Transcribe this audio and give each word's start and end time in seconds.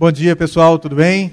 Bom 0.00 0.12
dia, 0.12 0.36
pessoal, 0.36 0.78
tudo 0.78 0.94
bem? 0.94 1.32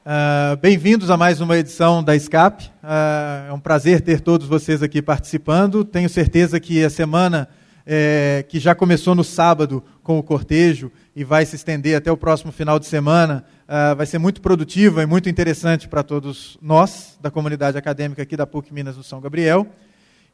Uh, 0.00 0.56
Bem-vindos 0.62 1.10
a 1.10 1.16
mais 1.18 1.42
uma 1.42 1.58
edição 1.58 2.02
da 2.02 2.18
SCAP. 2.18 2.62
Uh, 2.82 3.50
é 3.50 3.52
um 3.52 3.60
prazer 3.60 4.00
ter 4.00 4.22
todos 4.22 4.46
vocês 4.46 4.82
aqui 4.82 5.02
participando. 5.02 5.84
Tenho 5.84 6.08
certeza 6.08 6.58
que 6.58 6.82
a 6.82 6.88
semana 6.88 7.46
é, 7.84 8.46
que 8.48 8.58
já 8.58 8.74
começou 8.74 9.14
no 9.14 9.22
sábado 9.22 9.84
com 10.02 10.18
o 10.18 10.22
cortejo 10.22 10.90
e 11.14 11.22
vai 11.22 11.44
se 11.44 11.54
estender 11.54 11.94
até 11.94 12.10
o 12.10 12.16
próximo 12.16 12.50
final 12.50 12.78
de 12.78 12.86
semana, 12.86 13.44
uh, 13.68 13.94
vai 13.94 14.06
ser 14.06 14.16
muito 14.16 14.40
produtiva 14.40 15.02
e 15.02 15.06
muito 15.06 15.28
interessante 15.28 15.86
para 15.86 16.02
todos 16.02 16.56
nós, 16.62 17.18
da 17.20 17.30
comunidade 17.30 17.76
acadêmica 17.76 18.22
aqui 18.22 18.38
da 18.38 18.46
PUC 18.46 18.72
Minas 18.72 18.96
do 18.96 19.02
São 19.02 19.20
Gabriel. 19.20 19.66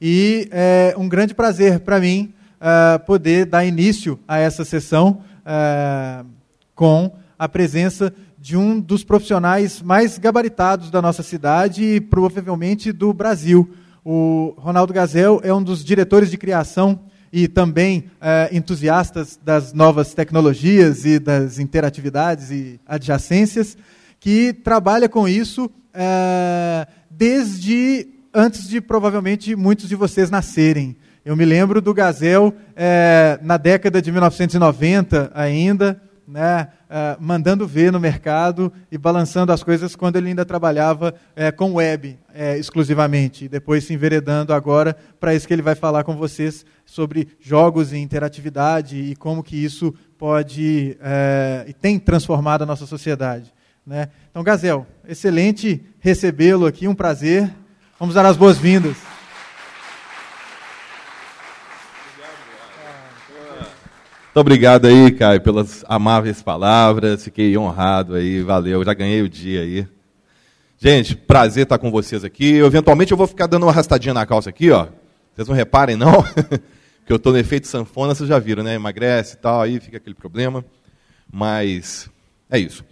E 0.00 0.48
é 0.52 0.94
um 0.96 1.08
grande 1.08 1.34
prazer 1.34 1.80
para 1.80 1.98
mim 1.98 2.32
poder 3.04 3.46
dar 3.46 3.64
início 3.64 4.16
a 4.28 4.38
essa 4.38 4.64
sessão 4.64 5.24
com 6.80 7.12
a 7.38 7.46
presença 7.46 8.10
de 8.38 8.56
um 8.56 8.80
dos 8.80 9.04
profissionais 9.04 9.82
mais 9.82 10.16
gabaritados 10.16 10.90
da 10.90 11.02
nossa 11.02 11.22
cidade 11.22 11.84
e 11.84 12.00
provavelmente 12.00 12.90
do 12.90 13.12
Brasil. 13.12 13.70
O 14.02 14.54
Ronaldo 14.56 14.94
Gazel 14.94 15.42
é 15.44 15.52
um 15.52 15.62
dos 15.62 15.84
diretores 15.84 16.30
de 16.30 16.38
criação 16.38 17.00
e 17.30 17.46
também 17.46 18.04
é, 18.18 18.48
entusiastas 18.50 19.38
das 19.44 19.74
novas 19.74 20.14
tecnologias 20.14 21.04
e 21.04 21.18
das 21.18 21.58
interatividades 21.58 22.50
e 22.50 22.80
adjacências, 22.86 23.76
que 24.18 24.54
trabalha 24.54 25.06
com 25.06 25.28
isso 25.28 25.70
é, 25.92 26.86
desde 27.10 28.08
antes 28.32 28.66
de 28.66 28.80
provavelmente 28.80 29.54
muitos 29.54 29.86
de 29.86 29.94
vocês 29.94 30.30
nascerem. 30.30 30.96
Eu 31.26 31.36
me 31.36 31.44
lembro 31.44 31.82
do 31.82 31.92
Gazel 31.92 32.54
é, 32.74 33.38
na 33.42 33.58
década 33.58 34.00
de 34.00 34.10
1990 34.10 35.30
ainda, 35.34 36.00
né, 36.26 36.68
uh, 36.90 37.16
mandando 37.22 37.66
ver 37.66 37.92
no 37.92 38.00
mercado 38.00 38.72
e 38.90 38.98
balançando 38.98 39.52
as 39.52 39.62
coisas 39.62 39.94
quando 39.94 40.16
ele 40.16 40.28
ainda 40.28 40.44
trabalhava 40.44 41.14
uh, 41.14 41.56
com 41.56 41.74
web 41.74 42.18
uh, 42.28 42.58
exclusivamente, 42.58 43.44
e 43.44 43.48
depois 43.48 43.84
se 43.84 43.94
enveredando 43.94 44.52
agora 44.52 44.96
para 45.20 45.34
isso 45.34 45.46
que 45.46 45.54
ele 45.54 45.62
vai 45.62 45.76
falar 45.76 46.02
com 46.02 46.16
vocês 46.16 46.66
sobre 46.84 47.28
jogos 47.40 47.92
e 47.92 47.98
interatividade 47.98 48.96
e 48.96 49.14
como 49.14 49.42
que 49.42 49.56
isso 49.56 49.94
pode 50.18 50.98
e 51.66 51.72
tem 51.72 51.98
transformado 51.98 52.62
a 52.62 52.66
nossa 52.66 52.84
sociedade. 52.84 53.54
Né? 53.86 54.08
Então, 54.30 54.42
Gazel, 54.42 54.86
excelente 55.08 55.82
recebê-lo 55.98 56.66
aqui, 56.66 56.86
um 56.86 56.94
prazer. 56.94 57.50
Vamos 57.98 58.14
dar 58.14 58.26
as 58.26 58.36
boas-vindas. 58.36 59.19
Muito 64.30 64.42
obrigado 64.42 64.86
aí, 64.86 65.10
Caio, 65.10 65.40
pelas 65.40 65.84
amáveis 65.88 66.40
palavras. 66.40 67.24
Fiquei 67.24 67.58
honrado 67.58 68.14
aí, 68.14 68.40
valeu. 68.40 68.84
Já 68.84 68.94
ganhei 68.94 69.22
o 69.22 69.28
dia 69.28 69.62
aí. 69.62 69.88
Gente, 70.78 71.16
prazer 71.16 71.64
estar 71.64 71.78
com 71.78 71.90
vocês 71.90 72.22
aqui. 72.22 72.52
Eu, 72.52 72.66
eventualmente 72.66 73.10
eu 73.10 73.18
vou 73.18 73.26
ficar 73.26 73.48
dando 73.48 73.64
uma 73.64 73.72
arrastadinha 73.72 74.14
na 74.14 74.24
calça 74.24 74.48
aqui, 74.48 74.70
ó. 74.70 74.86
Vocês 75.34 75.48
não 75.48 75.54
reparem, 75.56 75.96
não? 75.96 76.22
que 77.04 77.12
eu 77.12 77.16
estou 77.16 77.32
no 77.32 77.40
efeito 77.40 77.66
sanfona, 77.66 78.14
vocês 78.14 78.28
já 78.28 78.38
viram, 78.38 78.62
né? 78.62 78.76
Emagrece 78.76 79.34
e 79.34 79.38
tal, 79.38 79.62
aí 79.62 79.80
fica 79.80 79.96
aquele 79.96 80.14
problema. 80.14 80.64
Mas 81.28 82.08
é 82.48 82.56
isso. 82.56 82.84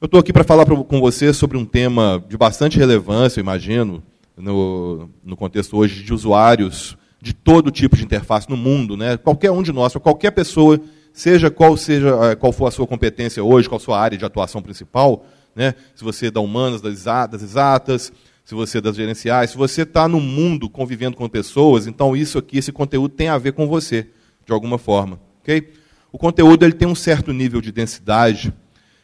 Eu 0.00 0.06
estou 0.06 0.20
aqui 0.20 0.32
para 0.32 0.44
falar 0.44 0.64
com 0.64 1.00
vocês 1.00 1.36
sobre 1.36 1.58
um 1.58 1.64
tema 1.64 2.22
de 2.28 2.36
bastante 2.36 2.78
relevância, 2.78 3.40
eu 3.40 3.42
imagino, 3.42 4.00
no, 4.36 5.10
no 5.24 5.36
contexto 5.36 5.76
hoje 5.76 6.04
de 6.04 6.14
usuários 6.14 6.96
de 7.20 7.32
todo 7.32 7.70
tipo 7.70 7.96
de 7.96 8.04
interface 8.04 8.48
no 8.48 8.56
mundo, 8.56 8.96
né? 8.96 9.16
Qualquer 9.16 9.50
um 9.50 9.62
de 9.62 9.72
nós, 9.72 9.94
qualquer 9.94 10.30
pessoa, 10.30 10.80
seja 11.12 11.50
qual 11.50 11.76
seja 11.76 12.10
eh, 12.30 12.36
qual 12.36 12.52
for 12.52 12.66
a 12.66 12.70
sua 12.70 12.86
competência 12.86 13.42
hoje, 13.42 13.68
qual 13.68 13.78
a 13.78 13.82
sua 13.82 13.98
área 13.98 14.16
de 14.16 14.24
atuação 14.24 14.62
principal, 14.62 15.26
né? 15.54 15.74
Se 15.94 16.04
você 16.04 16.26
é 16.26 16.30
da 16.30 16.40
humanas, 16.40 16.80
das 16.80 16.94
exatas, 17.42 18.12
se 18.44 18.54
você 18.54 18.78
é 18.78 18.80
das 18.80 18.96
gerenciais, 18.96 19.50
se 19.50 19.56
você 19.56 19.82
está 19.82 20.06
no 20.06 20.20
mundo 20.20 20.70
convivendo 20.70 21.16
com 21.16 21.28
pessoas, 21.28 21.86
então 21.86 22.16
isso 22.16 22.38
aqui, 22.38 22.58
esse 22.58 22.70
conteúdo 22.70 23.14
tem 23.14 23.28
a 23.28 23.36
ver 23.36 23.52
com 23.52 23.66
você, 23.66 24.06
de 24.46 24.52
alguma 24.52 24.78
forma, 24.78 25.20
ok? 25.42 25.72
O 26.12 26.18
conteúdo 26.18 26.64
ele 26.64 26.72
tem 26.72 26.86
um 26.86 26.94
certo 26.94 27.32
nível 27.32 27.60
de 27.60 27.72
densidade 27.72 28.54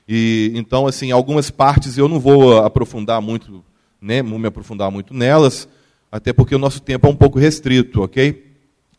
e 0.06 0.52
então 0.54 0.86
assim 0.86 1.10
algumas 1.10 1.50
partes 1.50 1.98
eu 1.98 2.08
não 2.08 2.20
vou 2.20 2.58
aprofundar 2.58 3.20
muito, 3.20 3.64
né? 4.00 4.22
Me 4.22 4.46
aprofundar 4.46 4.90
muito 4.90 5.12
nelas 5.12 5.68
até 6.14 6.32
porque 6.32 6.54
o 6.54 6.58
nosso 6.60 6.80
tempo 6.80 7.08
é 7.08 7.10
um 7.10 7.16
pouco 7.16 7.40
restrito, 7.40 8.00
ok? 8.00 8.46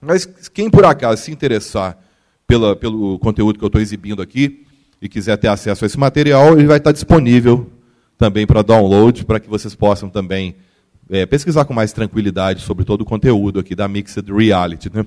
Mas 0.01 0.25
quem 0.53 0.69
por 0.69 0.83
acaso 0.83 1.23
se 1.23 1.31
interessar 1.31 1.97
pela, 2.45 2.75
pelo 2.75 3.17
conteúdo 3.19 3.57
que 3.57 3.63
eu 3.63 3.67
estou 3.67 3.79
exibindo 3.79 4.21
aqui 4.21 4.65
e 5.01 5.07
quiser 5.07 5.37
ter 5.37 5.47
acesso 5.47 5.85
a 5.85 5.87
esse 5.87 5.97
material, 5.97 6.59
ele 6.59 6.67
vai 6.67 6.75
estar 6.77 6.91
disponível 6.91 7.71
também 8.17 8.45
para 8.45 8.61
download, 8.61 9.23
para 9.23 9.39
que 9.39 9.47
vocês 9.47 9.73
possam 9.73 10.09
também 10.09 10.57
é, 11.09 11.25
pesquisar 11.25 11.63
com 11.63 11.73
mais 11.73 11.93
tranquilidade 11.93 12.61
sobre 12.63 12.83
todo 12.83 12.99
o 12.99 13.05
conteúdo 13.05 13.61
aqui 13.61 13.75
da 13.75 13.87
Mixed 13.87 14.29
Reality. 14.29 14.91
Né? 14.93 15.05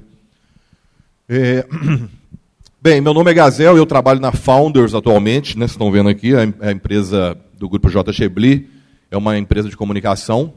É... 1.29 1.67
Bem, 2.81 3.03
meu 3.03 3.13
nome 3.13 3.31
é 3.33 3.35
Gazel 3.35 3.77
eu 3.77 3.85
trabalho 3.85 4.21
na 4.21 4.33
Founders 4.33 4.95
atualmente, 4.95 5.59
né, 5.59 5.67
vocês 5.67 5.73
estão 5.73 5.93
vendo 5.93 6.09
aqui, 6.09 6.33
a 6.35 6.73
empresa 6.73 7.37
do 7.59 7.69
grupo 7.69 7.91
J. 7.91 8.11
Chebli, 8.15 8.71
é 9.11 9.17
uma 9.17 9.37
empresa 9.37 9.69
de 9.69 9.77
comunicação 9.77 10.55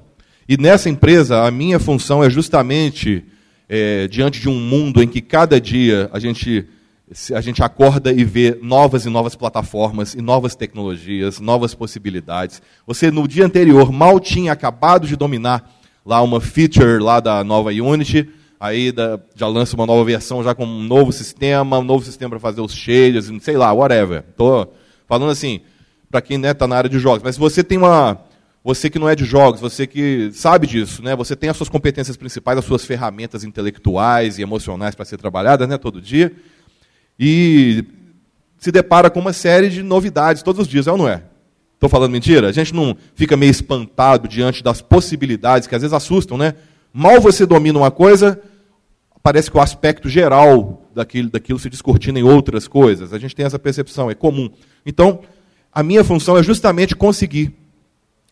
e 0.52 0.58
nessa 0.58 0.90
empresa, 0.90 1.44
a 1.46 1.50
minha 1.50 1.80
função 1.80 2.22
é 2.22 2.30
justamente, 2.30 3.24
é, 3.70 4.06
diante 4.10 4.42
de 4.42 4.50
um 4.50 4.60
mundo 4.60 5.02
em 5.02 5.08
que 5.08 5.22
cada 5.22 5.62
dia 5.62 6.10
a 6.12 6.20
gente, 6.20 6.68
a 7.34 7.40
gente 7.40 7.64
acorda 7.64 8.12
e 8.12 8.26
vê 8.26 8.60
novas 8.62 9.06
e 9.06 9.10
novas 9.10 9.34
plataformas, 9.34 10.14
e 10.14 10.22
novas 10.22 10.54
tecnologias, 10.54 11.40
novas 11.40 11.74
possibilidades. 11.74 12.62
Você, 12.86 13.10
no 13.10 13.30
dia 13.30 13.46
anterior, 13.46 13.94
mal 13.94 14.20
tinha 14.20 14.52
acabado 14.52 15.08
de 15.08 15.16
dominar 15.16 15.74
lá 16.06 16.22
uma 16.22 16.42
feature 16.42 17.02
lá 17.02 17.22
da 17.22 17.46
nova 17.46 17.70
Unity, 17.70 18.28
aí 18.60 18.92
da, 18.92 19.22
já 19.34 19.48
lança 19.48 19.74
uma 19.78 19.86
nova 19.86 20.04
versão 20.04 20.44
já 20.44 20.54
com 20.54 20.66
um 20.66 20.84
novo 20.84 21.14
sistema, 21.14 21.80
um 21.80 21.86
novo 21.86 22.04
sistema 22.04 22.32
para 22.32 22.40
fazer 22.42 22.60
os 22.60 22.74
shaders, 22.74 23.32
sei 23.40 23.56
lá, 23.56 23.72
whatever. 23.72 24.26
Estou 24.30 24.76
falando 25.08 25.32
assim, 25.32 25.62
para 26.10 26.20
quem 26.20 26.36
está 26.36 26.48
né, 26.50 26.54
tá 26.54 26.68
na 26.68 26.76
área 26.76 26.90
de 26.90 27.00
jogos. 27.00 27.24
Mas 27.24 27.36
se 27.36 27.40
você 27.40 27.64
tem 27.64 27.78
uma 27.78 28.20
você 28.64 28.90
que 28.90 29.00
não 29.00 29.10
é 29.10 29.16
de 29.16 29.26
jogos, 29.26 29.60
você 29.60 29.88
que 29.88 30.32
sabe 30.34 30.68
disso, 30.68 31.02
né? 31.02 31.16
Você 31.16 31.36
tem 31.36 31.50
as 31.50 31.58
suas 31.58 31.70
competências 31.70 32.16
principais, 32.16 32.60
as 32.60 32.66
suas 32.66 32.86
ferramentas 32.86 33.44
intelectuais 33.44 34.38
e 34.38 34.44
emocionais 34.44 34.94
para 34.94 35.06
ser 35.06 35.18
trabalhadas, 35.18 35.68
né, 35.68 35.78
todo 35.78 36.00
dia. 36.00 36.32
E 37.20 37.84
se 38.60 38.72
depara 38.72 39.10
com 39.10 39.20
uma 39.20 39.34
série 39.34 39.70
de 39.70 39.82
novidades 39.82 40.44
todos 40.44 40.62
os 40.62 40.68
dias, 40.68 40.86
é 40.86 40.92
ou 40.92 40.98
não 40.98 41.08
é? 41.08 41.24
Estou 41.74 41.90
falando 41.90 42.12
mentira? 42.12 42.48
A 42.48 42.52
gente 42.52 42.76
não 42.76 42.96
fica 43.16 43.36
meio 43.36 43.50
espantado 43.50 44.28
diante 44.28 44.62
das 44.62 44.82
possibilidades 44.82 45.68
que 45.68 45.74
às 45.74 45.82
vezes 45.82 45.94
assustam, 45.94 46.38
né? 46.38 46.54
Mal 46.94 47.20
você 47.20 47.48
domina 47.48 47.80
uma 47.80 47.90
coisa, 47.90 48.40
parece 49.24 49.50
que 49.50 49.58
o 49.58 49.62
aspecto 49.62 50.08
geral 50.08 50.88
daquilo, 50.94 51.32
daquilo 51.32 51.58
se 51.58 51.70
descortina 51.70 52.20
em 52.20 52.24
outras 52.24 52.68
coisas. 52.68 53.14
A 53.14 53.18
gente 53.18 53.36
tem 53.36 53.48
essa 53.48 53.58
percepção, 53.58 54.12
é 54.12 54.14
comum. 54.14 54.52
Então, 54.86 55.22
a 55.74 55.82
minha 55.82 56.04
função 56.04 56.38
é 56.38 56.44
justamente 56.44 56.96
conseguir 56.96 57.61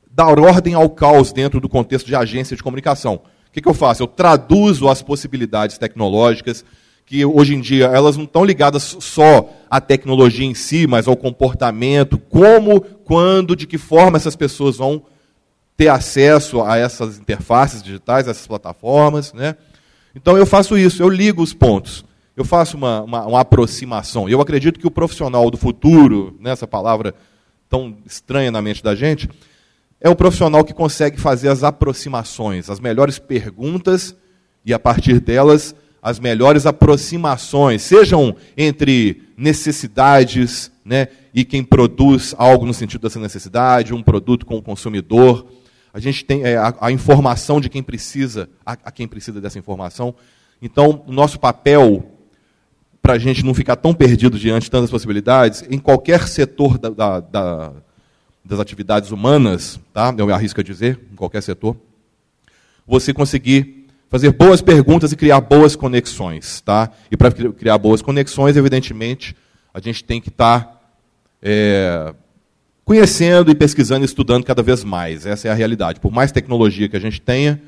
dar 0.10 0.40
ordem 0.40 0.74
ao 0.74 0.90
caos 0.90 1.32
dentro 1.32 1.60
do 1.60 1.70
contexto 1.70 2.08
de 2.08 2.16
agência 2.16 2.56
de 2.56 2.64
comunicação. 2.64 3.16
O 3.16 3.52
que, 3.52 3.62
que 3.62 3.68
eu 3.68 3.74
faço? 3.74 4.04
Eu 4.04 4.08
traduzo 4.08 4.88
as 4.88 5.02
possibilidades 5.02 5.78
tecnológicas, 5.78 6.64
que 7.06 7.26
hoje 7.26 7.56
em 7.56 7.62
dia 7.62 7.86
elas 7.86 8.16
não 8.16 8.26
estão 8.26 8.46
ligadas 8.46 8.98
só 9.00 9.50
à 9.70 9.82
tecnologia 9.82 10.46
em 10.46 10.54
si, 10.54 10.86
mas 10.86 11.08
ao 11.08 11.18
comportamento, 11.18 12.18
como, 12.18 12.82
quando, 12.82 13.56
de 13.56 13.66
que 13.66 13.78
forma 13.78 14.18
essas 14.18 14.36
pessoas 14.36 14.78
vão 14.78 15.04
ter 15.76 15.88
acesso 15.88 16.62
a 16.62 16.78
essas 16.78 17.18
interfaces 17.18 17.82
digitais, 17.82 18.28
essas 18.28 18.46
plataformas. 18.46 19.34
Né? 19.34 19.56
Então 20.14 20.38
eu 20.38 20.46
faço 20.46 20.78
isso, 20.78 21.02
eu 21.02 21.10
ligo 21.10 21.42
os 21.42 21.54
pontos, 21.54 22.06
eu 22.36 22.46
faço 22.46 22.78
uma, 22.78 23.02
uma, 23.02 23.26
uma 23.26 23.40
aproximação. 23.40 24.30
Eu 24.30 24.42
acredito 24.42 24.80
que 24.80 24.86
o 24.86 24.92
profissional 24.92 25.50
do 25.50 25.58
futuro, 25.58 26.36
nessa 26.40 26.66
né, 26.66 26.70
palavra 26.70 27.16
tão 27.68 27.98
estranha 28.06 28.52
na 28.52 28.62
mente 28.62 28.84
da 28.84 28.94
gente, 28.94 29.30
é 30.02 30.10
o 30.10 30.16
profissional 30.16 30.64
que 30.64 30.74
consegue 30.74 31.20
fazer 31.20 31.50
as 31.50 31.64
aproximações, 31.64 32.70
as 32.70 32.80
melhores 32.80 33.20
perguntas 33.20 34.16
e, 34.66 34.74
a 34.74 34.80
partir 34.80 35.20
delas, 35.20 35.76
as 36.02 36.20
melhores 36.20 36.66
aproximações, 36.66 37.82
sejam 37.82 38.36
entre 38.58 39.24
necessidades 39.38 40.72
né, 40.86 41.10
e 41.34 41.44
quem 41.44 41.64
produz 41.64 42.34
algo 42.38 42.66
no 42.66 42.74
sentido 42.74 43.02
dessa 43.02 43.20
necessidade, 43.20 43.94
um 43.94 44.02
produto 44.02 44.46
com 44.46 44.58
o 44.58 44.62
consumidor. 44.62 45.46
A 45.94 46.00
gente 46.00 46.24
tem 46.24 46.44
é, 46.44 46.56
a, 46.56 46.74
a, 46.80 46.92
informação 46.92 47.60
de 47.60 47.70
quem 47.70 47.84
precisa, 47.84 48.50
a, 48.66 48.74
a, 48.74 48.92
quem 48.92 49.08
precisa 49.08 49.42
dessa 49.42 49.60
informação. 49.60 50.16
Então, 50.62 51.04
o 51.08 51.12
nosso 51.12 51.40
papel, 51.40 52.06
para 53.02 53.14
a 53.14 53.20
gente 53.20 53.44
não 53.46 53.54
ficar 53.54 53.76
tão 53.76 53.94
perdido 53.94 54.40
diante 54.40 54.64
de 54.64 54.72
tantas 54.72 54.90
possibilidades, 54.90 55.64
em 55.70 55.78
qualquer 55.78 56.28
setor 56.28 56.78
da, 56.78 56.90
da, 56.90 57.20
da 57.20 57.74
das 58.44 58.60
atividades 58.60 59.12
humanas, 59.12 59.80
tá? 59.94 60.14
eu 60.18 60.26
me 60.26 60.34
arrisco 60.34 60.62
a 60.62 60.64
dizer, 60.64 61.00
em 61.12 61.16
qualquer 61.16 61.42
setor, 61.42 61.76
você 62.88 63.14
conseguir 63.14 63.88
fazer 64.10 64.32
boas 64.32 64.62
perguntas 64.62 65.12
e 65.12 65.16
criar 65.16 65.40
boas 65.40 65.76
conexões. 65.76 66.62
Tá? 66.62 66.90
E 67.12 67.16
para 67.16 67.32
criar 67.32 67.78
boas 67.78 68.02
conexões, 68.02 68.58
evidentemente, 68.58 69.36
a 69.74 69.80
gente 69.80 70.04
tem 70.04 70.20
que 70.20 70.30
estar 70.30 70.62
tá 70.62 70.82
é, 71.42 72.14
conhecendo 72.84 73.52
e 73.52 73.56
pesquisando 73.56 74.04
e 74.04 74.06
estudando 74.06 74.44
cada 74.44 74.64
vez 74.64 74.84
mais. 74.84 75.26
Essa 75.26 75.48
é 75.48 75.52
a 75.52 75.54
realidade. 75.54 76.00
Por 76.00 76.12
mais 76.12 76.32
tecnologia 76.32 76.90
que 76.90 76.98
a 76.98 77.00
gente 77.00 77.22
tenha, 77.22 77.62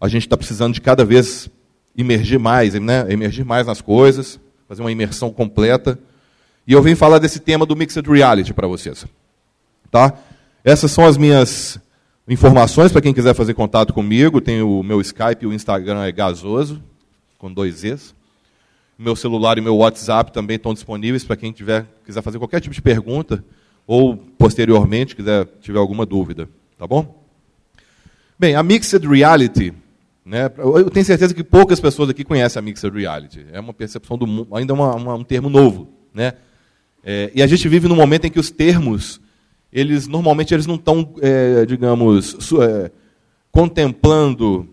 a 0.00 0.08
gente 0.08 0.26
está 0.26 0.36
precisando 0.36 0.74
de 0.74 0.80
cada 0.80 1.04
vez 1.04 1.48
emergir 1.96 2.38
mais, 2.38 2.74
né? 2.74 3.06
emergir 3.08 3.44
mais 3.44 3.66
nas 3.66 3.80
coisas, 3.80 4.40
fazer 4.68 4.82
uma 4.82 4.90
imersão 4.90 5.30
completa. 5.30 5.98
E 6.66 6.72
eu 6.72 6.82
vim 6.82 6.94
falar 6.94 7.18
desse 7.18 7.38
tema 7.38 7.64
do 7.64 7.76
Mixed 7.76 8.08
Reality 8.08 8.52
para 8.52 8.66
vocês. 8.66 9.06
Tá? 9.90 10.14
Essas 10.62 10.90
são 10.90 11.04
as 11.04 11.16
minhas 11.16 11.80
informações 12.28 12.92
para 12.92 13.00
quem 13.00 13.12
quiser 13.12 13.34
fazer 13.34 13.54
contato 13.54 13.92
comigo. 13.92 14.40
Tem 14.40 14.62
o 14.62 14.82
meu 14.82 15.00
Skype, 15.00 15.46
o 15.46 15.52
Instagram 15.52 16.04
é 16.04 16.12
gasoso, 16.12 16.82
com 17.38 17.52
dois 17.52 17.82
Es. 17.84 18.14
Meu 18.98 19.16
celular 19.16 19.56
e 19.58 19.60
meu 19.60 19.76
WhatsApp 19.76 20.32
também 20.32 20.56
estão 20.56 20.74
disponíveis 20.74 21.24
para 21.24 21.36
quem 21.36 21.52
tiver, 21.52 21.86
quiser 22.04 22.22
fazer 22.22 22.38
qualquer 22.38 22.60
tipo 22.60 22.74
de 22.74 22.82
pergunta 22.82 23.42
ou 23.86 24.16
posteriormente 24.16 25.16
quiser 25.16 25.46
tiver 25.60 25.78
alguma 25.78 26.06
dúvida, 26.06 26.48
tá 26.78 26.86
bom? 26.86 27.24
Bem, 28.38 28.54
a 28.54 28.62
Mixed 28.62 29.04
Reality, 29.04 29.72
né, 30.24 30.50
eu 30.58 30.88
tenho 30.90 31.04
certeza 31.04 31.34
que 31.34 31.42
poucas 31.42 31.80
pessoas 31.80 32.08
aqui 32.08 32.22
conhecem 32.22 32.60
a 32.60 32.62
Mixed 32.62 32.88
Reality. 32.88 33.46
É 33.52 33.58
uma 33.58 33.74
percepção 33.74 34.16
do 34.16 34.26
mundo, 34.26 34.54
ainda 34.54 34.72
é 34.72 34.74
uma, 34.74 34.94
uma, 34.94 35.14
um 35.14 35.24
termo 35.24 35.50
novo, 35.50 35.88
né? 36.14 36.34
É, 37.02 37.32
e 37.34 37.42
a 37.42 37.46
gente 37.46 37.68
vive 37.68 37.88
num 37.88 37.96
momento 37.96 38.26
em 38.26 38.30
que 38.30 38.38
os 38.38 38.50
termos, 38.50 39.20
eles 39.72 40.06
normalmente 40.06 40.52
eles 40.52 40.66
não 40.66 40.74
estão, 40.74 41.14
é, 41.20 41.64
digamos, 41.64 42.36
é, 42.60 42.90
contemplando 43.50 44.68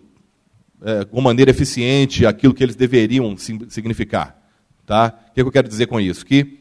é, 0.81 1.05
com 1.05 1.21
maneira 1.21 1.51
eficiente 1.51 2.25
aquilo 2.25 2.53
que 2.53 2.63
eles 2.63 2.75
deveriam 2.75 3.35
significar. 3.37 4.35
Tá? 4.85 5.13
O 5.29 5.33
que, 5.33 5.41
é 5.41 5.43
que 5.43 5.47
eu 5.47 5.51
quero 5.51 5.67
dizer 5.67 5.87
com 5.87 5.99
isso? 5.99 6.25
Que 6.25 6.57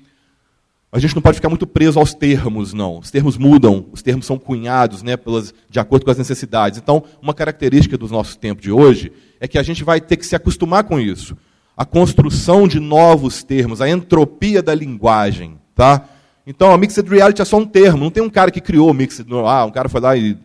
a 0.91 0.99
gente 0.99 1.15
não 1.15 1.23
pode 1.23 1.37
ficar 1.37 1.49
muito 1.49 1.67
preso 1.67 1.99
aos 1.99 2.15
termos, 2.15 2.73
não. 2.73 2.99
Os 2.99 3.11
termos 3.11 3.37
mudam, 3.37 3.87
os 3.93 4.03
termos 4.03 4.25
são 4.25 4.39
cunhados 4.39 5.03
né, 5.03 5.17
pelas, 5.17 5.53
de 5.69 5.79
acordo 5.79 6.05
com 6.05 6.11
as 6.11 6.19
necessidades. 6.19 6.79
Então, 6.79 7.05
uma 7.21 7.35
característica 7.35 7.99
do 7.99 8.09
nosso 8.09 8.39
tempo 8.39 8.63
de 8.63 8.71
hoje 8.71 9.13
é 9.39 9.47
que 9.47 9.59
a 9.59 9.63
gente 9.63 9.85
vai 9.85 10.01
ter 10.01 10.17
que 10.17 10.27
se 10.27 10.35
acostumar 10.35 10.85
com 10.85 10.99
isso. 10.99 11.37
A 11.77 11.85
construção 11.85 12.67
de 12.67 12.81
novos 12.81 13.45
termos, 13.45 13.83
a 13.83 13.89
entropia 13.89 14.63
da 14.63 14.75
linguagem. 14.75 15.59
Tá? 15.75 16.09
Então, 16.47 16.73
a 16.73 16.79
Mixed 16.79 17.09
Reality 17.09 17.43
é 17.43 17.45
só 17.45 17.59
um 17.59 17.67
termo, 17.67 18.05
não 18.05 18.11
tem 18.11 18.23
um 18.23 18.31
cara 18.31 18.53
que 18.53 18.61
criou 18.61 18.95
Mixed. 18.95 19.27
Ah, 19.47 19.65
um 19.65 19.71
cara 19.73 19.89
foi 19.89 20.01
lá 20.01 20.17
e 20.17 20.39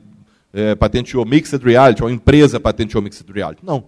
é, 0.51 0.73
patenteou 0.73 1.23
Mixed 1.25 1.63
Reality, 1.63 2.01
ou 2.01 2.09
uma 2.09 2.15
empresa 2.15 2.59
patenteou 2.59 3.03
Mixed 3.03 3.31
Reality. 3.31 3.63
Não. 3.63 3.85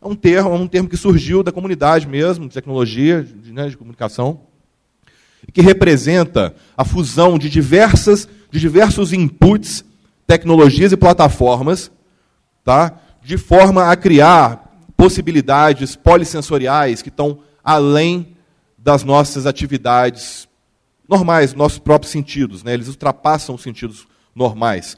É 0.00 0.08
um 0.08 0.14
termo, 0.14 0.48
é 0.48 0.54
um 0.54 0.66
termo 0.66 0.88
que 0.88 0.96
surgiu 0.96 1.42
da 1.42 1.52
comunidade 1.52 2.08
mesmo, 2.08 2.48
de 2.48 2.54
tecnologia, 2.54 3.22
de, 3.22 3.52
né, 3.52 3.68
de 3.68 3.76
comunicação, 3.76 4.40
que 5.52 5.60
representa 5.60 6.54
a 6.74 6.84
fusão 6.84 7.38
de, 7.38 7.50
diversas, 7.50 8.26
de 8.50 8.58
diversos 8.58 9.12
inputs, 9.12 9.84
tecnologias 10.26 10.92
e 10.92 10.96
plataformas, 10.96 11.92
tá, 12.64 12.98
de 13.22 13.36
forma 13.36 13.90
a 13.90 13.96
criar 13.96 14.70
possibilidades 14.96 15.94
polissensoriais 15.96 17.02
que 17.02 17.10
estão 17.10 17.40
além 17.62 18.34
das 18.78 19.04
nossas 19.04 19.44
atividades 19.44 20.48
normais, 21.10 21.52
nossos 21.52 21.78
próprios 21.78 22.12
sentidos. 22.12 22.62
Né? 22.62 22.72
Eles 22.72 22.88
ultrapassam 22.88 23.56
os 23.56 23.62
sentidos 23.62 24.06
normais. 24.34 24.96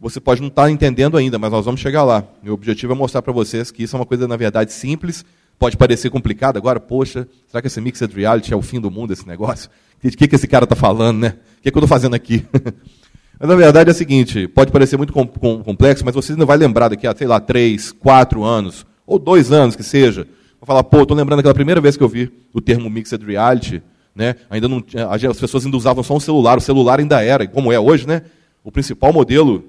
Você 0.00 0.18
pode 0.18 0.40
não 0.40 0.48
estar 0.48 0.62
tá 0.62 0.70
entendendo 0.70 1.18
ainda, 1.18 1.38
mas 1.38 1.52
nós 1.52 1.66
vamos 1.66 1.80
chegar 1.80 2.02
lá. 2.02 2.24
Meu 2.42 2.54
objetivo 2.54 2.94
é 2.94 2.96
mostrar 2.96 3.20
para 3.20 3.34
vocês 3.34 3.70
que 3.70 3.82
isso 3.82 3.94
é 3.94 3.98
uma 3.98 4.06
coisa, 4.06 4.26
na 4.26 4.36
verdade, 4.36 4.72
simples. 4.72 5.24
Pode 5.58 5.76
parecer 5.76 6.08
complicado 6.08 6.56
agora, 6.56 6.80
poxa, 6.80 7.28
será 7.46 7.60
que 7.60 7.66
esse 7.66 7.78
mixed 7.82 8.10
reality 8.16 8.50
é 8.50 8.56
o 8.56 8.62
fim 8.62 8.80
do 8.80 8.90
mundo, 8.90 9.12
esse 9.12 9.28
negócio? 9.28 9.68
O 10.02 10.08
que, 10.08 10.26
que 10.26 10.34
esse 10.34 10.48
cara 10.48 10.64
está 10.64 10.74
falando, 10.74 11.18
né? 11.18 11.36
O 11.58 11.62
que, 11.62 11.70
que 11.70 11.76
eu 11.76 11.80
estou 11.80 11.86
fazendo 11.86 12.14
aqui? 12.14 12.46
mas 13.38 13.46
na 13.46 13.54
verdade 13.54 13.90
é 13.90 13.92
o 13.92 13.94
seguinte: 13.94 14.48
pode 14.48 14.72
parecer 14.72 14.96
muito 14.96 15.12
complexo, 15.12 16.02
mas 16.02 16.14
você 16.14 16.32
ainda 16.32 16.46
vai 16.46 16.56
lembrar 16.56 16.88
daqui 16.88 17.06
a, 17.06 17.14
sei 17.14 17.26
lá, 17.26 17.38
três, 17.38 17.92
quatro 17.92 18.42
anos, 18.42 18.86
ou 19.06 19.18
dois 19.18 19.52
anos 19.52 19.76
que 19.76 19.82
seja. 19.82 20.26
Vou 20.58 20.66
falar, 20.66 20.82
pô, 20.82 21.02
estou 21.02 21.14
lembrando 21.14 21.38
daquela 21.38 21.54
primeira 21.54 21.80
vez 21.80 21.94
que 21.94 22.02
eu 22.02 22.08
vi 22.08 22.32
o 22.54 22.60
termo 22.62 22.88
mixed 22.88 23.22
reality, 23.22 23.82
né? 24.14 24.36
Ainda 24.48 24.68
não, 24.68 24.84
as 25.10 25.40
pessoas 25.40 25.64
ainda 25.64 25.76
usavam 25.76 26.02
só 26.02 26.14
um 26.14 26.20
celular, 26.20 26.58
o 26.58 26.60
celular 26.60 27.00
ainda 27.00 27.22
era, 27.22 27.46
como 27.46 27.72
é 27.72 27.78
hoje, 27.78 28.06
né? 28.06 28.22
O 28.62 28.70
principal 28.70 29.12
modelo 29.12 29.64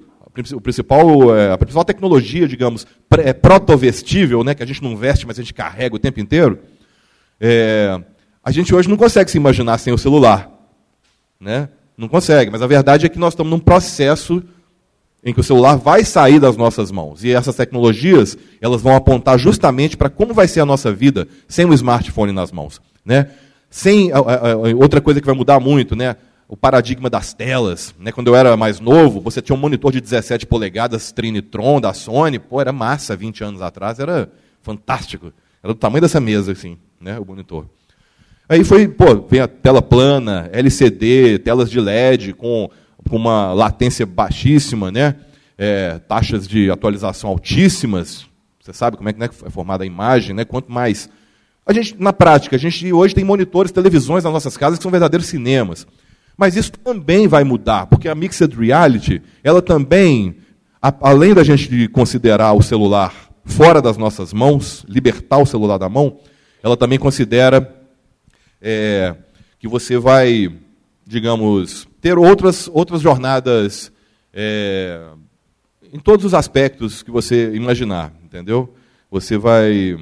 o 0.54 0.60
principal, 0.60 1.36
é, 1.36 1.52
a 1.52 1.58
principal 1.58 1.84
tecnologia, 1.84 2.48
digamos, 2.48 2.86
é 3.18 3.34
protovestível, 3.34 4.42
né, 4.42 4.54
que 4.54 4.62
a 4.62 4.66
gente 4.66 4.82
não 4.82 4.96
veste, 4.96 5.26
mas 5.26 5.38
a 5.38 5.42
gente 5.42 5.52
carrega 5.52 5.94
o 5.94 5.98
tempo 5.98 6.20
inteiro, 6.20 6.58
é, 7.38 8.00
a 8.42 8.50
gente 8.50 8.74
hoje 8.74 8.88
não 8.88 8.96
consegue 8.96 9.30
se 9.30 9.36
imaginar 9.36 9.76
sem 9.78 9.92
o 9.92 9.98
celular. 9.98 10.50
Né? 11.38 11.68
Não 11.96 12.08
consegue, 12.08 12.50
mas 12.50 12.62
a 12.62 12.66
verdade 12.66 13.04
é 13.04 13.08
que 13.08 13.18
nós 13.18 13.34
estamos 13.34 13.50
num 13.50 13.58
processo 13.58 14.42
em 15.24 15.32
que 15.32 15.40
o 15.40 15.44
celular 15.44 15.76
vai 15.76 16.04
sair 16.04 16.40
das 16.40 16.56
nossas 16.56 16.90
mãos. 16.90 17.22
E 17.22 17.32
essas 17.32 17.54
tecnologias, 17.54 18.36
elas 18.60 18.80
vão 18.80 18.96
apontar 18.96 19.38
justamente 19.38 19.96
para 19.96 20.08
como 20.08 20.32
vai 20.32 20.48
ser 20.48 20.60
a 20.60 20.66
nossa 20.66 20.92
vida 20.92 21.28
sem 21.46 21.64
o 21.64 21.74
smartphone 21.74 22.32
nas 22.32 22.50
mãos. 22.50 22.80
Né? 23.04 23.28
Sem, 23.72 24.10
outra 24.78 25.00
coisa 25.00 25.18
que 25.18 25.26
vai 25.26 25.34
mudar 25.34 25.58
muito, 25.58 25.96
né? 25.96 26.14
o 26.52 26.56
paradigma 26.56 27.08
das 27.08 27.32
telas. 27.32 27.94
Né? 27.98 28.12
Quando 28.12 28.28
eu 28.28 28.36
era 28.36 28.54
mais 28.58 28.78
novo, 28.78 29.22
você 29.22 29.40
tinha 29.40 29.56
um 29.56 29.58
monitor 29.58 29.90
de 29.90 30.02
17 30.02 30.44
polegadas 30.44 31.10
Trinitron 31.10 31.80
da 31.80 31.94
Sony, 31.94 32.38
pô, 32.38 32.60
era 32.60 32.70
massa 32.70 33.16
20 33.16 33.42
anos 33.42 33.62
atrás, 33.62 33.98
era 33.98 34.30
fantástico. 34.60 35.32
Era 35.62 35.72
do 35.72 35.78
tamanho 35.78 36.02
dessa 36.02 36.20
mesa, 36.20 36.52
assim, 36.52 36.76
né, 37.00 37.18
o 37.18 37.24
monitor. 37.24 37.66
Aí 38.46 38.62
foi, 38.64 38.86
pô, 38.86 39.26
vem 39.26 39.40
a 39.40 39.48
tela 39.48 39.80
plana, 39.80 40.50
LCD, 40.52 41.38
telas 41.38 41.70
de 41.70 41.80
LED 41.80 42.34
com, 42.34 42.68
com 43.08 43.16
uma 43.16 43.54
latência 43.54 44.04
baixíssima, 44.04 44.92
né? 44.92 45.16
É, 45.56 45.98
taxas 46.00 46.46
de 46.46 46.70
atualização 46.70 47.30
altíssimas. 47.30 48.26
Você 48.60 48.74
sabe 48.74 48.98
como 48.98 49.08
é 49.08 49.14
que 49.14 49.18
né, 49.18 49.30
é 49.46 49.48
formada 49.48 49.84
a 49.84 49.86
imagem, 49.86 50.36
né? 50.36 50.44
Quanto 50.44 50.70
mais. 50.70 51.08
A 51.64 51.72
gente, 51.72 51.96
na 51.98 52.12
prática, 52.12 52.56
a 52.56 52.58
gente 52.58 52.92
hoje 52.92 53.14
tem 53.14 53.24
monitores, 53.24 53.70
televisões 53.70 54.24
nas 54.24 54.32
nossas 54.32 54.56
casas 54.56 54.78
que 54.78 54.82
são 54.82 54.90
verdadeiros 54.90 55.26
cinemas. 55.26 55.86
Mas 56.36 56.56
isso 56.56 56.72
também 56.72 57.28
vai 57.28 57.44
mudar, 57.44 57.86
porque 57.86 58.08
a 58.08 58.14
mixed 58.14 58.54
reality, 58.56 59.22
ela 59.44 59.62
também, 59.62 60.36
a, 60.80 60.92
além 61.00 61.34
da 61.34 61.44
gente 61.44 61.88
considerar 61.88 62.52
o 62.52 62.62
celular 62.62 63.14
fora 63.44 63.82
das 63.82 63.96
nossas 63.96 64.32
mãos, 64.32 64.84
libertar 64.88 65.38
o 65.38 65.46
celular 65.46 65.78
da 65.78 65.88
mão, 65.88 66.18
ela 66.62 66.76
também 66.76 66.98
considera 66.98 67.74
é, 68.60 69.14
que 69.58 69.68
você 69.68 69.98
vai, 69.98 70.52
digamos, 71.06 71.86
ter 72.00 72.18
outras, 72.18 72.68
outras 72.72 73.00
jornadas 73.00 73.92
é, 74.32 75.00
em 75.92 75.98
todos 75.98 76.24
os 76.24 76.34
aspectos 76.34 77.02
que 77.02 77.10
você 77.10 77.52
imaginar, 77.54 78.12
entendeu? 78.24 78.74
Você 79.10 79.36
vai, 79.36 79.98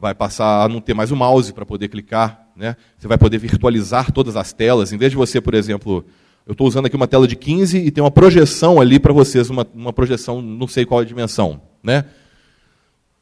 vai 0.00 0.14
passar 0.14 0.64
a 0.64 0.68
não 0.68 0.80
ter 0.80 0.94
mais 0.94 1.10
o 1.10 1.16
mouse 1.16 1.52
para 1.52 1.66
poder 1.66 1.88
clicar 1.88 2.48
né? 2.58 2.74
Você 2.98 3.06
vai 3.06 3.16
poder 3.16 3.38
virtualizar 3.38 4.10
todas 4.10 4.36
as 4.36 4.52
telas. 4.52 4.92
Em 4.92 4.98
vez 4.98 5.12
de 5.12 5.16
você, 5.16 5.40
por 5.40 5.54
exemplo, 5.54 6.04
eu 6.44 6.52
estou 6.52 6.66
usando 6.66 6.86
aqui 6.86 6.96
uma 6.96 7.06
tela 7.06 7.28
de 7.28 7.36
15 7.36 7.78
e 7.78 7.90
tem 7.92 8.02
uma 8.02 8.10
projeção 8.10 8.80
ali 8.80 8.98
para 8.98 9.12
vocês, 9.12 9.48
uma, 9.48 9.64
uma 9.72 9.92
projeção, 9.92 10.42
não 10.42 10.66
sei 10.66 10.84
qual 10.84 11.00
a 11.00 11.04
dimensão. 11.04 11.60
Né? 11.80 12.04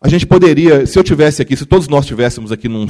A 0.00 0.08
gente 0.08 0.26
poderia, 0.26 0.86
se 0.86 0.98
eu 0.98 1.04
tivesse 1.04 1.42
aqui, 1.42 1.54
se 1.54 1.66
todos 1.66 1.86
nós 1.86 2.04
estivéssemos 2.04 2.50
aqui 2.50 2.66
num, 2.66 2.86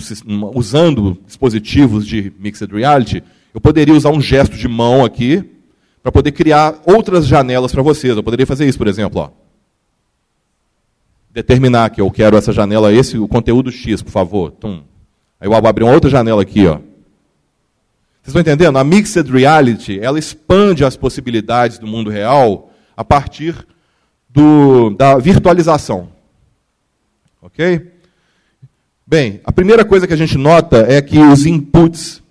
usando 0.55 1.19
dispositivos 1.26 2.07
de 2.07 2.33
mixed 2.38 2.73
reality, 2.73 3.25
eu 3.52 3.61
poderia 3.61 3.95
usar 3.95 4.11
um 4.11 4.21
gesto 4.21 4.57
de 4.57 4.69
mão 4.69 5.05
aqui 5.05 5.43
para 6.00 6.12
poder 6.12 6.31
criar 6.31 6.81
outras 6.87 7.26
janelas 7.26 7.73
para 7.73 7.83
vocês. 7.83 8.16
Eu 8.16 8.23
poderia 8.23 8.47
fazer 8.47 8.69
isso, 8.69 8.78
por 8.78 8.87
exemplo. 8.87 9.21
Ó. 9.21 9.46
Determinar 11.37 11.90
que 11.90 12.00
eu 12.00 12.11
quero 12.11 12.35
essa 12.35 12.50
janela, 12.50 12.90
esse 12.90 13.19
o 13.19 13.28
conteúdo 13.28 13.71
X, 13.71 14.00
por 14.00 14.11
favor. 14.11 14.52
Tum. 14.52 14.83
Aí 15.38 15.47
eu 15.47 15.50
vou 15.50 15.69
abrir 15.69 15.85
uma 15.85 15.93
outra 15.93 16.09
janela 16.09 16.40
aqui, 16.40 16.66
ó. 16.66 16.76
Vocês 16.76 18.28
estão 18.28 18.40
entendendo? 18.40 18.78
A 18.78 18.83
mixed 18.83 19.31
reality, 19.31 20.00
ela 20.00 20.19
expande 20.19 20.83
as 20.83 20.97
possibilidades 20.97 21.76
do 21.78 21.87
mundo 21.87 22.09
real 22.09 22.73
a 22.97 23.05
partir 23.05 23.55
do, 24.31 24.88
da 24.97 25.19
virtualização. 25.19 26.09
Ok? 27.43 27.87
Bem, 29.07 29.43
a 29.45 29.52
primeira 29.52 29.85
coisa 29.85 30.07
que 30.07 30.14
a 30.14 30.16
gente 30.16 30.38
nota 30.38 30.87
é 30.88 31.02
que 31.02 31.19
os 31.19 31.45
inputs 31.45 32.23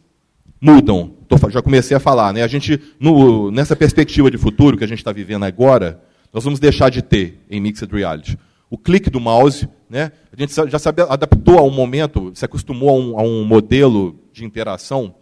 mudam. 0.60 1.14
Tô, 1.28 1.38
já 1.52 1.62
comecei 1.62 1.96
a 1.96 2.00
falar, 2.00 2.34
né? 2.34 2.42
A 2.42 2.48
gente, 2.48 2.82
no, 3.00 3.52
nessa 3.52 3.76
perspectiva 3.76 4.32
de 4.32 4.38
futuro 4.40 4.76
que 4.76 4.84
a 4.84 4.88
gente 4.88 4.98
está 4.98 5.12
vivendo 5.12 5.44
agora, 5.44 6.02
nós 6.34 6.44
vamos 6.44 6.60
deixar 6.60 6.90
de 6.90 7.04
ter 7.04 7.40
em 7.52 7.62
mixed 7.62 7.96
reality 7.96 8.36
o 8.70 8.78
clique 8.78 9.10
do 9.10 9.20
mouse. 9.20 9.68
Né? 9.90 10.12
A 10.32 10.40
gente 10.40 10.54
já 10.70 10.80
sabe, 10.80 11.02
adaptou 11.04 11.58
a 11.60 11.64
um 11.64 11.72
momento, 11.72 12.32
se 12.36 12.46
acostumou 12.46 12.90
a 12.90 12.94
um, 12.94 13.20
a 13.20 13.24
um 13.24 13.44
modelo 13.44 14.20
de 14.32 14.44
interação 14.44 15.16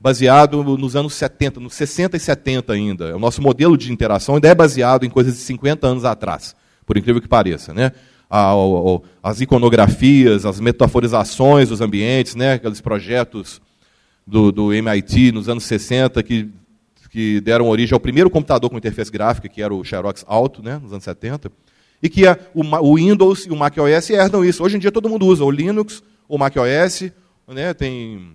baseado 0.00 0.62
nos 0.62 0.94
anos 0.94 1.14
70, 1.14 1.58
nos 1.60 1.74
60 1.74 2.16
e 2.16 2.20
70 2.20 2.72
ainda. 2.72 3.16
O 3.16 3.18
nosso 3.18 3.40
modelo 3.40 3.76
de 3.76 3.92
interação 3.92 4.34
ainda 4.34 4.48
é 4.48 4.54
baseado 4.54 5.04
em 5.04 5.10
coisas 5.10 5.34
de 5.34 5.40
50 5.40 5.86
anos 5.86 6.04
atrás, 6.04 6.54
por 6.84 6.96
incrível 6.96 7.20
que 7.20 7.28
pareça. 7.28 7.72
Né? 7.72 7.92
as 9.22 9.40
iconografias, 9.40 10.44
as 10.44 10.58
metaforizações 10.58 11.68
dos 11.68 11.80
ambientes, 11.80 12.34
né? 12.34 12.54
aqueles 12.54 12.80
projetos 12.80 13.60
do, 14.26 14.50
do 14.50 14.72
MIT 14.72 15.30
nos 15.30 15.48
anos 15.48 15.64
60 15.64 16.22
que, 16.22 16.50
que 17.10 17.40
deram 17.40 17.68
origem 17.68 17.94
ao 17.94 18.00
primeiro 18.00 18.28
computador 18.28 18.68
com 18.68 18.76
interface 18.76 19.10
gráfica, 19.10 19.48
que 19.48 19.62
era 19.62 19.72
o 19.72 19.84
Xerox 19.84 20.24
Alto, 20.26 20.62
né, 20.62 20.78
nos 20.82 20.92
anos 20.92 21.04
70, 21.04 21.50
e 22.02 22.08
que 22.08 22.26
a, 22.26 22.38
o, 22.54 22.62
o, 22.62 22.96
Windows 22.96 23.46
e 23.46 23.50
o 23.50 23.56
Mac 23.56 23.76
OS 23.78 24.10
herdam 24.10 24.44
isso. 24.44 24.62
Hoje 24.62 24.76
em 24.76 24.80
dia 24.80 24.92
todo 24.92 25.08
mundo 25.08 25.26
usa 25.26 25.44
o 25.44 25.50
Linux, 25.50 26.02
o 26.28 26.38
Mac 26.38 26.54
OS, 26.56 27.10
né, 27.48 27.72
tem, 27.74 28.32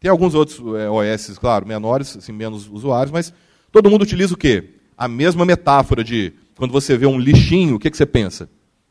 tem 0.00 0.10
alguns 0.10 0.34
outros 0.34 0.58
é, 0.76 0.88
OS, 0.88 1.38
claro, 1.38 1.66
menores, 1.66 2.16
assim, 2.16 2.32
menos 2.32 2.68
usuários, 2.68 3.12
mas 3.12 3.32
todo 3.70 3.90
mundo 3.90 4.02
utiliza 4.02 4.34
o 4.34 4.36
quê? 4.36 4.70
A 4.96 5.06
mesma 5.06 5.44
metáfora 5.44 6.02
de 6.02 6.32
quando 6.56 6.72
você 6.72 6.96
vê 6.96 7.06
um 7.06 7.18
lixinho, 7.18 7.76
o 7.76 7.78
que, 7.78 7.90
que 7.90 7.96
você 7.96 8.06
pensa? 8.06 8.48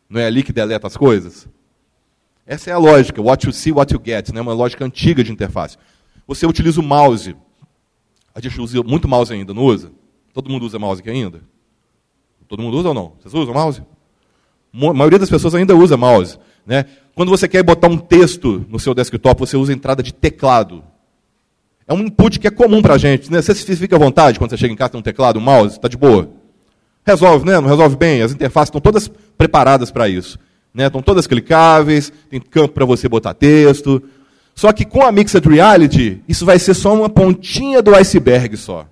Não 0.10 0.22
é 0.22 0.27
ali 0.27 0.43
que 0.43 0.53
deleta 0.53 0.86
as 0.88 0.95
coisas? 0.95 1.48
Essa 2.45 2.69
é 2.69 2.74
a 2.74 2.77
lógica, 2.77 3.22
what 3.22 3.45
you 3.45 3.51
see, 3.51 3.72
what 3.72 3.91
you 3.91 4.00
get, 4.03 4.29
né? 4.31 4.39
uma 4.39 4.53
lógica 4.53 4.86
antiga 4.86 5.24
de 5.24 5.31
interface. 5.31 5.77
Você 6.27 6.45
utiliza 6.45 6.79
o 6.79 6.84
mouse. 6.84 7.36
A 8.34 8.39
gente 8.39 8.60
usa 8.62 8.84
muito 8.84 9.07
mouse 9.07 9.34
ainda, 9.34 9.53
não 9.53 9.63
usa? 9.63 9.91
Todo 10.31 10.50
mundo 10.50 10.65
usa 10.65 10.77
mouse 10.77 11.01
aqui 11.01 11.10
ainda? 11.10 11.41
Todo 12.48 12.62
mundo 12.62 12.77
usa 12.77 12.89
ou 12.89 12.93
não? 12.93 13.13
Vocês 13.19 13.34
usam 13.34 13.53
mouse? 13.53 13.81
A 14.75 14.94
maioria 14.94 15.20
das 15.20 15.29
pessoas 15.29 15.55
ainda 15.55 15.75
usa 15.75 15.96
mouse. 15.96 16.38
Né? 16.65 16.86
Quando 17.13 17.29
você 17.29 17.48
quer 17.48 17.63
botar 17.63 17.88
um 17.88 17.98
texto 17.98 18.65
no 18.70 18.79
seu 18.79 18.94
desktop, 18.94 19.39
você 19.39 19.55
usa 19.55 19.72
entrada 19.72 20.03
de 20.03 20.13
teclado. 20.13 20.84
É 21.88 21.94
um 21.94 22.00
input 22.00 22.39
que 22.39 22.48
é 22.48 22.51
comum 22.51 22.82
para 22.82 22.96
a 22.96 22.98
gente. 22.98 23.32
Né? 23.32 23.41
Você 23.41 23.53
fica 23.75 23.96
à 23.96 24.00
vontade 24.00 24.38
quando 24.38 24.50
você 24.50 24.58
chega 24.58 24.74
em 24.74 24.75
casa 24.75 24.91
tem 24.91 25.00
um 25.00 25.03
teclado, 25.03 25.39
um 25.39 25.41
mouse, 25.41 25.75
está 25.75 25.88
de 25.88 25.96
boa. 25.96 26.29
Resolve, 27.05 27.46
né? 27.46 27.60
Não 27.60 27.70
resolve 27.70 27.96
bem. 27.96 28.22
As 28.22 28.32
interfaces 28.32 28.70
estão 28.70 28.82
todas 28.82 29.08
preparadas 29.38 29.91
para 29.91 30.10
isso. 30.10 30.39
Né? 30.74 30.88
Estão 30.88 31.01
todas 31.01 31.27
clicáveis, 31.27 32.12
tem 32.29 32.41
campo 32.41 32.74
para 32.74 32.86
você 32.86 33.08
botar 33.08 33.34
texto. 33.34 34.03
Só 34.55 34.74
que 34.74 34.84
com 34.84 35.03
a 35.03 35.12
Mixed 35.12 35.48
Reality, 35.48 36.22
isso 36.27 36.46
vai 36.46 36.58
ser 36.58 36.74
só 36.74 36.94
uma 36.94 37.10
pontinha 37.10 37.82
do 37.82 37.94
iceberg 37.96 38.58
só. 38.58 38.88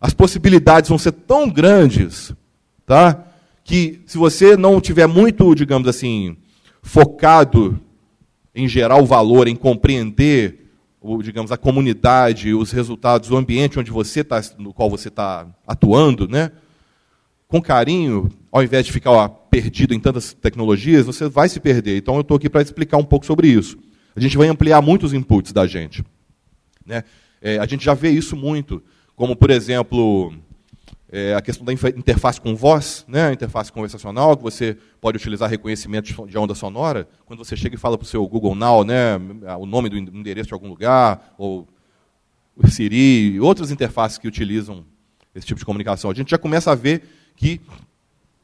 As 0.00 0.14
possibilidades 0.14 0.88
vão 0.88 0.98
ser 0.98 1.12
tão 1.12 1.50
grandes, 1.50 2.32
tá? 2.86 3.24
Que 3.68 4.00
se 4.06 4.16
você 4.16 4.56
não 4.56 4.80
tiver 4.80 5.06
muito, 5.06 5.54
digamos 5.54 5.86
assim, 5.86 6.38
focado 6.80 7.78
em 8.54 8.66
gerar 8.66 8.96
o 8.96 9.04
valor, 9.04 9.46
em 9.46 9.54
compreender, 9.54 10.70
o, 10.98 11.22
digamos, 11.22 11.52
a 11.52 11.58
comunidade, 11.58 12.54
os 12.54 12.72
resultados, 12.72 13.30
o 13.30 13.36
ambiente 13.36 13.78
onde 13.78 13.90
você 13.90 14.24
tá, 14.24 14.40
no 14.56 14.72
qual 14.72 14.88
você 14.88 15.08
está 15.08 15.46
atuando, 15.66 16.26
né? 16.26 16.50
com 17.46 17.60
carinho, 17.60 18.30
ao 18.50 18.62
invés 18.62 18.84
de 18.86 18.92
ficar 18.92 19.10
ó, 19.10 19.28
perdido 19.28 19.94
em 19.94 20.00
tantas 20.00 20.34
tecnologias, 20.34 21.06
você 21.06 21.28
vai 21.28 21.48
se 21.48 21.60
perder. 21.60 21.96
Então 21.96 22.14
eu 22.14 22.22
estou 22.22 22.36
aqui 22.36 22.48
para 22.48 22.62
explicar 22.62 22.96
um 22.96 23.04
pouco 23.04 23.24
sobre 23.24 23.48
isso. 23.48 23.78
A 24.14 24.20
gente 24.20 24.36
vai 24.36 24.48
ampliar 24.48 24.82
muitos 24.82 25.14
inputs 25.14 25.52
da 25.52 25.66
gente. 25.66 26.02
Né? 26.84 27.02
É, 27.40 27.58
a 27.58 27.66
gente 27.66 27.84
já 27.84 27.94
vê 27.94 28.10
isso 28.10 28.34
muito, 28.34 28.82
como 29.14 29.34
por 29.34 29.50
exemplo 29.50 30.32
é, 31.10 31.34
a 31.34 31.40
questão 31.40 31.64
da 31.64 31.72
interface 31.72 32.40
com 32.40 32.54
voz, 32.54 33.04
né? 33.08 33.28
a 33.28 33.32
interface 33.32 33.72
conversacional, 33.72 34.36
que 34.36 34.42
você 34.42 34.76
pode 35.00 35.16
utilizar 35.16 35.48
reconhecimento 35.48 36.26
de 36.26 36.38
onda 36.38 36.54
sonora. 36.54 37.08
Quando 37.24 37.42
você 37.44 37.56
chega 37.56 37.76
e 37.76 37.78
fala 37.78 37.96
para 37.96 38.04
o 38.04 38.08
seu 38.08 38.26
Google 38.26 38.54
Now 38.54 38.84
né? 38.84 39.16
o 39.58 39.64
nome 39.64 39.88
do 39.88 39.96
endereço 39.96 40.48
de 40.48 40.54
algum 40.54 40.68
lugar, 40.68 41.34
ou 41.38 41.66
o 42.54 42.68
Siri, 42.68 43.40
outras 43.40 43.70
interfaces 43.70 44.18
que 44.18 44.28
utilizam 44.28 44.84
esse 45.34 45.46
tipo 45.46 45.58
de 45.58 45.64
comunicação. 45.64 46.10
A 46.10 46.14
gente 46.14 46.30
já 46.30 46.38
começa 46.38 46.72
a 46.72 46.74
ver 46.74 47.02
que, 47.36 47.60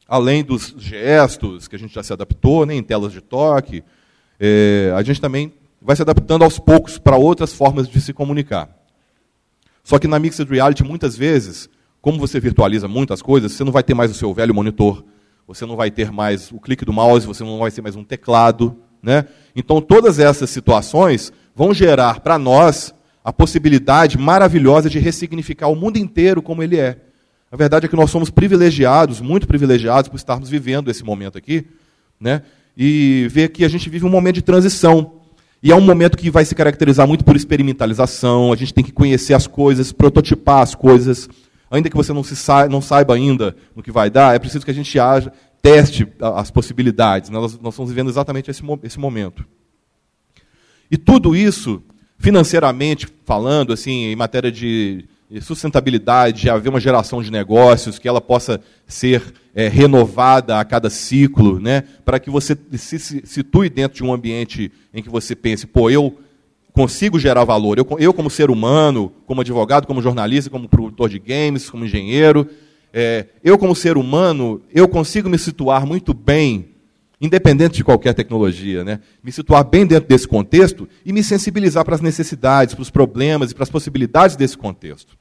além 0.07 0.43
dos 0.43 0.73
gestos, 0.77 1.67
que 1.67 1.75
a 1.75 1.79
gente 1.79 1.93
já 1.93 2.01
se 2.01 2.13
adaptou 2.13 2.65
né, 2.65 2.73
em 2.73 2.81
telas 2.81 3.11
de 3.11 3.21
toque, 3.21 3.83
é, 4.39 4.91
a 4.95 5.03
gente 5.03 5.21
também 5.21 5.53
vai 5.81 5.95
se 5.95 6.01
adaptando 6.01 6.43
aos 6.43 6.57
poucos 6.57 6.97
para 6.97 7.15
outras 7.15 7.53
formas 7.53 7.87
de 7.87 8.01
se 8.01 8.11
comunicar. 8.11 8.69
Só 9.83 9.99
que 9.99 10.07
na 10.07 10.17
Mixed 10.17 10.49
Reality, 10.49 10.83
muitas 10.83 11.15
vezes, 11.15 11.69
como 12.05 12.19
você 12.19 12.39
virtualiza 12.39 12.87
muitas 12.87 13.19
coisas, 13.19 13.51
você 13.51 13.63
não 13.63 13.71
vai 13.71 13.81
ter 13.81 13.95
mais 13.95 14.11
o 14.11 14.13
seu 14.13 14.31
velho 14.31 14.53
monitor, 14.53 15.03
você 15.47 15.65
não 15.65 15.75
vai 15.75 15.89
ter 15.89 16.11
mais 16.11 16.51
o 16.51 16.59
clique 16.59 16.85
do 16.85 16.93
mouse, 16.93 17.25
você 17.25 17.43
não 17.43 17.57
vai 17.57 17.71
ter 17.71 17.81
mais 17.81 17.95
um 17.95 18.03
teclado. 18.03 18.77
Né? 19.01 19.25
Então, 19.55 19.81
todas 19.81 20.19
essas 20.19 20.51
situações 20.51 21.33
vão 21.55 21.73
gerar 21.73 22.19
para 22.19 22.37
nós 22.37 22.93
a 23.23 23.33
possibilidade 23.33 24.19
maravilhosa 24.19 24.87
de 24.87 24.99
ressignificar 24.99 25.67
o 25.67 25.75
mundo 25.75 25.97
inteiro 25.97 26.43
como 26.43 26.61
ele 26.61 26.77
é. 26.77 26.95
A 27.51 27.57
verdade 27.57 27.87
é 27.87 27.89
que 27.89 27.95
nós 27.95 28.11
somos 28.11 28.29
privilegiados, 28.29 29.19
muito 29.19 29.47
privilegiados, 29.47 30.07
por 30.07 30.17
estarmos 30.17 30.47
vivendo 30.47 30.91
esse 30.91 31.03
momento 31.03 31.39
aqui, 31.39 31.65
né? 32.19 32.43
e 32.77 33.27
ver 33.31 33.49
que 33.49 33.65
a 33.65 33.67
gente 33.67 33.89
vive 33.89 34.05
um 34.05 34.09
momento 34.09 34.35
de 34.35 34.41
transição. 34.43 35.13
E 35.63 35.71
é 35.71 35.75
um 35.75 35.81
momento 35.81 36.19
que 36.19 36.29
vai 36.29 36.45
se 36.45 36.53
caracterizar 36.53 37.07
muito 37.07 37.25
por 37.25 37.35
experimentalização, 37.35 38.53
a 38.53 38.55
gente 38.55 38.75
tem 38.75 38.83
que 38.83 38.91
conhecer 38.91 39.33
as 39.33 39.47
coisas, 39.47 39.91
prototipar 39.91 40.61
as 40.61 40.75
coisas. 40.75 41.27
Ainda 41.69 41.89
que 41.89 41.95
você 41.95 42.13
não, 42.13 42.23
se 42.23 42.35
não 42.69 42.81
saiba 42.81 43.15
ainda 43.15 43.55
no 43.75 43.81
que 43.81 43.91
vai 43.91 44.09
dar, 44.09 44.35
é 44.35 44.39
preciso 44.39 44.63
que 44.63 44.71
a 44.71 44.73
gente 44.73 44.99
haja, 44.99 45.31
teste 45.61 46.07
as 46.19 46.51
possibilidades. 46.51 47.29
Nós, 47.29 47.59
nós 47.59 47.73
estamos 47.73 47.89
vivendo 47.89 48.09
exatamente 48.09 48.51
esse, 48.51 48.61
esse 48.83 48.99
momento. 48.99 49.45
E 50.89 50.97
tudo 50.97 51.35
isso, 51.35 51.81
financeiramente 52.17 53.07
falando, 53.25 53.73
assim, 53.73 54.05
em 54.05 54.15
matéria 54.15 54.51
de 54.51 55.05
sustentabilidade, 55.41 56.41
de 56.41 56.49
haver 56.49 56.69
uma 56.69 56.79
geração 56.79 57.21
de 57.21 57.31
negócios, 57.31 57.97
que 57.97 58.07
ela 58.07 58.21
possa 58.21 58.61
ser 58.85 59.33
é, 59.55 59.67
renovada 59.67 60.59
a 60.59 60.65
cada 60.65 60.89
ciclo, 60.89 61.59
né? 61.59 61.83
para 62.05 62.19
que 62.19 62.29
você 62.29 62.55
se, 62.73 62.99
se 62.99 63.21
situe 63.25 63.69
dentro 63.69 63.97
de 63.97 64.03
um 64.03 64.13
ambiente 64.13 64.71
em 64.93 65.01
que 65.01 65.09
você 65.09 65.35
pense, 65.35 65.65
pô, 65.65 65.89
eu 65.89 66.19
consigo 66.75 67.17
gerar 67.17 67.45
valor. 67.45 67.79
Eu, 67.79 67.87
eu 67.97 68.13
como 68.13 68.29
ser 68.29 68.51
humano, 68.51 69.11
como 69.25 69.41
advogado, 69.41 69.87
como 69.87 70.01
jornalista, 70.01 70.49
como 70.49 70.67
produtor 70.67 71.09
de 71.09 71.17
games, 71.17 71.69
como 71.69 71.85
engenheiro, 71.85 72.47
é, 72.93 73.27
eu 73.43 73.57
como 73.57 73.73
ser 73.73 73.97
humano, 73.97 74.61
eu 74.73 74.87
consigo 74.87 75.29
me 75.29 75.39
situar 75.39 75.85
muito 75.85 76.13
bem, 76.13 76.67
independente 77.19 77.75
de 77.75 77.83
qualquer 77.83 78.13
tecnologia, 78.13 78.83
né? 78.83 78.99
me 79.23 79.31
situar 79.31 79.63
bem 79.63 79.85
dentro 79.85 80.07
desse 80.07 80.27
contexto 80.27 80.87
e 81.05 81.13
me 81.13 81.23
sensibilizar 81.23 81.85
para 81.85 81.95
as 81.95 82.01
necessidades, 82.01 82.75
para 82.75 82.81
os 82.81 82.89
problemas 82.89 83.51
e 83.51 83.55
para 83.55 83.63
as 83.63 83.69
possibilidades 83.69 84.35
desse 84.35 84.57
contexto. 84.57 85.17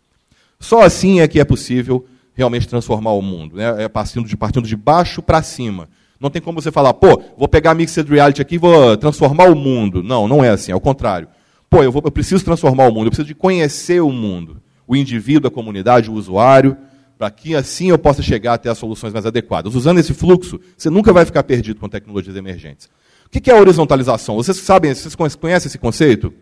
Só 0.59 0.83
assim 0.83 1.21
é 1.21 1.29
que 1.29 1.39
é 1.39 1.45
possível 1.45 2.05
realmente 2.35 2.67
transformar 2.67 3.13
o 3.13 3.23
mundo, 3.23 3.57
né? 3.57 3.85
é 3.85 3.89
partindo 3.89 4.29
de, 4.29 4.37
partindo 4.37 4.67
de 4.67 4.77
baixo 4.77 5.23
para 5.23 5.41
cima. 5.41 5.89
Não 6.19 6.31
tem 6.31 6.43
como 6.43 6.61
você 6.61 6.73
falar, 6.73 6.95
pô, 6.95 7.23
vou 7.37 7.47
pegar 7.47 7.73
a 7.73 7.75
Mixed 7.75 8.09
Reality 8.09 8.43
aqui 8.43 8.55
e 8.57 8.59
vou 8.59 8.97
transformar 8.97 9.49
o 9.49 9.55
mundo. 9.55 10.03
Não, 10.03 10.27
não 10.27 10.45
é 10.45 10.49
assim, 10.49 10.73
é 10.73 10.75
o 10.75 10.81
contrário. 10.81 11.29
Pô, 11.75 11.83
eu, 11.83 11.91
vou, 11.91 12.01
eu 12.05 12.11
preciso 12.13 12.45
transformar 12.45 12.87
o 12.87 12.95
mundo, 12.95 13.07
eu 13.07 13.11
preciso 13.11 13.27
de 13.27 13.35
conhecer 13.35 14.01
o 14.01 14.13
mundo, 14.13 14.63
o 14.87 14.95
indivíduo, 14.95 15.49
a 15.49 15.51
comunidade, 15.51 16.09
o 16.09 16.15
usuário, 16.15 16.77
para 17.19 17.29
que 17.33 17.53
assim 17.57 17.91
eu 17.91 17.99
possa 17.99 18.23
chegar 18.23 18.55
até 18.55 18.71
as 18.71 18.79
soluções 18.79 19.13
mais 19.13 19.27
adequadas. 19.27 19.75
Usando 19.75 19.99
esse 19.99 20.15
fluxo, 20.15 20.61
você 20.77 20.89
nunca 20.89 21.13
vai 21.13 21.25
ficar 21.25 21.43
perdido 21.43 21.81
com 21.81 21.89
tecnologias 21.89 22.37
emergentes. 22.37 22.89
O 23.27 23.29
que 23.29 23.51
é 23.51 23.55
horizontalização? 23.61 24.37
Vocês 24.37 24.57
sabem, 24.59 24.95
vocês 24.95 25.17
conhecem 25.17 25.67
esse 25.67 25.77
conceito? 25.77 26.33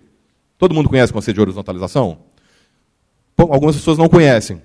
Todo 0.59 0.75
mundo 0.75 0.91
conhece 0.91 1.13
o 1.13 1.15
conceito 1.15 1.37
de 1.37 1.41
horizontalização? 1.41 2.19
algumas 3.39 3.75
pessoas 3.75 3.97
não 3.97 4.11
conhecem. 4.11 4.61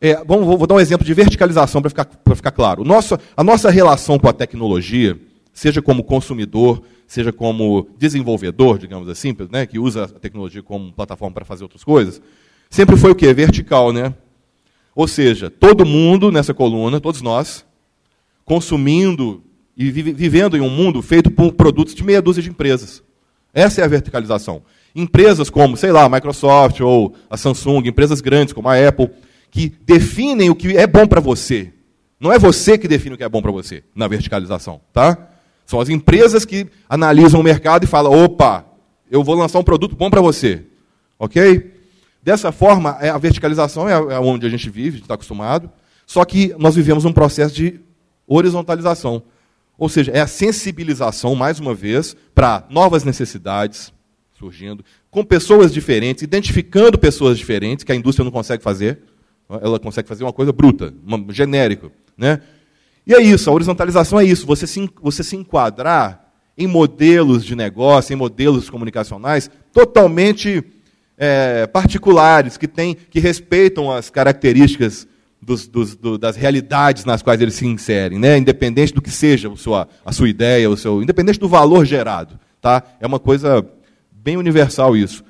É, 0.00 0.22
vou, 0.24 0.56
vou, 0.56 0.68
dar 0.68 0.76
um 0.76 0.80
exemplo 0.80 1.04
de 1.04 1.12
verticalização 1.12 1.82
para 1.82 1.90
ficar, 1.90 2.08
ficar 2.36 2.52
claro. 2.52 2.84
A 3.36 3.42
nossa 3.42 3.70
relação 3.72 4.20
com 4.20 4.28
a 4.28 4.32
tecnologia, 4.32 5.18
seja 5.54 5.80
como 5.80 6.02
consumidor, 6.02 6.82
seja 7.06 7.32
como 7.32 7.88
desenvolvedor, 7.96 8.76
digamos 8.76 9.08
assim, 9.08 9.34
né, 9.50 9.64
que 9.64 9.78
usa 9.78 10.04
a 10.04 10.08
tecnologia 10.08 10.62
como 10.62 10.92
plataforma 10.92 11.32
para 11.32 11.44
fazer 11.44 11.62
outras 11.62 11.84
coisas, 11.84 12.20
sempre 12.68 12.96
foi 12.96 13.12
o 13.12 13.14
quê? 13.14 13.32
Vertical, 13.32 13.92
né? 13.92 14.12
Ou 14.94 15.06
seja, 15.06 15.48
todo 15.48 15.86
mundo 15.86 16.30
nessa 16.30 16.52
coluna, 16.52 17.00
todos 17.00 17.22
nós, 17.22 17.64
consumindo 18.44 19.42
e 19.76 19.90
vivendo 19.90 20.56
em 20.56 20.60
um 20.60 20.68
mundo 20.68 21.00
feito 21.00 21.30
por 21.30 21.52
produtos 21.52 21.94
de 21.94 22.04
meia 22.04 22.20
dúzia 22.20 22.42
de 22.42 22.50
empresas. 22.50 23.02
Essa 23.52 23.80
é 23.80 23.84
a 23.84 23.88
verticalização. 23.88 24.62
Empresas 24.94 25.50
como, 25.50 25.76
sei 25.76 25.90
lá, 25.90 26.04
a 26.04 26.08
Microsoft 26.08 26.80
ou 26.80 27.14
a 27.30 27.36
Samsung, 27.36 27.86
empresas 27.86 28.20
grandes 28.20 28.52
como 28.52 28.68
a 28.68 28.88
Apple, 28.88 29.10
que 29.50 29.68
definem 29.84 30.50
o 30.50 30.54
que 30.54 30.76
é 30.76 30.86
bom 30.86 31.06
para 31.06 31.20
você. 31.20 31.72
Não 32.18 32.32
é 32.32 32.38
você 32.38 32.78
que 32.78 32.88
define 32.88 33.14
o 33.14 33.18
que 33.18 33.24
é 33.24 33.28
bom 33.28 33.42
para 33.42 33.50
você 33.50 33.82
na 33.94 34.06
verticalização, 34.06 34.80
tá? 34.92 35.33
São 35.66 35.80
as 35.80 35.88
empresas 35.88 36.44
que 36.44 36.66
analisam 36.88 37.40
o 37.40 37.42
mercado 37.42 37.84
e 37.84 37.86
falam: 37.86 38.12
opa, 38.24 38.64
eu 39.10 39.22
vou 39.22 39.34
lançar 39.34 39.58
um 39.58 39.64
produto 39.64 39.96
bom 39.96 40.10
para 40.10 40.20
você. 40.20 40.64
Ok? 41.18 41.72
Dessa 42.22 42.50
forma, 42.50 42.96
é, 43.00 43.10
a 43.10 43.18
verticalização 43.18 43.88
é, 43.88 43.92
é 43.92 44.18
onde 44.18 44.46
a 44.46 44.50
gente 44.50 44.70
vive, 44.70 44.88
a 44.88 44.92
gente 44.92 45.02
está 45.02 45.14
acostumado. 45.14 45.70
Só 46.06 46.24
que 46.24 46.54
nós 46.58 46.74
vivemos 46.74 47.04
um 47.04 47.12
processo 47.12 47.54
de 47.54 47.80
horizontalização. 48.26 49.22
Ou 49.76 49.88
seja, 49.88 50.12
é 50.12 50.20
a 50.20 50.26
sensibilização, 50.26 51.34
mais 51.34 51.58
uma 51.58 51.74
vez, 51.74 52.16
para 52.34 52.64
novas 52.70 53.04
necessidades, 53.04 53.92
surgindo, 54.38 54.84
com 55.10 55.24
pessoas 55.24 55.72
diferentes, 55.72 56.22
identificando 56.22 56.98
pessoas 56.98 57.38
diferentes, 57.38 57.84
que 57.84 57.92
a 57.92 57.94
indústria 57.94 58.24
não 58.24 58.32
consegue 58.32 58.62
fazer. 58.62 59.00
Ela 59.48 59.78
consegue 59.78 60.08
fazer 60.08 60.24
uma 60.24 60.32
coisa 60.32 60.52
bruta, 60.52 60.94
uma, 61.06 61.32
genérico. 61.32 61.90
Né? 62.16 62.40
E 63.06 63.14
é 63.14 63.20
isso, 63.20 63.50
a 63.50 63.52
horizontalização 63.52 64.18
é 64.18 64.24
isso, 64.24 64.46
você 64.46 64.66
se, 64.66 64.90
você 65.02 65.22
se 65.22 65.36
enquadrar 65.36 66.24
em 66.56 66.66
modelos 66.66 67.44
de 67.44 67.54
negócio, 67.54 68.12
em 68.12 68.16
modelos 68.16 68.70
comunicacionais 68.70 69.50
totalmente 69.72 70.64
é, 71.18 71.66
particulares, 71.66 72.56
que, 72.56 72.68
tem, 72.68 72.94
que 72.94 73.20
respeitam 73.20 73.90
as 73.90 74.08
características 74.08 75.06
dos, 75.40 75.66
dos, 75.66 75.94
do, 75.94 76.16
das 76.16 76.36
realidades 76.36 77.04
nas 77.04 77.22
quais 77.22 77.40
eles 77.40 77.54
se 77.54 77.66
inserem, 77.66 78.18
né? 78.18 78.38
independente 78.38 78.94
do 78.94 79.02
que 79.02 79.10
seja 79.10 79.52
a 79.52 79.56
sua, 79.56 79.88
a 80.04 80.12
sua 80.12 80.28
ideia, 80.28 80.70
o 80.70 80.76
seu, 80.76 81.02
independente 81.02 81.38
do 81.38 81.48
valor 81.48 81.84
gerado. 81.84 82.38
Tá? 82.60 82.82
É 82.98 83.06
uma 83.06 83.20
coisa 83.20 83.64
bem 84.10 84.36
universal 84.36 84.96
isso. 84.96 85.22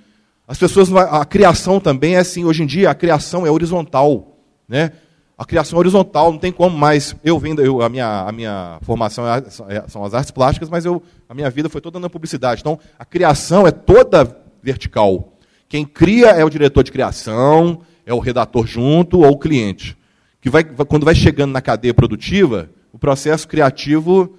As 0.46 0.58
pessoas, 0.58 0.92
a 0.94 1.24
criação 1.24 1.80
também 1.80 2.16
é 2.16 2.18
assim, 2.18 2.44
hoje 2.44 2.62
em 2.62 2.66
dia 2.66 2.90
a 2.90 2.94
criação 2.94 3.46
é 3.46 3.50
horizontal. 3.50 4.38
Né? 4.68 4.92
A 5.36 5.44
criação 5.44 5.76
é 5.76 5.80
horizontal, 5.80 6.30
não 6.30 6.38
tem 6.38 6.52
como 6.52 6.76
mais. 6.76 7.16
Eu 7.24 7.38
vendo, 7.38 7.60
eu, 7.60 7.82
a, 7.82 7.88
minha, 7.88 8.20
a 8.20 8.30
minha 8.30 8.78
formação 8.82 9.26
é, 9.26 9.42
é, 9.68 9.84
são 9.88 10.04
as 10.04 10.14
artes 10.14 10.30
plásticas, 10.30 10.70
mas 10.70 10.84
eu, 10.84 11.02
a 11.28 11.34
minha 11.34 11.50
vida 11.50 11.68
foi 11.68 11.80
toda 11.80 11.98
na 11.98 12.08
publicidade. 12.08 12.60
Então, 12.60 12.78
a 12.96 13.04
criação 13.04 13.66
é 13.66 13.72
toda 13.72 14.40
vertical. 14.62 15.32
Quem 15.68 15.84
cria 15.84 16.28
é 16.28 16.44
o 16.44 16.50
diretor 16.50 16.84
de 16.84 16.92
criação, 16.92 17.80
é 18.06 18.14
o 18.14 18.20
redator 18.20 18.64
junto 18.64 19.20
ou 19.20 19.32
o 19.32 19.38
cliente. 19.38 19.96
Que 20.40 20.48
vai, 20.48 20.62
quando 20.62 21.04
vai 21.04 21.14
chegando 21.14 21.52
na 21.52 21.60
cadeia 21.60 21.92
produtiva, 21.92 22.70
o 22.92 22.98
processo 22.98 23.48
criativo 23.48 24.38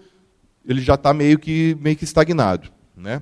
ele 0.66 0.82
já 0.82 0.96
está 0.96 1.14
meio 1.14 1.38
que, 1.38 1.78
meio 1.80 1.96
que 1.96 2.06
estagnado. 2.06 2.70
Né? 2.96 3.22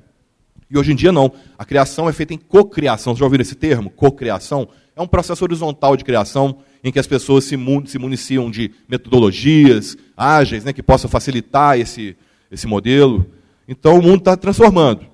E 0.70 0.78
hoje 0.78 0.92
em 0.92 0.96
dia 0.96 1.12
não. 1.12 1.32
A 1.58 1.66
criação 1.66 2.08
é 2.08 2.14
feita 2.14 2.34
em 2.34 2.38
cocriação. 2.38 3.14
Vocês 3.14 3.20
já 3.20 3.26
ouviram 3.26 3.42
esse 3.42 3.56
termo? 3.56 3.90
Cocriação? 3.90 4.68
É 4.96 5.02
um 5.02 5.08
processo 5.08 5.44
horizontal 5.44 5.98
de 5.98 6.04
criação 6.04 6.60
em 6.84 6.92
que 6.92 7.00
as 7.00 7.08
pessoas 7.08 7.46
se, 7.46 7.56
se 7.86 7.98
municiam 7.98 8.52
de 8.52 8.72
metodologias 8.90 9.98
ágeis, 10.18 10.64
né, 10.64 10.74
que 10.74 10.84
possam 10.84 11.10
facilitar 11.10 11.80
esse, 11.80 12.16
esse 12.52 12.68
modelo. 12.68 13.26
Então 13.68 13.98
o 13.98 14.02
mundo 14.02 14.20
está 14.20 14.36
transformando. 14.36 15.06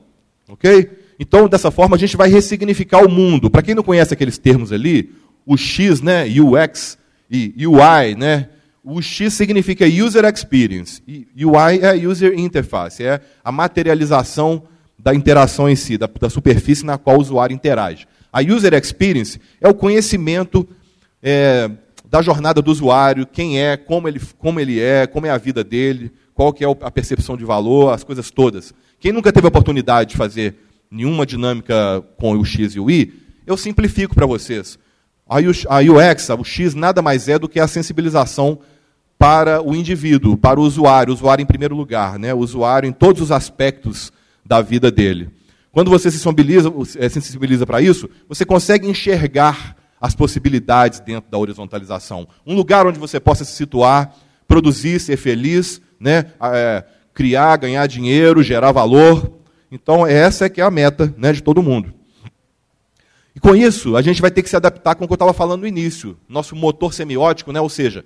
Ok? 0.48 0.90
Então, 1.20 1.48
dessa 1.48 1.70
forma, 1.70 1.96
a 1.96 2.00
gente 2.00 2.16
vai 2.16 2.30
ressignificar 2.30 3.06
o 3.06 3.10
mundo. 3.10 3.50
Para 3.50 3.62
quem 3.62 3.76
não 3.76 3.84
conhece 3.84 4.14
aqueles 4.14 4.38
termos 4.38 4.72
ali, 4.72 5.12
o 5.46 5.58
X, 5.58 6.02
né, 6.02 6.26
UX 6.26 6.98
e 7.30 7.68
UI, 7.68 8.16
né, 8.18 8.48
o 8.84 9.02
X 9.02 9.34
significa 9.34 9.86
User 9.86 10.26
Experience. 10.26 11.04
E 11.08 11.28
UI 11.46 11.80
é 11.82 12.08
User 12.08 12.34
Interface, 12.40 13.04
é 13.04 13.22
a 13.44 13.52
materialização 13.52 14.64
da 14.98 15.14
interação 15.14 15.70
em 15.70 15.76
si, 15.76 15.98
da, 15.98 16.08
da 16.08 16.30
superfície 16.30 16.86
na 16.86 16.98
qual 16.98 17.18
o 17.18 17.22
usuário 17.22 17.54
interage. 17.54 18.08
A 18.32 18.42
User 18.42 18.74
Experience 18.74 19.40
é 19.60 19.68
o 19.68 19.74
conhecimento 19.74 20.68
é, 21.22 21.70
da 22.10 22.22
jornada 22.22 22.62
do 22.62 22.72
usuário, 22.72 23.26
quem 23.26 23.62
é, 23.62 23.78
como 23.78 24.08
ele, 24.08 24.20
como 24.38 24.60
ele 24.60 24.80
é, 24.80 25.06
como 25.06 25.26
é 25.26 25.30
a 25.30 25.38
vida 25.38 25.64
dele, 25.64 26.12
qual 26.34 26.52
que 26.52 26.64
é 26.64 26.68
a 26.68 26.92
percepção 26.92 27.38
de 27.38 27.46
valor, 27.46 27.94
as 27.94 28.04
coisas 28.04 28.32
todas. 28.32 28.74
Quem 29.00 29.12
nunca 29.12 29.32
teve 29.32 29.46
a 29.46 29.50
oportunidade 29.50 30.12
de 30.12 30.18
fazer 30.18 30.56
nenhuma 30.90 31.26
dinâmica 31.26 32.04
com 32.18 32.38
o 32.38 32.46
X 32.46 32.74
e 32.74 32.80
o 32.80 32.90
Y, 32.90 33.14
eu 33.46 33.56
simplifico 33.56 34.16
para 34.16 34.26
vocês. 34.26 34.80
A 35.28 35.38
UX, 35.38 36.30
o 36.30 36.44
X, 36.44 36.74
nada 36.74 37.02
mais 37.02 37.30
é 37.30 37.38
do 37.38 37.48
que 37.48 37.60
a 37.60 37.68
sensibilização 37.68 38.60
para 39.18 39.62
o 39.62 39.76
indivíduo, 39.76 40.38
para 40.38 40.60
o 40.60 40.64
usuário, 40.64 41.12
o 41.12 41.16
usuário 41.16 41.44
em 41.44 41.46
primeiro 41.46 41.76
lugar, 41.76 42.18
né? 42.18 42.34
o 42.34 42.38
usuário 42.38 42.88
em 42.88 42.94
todos 42.94 43.22
os 43.22 43.32
aspectos 43.32 44.12
da 44.44 44.62
vida 44.62 44.90
dele. 44.90 45.30
Quando 45.72 45.92
você 45.92 46.10
se 46.10 46.18
sensibiliza, 46.18 46.74
é, 46.98 47.10
sensibiliza 47.10 47.66
para 47.66 47.82
isso, 47.82 48.10
você 48.28 48.44
consegue 48.44 48.88
enxergar 48.88 49.76
as 50.00 50.16
possibilidades 50.16 51.00
dentro 51.00 51.30
da 51.30 51.38
horizontalização. 51.38 52.28
Um 52.46 52.56
lugar 52.56 52.88
onde 52.88 53.00
você 53.00 53.20
possa 53.20 53.44
se 53.44 53.54
situar, 53.54 54.16
produzir, 54.48 55.00
ser 55.00 55.18
feliz, 55.18 55.82
né? 56.00 56.26
É, 56.42 56.84
criar, 57.14 57.58
ganhar 57.58 57.86
dinheiro, 57.88 58.42
gerar 58.42 58.72
valor. 58.72 59.40
Então, 59.72 60.08
essa 60.08 60.46
é 60.46 60.50
que 60.50 60.62
é 60.62 60.64
a 60.64 60.72
meta 60.72 61.14
né, 61.18 61.34
de 61.34 61.44
todo 61.44 61.62
mundo. 61.62 61.94
E 63.36 63.40
com 63.40 63.56
isso, 63.56 63.96
a 63.96 64.02
gente 64.02 64.22
vai 64.22 64.32
ter 64.32 64.42
que 64.42 64.50
se 64.50 64.56
adaptar 64.56 64.96
com 64.96 65.04
o 65.04 65.08
que 65.08 65.12
eu 65.12 65.16
estava 65.16 65.34
falando 65.34 65.62
no 65.62 65.68
início. 65.68 66.18
Nosso 66.28 66.56
motor 66.56 66.94
semiótico, 66.94 67.52
né, 67.52 67.60
ou 67.60 67.70
seja, 67.70 68.06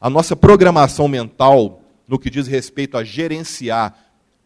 a 0.00 0.10
nossa 0.10 0.36
programação 0.36 1.08
mental 1.08 1.82
no 2.06 2.18
que 2.18 2.30
diz 2.30 2.46
respeito 2.46 2.96
a 2.96 3.04
gerenciar 3.04 3.94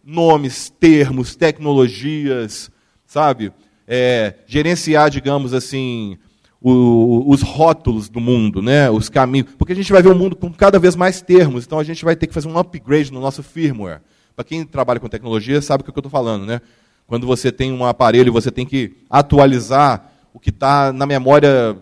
nomes, 0.04 0.68
termos, 0.68 1.36
tecnologias, 1.36 2.70
sabe? 3.06 3.52
É, 3.86 4.34
gerenciar, 4.46 5.10
digamos 5.10 5.54
assim, 5.54 6.18
o, 6.62 7.24
os 7.28 7.42
rótulos 7.42 8.08
do 8.08 8.20
mundo, 8.20 8.62
né? 8.62 8.88
os 8.88 9.08
caminhos. 9.08 9.48
Porque 9.58 9.72
a 9.72 9.76
gente 9.76 9.90
vai 9.92 10.00
ver 10.00 10.10
o 10.10 10.14
mundo 10.14 10.36
com 10.36 10.52
cada 10.52 10.78
vez 10.78 10.94
mais 10.94 11.20
termos, 11.20 11.64
então 11.66 11.78
a 11.78 11.84
gente 11.84 12.04
vai 12.04 12.14
ter 12.14 12.26
que 12.26 12.34
fazer 12.34 12.48
um 12.48 12.56
upgrade 12.56 13.12
no 13.12 13.20
nosso 13.20 13.42
firmware. 13.42 14.00
Para 14.36 14.44
quem 14.44 14.64
trabalha 14.64 15.00
com 15.00 15.08
tecnologia, 15.08 15.60
sabe 15.60 15.80
o 15.80 15.84
que 15.84 15.90
eu 15.90 15.98
estou 15.98 16.10
falando. 16.10 16.46
Né? 16.46 16.60
Quando 17.06 17.26
você 17.26 17.50
tem 17.50 17.72
um 17.72 17.84
aparelho, 17.84 18.32
você 18.32 18.50
tem 18.50 18.64
que 18.64 18.96
atualizar 19.10 20.10
o 20.32 20.38
que 20.38 20.50
está 20.50 20.92
na 20.92 21.04
memória 21.04 21.76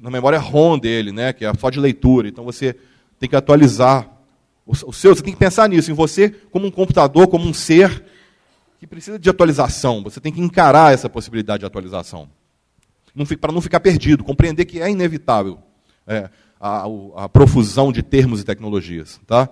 na 0.00 0.10
memória 0.10 0.38
ROM 0.38 0.78
dele, 0.78 1.12
né? 1.12 1.32
que 1.32 1.44
é 1.44 1.52
só 1.54 1.68
de 1.68 1.78
leitura. 1.78 2.28
Então 2.28 2.44
você 2.44 2.74
tem 3.18 3.28
que 3.28 3.36
atualizar 3.36 4.08
o, 4.64 4.74
seu, 4.92 5.14
você 5.14 5.22
tem 5.22 5.32
que 5.32 5.38
pensar 5.38 5.68
nisso, 5.68 5.90
em 5.90 5.94
você 5.94 6.30
como 6.50 6.66
um 6.66 6.70
computador, 6.70 7.26
como 7.26 7.44
um 7.46 7.52
ser 7.52 8.04
que 8.78 8.86
precisa 8.86 9.18
de 9.18 9.28
atualização. 9.28 10.02
Você 10.02 10.20
tem 10.20 10.32
que 10.32 10.40
encarar 10.40 10.94
essa 10.94 11.08
possibilidade 11.08 11.60
de 11.60 11.66
atualização 11.66 12.28
para 13.40 13.52
não 13.52 13.60
ficar 13.60 13.80
perdido, 13.80 14.24
compreender 14.24 14.64
que 14.64 14.80
é 14.80 14.90
inevitável 14.90 15.58
é, 16.06 16.28
a, 16.60 16.84
a, 17.16 17.28
profusão 17.28 17.92
de 17.92 18.02
termos 18.02 18.40
e 18.40 18.44
tecnologias. 18.44 19.20
Tá? 19.26 19.48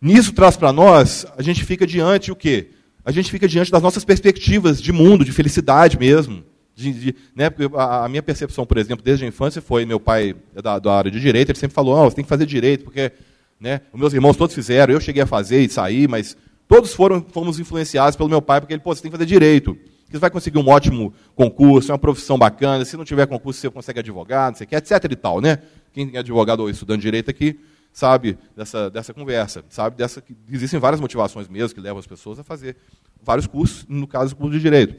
Nisso 0.00 0.32
traz 0.32 0.56
para 0.56 0.72
nós, 0.72 1.26
a 1.36 1.42
gente 1.42 1.64
fica 1.64 1.86
diante 1.86 2.30
o 2.30 2.36
quê? 2.36 2.70
A 3.04 3.12
gente 3.12 3.30
fica 3.30 3.46
diante 3.46 3.70
das 3.70 3.82
nossas 3.82 4.04
perspectivas 4.04 4.80
de 4.80 4.92
mundo, 4.92 5.24
de 5.24 5.32
felicidade 5.32 5.98
mesmo. 5.98 6.42
De, 6.74 6.92
de, 6.92 7.14
né, 7.34 7.46
a, 7.74 8.06
minha 8.08 8.22
percepção, 8.22 8.66
por 8.66 8.76
exemplo, 8.76 9.02
desde 9.02 9.24
a 9.24 9.28
infância 9.28 9.62
foi, 9.62 9.86
meu 9.86 9.98
pai 9.98 10.36
é 10.54 10.60
da, 10.60 10.78
da 10.78 10.92
área 10.92 11.10
de 11.10 11.18
direito, 11.18 11.50
ele 11.50 11.58
sempre 11.58 11.74
falou, 11.74 11.96
oh, 11.96 12.10
você 12.10 12.16
tem 12.16 12.24
que 12.24 12.28
fazer 12.28 12.44
direito, 12.44 12.84
porque 12.84 13.12
né, 13.58 13.80
os 13.92 13.98
meus 13.98 14.12
irmãos 14.12 14.36
todos 14.36 14.54
fizeram, 14.54 14.92
eu 14.92 15.00
cheguei 15.00 15.22
a 15.22 15.26
fazer 15.26 15.62
e 15.62 15.70
sair, 15.70 16.06
mas 16.06 16.36
todos 16.68 16.92
foram, 16.92 17.24
fomos 17.30 17.58
influenciados 17.58 18.14
pelo 18.14 18.28
meu 18.28 18.42
pai, 18.42 18.60
porque 18.60 18.74
ele, 18.74 18.82
pô, 18.82 18.94
você 18.94 19.00
tem 19.00 19.10
que 19.10 19.16
fazer 19.16 19.26
direito 19.26 19.78
você 20.10 20.18
vai 20.18 20.30
conseguir 20.30 20.58
um 20.58 20.68
ótimo 20.68 21.12
concurso, 21.34 21.90
é 21.90 21.92
uma 21.92 21.98
profissão 21.98 22.38
bacana, 22.38 22.84
se 22.84 22.96
não 22.96 23.04
tiver 23.04 23.26
concurso, 23.26 23.60
você 23.60 23.70
consegue 23.70 24.00
advogado, 24.00 24.52
não 24.52 24.58
sei 24.58 24.64
o 24.64 24.68
que, 24.68 24.76
etc. 24.76 24.92
e 25.10 25.16
tal, 25.16 25.40
né? 25.40 25.58
Quem 25.92 26.10
é 26.14 26.18
advogado 26.18 26.60
ou 26.60 26.70
estudante 26.70 26.98
de 26.98 27.02
direito 27.02 27.30
aqui 27.30 27.58
sabe 27.92 28.36
dessa, 28.54 28.90
dessa 28.90 29.14
conversa, 29.14 29.64
sabe 29.70 29.96
dessa 29.96 30.20
que 30.20 30.36
existem 30.52 30.78
várias 30.78 31.00
motivações 31.00 31.48
mesmo 31.48 31.74
que 31.74 31.80
levam 31.80 31.98
as 31.98 32.06
pessoas 32.06 32.38
a 32.38 32.44
fazer 32.44 32.76
vários 33.22 33.46
cursos, 33.46 33.86
no 33.88 34.06
caso, 34.06 34.34
o 34.34 34.36
curso 34.36 34.52
de 34.52 34.60
direito. 34.60 34.94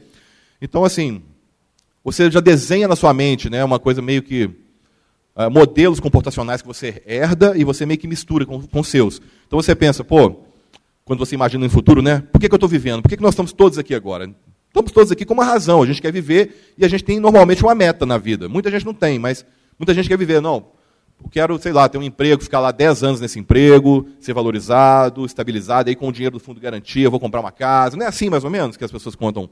Então, 0.60 0.84
assim, 0.84 1.22
você 2.02 2.28
já 2.28 2.40
desenha 2.40 2.88
na 2.88 2.96
sua 2.96 3.14
mente, 3.14 3.48
né, 3.48 3.64
uma 3.64 3.78
coisa 3.78 4.02
meio 4.02 4.20
que 4.20 4.46
uh, 5.36 5.48
modelos 5.48 6.00
comportacionais 6.00 6.60
que 6.60 6.66
você 6.66 7.00
herda 7.06 7.56
e 7.56 7.62
você 7.62 7.86
meio 7.86 8.00
que 8.00 8.08
mistura 8.08 8.44
com, 8.44 8.66
com 8.66 8.82
seus. 8.82 9.22
Então 9.46 9.62
você 9.62 9.76
pensa, 9.76 10.02
pô, 10.02 10.40
quando 11.04 11.20
você 11.20 11.36
imagina 11.36 11.64
no 11.64 11.70
futuro, 11.70 12.02
né? 12.02 12.20
Por 12.32 12.40
que, 12.40 12.48
que 12.48 12.54
eu 12.54 12.56
estou 12.56 12.68
vivendo? 12.68 13.00
Por 13.00 13.08
que, 13.08 13.16
que 13.16 13.22
nós 13.22 13.32
estamos 13.32 13.52
todos 13.52 13.78
aqui 13.78 13.94
agora? 13.94 14.28
Estamos 14.68 14.92
todos 14.92 15.10
aqui 15.10 15.24
com 15.24 15.34
uma 15.34 15.44
razão. 15.44 15.82
A 15.82 15.86
gente 15.86 16.00
quer 16.00 16.12
viver 16.12 16.74
e 16.76 16.84
a 16.84 16.88
gente 16.88 17.02
tem 17.02 17.18
normalmente 17.18 17.62
uma 17.62 17.74
meta 17.74 18.06
na 18.06 18.18
vida. 18.18 18.48
Muita 18.48 18.70
gente 18.70 18.84
não 18.84 18.94
tem, 18.94 19.18
mas 19.18 19.44
muita 19.78 19.92
gente 19.94 20.08
quer 20.08 20.18
viver. 20.18 20.40
Não, 20.40 20.66
eu 21.22 21.28
quero, 21.30 21.58
sei 21.58 21.72
lá, 21.72 21.88
ter 21.88 21.98
um 21.98 22.02
emprego, 22.02 22.42
ficar 22.42 22.60
lá 22.60 22.70
10 22.70 23.02
anos 23.02 23.20
nesse 23.20 23.38
emprego, 23.38 24.06
ser 24.20 24.32
valorizado, 24.32 25.26
estabilizado, 25.26 25.88
aí 25.88 25.96
com 25.96 26.08
o 26.08 26.12
dinheiro 26.12 26.38
do 26.38 26.40
fundo 26.40 26.56
de 26.56 26.62
garantia 26.62 27.04
eu 27.04 27.10
vou 27.10 27.18
comprar 27.18 27.40
uma 27.40 27.50
casa. 27.50 27.96
Não 27.96 28.04
é 28.04 28.08
assim, 28.08 28.30
mais 28.30 28.44
ou 28.44 28.50
menos, 28.50 28.76
que 28.76 28.84
as 28.84 28.92
pessoas 28.92 29.14
contam, 29.14 29.48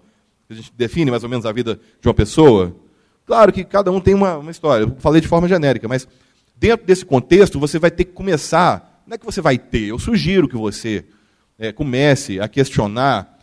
a 0.49 0.55
gente 0.55 0.73
define 0.77 1.11
mais 1.11 1.25
ou 1.25 1.29
menos 1.29 1.45
a 1.45 1.53
vida 1.53 1.81
de 2.01 2.07
uma 2.07 2.15
pessoa? 2.15 2.77
Claro 3.27 3.53
que 3.53 3.65
cada 3.65 3.91
um 3.91 4.01
tem 4.01 4.15
uma, 4.15 4.37
uma 4.37 4.51
história. 4.51 4.85
Eu 4.85 4.97
falei 4.99 5.21
de 5.21 5.27
forma 5.27 5.49
genérica, 5.49 5.89
mas 5.89 6.07
dentro 6.57 6.87
desse 6.87 7.05
contexto 7.05 7.59
você 7.59 7.79
vai 7.79 7.91
ter 7.91 8.05
que 8.05 8.13
começar. 8.13 9.03
Não 9.07 9.15
é 9.15 9.19
que 9.19 9.27
você 9.27 9.41
vai 9.41 9.59
ter, 9.59 9.87
eu 9.87 9.99
sugiro 9.99 10.49
que 10.49 10.57
você 10.57 11.05
é, 11.59 11.73
comece 11.73 12.39
a 12.39 12.47
questionar 12.49 13.36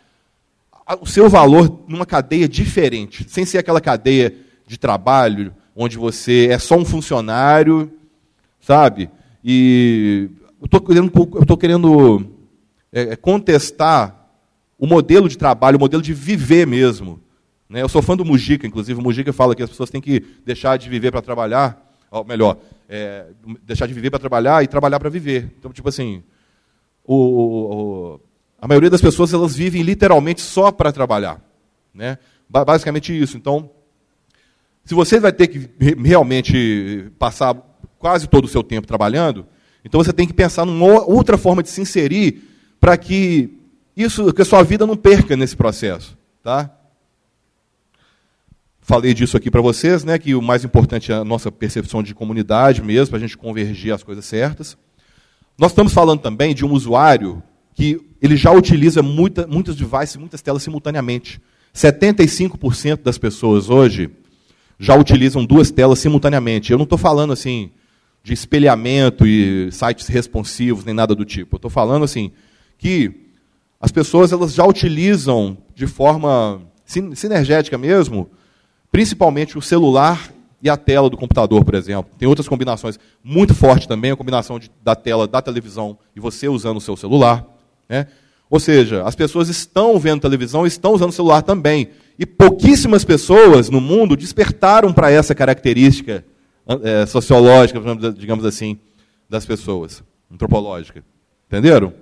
o 1.01 1.05
seu 1.05 1.29
valor 1.29 1.83
numa 1.87 2.05
cadeia 2.05 2.47
diferente, 2.47 3.25
sem 3.29 3.45
ser 3.45 3.57
aquela 3.57 3.79
cadeia 3.79 4.33
de 4.67 4.77
trabalho 4.77 5.53
onde 5.75 5.97
você 5.97 6.47
é 6.51 6.59
só 6.59 6.75
um 6.77 6.85
funcionário, 6.85 7.91
sabe? 8.59 9.09
E 9.43 10.29
eu 10.61 10.65
estou 10.65 10.81
querendo, 10.81 11.11
eu 11.35 11.45
tô 11.45 11.57
querendo 11.57 12.25
é, 12.91 13.01
é, 13.01 13.15
contestar 13.15 14.29
o 14.77 14.85
modelo 14.85 15.27
de 15.27 15.37
trabalho, 15.37 15.77
o 15.77 15.79
modelo 15.79 16.01
de 16.01 16.13
viver 16.13 16.67
mesmo. 16.67 17.19
Né? 17.67 17.81
Eu 17.81 17.89
sou 17.89 18.01
fã 18.01 18.15
do 18.15 18.25
Mujica, 18.25 18.67
inclusive. 18.67 18.99
O 18.99 19.03
Mujica 19.03 19.33
fala 19.33 19.55
que 19.55 19.63
as 19.63 19.69
pessoas 19.69 19.89
têm 19.89 20.01
que 20.01 20.23
deixar 20.45 20.77
de 20.77 20.89
viver 20.89 21.11
para 21.11 21.21
trabalhar, 21.21 21.97
ou 22.11 22.23
melhor, 22.23 22.57
é, 22.87 23.25
deixar 23.63 23.87
de 23.87 23.93
viver 23.93 24.09
para 24.09 24.19
trabalhar 24.19 24.63
e 24.63 24.67
trabalhar 24.67 24.99
para 24.99 25.09
viver. 25.09 25.51
Então, 25.57 25.71
tipo 25.71 25.89
assim, 25.89 26.23
o, 27.03 27.15
o 27.15 28.19
a 28.63 28.67
maioria 28.67 28.89
das 28.89 29.01
pessoas 29.01 29.33
elas 29.33 29.53
vivem 29.53 29.81
literalmente 29.81 30.39
só 30.39 30.71
para 30.71 30.89
trabalhar, 30.89 31.41
né? 31.93 32.17
Basicamente 32.47 33.11
isso. 33.11 33.35
Então, 33.35 33.69
se 34.85 34.95
você 34.95 35.19
vai 35.19 35.33
ter 35.33 35.47
que 35.47 35.69
realmente 36.01 37.11
passar 37.19 37.57
quase 37.99 38.25
todo 38.25 38.45
o 38.45 38.47
seu 38.47 38.63
tempo 38.63 38.87
trabalhando, 38.87 39.45
então 39.83 40.01
você 40.01 40.13
tem 40.13 40.25
que 40.25 40.31
pensar 40.31 40.63
numa 40.63 41.03
outra 41.03 41.37
forma 41.37 41.61
de 41.61 41.67
se 41.67 41.81
inserir 41.81 42.41
para 42.79 42.95
que 42.95 43.53
isso, 43.97 44.31
que 44.31 44.41
a 44.41 44.45
sua 44.45 44.63
vida 44.63 44.87
não 44.87 44.95
perca 44.95 45.35
nesse 45.35 45.57
processo, 45.57 46.17
tá? 46.41 46.73
falei 48.79 49.13
disso 49.13 49.35
aqui 49.35 49.51
para 49.51 49.59
vocês, 49.59 50.05
né, 50.05 50.17
que 50.17 50.35
o 50.35 50.41
mais 50.41 50.63
importante 50.63 51.11
é 51.11 51.15
a 51.15 51.25
nossa 51.25 51.51
percepção 51.51 52.01
de 52.01 52.15
comunidade 52.15 52.81
mesmo, 52.81 53.09
para 53.09 53.17
a 53.17 53.21
gente 53.21 53.37
convergir 53.37 53.93
as 53.93 54.03
coisas 54.03 54.23
certas. 54.23 54.77
Nós 55.57 55.71
estamos 55.71 55.91
falando 55.91 56.21
também 56.21 56.55
de 56.55 56.65
um 56.65 56.71
usuário 56.71 57.43
que 57.73 58.12
ele 58.23 58.37
já 58.37 58.53
utiliza 58.53 59.03
muita, 59.03 59.45
muitos 59.45 59.75
devices, 59.75 60.15
muitas 60.15 60.41
telas 60.41 60.63
simultaneamente. 60.63 61.41
75% 61.75 63.01
das 63.03 63.17
pessoas 63.17 63.69
hoje 63.69 64.09
já 64.79 64.95
utilizam 64.95 65.43
duas 65.43 65.69
telas 65.69 65.99
simultaneamente. 65.99 66.71
Eu 66.71 66.77
não 66.77 66.85
estou 66.85 66.97
falando 66.97 67.33
assim 67.33 67.69
de 68.23 68.31
espelhamento 68.31 69.27
e 69.27 69.69
sites 69.73 70.07
responsivos 70.07 70.85
nem 70.85 70.95
nada 70.95 71.13
do 71.13 71.25
tipo. 71.25 71.55
Eu 71.55 71.57
estou 71.57 71.69
falando 71.69 72.03
assim 72.03 72.31
que 72.77 73.27
as 73.77 73.91
pessoas 73.91 74.31
elas 74.31 74.53
já 74.53 74.65
utilizam 74.65 75.57
de 75.75 75.85
forma 75.85 76.61
sinergética 76.85 77.77
mesmo, 77.77 78.29
principalmente 78.89 79.57
o 79.57 79.61
celular 79.61 80.31
e 80.61 80.69
a 80.69 80.77
tela 80.77 81.09
do 81.09 81.17
computador, 81.17 81.65
por 81.65 81.75
exemplo. 81.75 82.09
Tem 82.17 82.25
outras 82.25 82.47
combinações 82.47 82.97
muito 83.21 83.53
forte 83.53 83.85
também, 83.85 84.11
a 84.11 84.15
combinação 84.15 84.57
de, 84.57 84.71
da 84.81 84.95
tela 84.95 85.27
da 85.27 85.41
televisão 85.41 85.97
e 86.15 86.21
você 86.21 86.47
usando 86.47 86.77
o 86.77 86.81
seu 86.81 86.95
celular. 86.95 87.52
Né? 87.87 88.07
Ou 88.49 88.59
seja, 88.59 89.03
as 89.03 89.15
pessoas 89.15 89.49
estão 89.49 89.97
vendo 89.99 90.21
televisão 90.21 90.65
estão 90.65 90.93
usando 90.93 91.11
celular 91.11 91.41
também. 91.41 91.89
E 92.17 92.25
pouquíssimas 92.25 93.03
pessoas 93.03 93.69
no 93.69 93.81
mundo 93.81 94.15
despertaram 94.15 94.93
para 94.93 95.09
essa 95.09 95.33
característica 95.33 96.23
é, 96.83 97.05
sociológica, 97.05 97.79
digamos 98.15 98.45
assim, 98.45 98.77
das 99.29 99.45
pessoas, 99.45 100.03
antropológica. 100.31 101.03
Entenderam? 101.47 101.93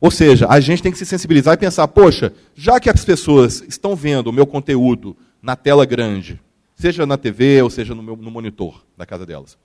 Ou 0.00 0.10
seja, 0.10 0.46
a 0.48 0.60
gente 0.60 0.82
tem 0.82 0.92
que 0.92 0.98
se 0.98 1.06
sensibilizar 1.06 1.54
e 1.54 1.58
pensar, 1.58 1.88
poxa, 1.88 2.32
já 2.54 2.78
que 2.78 2.88
as 2.88 3.04
pessoas 3.04 3.62
estão 3.66 3.96
vendo 3.96 4.28
o 4.28 4.32
meu 4.32 4.46
conteúdo 4.46 5.16
na 5.42 5.56
tela 5.56 5.84
grande, 5.84 6.40
seja 6.76 7.04
na 7.04 7.16
TV 7.16 7.62
ou 7.62 7.70
seja 7.70 7.94
no, 7.94 8.02
meu, 8.02 8.16
no 8.16 8.30
monitor 8.30 8.84
da 8.96 9.04
casa 9.04 9.26
delas, 9.26 9.58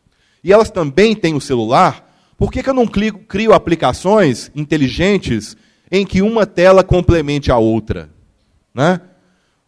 e 0.44 0.52
elas 0.52 0.72
também 0.72 1.16
têm 1.16 1.36
o 1.36 1.42
celular, 1.42 2.13
por 2.44 2.52
que, 2.52 2.62
que 2.62 2.70
eu 2.70 2.74
não 2.74 2.86
crio, 2.86 3.20
crio 3.20 3.54
aplicações 3.54 4.52
inteligentes 4.54 5.56
em 5.90 6.06
que 6.06 6.22
uma 6.22 6.46
tela 6.46 6.84
complemente 6.84 7.50
a 7.50 7.58
outra? 7.58 8.10
Né? 8.76 9.00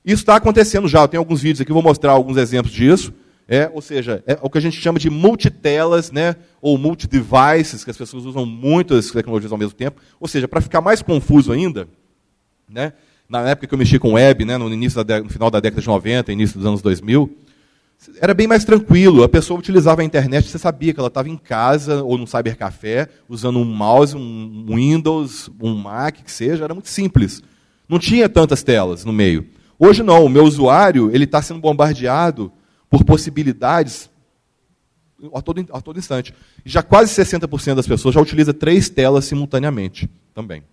Isso 0.04 0.24
está 0.24 0.36
acontecendo 0.36 0.86
já, 0.86 1.00
eu 1.00 1.08
tenho 1.08 1.22
alguns 1.22 1.42
vídeos 1.42 1.62
aqui, 1.62 1.72
vou 1.72 1.82
mostrar 1.82 2.12
alguns 2.12 2.36
exemplos 2.36 2.74
disso. 2.74 3.14
É, 3.48 3.72
ou 3.74 3.82
seja, 3.82 4.22
é 4.28 4.38
o 4.42 4.50
que 4.50 4.58
a 4.58 4.62
gente 4.62 4.76
chama 4.76 5.00
de 5.00 5.10
multitelas, 5.10 6.12
né, 6.12 6.36
ou 6.62 6.78
multidevices, 6.78 7.86
que 7.86 7.92
as 7.92 7.98
pessoas 7.98 8.26
usam 8.26 8.46
muitas 8.46 9.10
tecnologias 9.10 9.54
ao 9.54 9.58
mesmo 9.58 9.74
tempo. 9.74 10.02
Ou 10.20 10.28
seja, 10.28 10.46
para 10.46 10.60
ficar 10.60 10.82
mais 10.82 11.02
confuso 11.02 11.54
ainda, 11.54 11.88
né, 12.68 12.92
na 13.30 13.48
época 13.52 13.68
que 13.68 13.74
eu 13.74 13.80
mexi 13.80 13.98
com 13.98 14.16
web, 14.16 14.44
né, 14.44 14.58
no, 14.58 14.68
início 14.74 15.02
da, 15.02 15.22
no 15.22 15.30
final 15.30 15.50
da 15.50 15.62
década 15.62 15.82
de 15.82 15.88
90, 15.88 16.30
início 16.34 16.58
dos 16.58 16.68
anos 16.68 16.82
2000, 16.82 17.38
era 18.20 18.34
bem 18.34 18.48
mais 18.48 18.64
tranquilo. 18.64 19.24
A 19.24 19.30
pessoa 19.30 19.60
utilizava 19.60 20.02
a 20.02 20.06
internet, 20.06 20.50
você 20.50 20.58
sabia 20.58 20.94
que 20.94 21.00
ela 21.00 21.08
estava 21.08 21.30
em 21.30 21.38
casa 21.38 22.04
ou 22.04 22.18
no 22.18 22.28
cybercafé, 22.28 23.10
usando 23.28 23.60
um 23.60 23.66
mouse, 23.66 24.16
um 24.16 24.66
Windows, 24.76 25.50
um 25.62 25.76
Mac, 25.76 26.16
que 26.24 26.32
seja, 26.32 26.64
era 26.64 26.74
muito 26.74 26.90
simples. 26.90 27.42
Não 27.88 28.00
tinha 28.00 28.28
tantas 28.28 28.64
telas 28.64 29.06
no 29.06 29.14
meio. 29.14 29.48
Hoje 29.78 30.04
não, 30.04 30.26
o 30.26 30.30
meu 30.30 30.44
usuário 30.44 31.10
ele 31.14 31.26
está 31.26 31.42
sendo 31.42 31.60
bombardeado 31.60 32.52
por 32.90 33.04
possibilidades 33.04 34.10
a 35.34 35.42
todo, 35.42 35.66
a 35.72 35.82
todo 35.82 36.00
instante. 36.00 36.34
Já 36.64 36.82
quase 36.82 37.14
60% 37.14 37.76
das 37.76 37.88
pessoas 37.88 38.16
já 38.16 38.22
utiliza 38.22 38.54
três 38.54 38.90
telas 38.90 39.26
simultaneamente 39.26 40.10
também. 40.34 40.64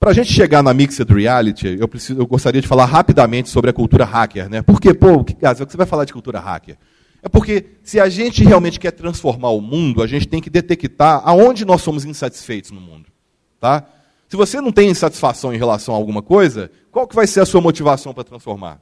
Para 0.00 0.12
a 0.12 0.14
gente 0.14 0.32
chegar 0.32 0.62
na 0.62 0.72
Mixed 0.72 1.12
Reality, 1.12 1.76
eu, 1.78 1.88
preciso, 1.88 2.20
eu 2.20 2.26
gostaria 2.26 2.60
de 2.60 2.68
falar 2.68 2.84
rapidamente 2.84 3.48
sobre 3.48 3.70
a 3.70 3.72
cultura 3.72 4.04
hacker. 4.04 4.48
Né? 4.48 4.62
Porque, 4.62 4.94
pô, 4.94 5.24
que, 5.24 5.34
que 5.34 5.54
você 5.54 5.76
vai 5.76 5.86
falar 5.86 6.04
de 6.04 6.12
cultura 6.12 6.38
hacker? 6.38 6.78
É 7.20 7.28
porque 7.28 7.66
se 7.82 7.98
a 7.98 8.08
gente 8.08 8.44
realmente 8.44 8.78
quer 8.78 8.92
transformar 8.92 9.50
o 9.50 9.60
mundo, 9.60 10.00
a 10.00 10.06
gente 10.06 10.28
tem 10.28 10.40
que 10.40 10.48
detectar 10.48 11.20
aonde 11.24 11.64
nós 11.64 11.82
somos 11.82 12.04
insatisfeitos 12.04 12.70
no 12.70 12.80
mundo. 12.80 13.06
Tá? 13.58 13.84
Se 14.28 14.36
você 14.36 14.60
não 14.60 14.70
tem 14.70 14.88
insatisfação 14.88 15.52
em 15.52 15.58
relação 15.58 15.94
a 15.94 15.96
alguma 15.96 16.22
coisa, 16.22 16.70
qual 16.92 17.08
que 17.08 17.16
vai 17.16 17.26
ser 17.26 17.40
a 17.40 17.46
sua 17.46 17.60
motivação 17.60 18.14
para 18.14 18.22
transformar? 18.22 18.80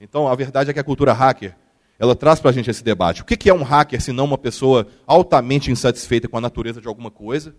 Então, 0.00 0.26
a 0.26 0.34
verdade 0.34 0.70
é 0.70 0.72
que 0.72 0.80
a 0.80 0.84
cultura 0.84 1.12
hacker, 1.12 1.54
ela 2.00 2.16
traz 2.16 2.40
para 2.40 2.50
a 2.50 2.52
gente 2.52 2.68
esse 2.68 2.82
debate. 2.82 3.22
O 3.22 3.24
que 3.24 3.48
é 3.48 3.54
um 3.54 3.62
hacker 3.62 4.00
se 4.00 4.10
não 4.10 4.24
uma 4.24 4.38
pessoa 4.38 4.88
altamente 5.06 5.70
insatisfeita 5.70 6.26
com 6.26 6.36
a 6.36 6.40
natureza 6.40 6.80
de 6.80 6.88
alguma 6.88 7.12
coisa? 7.12 7.54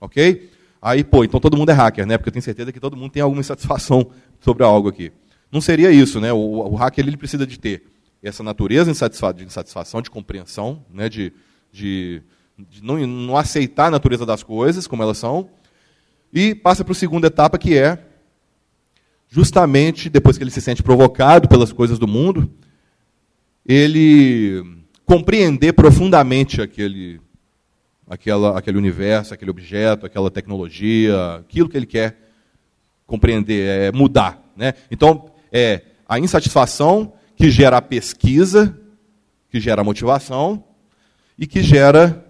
Ok? 0.00 0.48
Aí, 0.80 1.02
pô, 1.02 1.24
então 1.24 1.40
todo 1.40 1.56
mundo 1.56 1.70
é 1.70 1.74
hacker, 1.74 2.06
né? 2.06 2.16
Porque 2.16 2.28
eu 2.28 2.32
tenho 2.32 2.42
certeza 2.42 2.72
que 2.72 2.80
todo 2.80 2.96
mundo 2.96 3.10
tem 3.10 3.22
alguma 3.22 3.40
insatisfação 3.40 4.10
sobre 4.40 4.64
algo 4.64 4.88
aqui. 4.88 5.12
Não 5.50 5.60
seria 5.60 5.90
isso, 5.90 6.20
né? 6.20 6.32
O, 6.32 6.38
o 6.38 6.74
hacker 6.76 7.06
ele 7.06 7.16
precisa 7.16 7.46
de 7.46 7.58
ter 7.58 7.84
essa 8.22 8.42
natureza 8.42 8.92
de 9.32 9.44
insatisfação, 9.44 10.02
de 10.02 10.10
compreensão, 10.10 10.84
né? 10.92 11.08
de, 11.08 11.32
de, 11.72 12.22
de 12.58 12.82
não, 12.82 12.98
não 13.06 13.36
aceitar 13.36 13.86
a 13.86 13.90
natureza 13.90 14.26
das 14.26 14.42
coisas 14.42 14.86
como 14.86 15.02
elas 15.02 15.18
são, 15.18 15.48
e 16.32 16.54
passa 16.54 16.84
para 16.84 16.92
a 16.92 16.96
segunda 16.96 17.28
etapa, 17.28 17.58
que 17.58 17.76
é 17.76 18.04
justamente 19.28 20.08
depois 20.08 20.36
que 20.36 20.44
ele 20.44 20.50
se 20.50 20.60
sente 20.60 20.82
provocado 20.82 21.48
pelas 21.48 21.72
coisas 21.72 21.98
do 21.98 22.08
mundo, 22.08 22.50
ele 23.64 24.64
compreender 25.04 25.72
profundamente 25.72 26.60
aquele, 26.60 27.20
aquela, 28.08 28.58
aquele 28.58 28.78
universo, 28.78 29.34
aquele 29.34 29.50
objeto, 29.50 30.06
aquela 30.06 30.30
tecnologia, 30.30 31.36
aquilo 31.36 31.68
que 31.68 31.76
ele 31.76 31.86
quer 31.86 32.16
compreender, 33.06 33.88
é 33.88 33.92
mudar. 33.92 34.42
Né? 34.56 34.74
Então, 34.90 35.30
é 35.52 35.82
a 36.08 36.18
insatisfação 36.18 37.12
que 37.36 37.50
gera 37.50 37.76
a 37.76 37.82
pesquisa, 37.82 38.76
que 39.50 39.60
gera 39.60 39.82
a 39.82 39.84
motivação 39.84 40.64
e 41.38 41.46
que 41.46 41.62
gera 41.62 42.24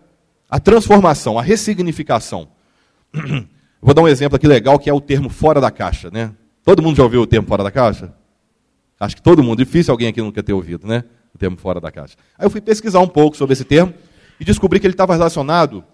a 0.51 0.59
transformação, 0.59 1.39
a 1.39 1.43
ressignificação. 1.43 2.49
Vou 3.81 3.95
dar 3.95 4.03
um 4.03 4.09
exemplo 4.09 4.37
aqui 4.37 4.47
legal 4.47 4.79
que 4.79 4.91
é 4.91 4.93
o 4.93 5.01
termo 5.01 5.29
fora 5.29 5.61
da 5.61 5.71
caixa. 5.71 6.11
Né? 6.11 6.33
Todo 6.65 6.83
mundo 6.83 6.97
já 6.97 7.05
ouviu 7.05 7.23
o 7.23 7.27
termo 7.27 7.47
fora 7.47 7.63
da 7.63 7.71
caixa? 7.71 8.13
Acho 8.99 9.15
que 9.15 9.23
todo 9.23 9.43
mundo. 9.43 9.65
Difícil 9.65 9.93
alguém 9.93 10.09
aqui 10.09 10.21
nunca 10.21 10.43
ter 10.43 10.53
ouvido, 10.53 10.87
né? 10.87 11.05
O 11.33 11.39
termo 11.39 11.57
fora 11.57 11.81
da 11.81 11.91
caixa. 11.91 12.17
Aí 12.37 12.45
eu 12.45 12.51
fui 12.51 12.61
pesquisar 12.61 12.99
um 12.99 13.07
pouco 13.07 13.37
sobre 13.37 13.53
esse 13.53 13.65
termo 13.65 13.95
e 14.39 14.45
descobri 14.45 14.81
que 14.81 14.87
ele 14.87 14.95
estava 14.95 15.15
relacionado 15.15 15.85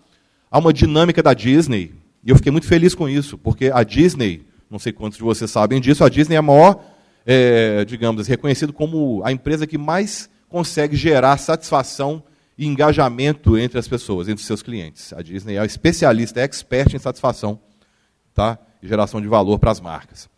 a 0.50 0.58
uma 0.58 0.72
dinâmica 0.72 1.22
da 1.22 1.34
Disney. 1.34 1.94
E 2.24 2.30
eu 2.30 2.36
fiquei 2.36 2.52
muito 2.52 2.66
feliz 2.66 2.94
com 2.94 3.08
isso, 3.08 3.36
porque 3.36 3.70
a 3.72 3.82
Disney, 3.82 4.46
não 4.70 4.78
sei 4.78 4.92
quantos 4.92 5.18
de 5.18 5.24
vocês 5.24 5.50
sabem 5.50 5.80
disso, 5.80 6.04
a 6.04 6.08
Disney 6.08 6.36
é 6.36 6.38
a 6.38 6.42
maior, 6.42 6.82
é, 7.26 7.84
digamos, 7.84 8.20
assim, 8.20 8.30
reconhecido 8.30 8.72
como 8.72 9.22
a 9.24 9.32
empresa 9.32 9.66
que 9.66 9.78
mais 9.78 10.28
consegue 10.48 10.96
gerar 10.96 11.36
satisfação 11.38 12.22
e 12.56 12.66
engajamento 12.66 13.58
entre 13.58 13.78
as 13.78 13.88
pessoas, 13.88 14.28
entre 14.28 14.40
os 14.40 14.46
seus 14.46 14.62
clientes. 14.62 15.12
A 15.12 15.22
Disney 15.22 15.58
é 15.58 15.64
especialista, 15.64 16.40
é 16.40 16.44
expert 16.44 16.94
em 16.94 16.98
satisfação 16.98 17.58
tá? 18.32 18.58
e 18.82 18.86
geração 18.86 19.20
de 19.20 19.26
valor 19.26 19.58
para 19.58 19.70
as 19.70 19.80
marcas 19.80 20.28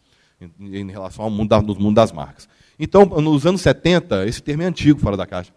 em, 0.41 0.77
em 0.77 0.91
relação 0.91 1.25
ao 1.25 1.31
mundo, 1.31 1.49
da, 1.49 1.61
mundo 1.61 1.95
das 1.95 2.13
marcas. 2.13 2.49
Então, 2.79 3.05
nos 3.07 3.47
anos 3.47 3.61
70, 3.63 4.27
esse 4.27 4.43
termo 4.43 4.63
é 4.63 4.67
antigo, 4.67 5.01
fora 5.01 5.17
da 5.17 5.27
caixa. 5.27 5.53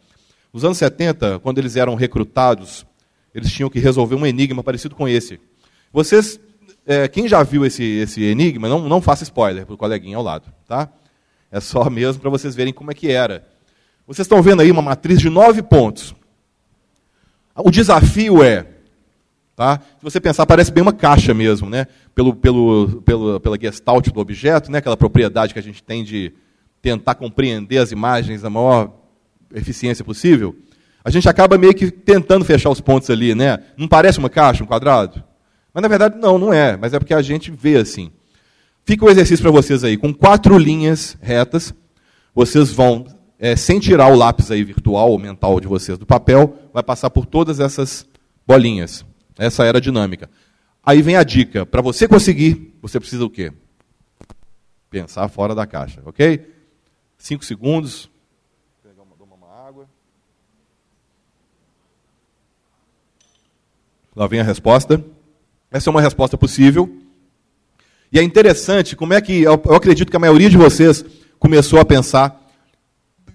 Nos 0.53 0.63
anos 0.65 0.77
70, 0.77 1.39
quando 1.39 1.57
eles 1.59 1.75
eram 1.75 1.95
recrutados, 1.95 2.85
eles 3.33 3.51
tinham 3.51 3.69
que 3.69 3.79
resolver 3.79 4.15
um 4.15 4.25
enigma 4.25 4.63
parecido 4.63 4.95
com 4.95 5.07
esse. 5.07 5.39
Vocês, 5.93 6.39
é, 6.85 7.07
quem 7.07 7.27
já 7.27 7.43
viu 7.43 7.65
esse, 7.65 7.83
esse 7.83 8.23
enigma, 8.23 8.67
não, 8.67 8.87
não 8.87 9.01
faça 9.01 9.23
spoiler 9.23 9.65
para 9.65 9.75
o 9.75 9.77
coleguinha 9.77 10.17
ao 10.17 10.23
lado. 10.23 10.51
Tá? 10.67 10.89
É 11.51 11.59
só 11.59 11.89
mesmo 11.89 12.21
para 12.21 12.29
vocês 12.29 12.55
verem 12.55 12.73
como 12.73 12.91
é 12.91 12.93
que 12.93 13.11
era. 13.11 13.47
Vocês 14.07 14.25
estão 14.25 14.41
vendo 14.41 14.61
aí 14.61 14.71
uma 14.71 14.81
matriz 14.81 15.19
de 15.19 15.29
nove 15.29 15.61
pontos. 15.61 16.15
O 17.55 17.69
desafio 17.69 18.43
é 18.43 18.65
Tá? 19.59 19.77
Se 19.97 20.01
você 20.01 20.21
pensar, 20.21 20.45
parece 20.45 20.71
bem 20.71 20.81
uma 20.81 20.93
caixa 20.93 21.33
mesmo, 21.33 21.69
né? 21.69 21.85
pelo, 22.15 22.33
pelo, 22.33 23.01
pelo, 23.01 23.39
pela 23.41 23.59
gestalt 23.59 24.07
do 24.07 24.21
objeto, 24.21 24.71
né? 24.71 24.77
aquela 24.77 24.95
propriedade 24.95 25.51
que 25.51 25.59
a 25.59 25.61
gente 25.61 25.83
tem 25.83 26.01
de 26.01 26.31
tentar 26.81 27.15
compreender 27.15 27.77
as 27.79 27.91
imagens 27.91 28.41
da 28.41 28.49
maior 28.49 28.89
eficiência 29.53 30.03
possível. 30.03 30.55
A 31.03 31.09
gente 31.09 31.27
acaba 31.29 31.57
meio 31.57 31.73
que 31.73 31.89
tentando 31.89 32.43
fechar 32.45 32.69
os 32.69 32.81
pontos 32.81 33.09
ali, 33.09 33.33
né? 33.33 33.59
Não 33.77 33.87
parece 33.87 34.19
uma 34.19 34.29
caixa, 34.29 34.63
um 34.63 34.67
quadrado? 34.67 35.23
Mas 35.73 35.81
na 35.81 35.87
verdade 35.87 36.17
não, 36.17 36.37
não 36.37 36.53
é. 36.53 36.75
Mas 36.75 36.93
é 36.93 36.99
porque 36.99 37.13
a 37.13 37.21
gente 37.21 37.51
vê 37.51 37.77
assim. 37.77 38.11
Fica 38.83 39.05
o 39.05 39.09
exercício 39.09 39.43
para 39.43 39.51
vocês 39.51 39.83
aí. 39.83 39.97
Com 39.97 40.13
quatro 40.13 40.57
linhas 40.57 41.17
retas, 41.21 41.73
vocês 42.33 42.71
vão, 42.71 43.05
é, 43.37 43.55
sem 43.55 43.79
tirar 43.79 44.11
o 44.11 44.15
lápis 44.15 44.51
aí 44.51 44.63
virtual 44.63 45.11
ou 45.11 45.19
mental 45.19 45.59
de 45.59 45.67
vocês 45.67 45.97
do 45.97 46.05
papel, 46.05 46.57
vai 46.73 46.83
passar 46.83 47.09
por 47.09 47.25
todas 47.25 47.59
essas 47.59 48.07
bolinhas. 48.47 49.05
Essa 49.37 49.63
era 49.63 49.77
a 49.77 49.81
dinâmica. 49.81 50.29
Aí 50.83 51.01
vem 51.01 51.15
a 51.15 51.23
dica. 51.23 51.65
Para 51.65 51.81
você 51.81 52.07
conseguir, 52.07 52.75
você 52.81 52.99
precisa 52.99 53.23
o 53.23 53.29
quê? 53.29 53.53
Pensar 54.89 55.27
fora 55.29 55.53
da 55.53 55.67
caixa, 55.67 56.01
ok? 56.03 56.51
Cinco 57.17 57.45
segundos. 57.45 58.09
Pegar 58.81 59.03
uma, 59.03 59.35
uma 59.35 59.67
água. 59.67 59.87
Lá 64.19 64.27
vem 64.27 64.41
a 64.41 64.43
resposta. 64.43 65.01
Essa 65.71 65.89
é 65.89 65.91
uma 65.91 66.01
resposta 66.01 66.37
possível. 66.37 66.93
E 68.11 68.19
é 68.19 68.21
interessante 68.21 68.93
como 68.93 69.13
é 69.13 69.21
que, 69.21 69.43
eu 69.43 69.53
acredito 69.53 70.09
que 70.09 70.17
a 70.17 70.19
maioria 70.19 70.49
de 70.49 70.57
vocês 70.57 71.05
começou 71.39 71.79
a 71.79 71.85
pensar 71.85 72.37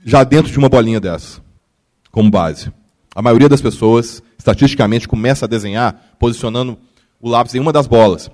já 0.05 0.23
dentro 0.23 0.53
de 0.53 0.59
uma 0.59 0.69
bolinha 0.69 1.01
dessa, 1.01 1.41
como 2.11 2.31
base. 2.31 2.71
A 3.15 3.23
maioria 3.23 3.49
das 3.49 3.63
pessoas, 3.63 4.23
estatisticamente, 4.39 5.09
começa 5.09 5.47
a 5.47 5.49
desenhar 5.49 6.15
posicionando 6.19 6.77
o 7.19 7.31
lápis 7.31 7.55
em 7.55 7.61
uma 7.61 7.73
das 7.73 7.87
bolas. 7.87 8.31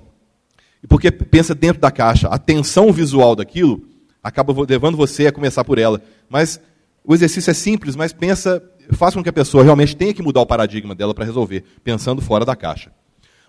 E 0.83 0.87
porque 0.87 1.09
pensa 1.09 1.55
dentro 1.55 1.81
da 1.81 1.89
caixa, 1.89 2.27
a 2.27 2.37
tensão 2.37 2.91
visual 2.91 3.33
daquilo 3.33 3.81
acaba 4.21 4.53
levando 4.67 4.97
você 4.97 5.27
a 5.27 5.31
começar 5.31 5.63
por 5.63 5.79
ela. 5.79 6.01
Mas 6.27 6.59
o 7.01 7.15
exercício 7.15 7.49
é 7.49 7.53
simples, 7.53 7.95
mas 7.95 8.11
pensa, 8.11 8.61
faz 8.95 9.13
com 9.13 9.23
que 9.23 9.29
a 9.29 9.33
pessoa 9.33 9.63
realmente 9.63 9.95
tenha 9.95 10.13
que 10.13 10.21
mudar 10.21 10.41
o 10.41 10.45
paradigma 10.45 10.95
dela 10.95 11.13
para 11.13 11.25
resolver, 11.25 11.63
pensando 11.83 12.21
fora 12.21 12.45
da 12.45 12.55
caixa. 12.55 12.91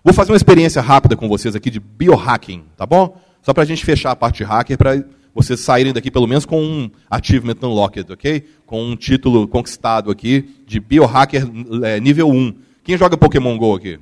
Vou 0.05 0.13
fazer 0.13 0.33
uma 0.33 0.37
experiência 0.37 0.83
rápida 0.83 1.17
com 1.17 1.29
vocês 1.29 1.55
aqui 1.55 1.71
de 1.71 1.79
biohacking, 1.79 2.65
tá 2.77 2.85
bom? 2.85 3.21
Só 3.41 3.53
para 3.53 3.63
a 3.63 3.67
gente 3.67 3.85
fechar 3.85 4.11
a 4.11 4.17
parte 4.17 4.39
de 4.39 4.45
hacker, 4.45 4.77
para 4.77 5.05
vocês 5.35 5.61
saírem 5.61 5.93
daqui 5.93 6.11
pelo 6.11 6.27
menos 6.27 6.45
com 6.45 6.63
um 6.63 6.91
achievement 7.11 7.57
unlocked, 7.63 8.13
ok? 8.13 8.45
Com 8.67 8.85
um 8.85 8.97
título 8.97 9.47
conquistado 9.47 10.11
aqui 10.11 10.63
de 10.67 10.81
biohacker 10.81 11.45
é, 11.85 12.01
nível 12.01 12.29
1. 12.29 12.55
Quem 12.85 12.99
joga 12.99 13.17
Pokémon 13.17 13.57
GO 13.57 13.75
aqui? 13.75 13.99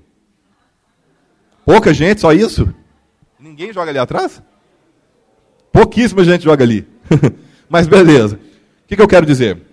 Pouca 1.64 1.92
gente, 1.94 2.20
só 2.20 2.32
isso? 2.32 2.72
Ninguém 3.38 3.72
joga 3.72 3.90
ali 3.90 3.98
atrás? 3.98 4.42
Pouquíssima 5.72 6.24
gente 6.24 6.44
joga 6.44 6.64
ali. 6.64 6.86
Mas 7.68 7.86
beleza. 7.86 8.36
O 8.36 8.88
que, 8.88 8.96
que 8.96 9.02
eu 9.02 9.08
quero 9.08 9.24
dizer? 9.24 9.69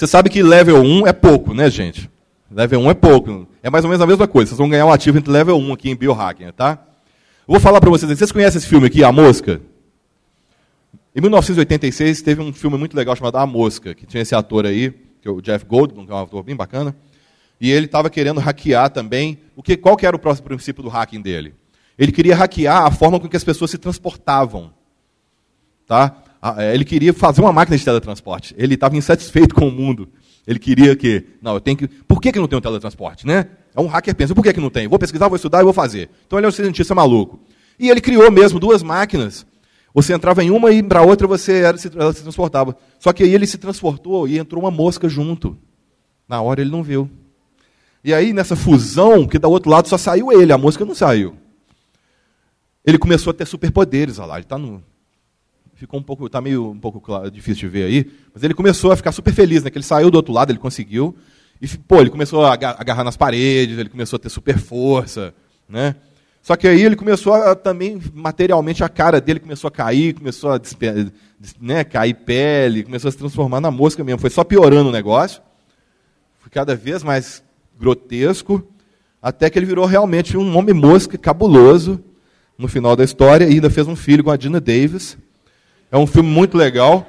Você 0.00 0.06
sabe 0.06 0.30
que 0.30 0.42
level 0.42 0.80
1 0.80 1.08
é 1.08 1.12
pouco, 1.12 1.52
né, 1.52 1.68
gente? 1.68 2.10
Level 2.50 2.80
1 2.80 2.90
é 2.90 2.94
pouco. 2.94 3.46
É 3.62 3.68
mais 3.68 3.84
ou 3.84 3.90
menos 3.90 4.02
a 4.02 4.06
mesma 4.06 4.26
coisa. 4.26 4.48
Vocês 4.48 4.56
vão 4.56 4.66
ganhar 4.66 4.86
um 4.86 4.90
ativo 4.90 5.18
entre 5.18 5.30
level 5.30 5.58
1 5.58 5.72
aqui 5.74 5.90
em 5.90 5.94
biohacking, 5.94 6.50
tá? 6.52 6.82
Vou 7.46 7.60
falar 7.60 7.82
para 7.82 7.90
vocês. 7.90 8.10
Vocês 8.10 8.32
conhecem 8.32 8.56
esse 8.56 8.66
filme 8.66 8.86
aqui, 8.86 9.04
A 9.04 9.12
Mosca? 9.12 9.60
Em 11.14 11.20
1986 11.20 12.22
teve 12.22 12.40
um 12.40 12.50
filme 12.50 12.78
muito 12.78 12.96
legal 12.96 13.14
chamado 13.14 13.36
A 13.36 13.46
Mosca, 13.46 13.94
que 13.94 14.06
tinha 14.06 14.22
esse 14.22 14.34
ator 14.34 14.64
aí, 14.64 14.90
que 15.20 15.28
é 15.28 15.30
o 15.30 15.42
Jeff 15.42 15.66
Goldblum, 15.66 16.06
que 16.06 16.12
é 16.12 16.14
um 16.14 16.22
ator 16.22 16.42
bem 16.42 16.56
bacana. 16.56 16.96
E 17.60 17.70
ele 17.70 17.84
estava 17.84 18.08
querendo 18.08 18.40
hackear 18.40 18.88
também. 18.88 19.38
O 19.54 19.62
que, 19.62 19.76
qual 19.76 19.98
que 19.98 20.06
era 20.06 20.16
o 20.16 20.18
próximo 20.18 20.48
princípio 20.48 20.82
do 20.82 20.88
hacking 20.88 21.20
dele? 21.20 21.54
Ele 21.98 22.10
queria 22.10 22.34
hackear 22.34 22.86
a 22.86 22.90
forma 22.90 23.20
com 23.20 23.28
que 23.28 23.36
as 23.36 23.44
pessoas 23.44 23.70
se 23.70 23.76
transportavam. 23.76 24.72
Tá? 25.86 26.19
É, 26.56 26.74
ele 26.74 26.84
queria 26.84 27.12
fazer 27.12 27.40
uma 27.40 27.52
máquina 27.52 27.76
de 27.76 27.84
teletransporte. 27.84 28.54
Ele 28.56 28.74
estava 28.74 28.96
insatisfeito 28.96 29.54
com 29.54 29.68
o 29.68 29.70
mundo. 29.70 30.08
Ele 30.46 30.58
queria 30.58 30.96
que. 30.96 31.24
Não, 31.42 31.54
eu 31.54 31.60
tenho 31.60 31.76
que. 31.76 31.88
Por 31.88 32.20
que, 32.20 32.32
que 32.32 32.38
não 32.38 32.48
tem 32.48 32.58
um 32.58 32.62
teletransporte? 32.62 33.26
Né? 33.26 33.46
É 33.74 33.80
um 33.80 33.86
hacker 33.86 34.14
pensa, 34.14 34.34
por 34.34 34.42
que, 34.42 34.52
que 34.52 34.60
não 34.60 34.70
tem? 34.70 34.88
Vou 34.88 34.98
pesquisar, 34.98 35.28
vou 35.28 35.36
estudar 35.36 35.60
e 35.60 35.64
vou 35.64 35.72
fazer. 35.72 36.08
Então 36.26 36.38
ele 36.38 36.46
é 36.46 36.48
um 36.48 36.52
cientista 36.52 36.94
maluco. 36.94 37.40
E 37.78 37.88
ele 37.88 38.00
criou 38.00 38.30
mesmo 38.30 38.58
duas 38.58 38.82
máquinas. 38.82 39.46
Você 39.94 40.14
entrava 40.14 40.42
em 40.42 40.50
uma 40.50 40.70
e 40.72 40.82
para 40.82 41.02
outra 41.02 41.26
você 41.26 41.60
era, 41.60 41.76
ela 41.96 42.12
se 42.12 42.22
transportava. 42.22 42.76
Só 42.98 43.12
que 43.12 43.22
aí 43.22 43.34
ele 43.34 43.46
se 43.46 43.58
transportou 43.58 44.26
e 44.26 44.38
entrou 44.38 44.62
uma 44.62 44.70
mosca 44.70 45.08
junto. 45.08 45.58
Na 46.28 46.40
hora 46.40 46.60
ele 46.60 46.70
não 46.70 46.82
viu. 46.82 47.10
E 48.02 48.14
aí, 48.14 48.32
nessa 48.32 48.56
fusão, 48.56 49.26
que 49.26 49.38
do 49.38 49.50
outro 49.50 49.70
lado 49.70 49.88
só 49.88 49.98
saiu 49.98 50.32
ele, 50.32 50.52
a 50.52 50.58
mosca 50.58 50.84
não 50.86 50.94
saiu 50.94 51.36
ele 52.84 52.98
começou 52.98 53.30
a 53.30 53.34
ter 53.34 53.46
superpoderes, 53.46 54.18
olha 54.18 54.26
lá, 54.26 54.34
ele 54.36 54.44
está 54.44 54.58
no 54.58 54.82
ficou 55.80 55.98
um 55.98 56.02
pouco, 56.02 56.28
tá 56.28 56.42
meio 56.42 56.70
um 56.70 56.78
pouco 56.78 57.00
claro, 57.00 57.30
difícil 57.30 57.66
de 57.66 57.68
ver 57.68 57.84
aí, 57.84 58.10
mas 58.34 58.44
ele 58.44 58.52
começou 58.52 58.92
a 58.92 58.96
ficar 58.96 59.12
super 59.12 59.32
feliz, 59.32 59.64
né? 59.64 59.70
Que 59.70 59.78
ele 59.78 59.84
saiu 59.84 60.10
do 60.10 60.16
outro 60.16 60.30
lado, 60.30 60.52
ele 60.52 60.58
conseguiu 60.58 61.16
e 61.60 61.66
pô, 61.66 62.02
ele 62.02 62.10
começou 62.10 62.44
a 62.44 62.52
agarrar 62.52 63.02
nas 63.02 63.16
paredes, 63.16 63.78
ele 63.78 63.88
começou 63.88 64.18
a 64.18 64.20
ter 64.20 64.28
super 64.28 64.58
força, 64.58 65.32
né? 65.66 65.96
Só 66.42 66.54
que 66.54 66.68
aí 66.68 66.82
ele 66.82 66.96
começou 66.96 67.32
a, 67.32 67.54
também 67.54 67.98
materialmente 68.12 68.84
a 68.84 68.90
cara 68.90 69.22
dele 69.22 69.40
começou 69.40 69.68
a 69.68 69.70
cair, 69.70 70.12
começou 70.12 70.52
a 70.52 70.60
né, 71.58 71.82
cair 71.82 72.14
pele, 72.14 72.82
começou 72.82 73.08
a 73.08 73.12
se 73.12 73.18
transformar 73.18 73.62
na 73.62 73.70
mosca 73.70 74.04
mesmo. 74.04 74.20
Foi 74.20 74.30
só 74.30 74.44
piorando 74.44 74.90
o 74.90 74.92
negócio. 74.92 75.40
Foi 76.40 76.50
cada 76.50 76.74
vez 76.74 77.02
mais 77.02 77.42
grotesco, 77.78 78.66
até 79.22 79.48
que 79.48 79.58
ele 79.58 79.66
virou 79.66 79.86
realmente 79.86 80.36
um 80.36 80.56
homem 80.58 80.74
mosca 80.74 81.16
cabuloso 81.16 82.02
no 82.58 82.68
final 82.68 82.94
da 82.94 83.04
história 83.04 83.46
e 83.46 83.54
ainda 83.54 83.70
fez 83.70 83.86
um 83.86 83.96
filho 83.96 84.22
com 84.22 84.30
a 84.30 84.36
Dina 84.36 84.60
Davis. 84.60 85.16
É 85.90 85.98
um 85.98 86.06
filme 86.06 86.28
muito 86.28 86.56
legal 86.56 87.06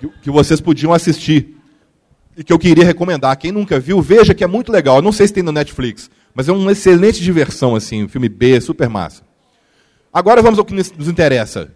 que, 0.00 0.08
que 0.22 0.30
vocês 0.30 0.60
podiam 0.60 0.92
assistir 0.92 1.56
e 2.36 2.42
que 2.42 2.52
eu 2.52 2.58
queria 2.58 2.84
recomendar. 2.84 3.36
Quem 3.36 3.52
nunca 3.52 3.78
viu, 3.78 4.00
veja 4.00 4.34
que 4.34 4.42
é 4.42 4.46
muito 4.46 4.72
legal. 4.72 4.96
Eu 4.96 5.02
não 5.02 5.12
sei 5.12 5.26
se 5.28 5.34
tem 5.34 5.42
no 5.42 5.52
Netflix, 5.52 6.10
mas 6.34 6.48
é 6.48 6.52
uma 6.52 6.72
excelente 6.72 7.22
diversão 7.22 7.74
assim, 7.74 8.04
um 8.04 8.08
filme 8.08 8.28
B, 8.28 8.60
super 8.60 8.88
massa. 8.88 9.22
Agora 10.12 10.42
vamos 10.42 10.58
ao 10.58 10.64
que 10.64 10.74
nos 10.74 11.08
interessa. 11.08 11.70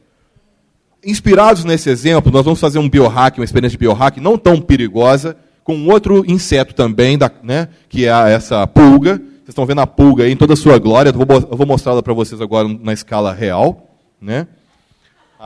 Inspirados 1.04 1.64
nesse 1.64 1.88
exemplo, 1.88 2.32
nós 2.32 2.44
vamos 2.44 2.60
fazer 2.60 2.78
um 2.78 2.88
biohack, 2.88 3.38
uma 3.38 3.44
experiência 3.44 3.78
de 3.78 3.84
biohack 3.84 4.20
não 4.20 4.36
tão 4.36 4.60
perigosa, 4.60 5.36
com 5.62 5.86
outro 5.88 6.24
inseto 6.26 6.74
também, 6.74 7.16
da, 7.18 7.30
né, 7.42 7.68
que 7.88 8.06
é 8.06 8.32
essa 8.32 8.66
pulga, 8.66 9.16
vocês 9.16 9.48
estão 9.48 9.66
vendo 9.66 9.80
a 9.80 9.86
pulga 9.86 10.24
aí 10.24 10.32
em 10.32 10.36
toda 10.36 10.54
a 10.54 10.56
sua 10.56 10.76
glória. 10.78 11.10
Eu 11.10 11.12
vou, 11.12 11.56
vou 11.56 11.66
mostrá-la 11.66 12.02
para 12.02 12.12
vocês 12.12 12.40
agora 12.40 12.68
na 12.68 12.92
escala 12.92 13.32
real. 13.32 13.96
Né? 14.20 14.48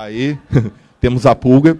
Aí 0.01 0.39
temos 0.99 1.27
a 1.27 1.35
pulga. 1.35 1.79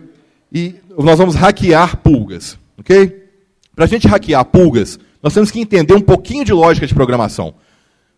E 0.53 0.75
nós 0.99 1.19
vamos 1.19 1.35
hackear 1.35 1.97
pulgas. 1.99 2.59
Ok? 2.79 3.29
Para 3.75 3.87
a 3.87 3.89
gente 3.89 4.07
hackear 4.07 4.45
pulgas, 4.45 4.99
nós 5.23 5.33
temos 5.33 5.51
que 5.51 5.59
entender 5.59 5.95
um 5.95 6.01
pouquinho 6.03 6.45
de 6.45 6.53
lógica 6.53 6.87
de 6.87 6.95
programação. 6.95 7.55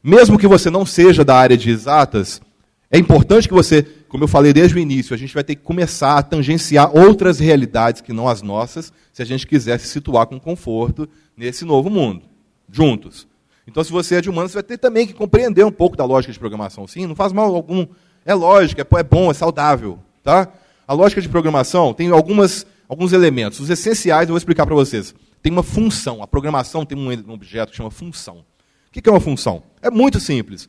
Mesmo 0.03 0.39
que 0.39 0.49
você 0.49 0.71
não 0.71 0.85
seja 0.85 1.25
da 1.25 1.37
área 1.37 1.57
de 1.57 1.71
exatas, 1.71 2.43
é 2.91 2.99
importante 2.99 3.47
que 3.47 3.55
você, 3.55 3.87
como 4.09 4.25
eu 4.25 4.29
falei 4.29 4.53
desde 4.53 4.77
o 4.77 4.79
início, 4.81 5.15
a 5.15 5.17
gente 5.17 5.33
vai 5.33 5.45
ter 5.45 5.55
que 5.55 5.63
começar 5.63 6.19
a 6.19 6.23
tangenciar 6.23 6.91
outras 6.97 7.39
realidades 7.39 8.01
que 8.01 8.13
não 8.13 8.29
as 8.29 8.43
nossas, 8.43 8.93
se 9.13 9.23
a 9.23 9.25
gente 9.25 9.47
quiser 9.47 9.79
se 9.79 9.87
situar 9.87 10.27
com 10.27 10.41
conforto 10.41 11.09
nesse 11.37 11.65
novo 11.65 11.89
mundo, 11.89 12.23
juntos. 12.69 13.29
Então, 13.69 13.85
se 13.85 13.93
você 13.93 14.17
é 14.17 14.21
de 14.21 14.29
humanos, 14.29 14.51
você 14.51 14.57
vai 14.57 14.65
ter 14.65 14.79
também 14.79 15.07
que 15.07 15.13
compreender 15.13 15.65
um 15.65 15.71
pouco 15.71 15.97
da 15.97 16.05
lógica 16.05 16.33
de 16.33 16.39
programação. 16.41 16.89
Sim, 16.89 17.07
não 17.07 17.15
faz 17.15 17.33
mal 17.33 17.55
algum. 17.55 17.87
É 18.25 18.35
lógica, 18.35 18.87
é 18.97 19.03
bom, 19.03 19.31
é 19.31 19.35
saudável. 19.35 19.99
Tá? 20.23 20.49
A 20.87 20.93
lógica 20.93 21.21
de 21.21 21.29
programação 21.29 21.93
tem 21.93 22.11
algumas, 22.11 22.67
alguns 22.89 23.13
elementos. 23.13 23.61
Os 23.61 23.71
essenciais 23.71 24.29
eu 24.29 24.33
vou 24.33 24.39
explicar 24.39 24.67
para 24.67 24.75
vocês. 24.75 25.15
Tem 25.43 25.53
uma 25.53 25.63
função. 25.63 26.23
A 26.23 26.27
programação 26.27 26.85
tem 26.85 26.97
um 26.97 27.33
objeto 27.33 27.71
que 27.71 27.77
chama 27.77 27.91
função. 27.91 28.45
O 28.89 28.93
que 28.93 29.09
é 29.09 29.13
uma 29.13 29.21
função? 29.21 29.63
É 29.81 29.91
muito 29.91 30.21
simples. 30.21 30.69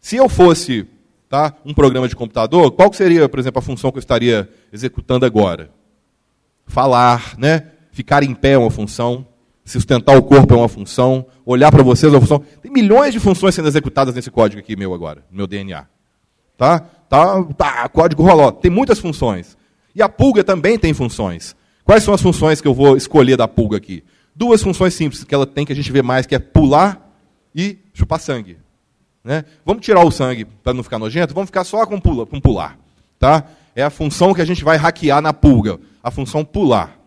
Se 0.00 0.16
eu 0.16 0.28
fosse 0.28 0.86
tá, 1.28 1.54
um 1.64 1.74
programa 1.74 2.08
de 2.08 2.14
computador, 2.14 2.70
qual 2.72 2.92
seria, 2.92 3.28
por 3.28 3.38
exemplo, 3.38 3.58
a 3.58 3.62
função 3.62 3.90
que 3.90 3.98
eu 3.98 4.00
estaria 4.00 4.48
executando 4.72 5.26
agora? 5.26 5.70
Falar, 6.66 7.34
né? 7.36 7.70
Ficar 7.90 8.22
em 8.22 8.34
pé 8.34 8.52
é 8.52 8.58
uma 8.58 8.70
função. 8.70 9.26
Sustentar 9.64 10.16
o 10.16 10.22
corpo 10.22 10.52
é 10.52 10.56
uma 10.58 10.68
função, 10.68 11.24
olhar 11.44 11.72
para 11.72 11.82
vocês 11.82 12.12
é 12.12 12.16
uma 12.16 12.20
função. 12.20 12.44
Tem 12.60 12.70
milhões 12.70 13.14
de 13.14 13.18
funções 13.18 13.54
sendo 13.54 13.66
executadas 13.66 14.14
nesse 14.14 14.30
código 14.30 14.60
aqui 14.60 14.76
meu 14.76 14.92
agora, 14.92 15.24
no 15.30 15.38
meu 15.38 15.46
DNA. 15.46 15.86
Tá? 16.56 16.80
Tá, 17.08 17.42
tá, 17.56 17.88
código 17.88 18.22
rolou. 18.22 18.50
Tem 18.52 18.70
muitas 18.70 18.98
funções. 18.98 19.56
E 19.94 20.02
a 20.02 20.08
pulga 20.08 20.42
também 20.42 20.78
tem 20.78 20.92
funções. 20.92 21.54
Quais 21.84 22.02
são 22.02 22.14
as 22.14 22.22
funções 22.22 22.60
que 22.60 22.66
eu 22.68 22.74
vou 22.74 22.96
escolher 22.96 23.36
da 23.36 23.46
pulga 23.46 23.76
aqui? 23.76 24.02
Duas 24.34 24.62
funções 24.62 24.94
simples 24.94 25.22
que 25.22 25.34
ela 25.34 25.46
tem 25.46 25.64
que 25.64 25.72
a 25.72 25.76
gente 25.76 25.92
vê 25.92 26.02
mais, 26.02 26.26
que 26.26 26.34
é 26.34 26.38
pular 26.38 27.00
e 27.54 27.78
chupar 27.92 28.18
sangue. 28.18 28.58
Né? 29.22 29.44
Vamos 29.64 29.84
tirar 29.84 30.04
o 30.04 30.10
sangue 30.10 30.44
para 30.44 30.74
não 30.74 30.82
ficar 30.82 30.98
nojento, 30.98 31.32
vamos 31.32 31.48
ficar 31.48 31.64
só 31.64 31.86
com, 31.86 32.00
pula, 32.00 32.26
com 32.26 32.40
pular. 32.40 32.78
Tá? 33.18 33.44
É 33.76 33.82
a 33.82 33.90
função 33.90 34.34
que 34.34 34.40
a 34.40 34.44
gente 34.44 34.64
vai 34.64 34.76
hackear 34.76 35.22
na 35.22 35.32
pulga, 35.32 35.78
a 36.02 36.10
função 36.10 36.44
pular. 36.44 36.98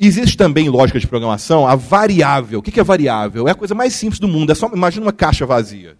Existe 0.00 0.36
também 0.36 0.66
em 0.66 0.70
lógica 0.70 0.98
de 0.98 1.06
programação 1.06 1.66
a 1.66 1.74
variável. 1.74 2.60
O 2.60 2.62
que 2.62 2.78
é 2.78 2.84
variável? 2.84 3.48
É 3.48 3.50
a 3.50 3.54
coisa 3.54 3.74
mais 3.74 3.94
simples 3.94 4.20
do 4.20 4.28
mundo. 4.28 4.52
É 4.52 4.54
só 4.54 4.68
imagina 4.68 5.06
uma 5.06 5.12
caixa 5.12 5.44
vazia. 5.44 5.96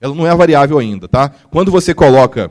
Ela 0.00 0.14
não 0.14 0.26
é 0.26 0.34
variável 0.34 0.78
ainda, 0.78 1.08
tá? 1.08 1.30
Quando 1.50 1.70
você 1.70 1.94
coloca 1.94 2.50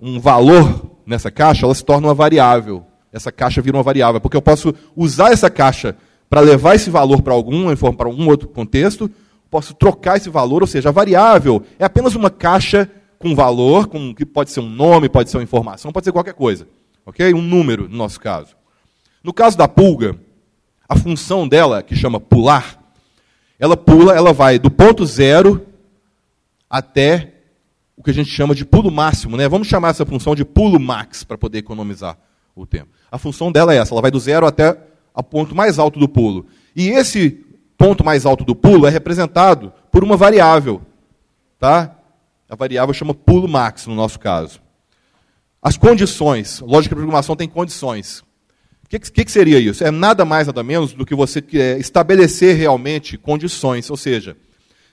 um 0.00 0.20
valor 0.20 0.90
nessa 1.04 1.30
caixa, 1.30 1.66
ela 1.66 1.74
se 1.74 1.84
torna 1.84 2.06
uma 2.06 2.14
variável. 2.14 2.84
Essa 3.12 3.32
caixa 3.32 3.60
vira 3.60 3.76
uma 3.76 3.82
variável, 3.82 4.20
porque 4.20 4.36
eu 4.36 4.42
posso 4.42 4.74
usar 4.94 5.32
essa 5.32 5.50
caixa 5.50 5.96
para 6.28 6.40
levar 6.40 6.74
esse 6.74 6.90
valor 6.90 7.22
para 7.22 7.32
algum, 7.32 7.74
para 7.74 8.06
algum 8.06 8.28
outro 8.28 8.48
contexto, 8.48 9.10
posso 9.50 9.74
trocar 9.74 10.18
esse 10.18 10.28
valor, 10.28 10.62
ou 10.62 10.66
seja, 10.66 10.90
a 10.90 10.92
variável 10.92 11.62
é 11.78 11.84
apenas 11.84 12.14
uma 12.14 12.30
caixa 12.30 12.88
com 13.18 13.34
valor, 13.34 13.88
com 13.88 14.14
que 14.14 14.24
pode 14.24 14.50
ser 14.50 14.60
um 14.60 14.68
nome, 14.68 15.08
pode 15.08 15.30
ser 15.30 15.38
uma 15.38 15.42
informação, 15.42 15.90
pode 15.90 16.04
ser 16.04 16.12
qualquer 16.12 16.34
coisa, 16.34 16.68
ok? 17.04 17.32
Um 17.34 17.42
número 17.42 17.88
no 17.88 17.96
nosso 17.96 18.20
caso. 18.20 18.54
No 19.24 19.32
caso 19.32 19.56
da 19.56 19.66
pulga, 19.66 20.16
a 20.88 20.94
função 20.96 21.48
dela, 21.48 21.82
que 21.82 21.96
chama 21.96 22.20
pular, 22.20 22.78
ela 23.58 23.76
pula, 23.76 24.14
ela 24.14 24.32
vai 24.32 24.58
do 24.58 24.70
ponto 24.70 25.04
zero 25.04 25.66
até 26.68 27.34
o 27.96 28.02
que 28.02 28.10
a 28.10 28.14
gente 28.14 28.30
chama 28.30 28.54
de 28.54 28.64
pulo 28.64 28.90
máximo. 28.90 29.36
Né? 29.36 29.48
Vamos 29.48 29.66
chamar 29.66 29.90
essa 29.90 30.06
função 30.06 30.34
de 30.34 30.44
pulo 30.44 30.78
max, 30.78 31.24
para 31.24 31.36
poder 31.36 31.58
economizar 31.58 32.16
o 32.54 32.66
tempo. 32.66 32.88
A 33.10 33.18
função 33.18 33.50
dela 33.50 33.74
é 33.74 33.78
essa, 33.78 33.94
ela 33.94 34.02
vai 34.02 34.10
do 34.10 34.20
zero 34.20 34.46
até 34.46 34.78
o 35.14 35.22
ponto 35.22 35.54
mais 35.54 35.78
alto 35.78 35.98
do 35.98 36.08
pulo. 36.08 36.46
E 36.76 36.88
esse 36.88 37.44
ponto 37.76 38.04
mais 38.04 38.24
alto 38.24 38.44
do 38.44 38.54
pulo 38.54 38.86
é 38.86 38.90
representado 38.90 39.72
por 39.90 40.04
uma 40.04 40.16
variável. 40.16 40.82
Tá? 41.58 41.96
A 42.48 42.54
variável 42.54 42.94
chama 42.94 43.14
pulo 43.14 43.48
max, 43.48 43.86
no 43.86 43.94
nosso 43.94 44.18
caso. 44.18 44.60
as 45.60 45.76
condições. 45.76 46.60
Lógica 46.60 46.94
de 46.94 47.00
programação 47.00 47.34
tem 47.34 47.48
condições. 47.48 48.20
O 48.84 48.88
que, 48.88 48.98
que, 48.98 49.24
que, 49.24 49.30
seria 49.30 49.58
isso? 49.58 49.84
É 49.84 49.90
nada 49.90 50.24
mais, 50.24 50.46
nada 50.46 50.62
menos 50.62 50.94
do 50.94 51.04
que 51.04 51.14
você 51.14 51.44
é, 51.52 51.78
estabelecer 51.78 52.56
realmente 52.56 53.18
condições. 53.18 53.90
Ou 53.90 53.96
seja, 53.96 54.36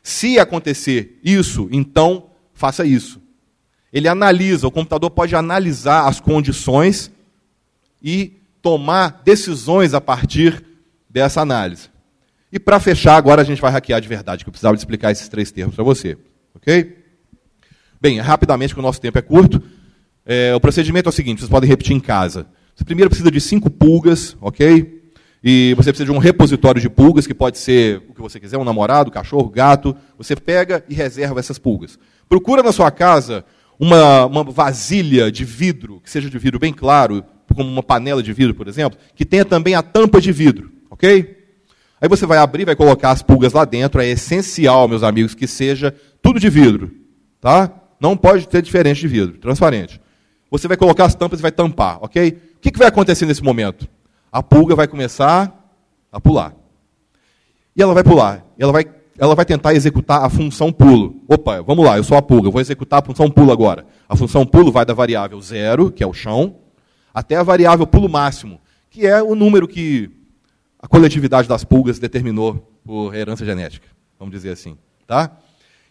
se 0.06 0.38
acontecer 0.38 1.20
isso, 1.24 1.68
então 1.72 2.30
faça 2.54 2.86
isso. 2.86 3.20
Ele 3.92 4.08
analisa, 4.08 4.68
o 4.68 4.72
computador 4.72 5.10
pode 5.10 5.36
analisar 5.36 6.08
as 6.08 6.20
condições 6.20 7.12
e 8.04 8.34
tomar 8.62 9.24
decisões 9.26 9.96
a 9.96 10.00
partir 10.00 10.64
dessa 11.10 11.42
análise. 11.42 11.90
E 12.52 12.60
para 12.60 12.80
fechar, 12.80 13.16
agora 13.16 13.42
a 13.42 13.44
gente 13.44 13.60
vai 13.60 13.72
hackear 13.72 14.00
de 14.00 14.08
verdade, 14.08 14.44
que 14.44 14.50
eu 14.50 14.52
precisava 14.52 14.76
explicar 14.76 15.12
esses 15.12 15.28
três 15.28 15.52
termos 15.52 15.74
para 15.74 15.84
você. 15.84 16.16
Ok? 16.54 17.04
Bem, 18.00 18.20
rapidamente, 18.20 18.76
que 18.76 18.80
o 18.80 18.84
nosso 18.84 19.02
tempo 19.02 19.18
é 19.18 19.24
curto. 19.24 19.60
É, 20.24 20.54
o 20.54 20.60
procedimento 20.60 21.10
é 21.10 21.12
o 21.12 21.14
seguinte: 21.14 21.40
vocês 21.40 21.50
podem 21.50 21.68
repetir 21.68 21.96
em 21.96 22.00
casa. 22.00 22.46
Você 22.76 22.86
primeiro 22.86 23.10
precisa 23.10 23.32
de 23.32 23.42
cinco 23.42 23.72
pulgas, 23.72 24.38
ok? 24.40 24.95
E 25.48 25.76
você 25.76 25.92
precisa 25.92 26.12
de 26.12 26.12
um 26.12 26.18
repositório 26.18 26.82
de 26.82 26.90
pulgas, 26.90 27.28
que 27.28 27.34
pode 27.34 27.60
ser 27.60 28.02
o 28.10 28.16
que 28.16 28.22
você 28.22 28.40
quiser, 28.40 28.58
um 28.58 28.64
namorado, 28.64 29.12
cachorro, 29.12 29.48
gato. 29.48 29.96
Você 30.18 30.36
pega 30.36 30.84
e 30.90 30.96
reserva 30.96 31.40
essas 31.40 31.60
pulgas. 31.60 32.00
Procura 32.28 32.64
na 32.64 32.72
sua 32.72 32.90
casa 32.90 33.46
uma, 33.80 34.26
uma 34.26 34.44
vasilha 34.44 35.32
de 35.32 35.46
vidro, 35.46 36.02
que 36.04 36.10
seja 36.10 36.32
de 36.32 36.40
vidro 36.40 36.58
bem 36.58 36.74
claro, 36.74 37.24
como 37.54 37.70
uma 37.70 37.84
panela 37.84 38.24
de 38.24 38.34
vidro, 38.34 38.56
por 38.56 38.68
exemplo, 38.68 38.98
que 39.14 39.24
tenha 39.24 39.46
também 39.46 39.76
a 39.76 39.84
tampa 39.84 40.20
de 40.20 40.32
vidro, 40.32 40.72
ok? 40.90 41.38
Aí 42.02 42.10
você 42.10 42.26
vai 42.26 42.40
abrir, 42.40 42.66
vai 42.66 42.76
colocar 42.76 43.12
as 43.12 43.22
pulgas 43.22 43.54
lá 43.54 43.66
dentro. 43.66 44.02
É 44.02 44.08
essencial, 44.08 44.88
meus 44.88 45.04
amigos, 45.04 45.36
que 45.36 45.46
seja 45.46 45.94
tudo 46.24 46.40
de 46.40 46.50
vidro, 46.50 46.92
tá? 47.40 47.72
Não 48.00 48.18
pode 48.18 48.48
ter 48.48 48.64
diferente 48.64 49.00
de 49.00 49.08
vidro, 49.08 49.38
transparente. 49.38 50.02
Você 50.50 50.68
vai 50.68 50.76
colocar 50.76 51.06
as 51.06 51.14
tampas 51.14 51.38
e 51.38 51.44
vai 51.44 51.52
tampar, 51.52 52.00
ok? 52.02 52.30
O 52.56 52.60
que, 52.60 52.72
que 52.72 52.80
vai 52.80 52.88
acontecer 52.88 53.28
nesse 53.28 53.44
momento? 53.44 53.88
A 54.36 54.44
pulga 54.44 54.76
vai 54.76 54.86
começar 54.86 55.50
a 56.12 56.20
pular. 56.20 56.54
E 57.74 57.82
ela 57.82 57.94
vai 57.94 58.04
pular. 58.04 58.46
Ela 58.60 58.74
vai, 58.74 58.86
ela 59.18 59.34
vai 59.34 59.46
tentar 59.46 59.74
executar 59.74 60.26
a 60.26 60.30
função 60.30 60.74
pulo. 60.74 61.22
Opa, 61.26 61.62
vamos 61.62 61.86
lá, 61.86 61.96
eu 61.96 62.04
sou 62.04 62.18
a 62.18 62.22
pulga, 62.22 62.50
vou 62.50 62.60
executar 62.60 63.00
a 63.00 63.06
função 63.06 63.32
pulo 63.32 63.50
agora. 63.54 63.86
A 64.10 64.16
função 64.18 64.46
pulo 64.46 64.74
vai 64.74 64.86
da 64.86 64.94
variável 64.94 65.40
zero, 65.40 65.90
que 65.90 66.04
é 66.04 66.06
o 66.06 66.12
chão, 66.12 66.58
até 67.14 67.38
a 67.38 67.44
variável 67.44 67.88
pulo 67.88 68.10
máximo, 68.10 68.60
que 68.90 69.08
é 69.08 69.24
o 69.24 69.36
número 69.36 69.70
que 69.70 70.12
a 70.80 70.86
coletividade 70.86 71.48
das 71.48 71.64
pulgas 71.64 71.98
determinou 71.98 72.78
por 72.84 73.16
herança 73.16 73.46
genética, 73.46 73.88
vamos 74.20 74.34
dizer 74.34 74.50
assim. 74.50 74.78
Tá? 75.08 75.32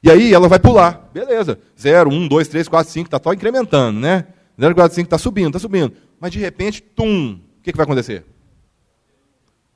E 0.02 0.10
aí 0.10 0.34
ela 0.34 0.50
vai 0.50 0.58
pular. 0.58 1.08
Beleza. 1.14 1.58
0, 1.80 2.10
1, 2.10 2.28
2, 2.28 2.48
3, 2.48 2.68
4, 2.68 2.92
5, 2.92 3.06
está 3.06 3.18
só 3.24 3.32
incrementando, 3.32 3.98
né? 3.98 4.26
0, 4.60 4.74
4, 4.74 4.94
5 4.96 5.06
está 5.06 5.16
subindo, 5.16 5.46
está 5.46 5.58
subindo. 5.58 5.94
Mas 6.20 6.30
de 6.30 6.38
repente, 6.38 6.82
tum, 6.82 7.40
o 7.58 7.62
que, 7.62 7.72
que 7.72 7.78
vai 7.78 7.84
acontecer? 7.84 8.33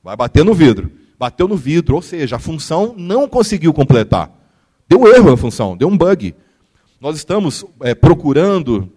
Vai 0.03 0.15
bater 0.15 0.43
no 0.43 0.53
vidro. 0.53 0.91
Bateu 1.17 1.47
no 1.47 1.57
vidro, 1.57 1.95
ou 1.95 2.01
seja, 2.01 2.37
a 2.37 2.39
função 2.39 2.95
não 2.97 3.27
conseguiu 3.27 3.73
completar. 3.73 4.31
Deu 4.87 5.07
erro 5.13 5.31
na 5.31 5.37
função, 5.37 5.75
deu 5.75 5.87
um 5.87 5.97
bug. 5.97 6.33
Nós 6.99 7.17
estamos 7.17 7.65
é, 7.81 7.93
procurando 7.93 8.91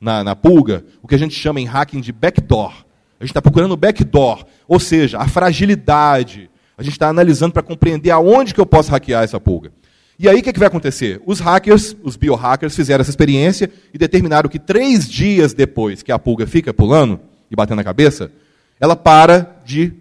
na, 0.00 0.22
na 0.22 0.36
pulga 0.36 0.84
o 1.02 1.08
que 1.08 1.14
a 1.14 1.18
gente 1.18 1.34
chama 1.34 1.60
em 1.60 1.64
hacking 1.64 2.00
de 2.00 2.12
backdoor. 2.12 2.72
A 3.18 3.24
gente 3.24 3.30
está 3.30 3.42
procurando 3.42 3.76
backdoor, 3.76 4.44
ou 4.66 4.78
seja, 4.78 5.18
a 5.18 5.26
fragilidade. 5.26 6.50
A 6.76 6.82
gente 6.82 6.92
está 6.92 7.08
analisando 7.08 7.52
para 7.52 7.62
compreender 7.62 8.10
aonde 8.10 8.54
que 8.54 8.60
eu 8.60 8.66
posso 8.66 8.90
hackear 8.90 9.24
essa 9.24 9.40
pulga. 9.40 9.72
E 10.18 10.28
aí 10.28 10.40
o 10.40 10.42
que, 10.42 10.52
que 10.52 10.58
vai 10.58 10.68
acontecer? 10.68 11.20
Os 11.24 11.38
hackers, 11.38 11.96
os 12.02 12.16
biohackers, 12.16 12.74
fizeram 12.74 13.00
essa 13.00 13.10
experiência 13.10 13.70
e 13.94 13.98
determinaram 13.98 14.48
que 14.48 14.58
três 14.58 15.08
dias 15.08 15.54
depois 15.54 16.02
que 16.02 16.10
a 16.10 16.18
pulga 16.18 16.46
fica 16.46 16.74
pulando 16.74 17.20
e 17.50 17.56
batendo 17.56 17.76
na 17.76 17.84
cabeça, 17.84 18.30
ela 18.80 18.96
para 18.96 19.60
de 19.64 19.92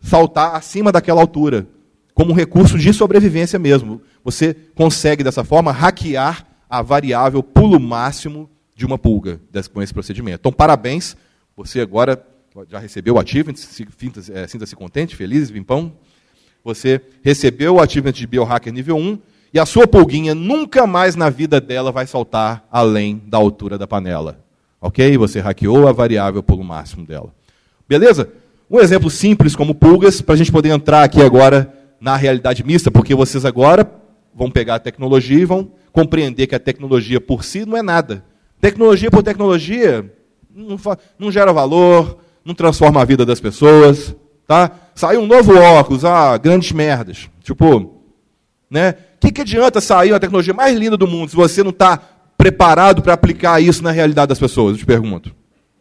saltar 0.00 0.54
acima 0.54 0.90
daquela 0.90 1.20
altura, 1.20 1.66
como 2.14 2.32
um 2.32 2.34
recurso 2.34 2.78
de 2.78 2.92
sobrevivência 2.92 3.58
mesmo. 3.58 4.00
Você 4.24 4.54
consegue, 4.74 5.22
dessa 5.22 5.44
forma, 5.44 5.72
hackear 5.72 6.46
a 6.68 6.82
variável 6.82 7.42
pulo 7.42 7.80
máximo 7.80 8.48
de 8.74 8.86
uma 8.86 8.96
pulga 8.96 9.40
com 9.72 9.82
esse 9.82 9.92
procedimento. 9.92 10.38
Então, 10.40 10.52
parabéns, 10.52 11.16
você 11.56 11.80
agora 11.80 12.24
já 12.68 12.78
recebeu 12.78 13.14
o 13.14 13.18
achievement, 13.18 13.54
é, 14.32 14.46
sinta-se 14.46 14.74
contente, 14.74 15.14
feliz, 15.14 15.50
vimpão. 15.50 15.92
Você 16.64 17.00
recebeu 17.22 17.74
o 17.74 17.80
achievement 17.80 18.12
de 18.12 18.26
biohacker 18.26 18.72
nível 18.72 18.96
1 18.96 19.18
e 19.52 19.58
a 19.58 19.66
sua 19.66 19.86
pulguinha 19.86 20.34
nunca 20.34 20.86
mais 20.86 21.16
na 21.16 21.28
vida 21.30 21.60
dela 21.60 21.90
vai 21.90 22.06
saltar 22.06 22.66
além 22.70 23.22
da 23.26 23.38
altura 23.38 23.76
da 23.76 23.86
panela. 23.86 24.42
Ok? 24.80 25.16
Você 25.18 25.40
hackeou 25.40 25.86
a 25.86 25.92
variável 25.92 26.42
pulo 26.42 26.64
máximo 26.64 27.04
dela. 27.04 27.34
Beleza? 27.88 28.32
Um 28.70 28.78
exemplo 28.78 29.10
simples 29.10 29.56
como 29.56 29.74
pulgas, 29.74 30.22
para 30.22 30.36
a 30.36 30.38
gente 30.38 30.52
poder 30.52 30.68
entrar 30.68 31.02
aqui 31.02 31.20
agora 31.20 31.74
na 32.00 32.14
realidade 32.14 32.62
mista, 32.62 32.88
porque 32.88 33.16
vocês 33.16 33.44
agora 33.44 33.90
vão 34.32 34.48
pegar 34.48 34.76
a 34.76 34.78
tecnologia 34.78 35.40
e 35.40 35.44
vão 35.44 35.72
compreender 35.90 36.46
que 36.46 36.54
a 36.54 36.60
tecnologia 36.60 37.20
por 37.20 37.42
si 37.42 37.66
não 37.66 37.76
é 37.76 37.82
nada. 37.82 38.24
Tecnologia 38.60 39.10
por 39.10 39.24
tecnologia 39.24 40.08
não, 40.54 40.78
não 41.18 41.32
gera 41.32 41.52
valor, 41.52 42.18
não 42.44 42.54
transforma 42.54 43.02
a 43.02 43.04
vida 43.04 43.26
das 43.26 43.40
pessoas. 43.40 44.14
Tá? 44.46 44.70
Saiu 44.94 45.20
um 45.20 45.26
novo 45.26 45.52
óculos, 45.58 46.04
ah, 46.04 46.38
grandes 46.38 46.70
merdas. 46.70 47.28
Tipo, 47.42 48.00
né? 48.70 48.94
O 49.16 49.18
que, 49.20 49.32
que 49.32 49.40
adianta 49.40 49.80
sair 49.80 50.14
a 50.14 50.20
tecnologia 50.20 50.54
mais 50.54 50.78
linda 50.78 50.96
do 50.96 51.08
mundo 51.08 51.30
se 51.30 51.36
você 51.36 51.64
não 51.64 51.70
está 51.70 51.98
preparado 52.38 53.02
para 53.02 53.14
aplicar 53.14 53.60
isso 53.60 53.82
na 53.82 53.90
realidade 53.90 54.28
das 54.28 54.38
pessoas? 54.38 54.74
Eu 54.74 54.78
te 54.78 54.86
pergunto. 54.86 55.34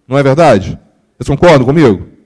Não 0.08 0.17
é 0.17 0.23
verdade? 0.23 0.78
Vocês 1.17 1.30
concordam 1.30 1.65
comigo? 1.65 2.18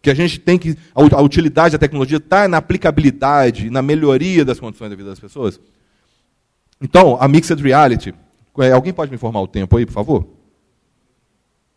Que 0.00 0.10
a 0.10 0.14
gente 0.14 0.38
tem 0.38 0.58
que. 0.58 0.76
A 0.94 1.20
utilidade 1.20 1.72
da 1.72 1.78
tecnologia 1.78 2.18
está 2.18 2.46
na 2.46 2.58
aplicabilidade, 2.58 3.70
na 3.70 3.82
melhoria 3.82 4.44
das 4.44 4.60
condições 4.60 4.90
da 4.90 4.96
vida 4.96 5.10
das 5.10 5.20
pessoas. 5.20 5.60
Então, 6.80 7.16
a 7.20 7.26
Mixed 7.26 7.60
Reality. 7.62 8.14
É, 8.60 8.72
alguém 8.72 8.92
pode 8.92 9.10
me 9.10 9.14
informar 9.14 9.40
o 9.40 9.46
tempo 9.46 9.76
aí, 9.76 9.86
por 9.86 9.92
favor? 9.92 10.28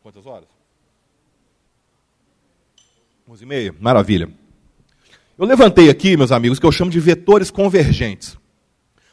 Quantas 0.02 0.26
horas? 0.26 0.48
11 3.30 3.44
e 3.44 3.48
meia? 3.48 3.76
Maravilha. 3.80 4.30
Eu 5.38 5.46
levantei 5.46 5.90
aqui, 5.90 6.18
meus 6.18 6.32
amigos, 6.32 6.60
que 6.60 6.66
eu 6.66 6.72
chamo 6.72 6.90
de 6.90 7.00
vetores 7.00 7.52
convergentes. 7.52 8.36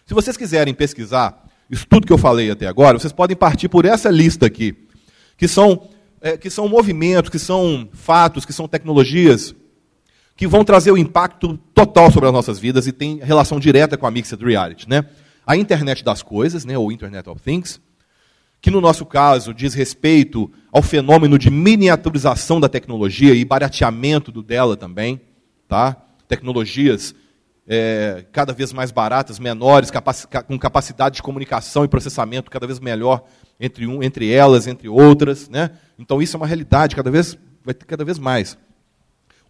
Se 0.06 0.14
vocês 0.14 0.36
quiserem 0.36 0.72
pesquisar 0.72 1.46
isso 1.70 1.86
tudo 1.86 2.06
que 2.06 2.12
eu 2.12 2.18
falei 2.18 2.50
até 2.50 2.66
agora, 2.66 2.98
vocês 2.98 3.12
podem 3.12 3.36
partir 3.36 3.68
por 3.68 3.84
essa 3.84 4.10
lista 4.10 4.46
aqui, 4.46 4.74
que 5.36 5.46
são, 5.46 5.88
é, 6.20 6.36
que 6.36 6.50
são 6.50 6.68
movimentos, 6.68 7.30
que 7.30 7.38
são 7.38 7.88
fatos, 7.92 8.44
que 8.44 8.52
são 8.52 8.68
tecnologias 8.68 9.54
que 10.36 10.46
vão 10.46 10.64
trazer 10.64 10.92
o 10.92 10.96
impacto 10.96 11.58
total 11.74 12.12
sobre 12.12 12.28
as 12.28 12.32
nossas 12.32 12.58
vidas 12.60 12.86
e 12.86 12.92
tem 12.92 13.18
relação 13.18 13.58
direta 13.58 13.96
com 13.96 14.06
a 14.06 14.10
Mixed 14.10 14.40
Reality. 14.42 14.88
Né? 14.88 15.04
A 15.44 15.56
internet 15.56 16.04
das 16.04 16.22
coisas, 16.22 16.64
né, 16.64 16.78
ou 16.78 16.92
Internet 16.92 17.28
of 17.28 17.42
Things, 17.42 17.80
que 18.60 18.70
no 18.70 18.80
nosso 18.80 19.04
caso 19.04 19.52
diz 19.52 19.74
respeito 19.74 20.48
ao 20.70 20.80
fenômeno 20.80 21.38
de 21.38 21.50
miniaturização 21.50 22.60
da 22.60 22.68
tecnologia 22.68 23.34
e 23.34 23.44
barateamento 23.44 24.30
do 24.30 24.42
dela 24.42 24.76
também. 24.76 25.20
Tá? 25.66 25.96
tecnologias 26.28 27.14
é, 27.66 28.24
cada 28.30 28.52
vez 28.52 28.72
mais 28.72 28.92
baratas, 28.92 29.38
menores, 29.38 29.90
capaci 29.90 30.26
com 30.46 30.58
capacidade 30.58 31.16
de 31.16 31.22
comunicação 31.22 31.84
e 31.84 31.88
processamento 31.88 32.50
cada 32.50 32.66
vez 32.66 32.78
melhor 32.78 33.24
entre, 33.58 33.86
um, 33.86 34.02
entre 34.02 34.32
elas, 34.32 34.66
entre 34.66 34.88
outras. 34.88 35.48
Né? 35.48 35.70
Então 35.98 36.22
isso 36.22 36.36
é 36.36 36.38
uma 36.38 36.46
realidade, 36.46 36.94
cada 36.94 37.10
vez, 37.10 37.36
vai 37.64 37.74
ter 37.74 37.84
cada 37.84 38.04
vez 38.04 38.18
mais. 38.18 38.56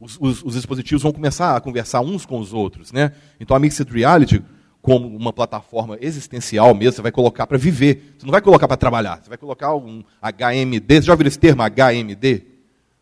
Os, 0.01 0.17
os, 0.21 0.43
os, 0.43 0.55
dispositivos 0.55 1.03
vão 1.03 1.13
começar 1.13 1.57
a 1.57 1.61
conversar 1.61 2.01
uns 2.01 2.25
com 2.25 2.39
os 2.39 2.53
outros. 2.53 2.93
Né? 2.93 3.13
Então 3.39 3.57
a 3.57 3.61
Mixed 3.61 3.91
Reality, 3.93 4.43
como 4.81 5.09
uma 5.09 5.33
plataforma 5.33 5.99
existencial 6.01 6.75
mesmo, 6.75 6.93
você 6.93 7.03
vai 7.03 7.13
colocar 7.13 7.47
para 7.47 7.59
viver. 7.59 8.15
Você 8.17 8.25
não 8.25 8.33
vai 8.33 8.41
colocar 8.41 8.69
para 8.69 8.77
trabalhar, 8.77 9.21
você 9.23 9.29
vai 9.29 9.39
colocar 9.39 9.75
um 9.75 10.03
HMD. 10.23 10.95
Você 10.95 11.03
já 11.03 11.13
ouviu 11.13 11.27
esse 11.27 11.39
termo, 11.39 11.63
HMD? 11.63 12.43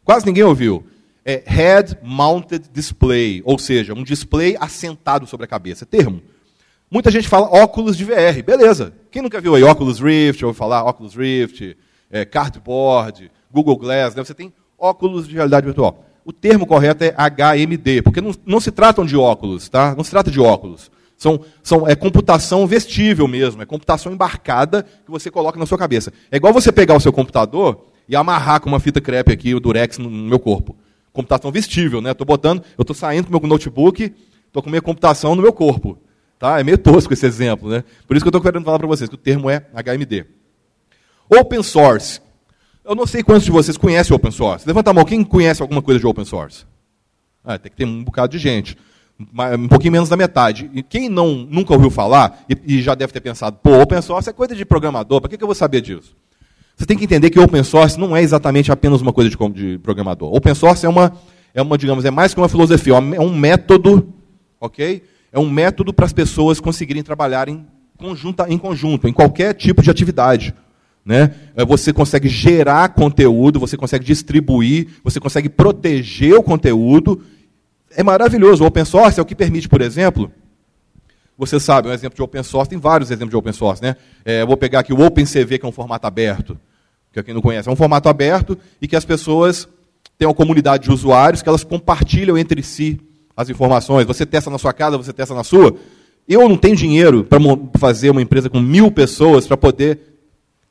Quase 0.04 0.24
ninguém 0.26 0.44
ouviu 0.44 0.84
é 1.26 1.42
Head 1.44 1.98
Mounted 2.04 2.70
Display, 2.72 3.42
ou 3.44 3.58
seja, 3.58 3.92
um 3.92 4.04
display 4.04 4.56
assentado 4.60 5.26
sobre 5.26 5.44
a 5.44 5.48
cabeça. 5.48 5.84
Termo. 5.84 6.22
Muita 6.88 7.10
gente 7.10 7.26
fala 7.26 7.48
óculos 7.48 7.96
de 7.96 8.04
VR. 8.04 8.40
Beleza. 8.44 8.94
Quem 9.10 9.20
nunca 9.20 9.40
viu 9.40 9.56
aí 9.56 9.64
óculos 9.64 9.98
Rift, 9.98 10.44
ouviu 10.44 10.56
falar 10.56 10.84
óculos 10.84 11.16
Rift, 11.16 11.76
é, 12.10 12.24
Cardboard, 12.24 13.30
Google 13.50 13.76
Glass, 13.76 14.14
né? 14.14 14.24
você 14.24 14.34
tem 14.34 14.52
óculos 14.78 15.26
de 15.26 15.34
realidade 15.34 15.66
virtual. 15.66 16.04
O 16.24 16.32
termo 16.32 16.66
correto 16.66 17.04
é 17.04 17.14
HMD, 17.14 18.02
porque 18.02 18.20
não, 18.20 18.32
não 18.44 18.60
se 18.60 18.70
tratam 18.70 19.04
de 19.04 19.16
óculos, 19.16 19.68
tá? 19.68 19.94
Não 19.94 20.02
se 20.02 20.10
trata 20.10 20.30
de 20.30 20.40
óculos. 20.40 20.90
São, 21.16 21.40
são, 21.62 21.88
é 21.88 21.94
computação 21.94 22.66
vestível 22.66 23.26
mesmo, 23.28 23.62
é 23.62 23.66
computação 23.66 24.12
embarcada 24.12 24.82
que 24.82 25.10
você 25.10 25.30
coloca 25.30 25.58
na 25.58 25.66
sua 25.66 25.78
cabeça. 25.78 26.12
É 26.30 26.36
igual 26.36 26.52
você 26.52 26.72
pegar 26.72 26.94
o 26.94 27.00
seu 27.00 27.12
computador 27.12 27.86
e 28.08 28.16
amarrar 28.16 28.60
com 28.60 28.68
uma 28.68 28.80
fita 28.80 29.00
crepe 29.00 29.32
aqui, 29.32 29.54
o 29.54 29.60
Durex, 29.60 29.98
no, 29.98 30.10
no 30.10 30.28
meu 30.28 30.38
corpo 30.38 30.76
computação 31.16 31.50
vestível, 31.50 32.02
né? 32.02 32.10
Estou 32.10 32.26
botando, 32.26 32.62
eu 32.76 32.82
estou 32.82 32.94
saindo 32.94 33.24
com 33.24 33.36
o 33.36 33.40
meu 33.40 33.48
notebook, 33.48 34.12
estou 34.46 34.62
com 34.62 34.68
minha 34.68 34.82
computação 34.82 35.34
no 35.34 35.40
meu 35.40 35.52
corpo. 35.52 35.98
Tá? 36.38 36.60
É 36.60 36.62
meio 36.62 36.76
tosco 36.76 37.14
esse 37.14 37.24
exemplo, 37.24 37.70
né? 37.70 37.82
Por 38.06 38.14
isso 38.14 38.22
que 38.22 38.28
eu 38.28 38.30
estou 38.30 38.42
querendo 38.42 38.64
falar 38.64 38.78
para 38.78 38.86
vocês 38.86 39.08
que 39.08 39.14
o 39.14 39.18
termo 39.18 39.48
é 39.48 39.64
HMD. 39.72 40.26
Open 41.28 41.62
source. 41.62 42.20
Eu 42.84 42.94
não 42.94 43.06
sei 43.06 43.22
quantos 43.22 43.44
de 43.44 43.50
vocês 43.50 43.76
conhecem 43.76 44.14
open 44.14 44.30
source. 44.30 44.66
Levanta 44.66 44.90
a 44.90 44.94
mão, 44.94 45.04
quem 45.04 45.24
conhece 45.24 45.60
alguma 45.60 45.82
coisa 45.82 45.98
de 45.98 46.06
open 46.06 46.24
source? 46.24 46.64
Ah, 47.44 47.58
tem 47.58 47.70
que 47.70 47.76
ter 47.76 47.84
um 47.84 48.04
bocado 48.04 48.32
de 48.32 48.38
gente. 48.38 48.76
Um 49.58 49.66
pouquinho 49.68 49.92
menos 49.92 50.08
da 50.08 50.16
metade. 50.16 50.70
E 50.72 50.82
quem 50.82 51.08
não, 51.08 51.34
nunca 51.50 51.72
ouviu 51.72 51.90
falar 51.90 52.44
e, 52.48 52.76
e 52.76 52.82
já 52.82 52.94
deve 52.94 53.12
ter 53.12 53.20
pensado, 53.20 53.58
pô, 53.62 53.80
open 53.80 54.00
source 54.02 54.28
é 54.28 54.32
coisa 54.32 54.54
de 54.54 54.64
programador, 54.64 55.20
para 55.20 55.30
que, 55.30 55.36
que 55.36 55.42
eu 55.42 55.48
vou 55.48 55.54
saber 55.54 55.80
disso? 55.80 56.14
Você 56.76 56.84
tem 56.84 56.96
que 56.96 57.04
entender 57.04 57.30
que 57.30 57.40
open 57.40 57.64
source 57.64 57.98
não 57.98 58.14
é 58.14 58.22
exatamente 58.22 58.70
apenas 58.70 59.00
uma 59.00 59.12
coisa 59.12 59.30
de, 59.30 59.36
de 59.52 59.78
programador. 59.78 60.34
Open 60.34 60.54
source 60.54 60.84
é 60.84 60.88
uma, 60.88 61.12
é 61.54 61.62
uma, 61.62 61.78
digamos, 61.78 62.04
é 62.04 62.10
mais 62.10 62.34
que 62.34 62.40
uma 62.40 62.48
filosofia, 62.48 62.94
é 62.94 63.20
um 63.20 63.34
método, 63.34 64.12
ok? 64.60 65.02
É 65.32 65.38
um 65.38 65.48
método 65.48 65.92
para 65.92 66.04
as 66.04 66.12
pessoas 66.12 66.60
conseguirem 66.60 67.02
trabalhar 67.02 67.48
em, 67.48 67.66
conjunta, 67.96 68.46
em 68.48 68.58
conjunto, 68.58 69.08
em 69.08 69.12
qualquer 69.12 69.54
tipo 69.54 69.82
de 69.82 69.90
atividade. 69.90 70.54
Né? 71.06 71.32
É, 71.54 71.64
você 71.64 71.92
consegue 71.92 72.28
gerar 72.28 72.88
conteúdo, 72.88 73.60
você 73.60 73.76
consegue 73.76 74.04
distribuir, 74.04 74.88
você 75.04 75.20
consegue 75.20 75.48
proteger 75.48 76.34
o 76.34 76.42
conteúdo. 76.42 77.22
É 77.92 78.02
maravilhoso. 78.02 78.64
O 78.64 78.66
open 78.66 78.84
source 78.84 79.20
é 79.20 79.22
o 79.22 79.24
que 79.24 79.36
permite, 79.36 79.68
por 79.68 79.80
exemplo, 79.80 80.32
você 81.38 81.60
sabe, 81.60 81.88
um 81.88 81.92
exemplo 81.92 82.16
de 82.16 82.22
open 82.22 82.42
source, 82.42 82.68
tem 82.68 82.78
vários 82.78 83.12
exemplos 83.12 83.30
de 83.30 83.36
open 83.36 83.52
source. 83.52 83.80
Né? 83.80 83.94
É, 84.24 84.44
vou 84.44 84.56
pegar 84.56 84.80
aqui 84.80 84.92
o 84.92 85.00
OpenCV, 85.00 85.60
que 85.60 85.64
é 85.64 85.68
um 85.68 85.72
formato 85.72 86.08
aberto, 86.08 86.58
que 87.12 87.22
quem 87.22 87.32
não 87.32 87.40
conhece, 87.40 87.68
é 87.68 87.72
um 87.72 87.76
formato 87.76 88.08
aberto 88.08 88.58
e 88.82 88.88
que 88.88 88.96
as 88.96 89.04
pessoas 89.04 89.68
têm 90.18 90.26
uma 90.26 90.34
comunidade 90.34 90.84
de 90.84 90.92
usuários 90.92 91.40
que 91.40 91.48
elas 91.48 91.62
compartilham 91.62 92.36
entre 92.36 92.64
si 92.64 92.98
as 93.36 93.48
informações. 93.48 94.06
Você 94.06 94.26
testa 94.26 94.50
na 94.50 94.58
sua 94.58 94.72
casa, 94.72 94.96
você 94.96 95.12
testa 95.12 95.34
na 95.34 95.44
sua. 95.44 95.76
Eu 96.28 96.48
não 96.48 96.56
tenho 96.56 96.74
dinheiro 96.74 97.22
para 97.22 97.38
fazer 97.78 98.10
uma 98.10 98.20
empresa 98.20 98.50
com 98.50 98.60
mil 98.60 98.90
pessoas 98.90 99.46
para 99.46 99.56
poder 99.56 100.15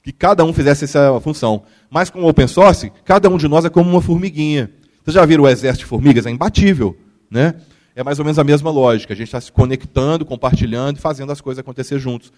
que 0.05 0.11
cada 0.11 0.45
um 0.45 0.53
fizesse 0.53 0.83
essa 0.85 1.19
função. 1.19 1.63
Mas 1.89 2.11
com 2.11 2.21
o 2.21 2.29
open 2.29 2.47
source, 2.47 2.91
cada 3.03 3.27
um 3.27 3.39
de 3.39 3.47
nós 3.47 3.65
é 3.65 3.71
como 3.71 3.89
uma 3.89 4.03
formiguinha. 4.03 4.69
Vocês 5.03 5.15
já 5.15 5.25
viram 5.25 5.45
o 5.45 5.49
exército 5.49 5.83
de 5.83 5.89
formigas? 5.89 6.27
É 6.27 6.29
imbatível. 6.29 6.95
Né? 7.27 7.55
É 7.95 8.03
mais 8.03 8.19
ou 8.19 8.23
menos 8.23 8.37
a 8.37 8.43
mesma 8.43 8.69
lógica. 8.69 9.13
A 9.13 9.15
gente 9.17 9.29
está 9.29 9.41
se 9.41 9.51
conectando, 9.51 10.23
compartilhando 10.23 10.97
e 10.97 11.01
fazendo 11.01 11.31
as 11.31 11.41
coisas 11.41 11.59
acontecer 11.59 11.97
juntos. 11.97 12.31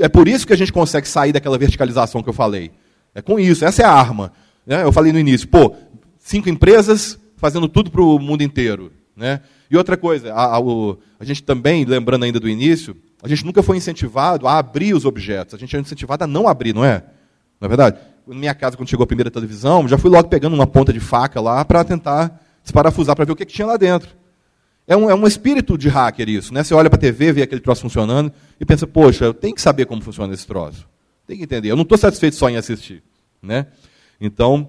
É 0.00 0.08
por 0.08 0.26
isso 0.26 0.44
que 0.44 0.52
a 0.52 0.56
gente 0.56 0.72
consegue 0.72 1.06
sair 1.06 1.32
daquela 1.32 1.56
verticalização 1.56 2.20
que 2.20 2.28
eu 2.28 2.32
falei. 2.32 2.72
É 3.14 3.22
com 3.22 3.38
isso, 3.38 3.64
essa 3.64 3.82
é 3.82 3.84
a 3.84 3.92
arma. 3.92 4.32
Né? 4.66 4.82
Eu 4.82 4.90
falei 4.90 5.12
no 5.12 5.18
início, 5.20 5.46
pô, 5.46 5.72
cinco 6.18 6.48
empresas 6.48 7.16
fazendo 7.36 7.68
tudo 7.68 7.92
para 7.92 8.02
o 8.02 8.18
mundo 8.18 8.42
inteiro. 8.42 8.90
Né? 9.16 9.40
E 9.70 9.76
outra 9.76 9.96
coisa, 9.96 10.34
a, 10.34 10.56
a, 10.56 10.58
a, 11.20 11.24
gente 11.24 11.44
também, 11.44 11.84
lembrando 11.84 12.24
ainda 12.24 12.40
do 12.40 12.48
início, 12.48 12.96
a 13.24 13.28
gente 13.28 13.46
nunca 13.46 13.62
foi 13.62 13.78
incentivado 13.78 14.46
a 14.46 14.58
abrir 14.58 14.92
os 14.92 15.06
objetos. 15.06 15.54
A 15.54 15.58
gente 15.58 15.74
é 15.74 15.80
incentivado 15.80 16.24
a 16.24 16.26
não 16.26 16.46
abrir, 16.46 16.74
não 16.74 16.84
é? 16.84 17.02
Não 17.58 17.64
é 17.64 17.68
verdade? 17.68 17.98
Na 18.26 18.34
minha 18.34 18.54
casa, 18.54 18.76
quando 18.76 18.90
chegou 18.90 19.02
a 19.02 19.06
primeira 19.06 19.30
televisão, 19.30 19.88
já 19.88 19.96
fui 19.96 20.10
logo 20.10 20.28
pegando 20.28 20.52
uma 20.52 20.66
ponta 20.66 20.92
de 20.92 21.00
faca 21.00 21.40
lá 21.40 21.64
para 21.64 21.82
tentar 21.84 22.38
desparafusar 22.62 23.16
para 23.16 23.24
ver 23.24 23.32
o 23.32 23.36
que, 23.36 23.46
que, 23.46 23.54
tinha 23.54 23.66
lá 23.66 23.78
dentro. 23.78 24.10
É 24.86 24.94
um, 24.94 25.08
é 25.08 25.14
um 25.14 25.26
espírito 25.26 25.78
de 25.78 25.88
hacker 25.88 26.28
isso. 26.28 26.52
Né? 26.52 26.62
Você 26.62 26.74
olha 26.74 26.90
para 26.90 26.98
a 26.98 27.00
TV, 27.00 27.32
vê 27.32 27.42
aquele 27.42 27.62
troço 27.62 27.80
funcionando 27.80 28.30
e 28.60 28.64
pensa, 28.66 28.86
poxa, 28.86 29.24
eu 29.24 29.32
tenho 29.32 29.54
que 29.54 29.62
saber 29.62 29.86
como 29.86 30.02
funciona 30.02 30.34
esse 30.34 30.46
troço. 30.46 30.86
Tem 31.26 31.38
que 31.38 31.44
entender. 31.44 31.70
Eu 31.70 31.76
não 31.76 31.84
estou 31.84 31.96
satisfeito 31.96 32.36
só 32.36 32.50
em 32.50 32.58
assistir. 32.58 33.02
Né? 33.42 33.68
Então, 34.20 34.68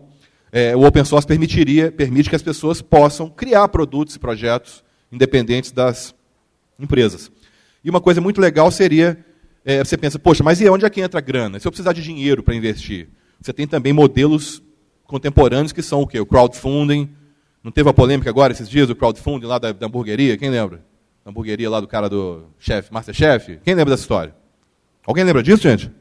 é, 0.49 0.73
o 0.77 0.85
open 0.85 1.03
source 1.03 1.27
permitiria, 1.27 1.91
permite 1.91 2.29
que 2.29 2.35
as 2.37 2.41
pessoas 2.41 2.81
possam 2.81 3.29
criar 3.29 3.67
produtos 3.67 4.15
e 4.15 4.19
projetos 4.19 4.81
independentes 5.11 5.73
das 5.73 6.15
empresas. 6.79 7.29
E 7.86 7.89
uma 7.91 8.01
coisa 8.01 8.19
muito 8.19 8.41
legal 8.41 8.71
seria, 8.71 9.15
é, 9.63 9.83
você 9.83 9.95
pensa, 9.95 10.17
poxa, 10.17 10.43
mas 10.43 10.59
e 10.59 10.67
onde 10.67 10.83
é 10.83 10.89
que 10.89 10.99
entra 10.99 11.19
a 11.19 11.21
grana? 11.21 11.59
Se 11.59 11.67
eu 11.67 11.71
precisar 11.71 11.93
de 11.93 12.01
dinheiro 12.01 12.41
para 12.41 12.55
investir, 12.55 13.09
você 13.39 13.53
tem 13.53 13.67
também 13.67 13.93
modelos 13.93 14.59
contemporâneos 15.03 15.71
que 15.71 15.83
são 15.83 16.01
o 16.01 16.07
quê? 16.07 16.19
O 16.19 16.25
crowdfunding. 16.25 17.07
Não 17.63 17.71
teve 17.71 17.88
a 17.88 17.93
polêmica 17.93 18.27
agora, 18.27 18.51
esses 18.51 18.67
dias, 18.67 18.89
o 18.89 18.95
crowdfunding 18.95 19.45
lá 19.45 19.59
da, 19.59 19.71
da 19.71 19.86
hamburgueria? 19.86 20.36
Quem 20.36 20.49
lembra? 20.49 20.83
Da 21.23 21.29
hamburgueria 21.29 21.69
lá 21.69 21.79
do 21.79 21.88
cara 21.88 22.09
do 22.09 22.47
chefe, 22.57 22.91
Masterchef? 22.91 23.59
Quem 23.63 23.75
lembra 23.75 23.93
dessa 23.93 24.01
história? 24.01 24.36
Alguém 25.05 25.23
lembra 25.23 25.43
disso, 25.43 25.61
gente? 25.61 25.91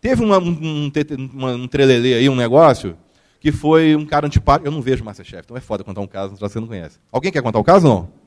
Teve 0.00 0.24
uma, 0.24 0.38
um, 0.38 0.90
um, 0.94 1.46
um 1.46 1.68
trelelê 1.68 2.14
aí, 2.14 2.28
um 2.30 2.36
negócio, 2.36 2.96
que 3.38 3.52
foi 3.52 3.94
um 3.94 4.06
cara 4.06 4.26
antipático. 4.26 4.66
Eu 4.66 4.72
não 4.72 4.80
vejo 4.80 5.04
Masterchef, 5.04 5.42
então 5.44 5.58
é 5.58 5.60
foda 5.60 5.84
contar 5.84 6.00
um 6.00 6.06
caso, 6.06 6.36
você 6.36 6.58
não 6.58 6.66
conhece. 6.66 6.98
Alguém 7.12 7.30
quer 7.30 7.42
contar 7.42 7.58
o 7.58 7.64
caso 7.64 7.86
não? 7.86 8.23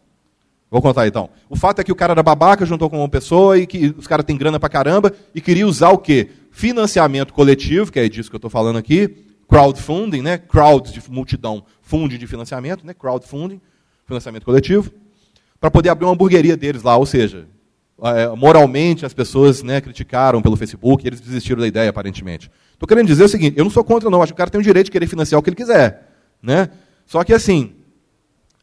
Vou 0.70 0.82
contar 0.82 1.07
então. 1.07 1.30
O 1.49 1.55
fato 1.55 1.80
é 1.80 1.84
que 1.84 1.91
o 1.91 1.95
cara 1.95 2.11
era 2.11 2.22
babaca, 2.22 2.65
juntou 2.65 2.89
com 2.89 2.97
uma 2.97 3.07
pessoa 3.07 3.57
e 3.57 3.65
que 3.65 3.95
os 3.97 4.05
caras 4.05 4.26
têm 4.26 4.38
grana 4.38 4.59
pra 4.59 4.68
caramba 4.68 5.13
e 5.34 5.39
queria 5.39 5.65
usar 5.65 5.89
o 5.89 5.97
quê? 5.97 6.30
Financiamento 6.51 7.34
coletivo, 7.34 7.91
que 7.91 7.99
é 7.99 8.09
disso 8.09 8.30
que 8.30 8.36
eu 8.36 8.39
estou 8.39 8.49
falando 8.49 8.78
aqui, 8.78 9.26
crowdfunding, 9.47 10.22
né? 10.22 10.38
Crowd 10.38 10.91
de 10.91 11.01
multidão, 11.09 11.63
funding 11.82 12.18
de 12.18 12.28
financiamento, 12.28 12.86
né? 12.86 12.93
Crowdfunding, 12.93 13.61
financiamento 14.05 14.43
coletivo, 14.43 14.91
para 15.59 15.72
poder 15.72 15.89
abrir 15.89 16.05
uma 16.05 16.13
hamburgueria 16.13 16.57
deles 16.57 16.84
lá, 16.84 16.97
ou 16.97 17.05
seja, 17.05 17.47
é, 18.03 18.28
moralmente 18.36 19.05
as 19.05 19.13
pessoas 19.13 19.63
né, 19.63 19.82
criticaram 19.82 20.41
pelo 20.41 20.55
Facebook 20.55 21.03
e 21.03 21.07
eles 21.07 21.20
desistiram 21.20 21.61
da 21.61 21.68
ideia, 21.68 21.89
aparentemente. 21.89 22.51
Estou 22.74 22.88
querendo 22.88 23.07
dizer 23.07 23.24
o 23.24 23.30
seguinte, 23.30 23.57
eu 23.57 23.63
não 23.63 23.72
sou 23.72 23.84
contra, 23.84 24.09
não. 24.09 24.22
Acho 24.22 24.34
que 24.34 24.36
o 24.36 24.38
cara 24.38 24.51
tem 24.51 24.61
o 24.61 24.63
direito 24.63 24.86
de 24.86 24.91
querer 24.91 25.07
financiar 25.07 25.39
o 25.39 25.43
que 25.43 25.49
ele 25.49 25.55
quiser. 25.55 26.07
Né? 26.41 26.70
Só 27.07 27.24
que, 27.24 27.34
assim, 27.34 27.74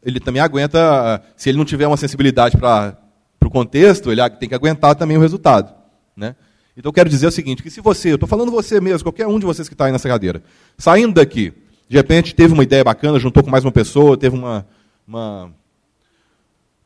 ele 0.05 0.19
também 0.19 0.41
aguenta, 0.41 1.21
se 1.35 1.49
ele 1.49 1.57
não 1.57 1.65
tiver 1.65 1.87
uma 1.87 1.97
sensibilidade 1.97 2.55
para 2.55 2.97
o 3.43 3.49
contexto, 3.49 4.11
ele 4.11 4.27
tem 4.29 4.47
que 4.47 4.55
aguentar 4.55 4.95
também 4.95 5.17
o 5.17 5.21
resultado. 5.21 5.73
Né? 6.15 6.35
Então, 6.77 6.89
eu 6.89 6.93
quero 6.93 7.09
dizer 7.09 7.27
o 7.27 7.31
seguinte, 7.31 7.63
que 7.63 7.69
se 7.69 7.81
você, 7.81 8.11
eu 8.11 8.15
estou 8.15 8.29
falando 8.29 8.51
você 8.51 8.79
mesmo, 8.79 9.03
qualquer 9.03 9.27
um 9.27 9.39
de 9.39 9.45
vocês 9.45 9.67
que 9.67 9.73
está 9.73 9.85
aí 9.85 9.91
nessa 9.91 10.07
cadeira, 10.07 10.43
saindo 10.77 11.15
daqui, 11.15 11.51
de 11.89 11.97
repente 11.97 12.35
teve 12.35 12.53
uma 12.53 12.63
ideia 12.63 12.83
bacana, 12.83 13.19
juntou 13.19 13.43
com 13.43 13.49
mais 13.49 13.65
uma 13.65 13.71
pessoa, 13.71 14.15
teve 14.15 14.35
uma, 14.35 14.65
uma 15.07 15.51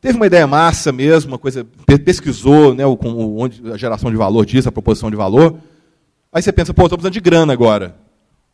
Teve 0.01 0.15
uma 0.15 0.27
ideia 0.27 0.47
massa 0.47 0.93
mesmo, 0.93 1.33
uma 1.33 1.37
coisa, 1.37 1.67
pesquisou 2.05 2.73
né, 2.73 2.83
com 2.97 3.37
onde 3.37 3.69
a 3.69 3.75
geração 3.75 4.09
de 4.09 4.15
valor 4.15 4.45
disso, 4.45 4.69
a 4.69 4.71
proposição 4.71 5.11
de 5.11 5.17
valor. 5.17 5.59
Aí 6.31 6.41
você 6.41 6.53
pensa, 6.53 6.73
pô, 6.73 6.83
estou 6.83 6.97
precisando 6.97 7.13
de 7.13 7.19
grana 7.19 7.51
agora. 7.51 7.97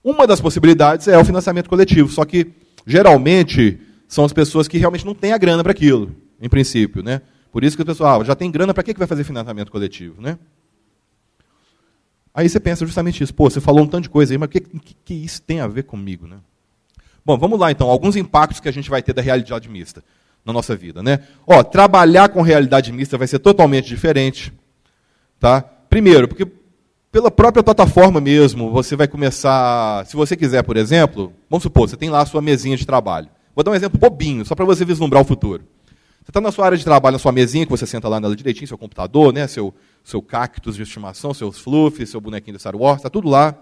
Uma 0.03 0.25
das 0.25 0.41
possibilidades 0.41 1.07
é 1.07 1.17
o 1.17 1.25
financiamento 1.25 1.69
coletivo, 1.69 2.09
só 2.09 2.25
que 2.25 2.47
geralmente 2.85 3.79
são 4.07 4.25
as 4.25 4.33
pessoas 4.33 4.67
que 4.67 4.77
realmente 4.77 5.05
não 5.05 5.15
têm 5.15 5.33
a 5.33 5.37
grana 5.37 5.63
para 5.63 5.71
aquilo, 5.71 6.15
em 6.39 6.49
princípio. 6.49 7.03
Né? 7.03 7.21
Por 7.51 7.63
isso 7.63 7.75
que 7.75 7.83
o 7.83 7.85
pessoal 7.85 8.21
ah, 8.21 8.23
já 8.23 8.35
tem 8.35 8.51
grana, 8.51 8.73
para 8.73 8.83
que 8.83 8.93
vai 8.93 9.07
fazer 9.07 9.23
financiamento 9.23 9.71
coletivo? 9.71 10.21
Né? 10.21 10.37
Aí 12.33 12.49
você 12.49 12.59
pensa 12.59 12.85
justamente 12.85 13.23
isso. 13.23 13.33
Pô, 13.33 13.49
você 13.49 13.61
falou 13.61 13.83
um 13.83 13.87
tanto 13.87 14.03
de 14.03 14.09
coisa 14.09 14.33
aí, 14.33 14.37
mas 14.37 14.47
o 14.47 14.51
que, 14.51 14.59
que, 14.59 14.95
que 15.05 15.13
isso 15.13 15.41
tem 15.41 15.61
a 15.61 15.67
ver 15.67 15.83
comigo? 15.83 16.27
Né? 16.27 16.37
Bom, 17.25 17.37
vamos 17.37 17.59
lá 17.59 17.71
então. 17.71 17.89
Alguns 17.89 18.15
impactos 18.15 18.59
que 18.59 18.69
a 18.69 18.71
gente 18.71 18.89
vai 18.89 19.01
ter 19.01 19.13
da 19.13 19.21
realidade 19.21 19.69
mista 19.69 20.03
na 20.45 20.53
nossa 20.53 20.75
vida, 20.75 21.01
né? 21.01 21.21
Ó, 21.47 21.63
trabalhar 21.63 22.29
com 22.29 22.43
realidade 22.43 22.91
mista 22.91 23.17
vai 23.17 23.25
ser 23.25 23.39
totalmente 23.39 23.87
diferente, 23.87 24.53
tá? 25.39 25.59
Primeiro, 25.89 26.27
porque 26.27 26.45
pela 27.11 27.31
própria 27.31 27.63
plataforma 27.63 28.21
mesmo, 28.21 28.69
você 28.69 28.95
vai 28.95 29.07
começar, 29.07 30.05
se 30.05 30.15
você 30.15 30.35
quiser, 30.35 30.61
por 30.61 30.77
exemplo, 30.77 31.33
vamos 31.49 31.63
supor, 31.63 31.89
você 31.89 31.97
tem 31.97 32.11
lá 32.11 32.21
a 32.21 32.25
sua 32.25 32.41
mesinha 32.41 32.77
de 32.77 32.85
trabalho. 32.85 33.29
Vou 33.55 33.63
dar 33.63 33.71
um 33.71 33.75
exemplo 33.75 33.97
bobinho, 33.97 34.45
só 34.45 34.53
para 34.53 34.65
você 34.65 34.83
vislumbrar 34.83 35.21
o 35.21 35.25
futuro. 35.25 35.63
Você 36.25 36.31
está 36.31 36.41
na 36.41 36.51
sua 36.51 36.65
área 36.65 36.77
de 36.77 36.83
trabalho, 36.83 37.13
na 37.13 37.19
sua 37.19 37.31
mesinha, 37.31 37.65
que 37.65 37.71
você 37.71 37.85
senta 37.85 38.09
lá 38.09 38.19
nela 38.19 38.35
direitinho, 38.35 38.67
seu 38.67 38.77
computador, 38.77 39.31
né, 39.31 39.47
seu, 39.47 39.73
seu 40.03 40.21
cactus 40.21 40.75
de 40.75 40.81
estimação, 40.81 41.33
seus 41.33 41.59
fluffs, 41.59 42.09
seu 42.09 42.19
bonequinho 42.19 42.57
de 42.57 42.59
Star 42.59 42.75
Wars, 42.75 42.97
está 42.97 43.09
tudo 43.09 43.29
lá 43.29 43.55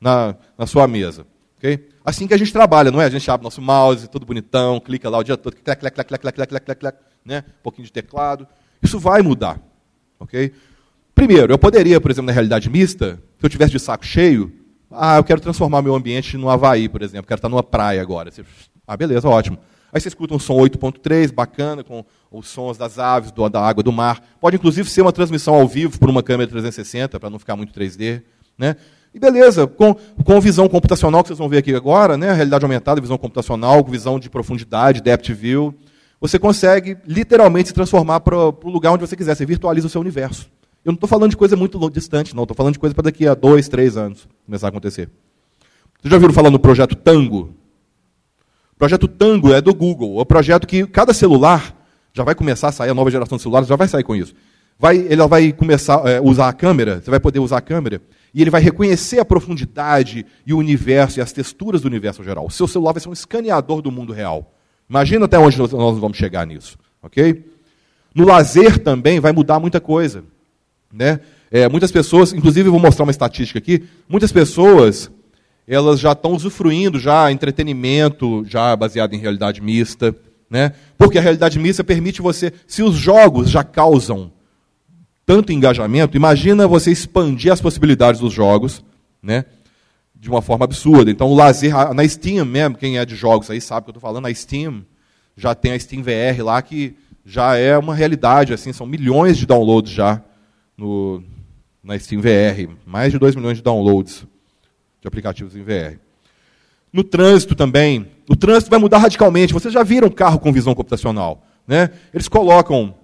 na, 0.00 0.34
na 0.56 0.66
sua 0.66 0.88
mesa. 0.88 1.26
Okay? 1.58 1.88
Assim 2.04 2.26
que 2.26 2.34
a 2.34 2.36
gente 2.36 2.52
trabalha, 2.52 2.90
não 2.90 3.00
é? 3.00 3.04
A 3.04 3.10
gente 3.10 3.30
abre 3.30 3.44
nosso 3.44 3.60
mouse, 3.60 4.08
tudo 4.08 4.24
bonitão, 4.24 4.80
clica 4.80 5.10
lá 5.10 5.18
o 5.18 5.22
dia 5.22 5.36
todo, 5.36 5.54
clac, 5.56 5.78
clac, 5.78 5.94
clac, 5.94 6.08
clac, 6.08 6.22
clac, 6.22 6.48
clac, 6.48 6.64
clac, 6.64 6.80
clac, 6.80 6.98
né? 7.24 7.44
um 7.46 7.62
pouquinho 7.62 7.84
de 7.84 7.92
teclado. 7.92 8.46
Isso 8.82 8.98
vai 8.98 9.20
mudar. 9.22 9.60
ok? 10.18 10.52
Primeiro, 11.14 11.52
eu 11.52 11.58
poderia, 11.58 12.00
por 12.00 12.10
exemplo, 12.10 12.26
na 12.26 12.32
realidade 12.32 12.70
mista, 12.70 13.20
se 13.38 13.44
eu 13.44 13.50
tivesse 13.50 13.72
de 13.72 13.78
saco 13.80 14.06
cheio, 14.06 14.52
ah, 14.90 15.16
eu 15.16 15.24
quero 15.24 15.40
transformar 15.40 15.82
meu 15.82 15.94
ambiente 15.94 16.36
no 16.38 16.48
Havaí, 16.48 16.88
por 16.88 17.02
exemplo, 17.02 17.26
quero 17.26 17.38
estar 17.38 17.48
numa 17.48 17.62
praia 17.62 18.00
agora. 18.00 18.30
Ah, 18.88 18.96
beleza, 18.96 19.28
ótimo. 19.28 19.58
Aí 19.92 20.00
você 20.00 20.08
escuta 20.08 20.34
um 20.34 20.38
som 20.38 20.54
8.3, 20.54 21.32
bacana, 21.32 21.84
com 21.84 22.04
os 22.30 22.48
sons 22.48 22.76
das 22.76 22.98
aves, 22.98 23.30
do, 23.30 23.48
da 23.48 23.60
água 23.60 23.82
do 23.82 23.92
mar. 23.92 24.22
Pode, 24.40 24.56
inclusive, 24.56 24.88
ser 24.88 25.02
uma 25.02 25.12
transmissão 25.12 25.54
ao 25.54 25.68
vivo 25.68 25.98
por 25.98 26.08
uma 26.08 26.22
câmera 26.22 26.50
360, 26.50 27.20
para 27.20 27.30
não 27.30 27.38
ficar 27.38 27.54
muito 27.54 27.78
3D. 27.78 28.22
Né? 28.56 28.76
E 29.14 29.18
beleza, 29.18 29.66
com, 29.66 29.94
com 30.24 30.40
visão 30.40 30.68
computacional, 30.68 31.22
que 31.22 31.28
vocês 31.28 31.38
vão 31.38 31.48
ver 31.48 31.58
aqui 31.58 31.74
agora, 31.74 32.16
né, 32.16 32.32
realidade 32.32 32.64
aumentada, 32.64 33.00
visão 33.00 33.16
computacional, 33.16 33.82
visão 33.84 34.18
de 34.18 34.28
profundidade, 34.28 35.00
depth 35.00 35.30
view, 35.30 35.74
você 36.20 36.38
consegue 36.38 36.96
literalmente 37.06 37.68
se 37.68 37.74
transformar 37.74 38.20
para 38.20 38.36
o 38.36 38.70
lugar 38.70 38.92
onde 38.92 39.06
você 39.06 39.16
quiser, 39.16 39.34
você 39.34 39.46
virtualiza 39.46 39.86
o 39.86 39.90
seu 39.90 40.00
universo. 40.00 40.50
Eu 40.84 40.92
não 40.92 40.94
estou 40.94 41.08
falando 41.08 41.30
de 41.30 41.36
coisa 41.36 41.56
muito 41.56 41.78
distante, 41.90 42.34
não, 42.34 42.44
estou 42.44 42.56
falando 42.56 42.74
de 42.74 42.78
coisa 42.78 42.94
para 42.94 43.04
daqui 43.04 43.26
a 43.26 43.34
dois, 43.34 43.68
três 43.68 43.96
anos 43.96 44.28
começar 44.44 44.66
a 44.66 44.70
acontecer. 44.70 45.08
Vocês 46.00 46.10
já 46.10 46.16
ouviram 46.16 46.34
falar 46.34 46.50
no 46.50 46.58
projeto 46.58 46.94
Tango? 46.94 47.54
O 48.78 48.84
projeto 48.86 49.08
Tango 49.08 49.52
é 49.52 49.60
do 49.60 49.74
Google, 49.74 50.18
é 50.18 50.22
um 50.22 50.24
projeto 50.24 50.66
que 50.66 50.86
cada 50.86 51.12
celular 51.12 51.76
já 52.12 52.22
vai 52.22 52.34
começar 52.34 52.68
a 52.68 52.72
sair, 52.72 52.90
a 52.90 52.94
nova 52.94 53.10
geração 53.10 53.36
de 53.36 53.42
celulares 53.42 53.68
já 53.68 53.76
vai 53.76 53.88
sair 53.88 54.04
com 54.04 54.14
isso 54.14 54.34
vai, 54.78 54.96
ele 54.96 55.26
vai 55.26 55.52
começar 55.52 56.06
a 56.06 56.10
é, 56.10 56.20
usar 56.20 56.48
a 56.48 56.52
câmera, 56.52 57.00
você 57.00 57.10
vai 57.10 57.18
poder 57.18 57.40
usar 57.40 57.58
a 57.58 57.60
câmera, 57.60 58.00
e 58.32 58.40
ele 58.40 58.50
vai 58.50 58.62
reconhecer 58.62 59.18
a 59.18 59.24
profundidade 59.24 60.24
e 60.46 60.54
o 60.54 60.58
universo 60.58 61.18
e 61.18 61.22
as 61.22 61.32
texturas 61.32 61.80
do 61.80 61.88
universo 61.88 62.22
geral. 62.22 62.46
O 62.46 62.50
seu 62.50 62.68
celular 62.68 62.92
vai 62.92 63.00
ser 63.00 63.08
um 63.08 63.12
escaneador 63.12 63.82
do 63.82 63.90
mundo 63.90 64.12
real. 64.12 64.54
Imagina 64.88 65.24
até 65.24 65.38
onde 65.38 65.58
nós 65.58 65.98
vamos 65.98 66.16
chegar 66.16 66.46
nisso. 66.46 66.78
ok? 67.02 67.44
No 68.14 68.24
lazer 68.24 68.78
também 68.78 69.18
vai 69.18 69.32
mudar 69.32 69.58
muita 69.58 69.80
coisa. 69.80 70.22
Né? 70.92 71.20
É, 71.50 71.68
muitas 71.68 71.90
pessoas, 71.90 72.32
inclusive 72.32 72.68
vou 72.68 72.78
mostrar 72.78 73.04
uma 73.04 73.10
estatística 73.10 73.58
aqui, 73.58 73.84
muitas 74.08 74.30
pessoas 74.30 75.10
elas 75.68 76.00
já 76.00 76.12
estão 76.12 76.32
usufruindo 76.32 76.98
já 76.98 77.30
entretenimento 77.30 78.42
já 78.46 78.74
baseado 78.74 79.12
em 79.12 79.18
realidade 79.18 79.60
mista, 79.60 80.16
né? 80.48 80.72
Porque 80.96 81.18
a 81.18 81.20
realidade 81.20 81.58
mista 81.58 81.84
permite 81.84 82.22
você, 82.22 82.52
se 82.66 82.82
os 82.82 82.94
jogos 82.94 83.50
já 83.50 83.62
causam 83.62 84.32
tanto 85.26 85.52
engajamento, 85.52 86.16
imagina 86.16 86.66
você 86.66 86.90
expandir 86.90 87.52
as 87.52 87.60
possibilidades 87.60 88.18
dos 88.18 88.32
jogos, 88.32 88.82
né? 89.22 89.44
De 90.14 90.30
uma 90.30 90.40
forma 90.40 90.64
absurda. 90.64 91.10
Então, 91.10 91.28
o 91.28 91.34
lazer, 91.34 91.74
na 91.94 92.08
Steam 92.08 92.46
mesmo, 92.46 92.78
quem 92.78 92.96
é 92.96 93.04
de 93.04 93.14
jogos 93.14 93.50
aí 93.50 93.60
sabe 93.60 93.82
o 93.82 93.84
que 93.84 93.90
eu 93.90 93.98
estou 93.98 94.08
falando, 94.08 94.24
na 94.24 94.34
Steam 94.34 94.86
já 95.36 95.54
tem 95.54 95.72
a 95.72 95.78
Steam 95.78 96.02
VR 96.02 96.42
lá 96.42 96.62
que 96.62 96.96
já 97.26 97.56
é 97.56 97.76
uma 97.76 97.94
realidade, 97.94 98.54
assim, 98.54 98.72
são 98.72 98.86
milhões 98.86 99.36
de 99.36 99.44
downloads 99.44 99.92
já 99.92 100.22
no, 100.76 101.22
na 101.84 101.98
Steam 101.98 102.22
VR, 102.22 102.72
mais 102.86 103.12
de 103.12 103.18
2 103.18 103.36
milhões 103.36 103.58
de 103.58 103.62
downloads 103.62 104.26
aplicativos 105.08 105.56
em 105.56 105.62
VR. 105.62 105.98
No 106.92 107.04
trânsito 107.04 107.54
também, 107.54 108.06
o 108.28 108.36
trânsito 108.36 108.70
vai 108.70 108.78
mudar 108.78 108.98
radicalmente. 108.98 109.52
Vocês 109.52 109.72
já 109.74 109.82
viram 109.82 110.08
carro 110.08 110.38
com 110.38 110.52
visão 110.52 110.74
computacional, 110.74 111.42
né? 111.66 111.90
Eles 112.14 112.28
colocam 112.28 112.94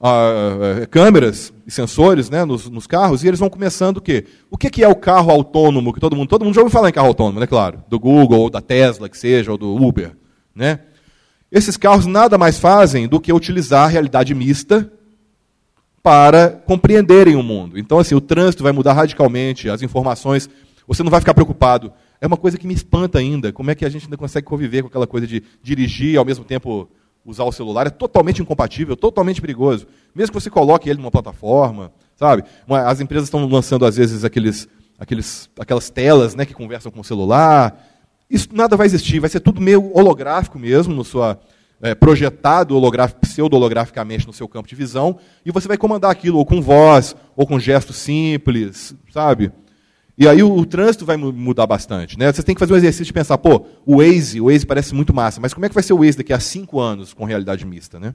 uh, 0.00 0.86
câmeras 0.90 1.52
e 1.66 1.70
sensores 1.70 2.28
né, 2.28 2.44
nos, 2.44 2.68
nos, 2.68 2.86
carros 2.86 3.24
e 3.24 3.28
eles 3.28 3.40
vão 3.40 3.48
começando 3.48 3.96
o 3.96 4.00
quê? 4.00 4.26
O 4.50 4.58
que, 4.58 4.68
que 4.68 4.84
é 4.84 4.88
o 4.88 4.94
carro 4.94 5.30
autônomo 5.30 5.92
que 5.92 6.00
todo 6.00 6.14
mundo, 6.14 6.28
todo 6.28 6.44
mundo 6.44 6.54
já 6.54 6.60
ouviu 6.60 6.72
falar 6.72 6.90
em 6.90 6.92
carro 6.92 7.08
autônomo, 7.08 7.40
né? 7.40 7.46
Claro, 7.46 7.82
do 7.88 7.98
Google, 7.98 8.40
ou 8.40 8.50
da 8.50 8.60
Tesla, 8.60 9.08
que 9.08 9.16
seja, 9.16 9.50
ou 9.50 9.58
do 9.58 9.74
Uber, 9.74 10.14
né? 10.54 10.80
Esses 11.50 11.76
carros 11.76 12.04
nada 12.04 12.36
mais 12.36 12.58
fazem 12.58 13.06
do 13.08 13.20
que 13.20 13.32
utilizar 13.32 13.84
a 13.84 13.88
realidade 13.88 14.34
mista 14.34 14.90
para 16.02 16.50
compreenderem 16.50 17.36
o 17.36 17.42
mundo. 17.42 17.78
Então, 17.78 17.98
assim, 17.98 18.14
o 18.14 18.20
trânsito 18.20 18.62
vai 18.62 18.72
mudar 18.72 18.92
radicalmente, 18.92 19.70
as 19.70 19.80
informações, 19.80 20.50
você 20.86 21.02
não 21.02 21.10
vai 21.10 21.20
ficar 21.20 21.34
preocupado. 21.34 21.92
É 22.20 22.26
uma 22.26 22.36
coisa 22.36 22.58
que 22.58 22.66
me 22.66 22.74
espanta 22.74 23.18
ainda. 23.18 23.52
Como 23.52 23.70
é 23.70 23.74
que 23.74 23.84
a 23.84 23.88
gente 23.88 24.04
ainda 24.04 24.16
consegue 24.16 24.46
conviver 24.46 24.82
com 24.82 24.88
aquela 24.88 25.06
coisa 25.06 25.26
de 25.26 25.42
dirigir 25.62 26.14
e 26.14 26.16
ao 26.16 26.24
mesmo 26.24 26.44
tempo 26.44 26.88
usar 27.24 27.44
o 27.44 27.52
celular? 27.52 27.86
É 27.86 27.90
totalmente 27.90 28.42
incompatível, 28.42 28.96
totalmente 28.96 29.40
perigoso. 29.40 29.86
Mesmo 30.14 30.32
que 30.32 30.40
você 30.40 30.50
coloque 30.50 30.88
ele 30.88 30.98
numa 30.98 31.10
plataforma, 31.10 31.92
sabe? 32.16 32.44
As 32.68 33.00
empresas 33.00 33.26
estão 33.26 33.46
lançando 33.46 33.84
às 33.84 33.96
vezes 33.96 34.24
aqueles, 34.24 34.68
aqueles, 34.98 35.50
aquelas 35.58 35.90
telas, 35.90 36.34
né, 36.34 36.44
que 36.46 36.54
conversam 36.54 36.92
com 36.92 37.00
o 37.00 37.04
celular. 37.04 37.78
Isso 38.28 38.48
nada 38.52 38.76
vai 38.76 38.86
existir, 38.86 39.20
vai 39.20 39.30
ser 39.30 39.40
tudo 39.40 39.60
meio 39.60 39.90
holográfico 39.96 40.58
mesmo, 40.58 40.94
no 40.94 41.04
sua, 41.04 41.38
é, 41.82 41.94
projetado 41.94 42.74
pseudo-holograficamente 43.20 44.26
no 44.26 44.32
seu 44.32 44.48
campo 44.48 44.68
de 44.68 44.74
visão, 44.74 45.18
e 45.44 45.50
você 45.50 45.68
vai 45.68 45.76
comandar 45.76 46.10
aquilo 46.10 46.38
ou 46.38 46.46
com 46.46 46.60
voz, 46.62 47.14
ou 47.36 47.46
com 47.46 47.60
gestos 47.60 47.96
simples, 47.96 48.94
sabe? 49.12 49.52
E 50.16 50.28
aí 50.28 50.42
o, 50.42 50.56
o, 50.56 50.64
trânsito 50.64 51.04
vai 51.04 51.16
mudar 51.16 51.66
bastante. 51.66 52.18
Né? 52.18 52.32
Você 52.32 52.42
tem 52.42 52.54
que 52.54 52.58
fazer 52.60 52.72
um 52.72 52.76
exercício 52.76 53.06
de 53.06 53.12
pensar, 53.12 53.36
pô, 53.36 53.66
o 53.84 53.96
Waze, 53.96 54.40
o 54.40 54.46
Waze 54.46 54.64
parece 54.64 54.94
muito 54.94 55.12
massa, 55.12 55.40
mas 55.40 55.52
como 55.52 55.66
é 55.66 55.68
que 55.68 55.74
vai 55.74 55.82
ser 55.82 55.92
o 55.92 55.98
Waze 55.98 56.18
daqui 56.18 56.32
a 56.32 56.38
cinco 56.38 56.80
anos 56.80 57.12
com 57.12 57.24
realidade 57.24 57.66
mista? 57.66 57.98
Né? 57.98 58.14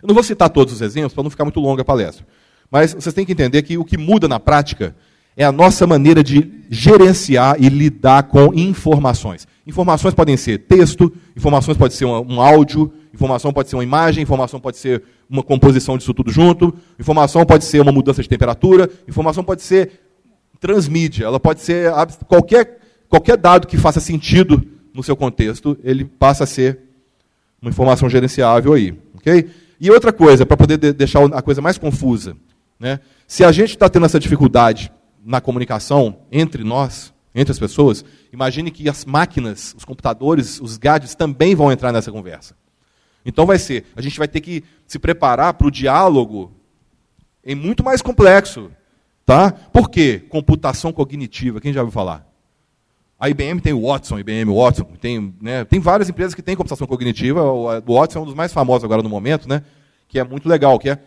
Eu 0.00 0.06
não 0.06 0.14
vou 0.14 0.22
citar 0.22 0.48
todos 0.50 0.72
os 0.72 0.80
exemplos 0.80 1.12
para 1.12 1.22
não 1.22 1.30
ficar 1.30 1.44
muito 1.44 1.58
longa 1.58 1.82
a 1.82 1.84
palestra. 1.84 2.24
Mas 2.70 2.94
vocês 2.94 3.14
têm 3.14 3.26
que 3.26 3.32
entender 3.32 3.62
que 3.62 3.76
o 3.76 3.84
que 3.84 3.98
muda 3.98 4.28
na 4.28 4.38
prática 4.38 4.94
é 5.36 5.44
a 5.44 5.50
nossa 5.50 5.86
maneira 5.86 6.22
de 6.22 6.50
gerenciar 6.70 7.56
e 7.58 7.68
lidar 7.68 8.24
com 8.24 8.54
informações. 8.54 9.48
Informações 9.66 10.14
podem 10.14 10.36
ser 10.36 10.58
texto, 10.58 11.12
informações 11.36 11.76
pode 11.76 11.94
ser 11.94 12.04
um, 12.04 12.34
um 12.34 12.40
áudio, 12.40 12.92
informação 13.12 13.52
pode 13.52 13.68
ser 13.68 13.76
uma 13.76 13.82
imagem, 13.82 14.22
informação 14.22 14.60
pode 14.60 14.76
ser 14.76 15.02
uma 15.28 15.42
composição 15.42 15.98
disso 15.98 16.14
tudo 16.14 16.30
junto, 16.30 16.72
informação 16.98 17.44
pode 17.44 17.64
ser 17.64 17.80
uma 17.80 17.90
mudança 17.90 18.22
de 18.22 18.28
temperatura, 18.28 18.88
informação 19.08 19.42
pode 19.42 19.62
ser 19.62 20.00
transmídia, 20.64 21.26
ela 21.26 21.38
pode 21.38 21.60
ser 21.60 21.92
qualquer, 22.26 22.78
qualquer 23.06 23.36
dado 23.36 23.66
que 23.66 23.76
faça 23.76 24.00
sentido 24.00 24.66
no 24.94 25.02
seu 25.02 25.14
contexto, 25.14 25.76
ele 25.84 26.06
passa 26.06 26.44
a 26.44 26.46
ser 26.46 26.78
uma 27.60 27.68
informação 27.68 28.08
gerenciável 28.08 28.72
aí. 28.72 28.98
Okay? 29.16 29.50
E 29.78 29.90
outra 29.90 30.10
coisa, 30.10 30.46
para 30.46 30.56
poder 30.56 30.78
de 30.78 30.94
deixar 30.94 31.22
a 31.34 31.42
coisa 31.42 31.60
mais 31.60 31.76
confusa, 31.76 32.34
né? 32.80 32.98
se 33.28 33.44
a 33.44 33.52
gente 33.52 33.72
está 33.72 33.90
tendo 33.90 34.06
essa 34.06 34.18
dificuldade 34.18 34.90
na 35.22 35.38
comunicação 35.38 36.16
entre 36.32 36.64
nós, 36.64 37.12
entre 37.34 37.52
as 37.52 37.58
pessoas, 37.58 38.02
imagine 38.32 38.70
que 38.70 38.88
as 38.88 39.04
máquinas, 39.04 39.74
os 39.76 39.84
computadores, 39.84 40.62
os 40.62 40.78
gadgets 40.78 41.14
também 41.14 41.54
vão 41.54 41.70
entrar 41.70 41.92
nessa 41.92 42.10
conversa. 42.10 42.56
Então 43.22 43.44
vai 43.44 43.58
ser, 43.58 43.84
a 43.94 44.00
gente 44.00 44.16
vai 44.18 44.28
ter 44.28 44.40
que 44.40 44.64
se 44.86 44.98
preparar 44.98 45.52
para 45.52 45.66
o 45.66 45.70
diálogo 45.70 46.52
em 47.44 47.54
muito 47.54 47.84
mais 47.84 48.00
complexo. 48.00 48.70
Tá? 49.24 49.50
Por 49.50 49.90
quê? 49.90 50.22
Computação 50.28 50.92
cognitiva, 50.92 51.60
quem 51.60 51.72
já 51.72 51.80
ouviu 51.80 51.92
falar? 51.92 52.26
A 53.18 53.30
IBM 53.30 53.60
tem 53.60 53.72
o 53.72 53.86
Watson, 53.86 54.18
IBM 54.18 54.52
Watson, 54.52 54.84
tem, 55.00 55.34
né, 55.40 55.64
tem 55.64 55.80
várias 55.80 56.08
empresas 56.08 56.34
que 56.34 56.42
têm 56.42 56.56
computação 56.56 56.86
cognitiva, 56.86 57.42
o 57.42 57.94
Watson 57.94 58.18
é 58.18 58.22
um 58.22 58.26
dos 58.26 58.34
mais 58.34 58.52
famosos 58.52 58.84
agora 58.84 59.02
no 59.02 59.08
momento, 59.08 59.48
né, 59.48 59.62
que 60.08 60.18
é 60.18 60.24
muito 60.24 60.48
legal, 60.48 60.78
que 60.78 60.90
é 60.90 60.98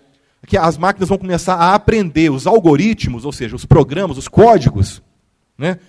que 0.46 0.58
as 0.58 0.78
máquinas 0.78 1.10
vão 1.10 1.18
começar 1.18 1.56
a 1.56 1.74
aprender 1.74 2.30
os 2.30 2.46
algoritmos, 2.46 3.26
ou 3.26 3.32
seja, 3.32 3.56
os 3.56 3.66
programas, 3.66 4.18
os 4.18 4.28
códigos. 4.28 5.02
Né? 5.58 5.80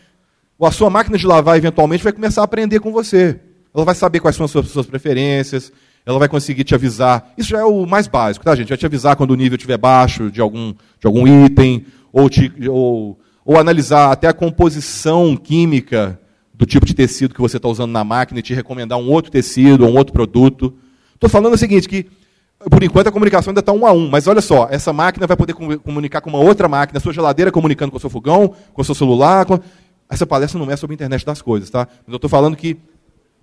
A 0.61 0.71
sua 0.73 0.89
máquina 0.91 1.19
de 1.19 1.27
lavar, 1.27 1.57
eventualmente, 1.57 2.03
vai 2.03 2.13
começar 2.13 2.41
a 2.41 2.45
aprender 2.45 2.81
com 2.81 2.91
você. 2.91 3.39
Ela 3.75 3.85
vai 3.85 3.95
saber 3.95 4.21
quais 4.21 4.35
são 4.35 4.45
as 4.45 4.51
suas, 4.51 4.69
suas 4.69 4.87
preferências, 4.87 5.71
ela 6.05 6.19
vai 6.19 6.29
conseguir 6.29 6.65
te 6.65 6.75
avisar. 6.75 7.33
Isso 7.37 7.51
já 7.51 7.61
é 7.61 7.65
o 7.65 7.87
mais 7.87 8.09
básico, 8.09 8.45
tá, 8.45 8.57
gente? 8.57 8.69
Vai 8.69 8.79
te 8.79 8.87
avisar 8.87 9.15
quando 9.15 9.31
o 9.33 9.37
nível 9.37 9.57
estiver 9.57 9.77
baixo 9.77 10.31
de 10.31 10.41
algum, 10.41 10.73
de 10.73 11.07
algum 11.07 11.45
item, 11.45 11.85
ou, 12.13 12.29
te, 12.29 12.53
ou, 12.69 13.19
ou 13.45 13.59
analisar 13.59 14.13
até 14.13 14.29
a 14.29 14.33
composição 14.33 15.37
química 15.37 16.21
do 16.53 16.67
tipo 16.67 16.85
de 16.85 16.95
tecido 16.95 17.35
que 17.35 17.41
você 17.41 17.57
está 17.57 17.69
usando 17.69 17.93
na 17.93 18.03
máquina 18.03 18.41
e 18.41 18.43
te 18.43 18.53
recomendar 18.53 18.99
um 18.99 19.09
outro 19.11 19.31
tecido 19.31 19.85
ou 19.85 19.93
um 19.93 19.97
outro 19.97 20.13
produto. 20.13 20.75
Estou 21.15 21.31
falando 21.31 21.55
o 21.55 21.59
seguinte, 21.59 21.89
que 21.89 22.07
por 22.71 22.83
enquanto 22.83 23.07
a 23.07 23.13
comunicação 23.13 23.53
ainda 23.53 23.61
está 23.61 23.73
um 23.73 23.87
a 23.87 23.93
um, 23.93 24.09
mas 24.09 24.27
olha 24.27 24.41
só, 24.41 24.67
essa 24.71 24.93
máquina 24.93 25.27
vai 25.27 25.37
poder 25.37 25.53
comunicar 25.53 26.21
com 26.21 26.31
uma 26.31 26.41
outra 26.41 26.67
máquina, 26.67 26.99
sua 26.99 27.13
geladeira 27.13 27.53
comunicando 27.53 27.93
com 27.93 27.97
o 27.97 28.01
seu 28.01 28.11
fogão, 28.11 28.53
com 28.73 28.83
o 28.83 28.85
seu 28.85 28.95
celular. 28.95 29.47
Com... 29.47 29.61
Essa 30.11 30.27
palestra 30.27 30.59
não 30.59 30.71
é 30.71 30.77
sobre 30.77 30.95
a 30.95 30.97
internet 30.97 31.25
das 31.25 31.41
coisas, 31.41 31.71
tá? 31.71 31.87
Mas 32.05 32.13
eu 32.13 32.17
estou 32.17 32.29
falando 32.29 32.57
que 32.57 32.77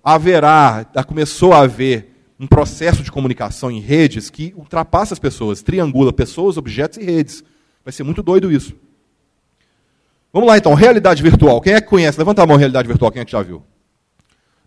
haverá, 0.04 0.84
começou 1.06 1.54
a 1.54 1.60
haver 1.60 2.14
um 2.38 2.46
processo 2.46 3.02
de 3.02 3.10
comunicação 3.10 3.70
em 3.70 3.80
redes 3.80 4.28
que 4.28 4.52
ultrapassa 4.56 5.14
as 5.14 5.18
pessoas, 5.18 5.62
triangula 5.62 6.12
pessoas, 6.12 6.58
objetos 6.58 6.98
e 6.98 7.04
redes. 7.04 7.42
Vai 7.86 7.92
ser 7.92 8.02
muito 8.02 8.22
doido 8.22 8.52
isso. 8.52 8.74
Vamos 10.30 10.46
lá 10.46 10.58
então, 10.58 10.74
realidade 10.74 11.22
virtual. 11.22 11.58
Quem 11.62 11.72
é 11.72 11.80
que 11.80 11.88
conhece? 11.88 12.18
Levanta 12.18 12.42
a 12.42 12.46
mão, 12.46 12.58
realidade 12.58 12.86
virtual, 12.86 13.10
quem 13.10 13.22
é 13.22 13.24
que 13.24 13.32
já 13.32 13.40
viu? 13.40 13.62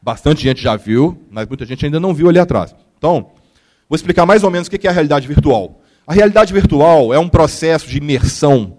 Bastante 0.02 0.42
gente 0.42 0.60
já 0.60 0.76
viu, 0.76 1.22
mas 1.30 1.48
muita 1.48 1.64
gente 1.66 1.86
ainda 1.86 2.00
não 2.00 2.16
viu 2.16 2.30
ali 2.30 2.40
atrás. 2.40 2.74
Então, 2.98 3.30
Vou 3.90 3.96
explicar 3.96 4.24
mais 4.24 4.44
ou 4.44 4.52
menos 4.52 4.68
o 4.68 4.72
que 4.72 4.86
é 4.86 4.90
a 4.92 4.94
realidade 4.94 5.28
virtual. 5.28 5.82
A 6.06 6.14
realidade 6.14 6.54
virtual 6.54 7.12
é 7.12 7.18
um 7.18 7.28
processo 7.28 7.88
de 7.88 7.98
imersão 7.98 8.78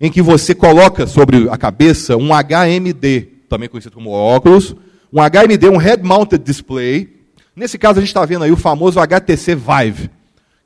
em 0.00 0.12
que 0.12 0.22
você 0.22 0.54
coloca 0.54 1.08
sobre 1.08 1.48
a 1.50 1.56
cabeça 1.56 2.16
um 2.16 2.28
HMD, 2.28 3.22
também 3.48 3.68
conhecido 3.68 3.96
como 3.96 4.10
óculos, 4.10 4.76
um 5.12 5.18
HMD, 5.20 5.68
um 5.68 5.76
Head 5.76 6.04
Mounted 6.04 6.44
Display. 6.44 7.16
Nesse 7.56 7.76
caso, 7.76 7.98
a 7.98 8.00
gente 8.00 8.10
está 8.10 8.24
vendo 8.24 8.44
aí 8.44 8.52
o 8.52 8.56
famoso 8.56 9.00
HTC 9.00 9.56
Vive, 9.56 10.08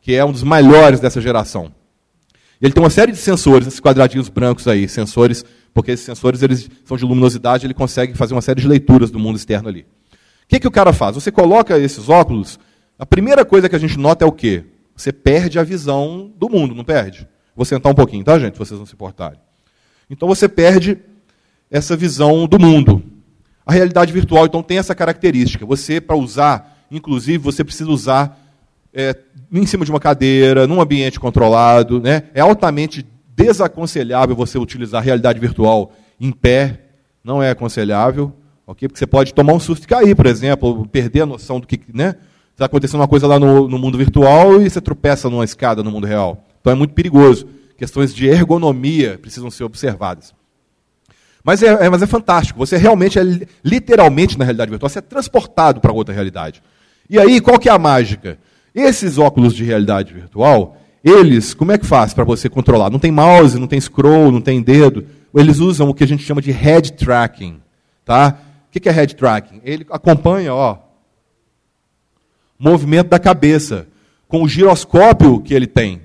que 0.02 0.14
é 0.14 0.22
um 0.22 0.32
dos 0.32 0.42
melhores 0.42 1.00
dessa 1.00 1.18
geração. 1.18 1.72
Ele 2.60 2.72
tem 2.72 2.82
uma 2.82 2.90
série 2.90 3.12
de 3.12 3.18
sensores, 3.18 3.66
esses 3.66 3.80
quadradinhos 3.80 4.28
brancos 4.28 4.66
aí, 4.66 4.88
sensores, 4.88 5.44
porque 5.72 5.92
esses 5.92 6.04
sensores 6.04 6.42
eles 6.42 6.68
são 6.84 6.96
de 6.96 7.04
luminosidade, 7.04 7.66
ele 7.66 7.74
consegue 7.74 8.14
fazer 8.14 8.34
uma 8.34 8.42
série 8.42 8.60
de 8.60 8.66
leituras 8.66 9.10
do 9.10 9.18
mundo 9.18 9.36
externo 9.36 9.68
ali. 9.68 9.82
O 9.82 10.48
que, 10.48 10.58
que 10.60 10.68
o 10.68 10.70
cara 10.70 10.92
faz? 10.92 11.14
Você 11.14 11.30
coloca 11.30 11.78
esses 11.78 12.08
óculos 12.08 12.58
a 12.98 13.06
primeira 13.06 13.44
coisa 13.44 13.68
que 13.68 13.76
a 13.76 13.78
gente 13.78 13.96
nota 13.96 14.24
é 14.24 14.28
o 14.28 14.32
quê? 14.32 14.64
Você 14.96 15.12
perde 15.12 15.58
a 15.58 15.62
visão 15.62 16.32
do 16.36 16.50
mundo, 16.50 16.74
não 16.74 16.82
perde? 16.82 17.28
Vou 17.54 17.64
sentar 17.64 17.92
um 17.92 17.94
pouquinho, 17.94 18.24
tá, 18.24 18.36
gente? 18.38 18.58
Vocês 18.58 18.78
não 18.78 18.86
se 18.86 18.94
importarem. 18.94 19.38
Então 20.10 20.26
você 20.26 20.48
perde 20.48 20.98
essa 21.70 21.96
visão 21.96 22.48
do 22.48 22.58
mundo. 22.58 23.00
A 23.64 23.72
realidade 23.72 24.12
virtual, 24.12 24.46
então, 24.46 24.62
tem 24.62 24.78
essa 24.78 24.94
característica. 24.94 25.64
Você, 25.64 26.00
para 26.00 26.16
usar, 26.16 26.86
inclusive, 26.90 27.38
você 27.38 27.62
precisa 27.62 27.90
usar 27.90 28.36
é, 28.92 29.14
em 29.52 29.66
cima 29.66 29.84
de 29.84 29.90
uma 29.90 30.00
cadeira, 30.00 30.66
num 30.66 30.80
ambiente 30.80 31.20
controlado. 31.20 32.00
Né? 32.00 32.24
É 32.34 32.40
altamente 32.40 33.06
desaconselhável 33.36 34.34
você 34.34 34.58
utilizar 34.58 35.02
realidade 35.02 35.38
virtual 35.38 35.92
em 36.20 36.32
pé. 36.32 36.80
Não 37.22 37.42
é 37.42 37.50
aconselhável, 37.50 38.32
ok? 38.66 38.88
Porque 38.88 38.98
você 38.98 39.06
pode 39.06 39.34
tomar 39.34 39.52
um 39.52 39.60
susto 39.60 39.84
e 39.84 39.86
cair, 39.86 40.14
por 40.14 40.26
exemplo, 40.26 40.86
perder 40.88 41.22
a 41.22 41.26
noção 41.26 41.60
do 41.60 41.66
que, 41.66 41.80
né? 41.92 42.16
Está 42.52 42.64
acontecendo 42.66 43.00
uma 43.00 43.06
coisa 43.08 43.26
lá 43.26 43.38
no, 43.38 43.68
no, 43.68 43.78
mundo 43.78 43.96
virtual 43.96 44.60
e 44.60 44.68
você 44.68 44.80
tropeça 44.80 45.30
numa 45.30 45.44
escada 45.44 45.80
no 45.82 45.92
mundo 45.92 46.06
real. 46.06 46.44
Então 46.60 46.72
é 46.72 46.76
muito 46.76 46.92
perigoso. 46.92 47.46
Questões 47.76 48.12
de 48.12 48.26
ergonomia 48.26 49.16
precisam 49.16 49.48
ser 49.48 49.62
observadas. 49.62 50.34
Mas 51.44 51.62
é, 51.62 51.86
é, 51.86 51.88
mas 51.88 52.02
é 52.02 52.06
fantástico. 52.06 52.58
Você 52.58 52.76
realmente 52.76 53.16
é 53.16 53.22
literalmente 53.62 54.36
na 54.36 54.44
realidade 54.44 54.70
virtual, 54.70 54.90
você 54.90 54.98
é 54.98 55.02
transportado 55.02 55.80
para 55.80 55.92
outra 55.92 56.12
realidade. 56.12 56.60
E 57.08 57.18
aí, 57.18 57.40
qual 57.40 57.58
que 57.58 57.68
é 57.68 57.72
a 57.72 57.78
mágica? 57.78 58.38
Esses 58.78 59.18
óculos 59.18 59.56
de 59.56 59.64
realidade 59.64 60.14
virtual, 60.14 60.76
eles, 61.02 61.52
como 61.52 61.72
é 61.72 61.78
que 61.78 61.84
faz 61.84 62.14
para 62.14 62.22
você 62.22 62.48
controlar? 62.48 62.90
Não 62.90 63.00
tem 63.00 63.10
mouse, 63.10 63.58
não 63.58 63.66
tem 63.66 63.80
scroll, 63.80 64.30
não 64.30 64.40
tem 64.40 64.62
dedo. 64.62 65.04
Eles 65.34 65.58
usam 65.58 65.88
o 65.88 65.94
que 65.94 66.04
a 66.04 66.06
gente 66.06 66.22
chama 66.22 66.40
de 66.40 66.52
head 66.52 66.92
tracking. 66.92 67.60
Tá? 68.04 68.38
O 68.68 68.80
que 68.80 68.88
é 68.88 68.92
head 68.92 69.16
tracking? 69.16 69.60
Ele 69.64 69.84
acompanha 69.90 70.54
ó, 70.54 70.78
movimento 72.56 73.08
da 73.08 73.18
cabeça 73.18 73.88
com 74.28 74.44
o 74.44 74.48
giroscópio 74.48 75.40
que 75.40 75.54
ele 75.54 75.66
tem. 75.66 76.02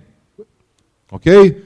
Ok? 1.12 1.64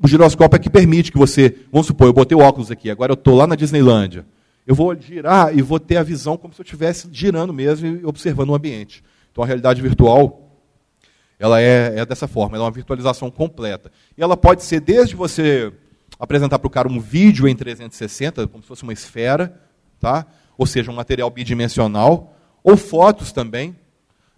O 0.00 0.06
giroscópio 0.06 0.54
é 0.54 0.60
que 0.60 0.70
permite 0.70 1.10
que 1.10 1.18
você, 1.18 1.52
vamos 1.72 1.88
supor, 1.88 2.06
eu 2.06 2.12
botei 2.12 2.38
o 2.38 2.40
óculos 2.40 2.70
aqui, 2.70 2.88
agora 2.88 3.10
eu 3.10 3.14
estou 3.14 3.34
lá 3.34 3.44
na 3.44 3.56
Disneylândia. 3.56 4.24
Eu 4.64 4.76
vou 4.76 4.94
girar 4.94 5.56
e 5.56 5.62
vou 5.62 5.80
ter 5.80 5.96
a 5.96 6.02
visão 6.04 6.36
como 6.36 6.54
se 6.54 6.60
eu 6.60 6.64
estivesse 6.64 7.08
girando 7.10 7.52
mesmo 7.52 7.88
e 7.88 8.06
observando 8.06 8.50
o 8.50 8.54
ambiente. 8.54 9.02
Então 9.38 9.44
a 9.44 9.46
realidade 9.46 9.80
virtual 9.80 10.50
ela 11.38 11.60
é, 11.60 12.00
é 12.00 12.04
dessa 12.04 12.26
forma, 12.26 12.56
ela 12.56 12.64
é 12.64 12.66
uma 12.66 12.72
virtualização 12.72 13.30
completa. 13.30 13.92
E 14.16 14.20
ela 14.20 14.36
pode 14.36 14.64
ser 14.64 14.80
desde 14.80 15.14
você 15.14 15.72
apresentar 16.18 16.58
para 16.58 16.66
o 16.66 16.70
cara 16.70 16.88
um 16.88 16.98
vídeo 16.98 17.46
em 17.46 17.54
360, 17.54 18.48
como 18.48 18.64
se 18.64 18.68
fosse 18.68 18.82
uma 18.82 18.92
esfera, 18.92 19.62
tá? 20.00 20.26
ou 20.56 20.66
seja, 20.66 20.90
um 20.90 20.94
material 20.96 21.30
bidimensional, 21.30 22.34
ou 22.64 22.76
fotos 22.76 23.30
também, 23.30 23.76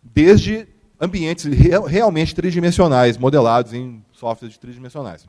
desde 0.02 0.68
ambientes 1.00 1.46
realmente 1.46 2.34
tridimensionais, 2.34 3.16
modelados 3.16 3.72
em 3.72 4.04
softwares 4.12 4.58
tridimensionais. 4.58 5.26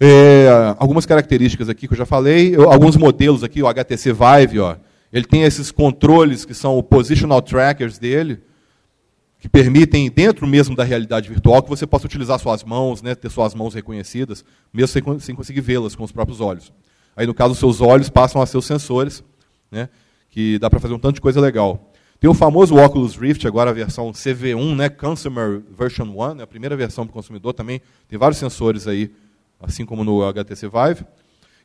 É, 0.00 0.74
algumas 0.76 1.06
características 1.06 1.68
aqui 1.68 1.86
que 1.86 1.94
eu 1.94 1.98
já 1.98 2.04
falei, 2.04 2.52
eu, 2.56 2.68
alguns 2.68 2.96
modelos 2.96 3.44
aqui, 3.44 3.62
o 3.62 3.68
HTC 3.68 4.12
Vive, 4.12 4.58
ó, 4.58 4.74
ele 5.14 5.24
tem 5.24 5.44
esses 5.44 5.70
controles 5.70 6.44
que 6.44 6.52
são 6.52 6.76
o 6.76 6.82
positional 6.82 7.40
trackers 7.40 7.98
dele, 7.98 8.40
que 9.38 9.48
permitem, 9.48 10.10
dentro 10.10 10.44
mesmo 10.44 10.74
da 10.74 10.82
realidade 10.82 11.28
virtual, 11.28 11.62
que 11.62 11.68
você 11.68 11.86
possa 11.86 12.04
utilizar 12.04 12.36
suas 12.40 12.64
mãos, 12.64 13.00
né, 13.00 13.14
ter 13.14 13.30
suas 13.30 13.54
mãos 13.54 13.74
reconhecidas, 13.74 14.44
mesmo 14.72 15.20
sem, 15.20 15.34
conseguir 15.36 15.60
vê-las 15.60 15.94
com 15.94 16.02
os 16.02 16.10
próprios 16.10 16.40
olhos. 16.40 16.72
Aí, 17.14 17.28
no 17.28 17.32
caso, 17.32 17.52
os 17.52 17.60
seus 17.60 17.80
olhos 17.80 18.10
passam 18.10 18.42
a 18.42 18.46
ser 18.46 18.58
os 18.58 18.64
sensores, 18.64 19.22
né, 19.70 19.88
que 20.30 20.58
dá 20.58 20.68
para 20.68 20.80
fazer 20.80 20.94
um 20.94 20.98
tanto 20.98 21.14
de 21.14 21.20
coisa 21.20 21.40
legal. 21.40 21.92
Tem 22.18 22.28
o 22.28 22.34
famoso 22.34 22.74
Oculus 22.74 23.14
Rift, 23.14 23.46
agora 23.46 23.70
a 23.70 23.72
versão 23.72 24.10
CV1, 24.10 24.74
né, 24.74 24.88
Consumer 24.88 25.62
Version 25.78 26.06
1, 26.06 26.34
né, 26.34 26.42
a 26.42 26.46
primeira 26.46 26.76
versão 26.76 27.06
para 27.06 27.12
o 27.12 27.14
consumidor 27.14 27.52
também, 27.52 27.80
tem 28.08 28.18
vários 28.18 28.38
sensores 28.38 28.88
aí, 28.88 29.12
assim 29.60 29.86
como 29.86 30.02
no 30.02 30.24
HTC 30.24 30.68
Vive. 30.68 31.04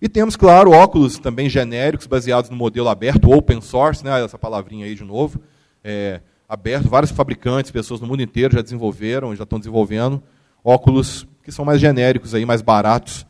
E 0.02 0.08
temos, 0.08 0.36
claro, 0.36 0.72
óculos 0.72 1.20
também 1.20 1.50
genéricos, 1.50 2.08
baseados 2.08 2.50
no 2.50 2.56
modelo 2.56 2.88
aberto, 2.88 3.32
open 3.32 3.60
source, 3.60 4.04
né, 4.04 4.24
essa 4.24 4.38
palavrinha 4.38 4.86
aí 4.86 4.96
de 4.96 5.04
novo, 5.04 5.42
é, 5.84 6.22
aberto, 6.48 6.90
vários 6.90 7.12
fabricantes, 7.12 7.70
pessoas 7.70 8.00
no 8.00 8.08
mundo 8.08 8.24
inteiro 8.24 8.54
já 8.54 8.62
desenvolveram, 8.62 9.36
já 9.36 9.44
estão 9.44 9.60
desenvolvendo 9.60 10.24
óculos 10.64 11.28
que 11.44 11.52
são 11.52 11.66
mais 11.66 11.82
genéricos, 11.82 12.34
aí, 12.34 12.46
mais 12.46 12.62
baratos, 12.62 13.26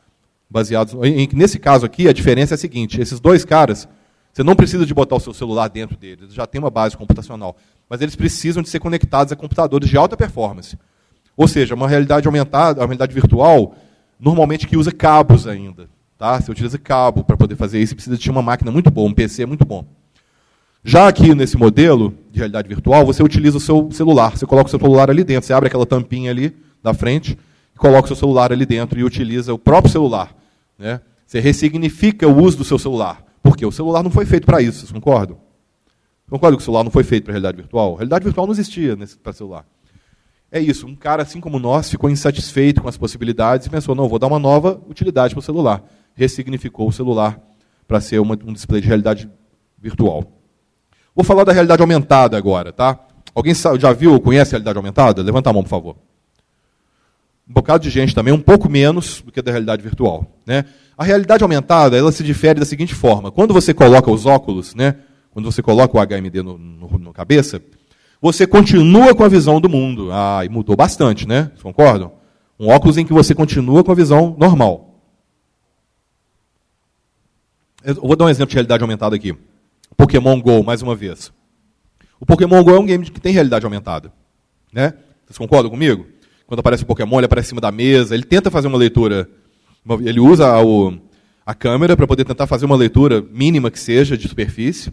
baseados. 0.50 0.94
Em, 1.04 1.28
nesse 1.34 1.60
caso 1.60 1.86
aqui, 1.86 2.08
a 2.08 2.14
diferença 2.14 2.54
é 2.54 2.56
a 2.56 2.58
seguinte: 2.58 3.00
esses 3.00 3.20
dois 3.20 3.46
caras, 3.46 3.88
você 4.32 4.44
não 4.44 4.56
precisa 4.56 4.86
de 4.86 4.94
botar 4.94 5.16
o 5.16 5.20
seu 5.20 5.34
celular 5.34 5.68
dentro 5.70 5.98
deles, 5.98 6.24
eles 6.24 6.34
já 6.34 6.46
têm 6.46 6.60
uma 6.60 6.70
base 6.70 6.96
computacional, 6.96 7.56
mas 7.90 8.02
eles 8.02 8.16
precisam 8.16 8.62
de 8.62 8.70
ser 8.70 8.80
conectados 8.80 9.32
a 9.32 9.36
computadores 9.36 9.90
de 9.90 9.98
alta 9.98 10.16
performance. 10.18 10.78
Ou 11.36 11.48
seja, 11.48 11.76
uma 11.76 11.88
realidade 11.88 12.28
aumentada, 12.28 12.82
uma 12.82 12.88
realidade 12.88 13.14
virtual, 13.14 13.76
normalmente 14.20 14.68
que 14.68 14.76
usa 14.76 14.92
cabos 14.92 15.48
ainda. 15.48 15.90
Tá? 16.20 16.42
Você 16.42 16.52
utiliza 16.52 16.78
cabo 16.78 17.24
para 17.24 17.38
poder 17.38 17.56
fazer 17.56 17.80
isso, 17.82 17.96
precisa 17.96 18.18
de 18.18 18.30
uma 18.30 18.42
máquina 18.42 18.70
muito 18.70 18.92
boa, 18.92 19.10
um 19.10 19.14
PC 19.14 19.46
muito 19.46 19.64
bom. 19.64 19.86
Já 20.84 21.08
aqui 21.08 21.34
nesse 21.34 21.56
modelo 21.56 22.14
de 22.30 22.40
realidade 22.40 22.68
virtual, 22.68 23.06
você 23.06 23.24
utiliza 23.24 23.56
o 23.56 23.60
seu 23.60 23.90
celular. 23.90 24.38
Você 24.38 24.46
coloca 24.46 24.68
o 24.68 24.70
seu 24.70 24.80
celular 24.80 25.10
ali 25.10 25.24
dentro. 25.24 25.48
Você 25.48 25.54
abre 25.54 25.68
aquela 25.68 25.86
tampinha 25.86 26.30
ali 26.30 26.54
da 26.84 26.94
frente, 26.94 27.38
coloca 27.78 28.04
o 28.04 28.08
seu 28.08 28.18
celular 28.18 28.52
ali 28.52 28.66
dentro 28.66 29.00
e 29.00 29.04
utiliza 29.04 29.54
o 29.54 29.58
próprio 29.58 29.94
celular. 29.94 30.36
Né? 30.78 31.00
Você 31.26 31.40
ressignifica 31.40 32.28
o 32.28 32.38
uso 32.44 32.58
do 32.58 32.64
seu 32.66 32.78
celular. 32.78 33.24
Porque 33.42 33.66
o 33.66 33.72
celular 33.72 34.04
não 34.04 34.12
foi 34.12 34.26
feito 34.26 34.46
para 34.46 34.62
isso, 34.62 34.80
vocês 34.80 34.92
concordam? 34.92 35.38
Concordam 36.30 36.58
que 36.58 36.62
o 36.62 36.66
celular 36.66 36.84
não 36.84 36.92
foi 36.92 37.06
feito 37.06 37.24
para 37.24 37.32
realidade 37.32 37.56
virtual? 37.56 37.96
Realidade 37.96 38.26
virtual 38.26 38.46
não 38.46 38.54
existia 38.54 38.98
para 39.24 39.32
celular. 39.32 39.66
É 40.52 40.60
isso, 40.60 40.86
um 40.86 40.96
cara 40.96 41.24
assim 41.24 41.40
como 41.40 41.60
nós 41.60 41.90
ficou 41.90 42.10
insatisfeito 42.10 42.82
com 42.82 42.90
as 42.90 42.98
possibilidades 42.98 43.68
e 43.68 43.70
pensou, 43.70 43.96
não, 43.96 44.10
vou 44.10 44.20
dar 44.20 44.28
uma 44.28 44.40
nova 44.40 44.82
utilidade 44.90 45.34
para 45.34 45.40
o 45.40 45.44
celular. 45.44 45.82
Ressignificou 46.20 46.90
o 46.90 46.92
celular 46.92 47.40
para 47.88 48.02
ser 48.02 48.20
uma, 48.20 48.38
um 48.46 48.52
display 48.52 48.82
de 48.82 48.88
realidade 48.88 49.30
virtual. 49.82 50.26
Vou 51.16 51.24
falar 51.24 51.46
da 51.46 51.54
realidade 51.54 51.82
aumentada 51.82 52.38
agora, 52.38 52.74
tá? 52.74 53.00
Alguém 53.34 53.54
já 53.56 53.94
viu 53.94 54.12
ou 54.12 54.20
conhece 54.20 54.50
a 54.50 54.58
realidade 54.58 54.78
aumentada? 54.78 55.22
Levanta 55.22 55.50
a 55.50 55.54
mão, 55.54 55.64
por 55.64 55.70
favor. 55.70 55.96
Um 57.50 57.54
bocado 57.54 57.82
de 57.82 57.90
gente 57.90 58.14
também, 58.14 58.34
um 58.34 58.42
pouco 58.42 58.70
menos 58.70 59.22
do 59.22 59.32
que 59.32 59.42
da 59.42 59.50
realidade 59.50 59.82
virtual. 59.82 60.26
Né? 60.46 60.66
A 60.98 61.06
realidade 61.06 61.42
aumentada 61.42 61.98
ela 61.98 62.12
se 62.12 62.22
difere 62.22 62.60
da 62.60 62.66
seguinte 62.66 62.94
forma: 62.94 63.32
quando 63.32 63.54
você 63.54 63.74
coloca 63.74 64.12
os 64.12 64.26
óculos, 64.26 64.76
né, 64.76 64.96
quando 65.32 65.50
você 65.50 65.62
coloca 65.62 65.98
o 65.98 66.06
HMD 66.06 66.44
no, 66.44 66.58
no, 66.58 67.00
no 67.00 67.14
cabeça, 67.14 67.62
você 68.22 68.46
continua 68.46 69.16
com 69.16 69.24
a 69.24 69.30
visão 69.30 69.62
do 69.62 69.70
mundo. 69.70 70.10
Ah, 70.12 70.42
e 70.44 70.50
mudou 70.50 70.76
bastante, 70.76 71.26
né? 71.26 71.44
Vocês 71.52 71.64
concordam? 71.64 72.12
Um 72.60 72.68
óculos 72.68 72.98
em 72.98 73.06
que 73.06 73.14
você 73.14 73.34
continua 73.34 73.86
com 73.86 73.92
a 73.94 73.96
visão 73.96 74.36
normal. 74.38 74.89
Eu 77.84 77.96
vou 77.96 78.16
dar 78.16 78.26
um 78.26 78.30
exemplo 78.30 78.50
de 78.50 78.56
realidade 78.56 78.84
aumentada 78.84 79.16
aqui. 79.16 79.36
Pokémon 79.96 80.40
Go, 80.42 80.64
mais 80.64 80.82
uma 80.82 80.96
vez. 80.96 81.32
O 82.20 82.26
Pokémon 82.26 82.64
Go 82.64 82.72
é 82.72 82.80
um 82.80 82.86
game 82.86 83.06
que 83.06 83.20
tem 83.20 83.34
realidade 83.34 83.66
aumentada. 83.66 84.12
Né? 84.72 84.94
Vocês 85.26 85.38
concordam 85.38 85.70
comigo? 85.70 86.06
Quando 86.48 86.60
aparece 86.60 86.84
o 86.84 86.86
Pokémon, 86.86 87.18
ele 87.18 87.26
aparece 87.26 87.48
em 87.48 87.50
cima 87.50 87.62
da 87.62 87.72
mesa, 87.72 88.16
ele 88.16 88.24
tenta 88.24 88.50
fazer 88.50 88.68
uma 88.68 88.78
leitura. 88.78 89.30
Ele 90.02 90.20
usa 90.20 90.58
o, 90.62 90.98
a 91.46 91.54
câmera 91.54 91.96
para 91.96 92.08
poder 92.08 92.26
tentar 92.26 92.48
fazer 92.48 92.66
uma 92.66 92.76
leitura 92.76 93.22
mínima 93.22 93.72
que 93.72 93.80
seja 93.80 94.18
de 94.18 94.28
superfície. 94.28 94.92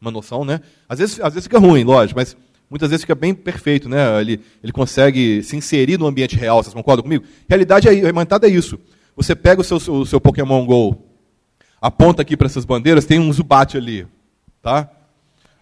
Uma 0.00 0.10
noção, 0.10 0.44
né? 0.44 0.60
Às 0.88 0.98
vezes, 0.98 1.20
às 1.20 1.34
vezes 1.34 1.44
fica 1.44 1.58
ruim, 1.58 1.82
lógico, 1.82 2.18
mas 2.18 2.36
muitas 2.70 2.90
vezes 2.90 3.02
fica 3.02 3.14
bem 3.14 3.34
perfeito, 3.34 3.88
né? 3.88 4.20
Ele, 4.20 4.40
ele 4.62 4.72
consegue 4.72 5.42
se 5.42 5.56
inserir 5.56 5.98
no 5.98 6.06
ambiente 6.06 6.36
real, 6.36 6.62
vocês 6.62 6.74
concordam 6.74 7.02
comigo? 7.02 7.24
Realidade 7.48 7.88
é, 7.88 8.06
aumentada 8.06 8.46
é 8.46 8.50
isso. 8.50 8.78
Você 9.16 9.34
pega 9.34 9.60
o 9.60 9.64
seu, 9.64 9.78
o 9.92 10.06
seu 10.06 10.20
Pokémon 10.20 10.64
Go 10.64 11.07
aponta 11.80 12.22
aqui 12.22 12.36
para 12.36 12.46
essas 12.46 12.64
bandeiras, 12.64 13.04
tem 13.04 13.18
um 13.18 13.32
Zubat 13.32 13.76
ali, 13.76 14.06
tá? 14.62 14.90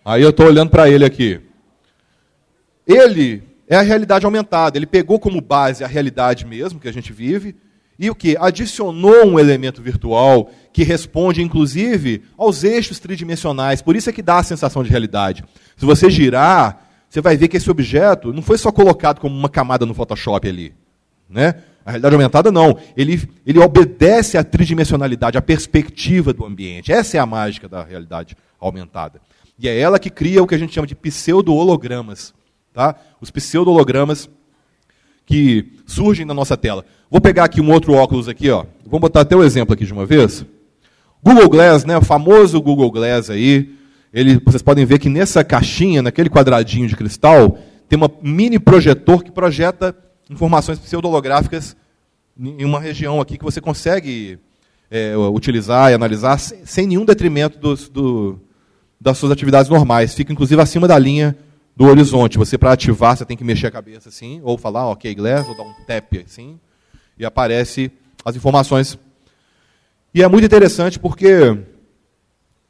Aí 0.05 0.23
eu 0.23 0.31
estou 0.31 0.47
olhando 0.47 0.71
para 0.71 0.89
ele 0.89 1.05
aqui. 1.05 1.41
Ele 2.87 3.43
é 3.69 3.77
a 3.77 3.83
realidade 3.83 4.25
aumentada. 4.25 4.79
Ele 4.79 4.87
pegou 4.87 5.19
como 5.19 5.41
base 5.41 5.83
a 5.83 5.87
realidade 5.87 6.47
mesmo 6.47 6.79
que 6.79 6.89
a 6.89 6.93
gente 6.93 7.13
vive 7.13 7.57
e 7.99 8.11
o 8.11 8.15
que 8.15 8.37
adicionou 8.39 9.27
um 9.27 9.39
elemento 9.39 9.83
virtual 9.83 10.51
que 10.73 10.85
responde, 10.85 11.43
inclusive, 11.43 12.23
aos 12.37 12.63
eixos 12.63 13.01
tridimensionais. 13.01 13.83
Por 13.83 13.97
isso 13.97 14.11
é 14.11 14.13
que 14.13 14.23
dá 14.23 14.39
a 14.39 14.43
sensação 14.43 14.85
de 14.85 14.91
realidade. 14.91 15.43
Se 15.77 15.85
você 15.85 16.11
girar, 16.11 16.87
você 17.09 17.21
vai 17.21 17.37
ver 17.37 17.49
que 17.49 17.57
esse 17.57 17.71
objeto 17.71 18.33
não 18.33 18.43
foi 18.43 18.59
só 18.59 18.71
colocado 18.71 19.19
como 19.19 19.37
uma 19.37 19.49
camada 19.49 19.87
no 19.87 19.95
Photoshop 19.95 20.47
ali, 20.47 20.75
né? 21.29 21.55
A 21.87 21.91
realidade 21.91 22.15
aumentada 22.17 22.51
não. 22.51 22.77
Ele, 22.97 23.23
ele 23.47 23.61
obedece 23.61 24.37
à 24.37 24.43
tridimensionalidade, 24.43 25.39
à 25.39 25.43
perspectiva 25.43 26.33
do 26.33 26.45
ambiente. 26.45 26.93
Essa 26.93 27.17
é 27.17 27.21
a 27.21 27.25
mágica 27.25 27.69
da 27.69 27.85
realidade 27.85 28.37
aumentada. 28.59 29.21
E 29.57 29.69
é 29.69 29.79
ela 29.79 29.97
que 30.01 30.11
cria 30.11 30.43
o 30.43 30.49
que 30.49 30.55
a 30.57 30.59
gente 30.59 30.75
chama 30.75 30.87
de 30.87 30.97
pseudo-hologramas. 30.97 32.35
Tá? 32.75 32.97
Os 33.21 33.31
pseudo-hologramas 33.31 34.29
que 35.25 35.75
surgem 35.87 36.27
na 36.27 36.35
nossa 36.35 36.57
tela. 36.57 36.85
Vou 37.09 37.21
pegar 37.21 37.45
aqui 37.45 37.61
um 37.61 37.71
outro 37.71 37.93
óculos 37.93 38.29
aqui, 38.29 38.51
ó. 38.51 38.65
Vamos 38.85 39.01
botar 39.01 39.21
até 39.21 39.37
o 39.37 39.45
exemplo 39.45 39.73
aqui 39.73 39.87
de 39.87 39.93
uma 39.93 40.05
vez. 40.05 40.45
Google 41.23 41.49
Glass, 41.49 41.85
né, 41.85 41.97
o 41.97 42.03
famoso 42.03 42.61
Google 42.61 42.91
Glass 42.91 43.31
aí, 43.31 43.75
ele, 44.13 44.41
vocês 44.45 44.63
podem 44.63 44.85
ver 44.85 44.99
que 44.99 45.09
nessa 45.09 45.45
caixinha, 45.45 46.03
naquele 46.03 46.29
quadradinho 46.29 46.89
de 46.89 46.97
cristal, 46.97 47.59
tem 47.89 47.99
um 47.99 48.09
mini 48.23 48.59
projetor 48.59 49.23
que 49.23 49.31
projeta 49.31 49.97
informações 50.31 50.79
pseudolográficas 50.79 51.77
em 52.39 52.65
uma 52.65 52.81
região 52.81 53.21
aqui 53.21 53.39
que 53.39 53.45
você 53.45 53.61
consegue 53.61 54.39
é, 54.91 55.17
utilizar 55.17 55.91
e 55.91 55.95
analisar 55.95 56.39
sem, 56.39 56.87
nenhum 56.87 57.05
detrimento 57.05 57.59
dos, 57.59 57.89
do, 57.89 58.39
das 59.01 59.19
suas 59.19 59.33
atividades 59.33 59.71
normais. 59.71 60.15
Fica, 60.15 60.33
inclusive, 60.33 60.61
acima 60.61 60.87
da 60.87 60.99
linha 60.99 61.37
do 61.75 61.85
horizonte. 61.85 62.39
Você, 62.39 62.59
para 62.59 62.73
ativar, 62.73 63.17
você 63.17 63.25
tem 63.25 63.37
que 63.37 63.45
mexer 63.45 63.67
a 63.67 63.71
cabeça 63.71 64.09
assim, 64.09 64.41
ou 64.43 64.59
falar 64.59 64.89
ok, 64.89 65.15
glass, 65.15 65.49
ou 65.49 65.57
dar 65.57 65.63
um 65.63 65.75
tap 65.87 66.25
assim, 66.25 66.59
e 67.19 67.25
aparece 67.25 67.91
as 68.25 68.37
informações. 68.37 68.99
E 70.13 70.23
é 70.23 70.29
muito 70.29 70.45
interessante 70.45 70.99
porque 70.99 71.59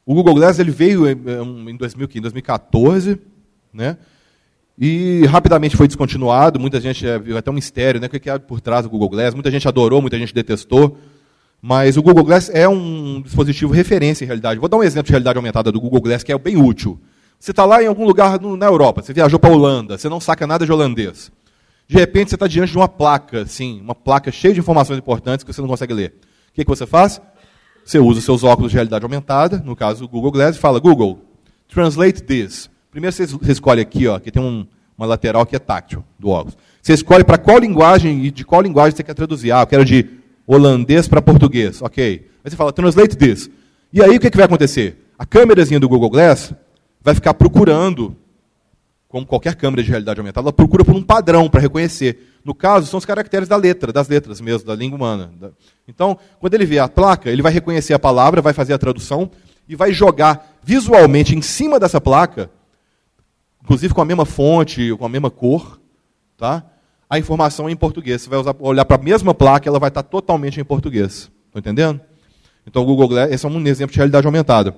o 0.05 0.13
Google 0.13 0.35
Glass 0.35 0.59
ele 0.59 0.71
veio 0.71 1.07
em 1.07 1.77
2014, 1.77 3.19
né? 3.73 3.97
E 4.79 5.25
rapidamente 5.25 5.75
foi 5.75 5.87
descontinuado, 5.87 6.59
muita 6.59 6.79
gente 6.79 7.07
é, 7.07 7.17
viu 7.17 7.35
até 7.35 7.49
um 7.49 7.53
mistério, 7.53 7.99
né? 7.99 8.05
O 8.05 8.09
que 8.09 8.29
é 8.29 8.37
por 8.37 8.61
trás 8.61 8.83
do 8.83 8.89
Google 8.89 9.09
Glass? 9.09 9.33
Muita 9.33 9.49
gente 9.49 9.67
adorou, 9.67 10.01
muita 10.01 10.19
gente 10.19 10.33
detestou. 10.33 10.97
Mas 11.59 11.97
o 11.97 12.03
Google 12.03 12.23
Glass 12.23 12.51
é 12.53 12.69
um 12.69 13.19
dispositivo 13.21 13.73
referência 13.73 14.23
em 14.23 14.27
realidade. 14.27 14.59
Vou 14.59 14.69
dar 14.69 14.77
um 14.77 14.83
exemplo 14.83 15.07
de 15.07 15.11
realidade 15.11 15.37
aumentada 15.37 15.71
do 15.71 15.81
Google 15.81 16.01
Glass 16.01 16.21
que 16.21 16.31
é 16.31 16.37
bem 16.37 16.57
útil. 16.57 16.99
Você 17.39 17.51
está 17.51 17.65
lá 17.65 17.81
em 17.81 17.87
algum 17.87 18.05
lugar 18.05 18.39
no, 18.39 18.55
na 18.55 18.65
Europa, 18.67 19.01
você 19.01 19.13
viajou 19.13 19.39
para 19.39 19.49
a 19.49 19.53
Holanda, 19.53 19.97
você 19.97 20.09
não 20.09 20.19
saca 20.19 20.45
nada 20.45 20.65
de 20.65 20.71
holandês. 20.71 21.31
De 21.87 21.95
repente 21.95 22.29
você 22.29 22.35
está 22.35 22.47
diante 22.47 22.71
de 22.71 22.77
uma 22.77 22.87
placa, 22.87 23.41
assim, 23.41 23.79
uma 23.81 23.95
placa 23.95 24.31
cheia 24.31 24.53
de 24.53 24.59
informações 24.59 24.97
importantes 24.97 25.43
que 25.43 25.53
você 25.53 25.61
não 25.61 25.67
consegue 25.67 25.93
ler. 25.93 26.15
O 26.49 26.53
que, 26.53 26.63
que 26.63 26.69
você 26.69 26.85
faz? 26.85 27.21
Você 27.85 27.99
usa 27.99 28.19
os 28.19 28.25
seus 28.25 28.43
óculos 28.43 28.71
de 28.71 28.75
realidade 28.75 29.05
aumentada, 29.05 29.57
no 29.63 29.75
caso 29.75 30.05
o 30.05 30.07
Google 30.07 30.31
Glass, 30.31 30.57
e 30.57 30.59
fala, 30.59 30.79
Google, 30.79 31.21
translate 31.67 32.21
this. 32.23 32.69
Primeiro 32.97 33.15
você 33.15 33.51
escolhe 33.51 33.79
aqui, 33.79 34.07
ó, 34.07 34.17
que 34.17 34.31
tem 34.31 34.41
um, 34.41 34.65
uma 34.97 35.05
lateral 35.05 35.45
que 35.45 35.55
é 35.55 35.59
táctil 35.59 36.03
do 36.17 36.29
óculos. 36.29 36.57
Você 36.81 36.93
escolhe 36.93 37.23
para 37.23 37.37
qual 37.37 37.59
linguagem 37.59 38.25
e 38.25 38.31
de 38.31 38.43
qual 38.43 38.59
linguagem 38.59 38.97
você 38.97 39.03
quer 39.03 39.13
traduzir. 39.13 39.51
Ah, 39.51 39.61
eu 39.61 39.67
quero 39.67 39.85
de 39.85 40.09
holandês 40.47 41.07
para 41.07 41.21
português. 41.21 41.79
Ok. 41.79 42.27
Aí 42.43 42.49
você 42.49 42.55
fala, 42.55 42.73
translate 42.73 43.15
this. 43.15 43.51
E 43.93 44.01
aí 44.01 44.17
o 44.17 44.19
que, 44.19 44.31
que 44.31 44.37
vai 44.37 44.47
acontecer? 44.47 45.11
A 45.15 45.27
câmerazinha 45.27 45.79
do 45.79 45.87
Google 45.87 46.09
Glass 46.09 46.55
vai 46.99 47.13
ficar 47.13 47.35
procurando, 47.35 48.15
como 49.07 49.27
qualquer 49.27 49.53
câmera 49.53 49.83
de 49.83 49.89
realidade 49.89 50.19
aumentada, 50.19 50.45
ela 50.45 50.53
procura 50.53 50.83
por 50.83 50.95
um 50.95 51.03
padrão 51.03 51.47
para 51.47 51.61
reconhecer. 51.61 52.39
No 52.43 52.55
caso, 52.55 52.87
são 52.87 52.97
os 52.97 53.05
caracteres 53.05 53.47
da 53.47 53.57
letra, 53.57 53.93
das 53.93 54.07
letras 54.07 54.41
mesmo, 54.41 54.65
da 54.65 54.73
língua 54.73 54.97
humana. 54.97 55.31
Então, 55.87 56.17
quando 56.39 56.55
ele 56.55 56.65
vê 56.65 56.79
a 56.79 56.87
placa, 56.87 57.29
ele 57.29 57.43
vai 57.43 57.53
reconhecer 57.53 57.93
a 57.93 57.99
palavra, 57.99 58.41
vai 58.41 58.53
fazer 58.53 58.73
a 58.73 58.77
tradução 58.79 59.29
e 59.69 59.75
vai 59.75 59.93
jogar 59.93 60.57
visualmente 60.63 61.35
em 61.35 61.43
cima 61.43 61.79
dessa 61.79 62.01
placa 62.01 62.49
inclusive 63.67 63.93
com 63.93 64.01
a 64.01 64.05
mesma 64.05 64.25
fonte, 64.25 64.95
com 64.95 65.05
a 65.05 65.09
mesma 65.09 65.29
cor, 65.29 65.77
tá? 66.37 66.63
a 67.09 67.19
informação 67.19 67.67
é 67.67 67.71
em 67.73 67.75
português. 67.75 68.21
Você 68.21 68.29
vai 68.29 68.39
usar, 68.39 68.55
olhar 68.59 68.85
para 68.85 68.95
a 68.95 69.03
mesma 69.03 69.33
placa, 69.33 69.67
ela 69.67 69.77
vai 69.77 69.89
estar 69.89 70.03
totalmente 70.03 70.57
em 70.57 70.63
português. 70.63 71.29
Estão 71.47 71.59
entendendo? 71.59 71.99
Então, 72.65 72.81
o 72.81 72.85
Google 72.85 73.09
Glass, 73.09 73.29
esse 73.29 73.45
é 73.45 73.49
um 73.49 73.67
exemplo 73.67 73.91
de 73.91 73.97
realidade 73.97 74.25
aumentada. 74.25 74.73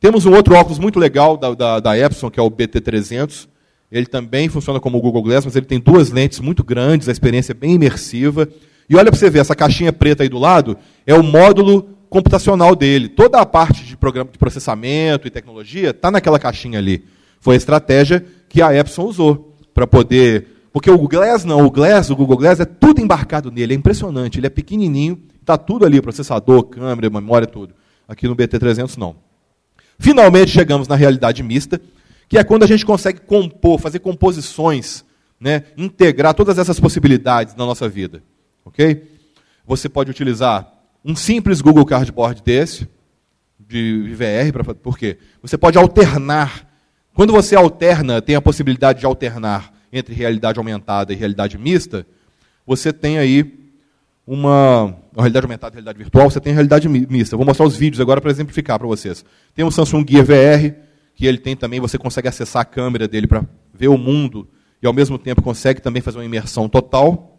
Temos 0.00 0.26
um 0.26 0.32
outro 0.32 0.56
óculos 0.56 0.80
muito 0.80 0.98
legal 0.98 1.36
da, 1.36 1.54
da, 1.54 1.80
da 1.80 1.96
Epson, 1.96 2.28
que 2.28 2.40
é 2.40 2.42
o 2.42 2.50
BT300. 2.50 3.46
Ele 3.90 4.06
também 4.06 4.48
funciona 4.48 4.80
como 4.80 4.98
o 4.98 5.00
Google 5.00 5.22
Glass, 5.22 5.44
mas 5.44 5.54
ele 5.54 5.66
tem 5.66 5.78
duas 5.78 6.10
lentes 6.10 6.40
muito 6.40 6.64
grandes, 6.64 7.08
a 7.08 7.12
experiência 7.12 7.52
é 7.52 7.54
bem 7.54 7.74
imersiva. 7.74 8.48
E 8.90 8.96
olha 8.96 9.12
para 9.12 9.18
você 9.18 9.30
ver, 9.30 9.40
essa 9.40 9.54
caixinha 9.54 9.92
preta 9.92 10.24
aí 10.24 10.28
do 10.28 10.38
lado 10.38 10.76
é 11.06 11.14
o 11.14 11.22
módulo 11.22 11.88
computacional 12.10 12.74
dele. 12.74 13.08
Toda 13.08 13.40
a 13.40 13.46
parte 13.46 13.84
de, 13.84 13.96
programa, 13.96 14.28
de 14.30 14.38
processamento 14.38 15.28
e 15.28 15.30
tecnologia 15.30 15.90
está 15.90 16.10
naquela 16.10 16.38
caixinha 16.38 16.80
ali. 16.80 17.04
Foi 17.40 17.54
a 17.54 17.56
estratégia 17.56 18.24
que 18.48 18.62
a 18.62 18.74
Epson 18.74 19.04
usou 19.04 19.56
para 19.74 19.86
poder. 19.86 20.68
Porque 20.72 20.90
o 20.90 20.98
Glass 21.08 21.44
não, 21.44 21.64
o 21.64 21.70
Glass, 21.70 22.10
o 22.10 22.16
Google 22.16 22.36
Glass, 22.36 22.60
é 22.60 22.64
tudo 22.64 23.00
embarcado 23.00 23.50
nele, 23.50 23.74
é 23.74 23.76
impressionante. 23.76 24.38
Ele 24.38 24.46
é 24.46 24.50
pequenininho, 24.50 25.20
está 25.40 25.56
tudo 25.56 25.86
ali, 25.86 26.00
processador, 26.00 26.64
câmera, 26.64 27.08
memória, 27.10 27.46
tudo. 27.46 27.74
Aqui 28.06 28.26
no 28.26 28.36
BT300 28.36 28.96
não. 28.96 29.16
Finalmente 29.98 30.50
chegamos 30.50 30.86
na 30.86 30.94
realidade 30.94 31.42
mista, 31.42 31.80
que 32.28 32.38
é 32.38 32.44
quando 32.44 32.62
a 32.62 32.66
gente 32.66 32.84
consegue 32.86 33.20
compor, 33.20 33.80
fazer 33.80 33.98
composições, 33.98 35.04
né, 35.40 35.64
integrar 35.76 36.34
todas 36.34 36.58
essas 36.58 36.78
possibilidades 36.78 37.54
na 37.54 37.64
nossa 37.64 37.88
vida. 37.88 38.22
Ok? 38.64 39.02
Você 39.66 39.88
pode 39.88 40.10
utilizar 40.10 40.72
um 41.04 41.16
simples 41.16 41.60
Google 41.60 41.84
Cardboard 41.84 42.42
desse, 42.42 42.88
de 43.58 44.14
VR, 44.14 44.52
pra, 44.52 44.74
por 44.74 44.96
quê? 44.96 45.18
Você 45.42 45.58
pode 45.58 45.76
alternar 45.76 46.67
quando 47.18 47.32
você 47.32 47.56
alterna, 47.56 48.22
tem 48.22 48.36
a 48.36 48.40
possibilidade 48.40 49.00
de 49.00 49.04
alternar 49.04 49.74
entre 49.92 50.14
realidade 50.14 50.56
aumentada 50.56 51.12
e 51.12 51.16
realidade 51.16 51.58
mista, 51.58 52.06
você 52.64 52.92
tem 52.92 53.18
aí 53.18 53.72
uma, 54.24 54.96
realidade 55.16 55.44
aumentada 55.44 55.72
realidade 55.72 55.98
virtual, 55.98 56.30
você 56.30 56.40
tem 56.40 56.52
realidade 56.52 56.88
mista. 56.88 57.36
vou 57.36 57.44
mostrar 57.44 57.66
os 57.66 57.76
vídeos 57.76 58.00
agora 58.00 58.20
para 58.20 58.30
exemplificar 58.30 58.78
para 58.78 58.86
vocês. 58.86 59.24
Tem 59.52 59.64
o 59.64 59.70
Samsung 59.72 60.06
Gear 60.08 60.24
VR, 60.24 60.76
que 61.16 61.26
ele 61.26 61.38
tem 61.38 61.56
também, 61.56 61.80
você 61.80 61.98
consegue 61.98 62.28
acessar 62.28 62.62
a 62.62 62.64
câmera 62.64 63.08
dele 63.08 63.26
para 63.26 63.44
ver 63.74 63.88
o 63.88 63.98
mundo 63.98 64.46
e 64.80 64.86
ao 64.86 64.92
mesmo 64.92 65.18
tempo 65.18 65.42
consegue 65.42 65.82
também 65.82 66.00
fazer 66.00 66.18
uma 66.18 66.24
imersão 66.24 66.68
total. 66.68 67.36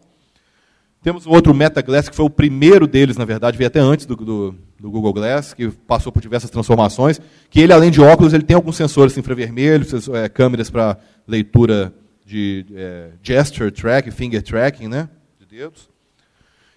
Temos 1.02 1.24
o 1.24 1.30
outro 1.30 1.54
Meta 1.54 1.80
Glass, 1.80 2.06
que 2.06 2.16
foi 2.16 2.26
o 2.26 2.30
primeiro 2.30 2.86
deles, 2.86 3.16
na 3.16 3.24
verdade, 3.24 3.56
veio 3.56 3.68
até 3.68 3.80
antes 3.80 4.04
do, 4.04 4.14
do, 4.14 4.54
do, 4.80 4.90
Google 4.90 5.12
Glass, 5.12 5.52
que 5.52 5.68
passou 5.68 6.10
por 6.10 6.22
diversas 6.22 6.50
transformações, 6.50 7.20
que 7.50 7.60
ele, 7.60 7.72
além 7.72 7.90
de 7.90 8.00
óculos, 8.00 8.32
ele 8.32 8.42
tem 8.42 8.56
alguns 8.56 8.76
sensores 8.76 9.16
infravermelhos, 9.16 10.08
é, 10.08 10.28
câmeras 10.28 10.70
para 10.70 10.96
leitura 11.26 11.92
de 12.24 12.64
é, 12.74 13.10
gesture 13.22 13.70
track, 13.70 14.10
finger 14.10 14.42
tracking, 14.42 14.88
né, 14.88 15.08
de 15.38 15.46
dedos. 15.46 15.88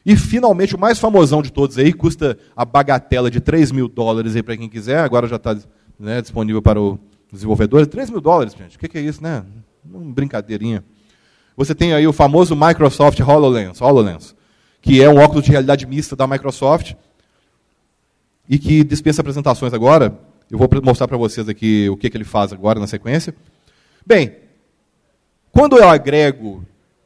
E, 0.06 0.16
finalmente, 0.18 0.76
o 0.76 0.80
mais 0.80 1.00
famosão 1.00 1.42
de 1.42 1.52
todos 1.52 1.78
aí, 1.78 1.94
custa 1.94 2.38
a 2.56 2.66
bagatela 2.66 3.32
de 3.32 3.40
3 3.40 3.72
mil 3.72 3.88
dólares 3.88 4.40
para 4.42 4.58
quem 4.58 4.68
quiser, 4.68 5.00
agora 5.00 5.28
já 5.28 5.38
está 5.38 5.58
né, 5.98 6.22
disponível 6.22 6.62
para 6.62 6.80
o 6.80 7.00
desenvolvedor. 7.32 7.86
3 7.88 8.10
mil 8.10 8.20
dólares, 8.20 8.54
gente, 8.54 8.76
o 8.76 8.80
que, 8.80 8.88
que 8.88 8.98
é 8.98 9.02
isso, 9.02 9.24
né? 9.24 9.44
Uma 9.86 10.14
brincadeirinha. 10.14 10.84
Você 11.56 11.74
tem 11.74 11.94
aí 11.94 12.06
o 12.08 12.14
famoso 12.14 12.56
Microsoft 12.56 13.20
HoloLens, 13.20 13.80
HoloLens, 13.80 14.36
que 14.82 15.02
é 15.02 15.10
um 15.10 15.18
óculos 15.18 15.46
de 15.46 15.52
realidade 15.52 15.86
mista 15.86 16.16
da 16.16 16.28
Microsoft 16.28 16.96
e 18.48 18.58
que 18.60 18.84
dispensa 18.84 19.22
apresentações 19.22 19.74
agora. 19.74 20.18
Eu 20.50 20.58
vou 20.58 20.70
mostrar 20.84 21.08
para 21.08 21.18
vocês 21.18 21.50
aqui 21.50 21.90
o 21.90 21.98
que, 21.98 22.10
que 22.10 22.18
ele 22.18 22.24
faz 22.24 22.54
agora 22.54 22.80
na 22.80 22.88
sequência. 22.88 23.34
Bem, 24.06 24.36
quando 25.52 25.78
eu 25.78 25.88
agrego 25.88 26.64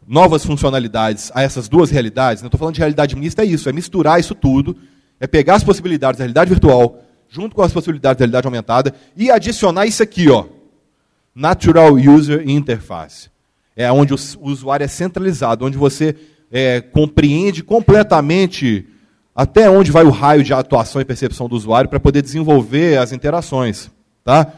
novas 0.07 0.45
funcionalidades 0.45 1.31
a 1.33 1.41
essas 1.41 1.67
duas 1.67 1.89
realidades, 1.89 2.41
né, 2.41 2.47
estou 2.47 2.57
falando 2.57 2.75
de 2.75 2.79
realidade 2.79 3.15
mista, 3.15 3.43
é 3.43 3.45
isso, 3.45 3.69
é 3.69 3.73
misturar 3.73 4.19
isso 4.19 4.33
tudo, 4.33 4.75
é 5.19 5.27
pegar 5.27 5.55
as 5.55 5.63
possibilidades 5.63 6.17
da 6.17 6.23
realidade 6.23 6.49
virtual 6.49 7.03
junto 7.29 7.55
com 7.55 7.61
as 7.61 7.73
possibilidades 7.73 8.17
da 8.17 8.23
realidade 8.23 8.47
aumentada 8.47 8.93
e 9.15 9.29
adicionar 9.29 9.85
isso 9.85 10.01
aqui, 10.01 10.29
ó, 10.29 10.45
Natural 11.35 11.93
User 11.93 12.49
Interface 12.49 13.29
é 13.77 13.91
onde 13.91 14.11
o 14.11 14.17
usuário 14.41 14.83
é 14.83 14.87
centralizado, 14.87 15.63
onde 15.63 15.77
você 15.77 16.15
é, 16.51 16.81
compreende 16.81 17.61
completamente 17.61 18.87
até 19.37 19.69
onde 19.69 19.91
vai 19.91 20.03
o 20.03 20.09
raio 20.09 20.43
de 20.43 20.51
atuação 20.51 20.99
e 20.99 21.05
percepção 21.05 21.47
do 21.47 21.55
usuário 21.55 21.87
para 21.87 21.99
poder 21.99 22.23
desenvolver 22.23 22.97
as 22.97 23.11
interações. 23.11 23.91
Tá? 24.23 24.51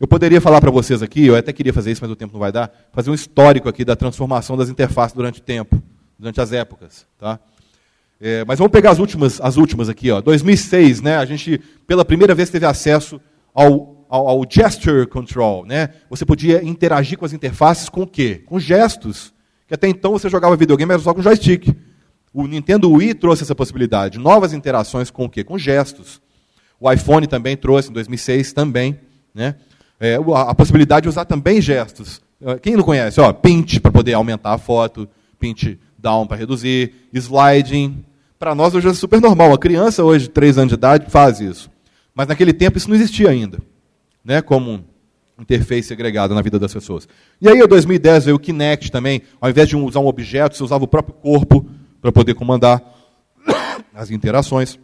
Eu 0.00 0.08
poderia 0.08 0.40
falar 0.40 0.62
para 0.62 0.70
vocês 0.70 1.02
aqui, 1.02 1.26
eu 1.26 1.36
até 1.36 1.52
queria 1.52 1.74
fazer 1.74 1.92
isso, 1.92 2.00
mas 2.02 2.10
o 2.10 2.16
tempo 2.16 2.32
não 2.32 2.40
vai 2.40 2.50
dar, 2.50 2.72
fazer 2.90 3.10
um 3.10 3.14
histórico 3.14 3.68
aqui 3.68 3.84
da 3.84 3.94
transformação 3.94 4.56
das 4.56 4.70
interfaces 4.70 5.14
durante 5.14 5.40
o 5.40 5.42
tempo, 5.42 5.82
durante 6.18 6.40
as 6.40 6.54
épocas. 6.54 7.06
Tá? 7.18 7.38
É, 8.18 8.46
mas 8.46 8.58
vamos 8.58 8.72
pegar 8.72 8.92
as 8.92 8.98
últimas, 8.98 9.42
as 9.42 9.58
últimas 9.58 9.90
aqui. 9.90 10.10
Ó. 10.10 10.22
2006, 10.22 11.02
né, 11.02 11.18
a 11.18 11.26
gente 11.26 11.60
pela 11.86 12.02
primeira 12.02 12.34
vez 12.34 12.48
teve 12.48 12.64
acesso 12.64 13.20
ao 13.54 13.98
ao, 14.08 14.26
ao 14.26 14.46
gesture 14.48 15.06
control. 15.06 15.66
Né? 15.66 15.90
Você 16.08 16.24
podia 16.24 16.64
interagir 16.64 17.18
com 17.18 17.26
as 17.26 17.34
interfaces 17.34 17.90
com 17.90 18.04
o 18.04 18.06
quê? 18.06 18.42
Com 18.46 18.58
gestos. 18.58 19.34
Que 19.66 19.74
até 19.74 19.86
então 19.86 20.12
você 20.12 20.30
jogava 20.30 20.56
videogame 20.56 20.90
era 20.92 21.02
só 21.02 21.12
com 21.12 21.20
joystick. 21.20 21.76
O 22.32 22.46
Nintendo 22.46 22.90
Wii 22.90 23.14
trouxe 23.14 23.42
essa 23.42 23.54
possibilidade. 23.54 24.18
Novas 24.18 24.52
interações 24.52 25.10
com 25.10 25.24
o 25.24 25.28
quê? 25.28 25.42
Com 25.42 25.58
gestos. 25.58 26.20
O 26.80 26.90
iPhone 26.90 27.26
também 27.26 27.56
trouxe, 27.56 27.90
em 27.90 27.92
2006 27.92 28.52
também. 28.52 28.98
Né? 29.34 29.56
É, 29.98 30.16
a, 30.16 30.54
possibilidade 30.54 31.04
de 31.04 31.08
usar 31.08 31.24
também 31.24 31.60
gestos. 31.60 32.22
Ah, 32.44 32.58
quem 32.58 32.76
não 32.76 32.84
conhece? 32.84 33.20
Ó, 33.20 33.32
pinch 33.32 33.80
para 33.80 33.90
poder 33.90 34.12
aumentar 34.12 34.52
a 34.52 34.58
foto, 34.58 35.08
pinch 35.38 35.78
down 35.98 36.26
para 36.26 36.36
reduzir, 36.36 36.92
sliding. 37.12 38.04
Para 38.38 38.54
nós 38.54 38.74
hoje 38.74 38.88
é 38.88 38.94
super 38.94 39.20
normal. 39.20 39.52
A 39.52 39.58
criança 39.58 40.04
hoje, 40.04 40.24
de 40.26 40.30
3 40.30 40.58
anos 40.58 40.68
de 40.68 40.74
idade, 40.74 41.10
faz 41.10 41.40
isso. 41.40 41.70
Mas 42.14 42.28
naquele 42.28 42.52
tempo 42.52 42.78
isso 42.78 42.88
não 42.88 42.96
existia 42.96 43.30
ainda 43.30 43.58
né, 44.24 44.42
como 44.42 44.84
interface 45.38 45.92
agregada 45.92 46.34
na 46.34 46.42
vida 46.42 46.58
das 46.58 46.74
pessoas. 46.74 47.08
E 47.40 47.48
aí, 47.48 47.58
em 47.58 47.66
2010, 47.66 48.26
veio 48.26 48.36
o 48.36 48.40
Kinect 48.40 48.92
também. 48.92 49.22
Ao 49.40 49.48
invés 49.48 49.68
de 49.68 49.76
usar 49.76 50.00
um 50.00 50.06
objeto, 50.06 50.56
você 50.56 50.62
usava 50.62 50.84
o 50.84 50.88
próprio 50.88 51.14
corpo 51.14 51.66
para 52.00 52.12
poder 52.12 52.34
comandar 52.34 52.82
as 53.94 54.10
interações. 54.10 54.78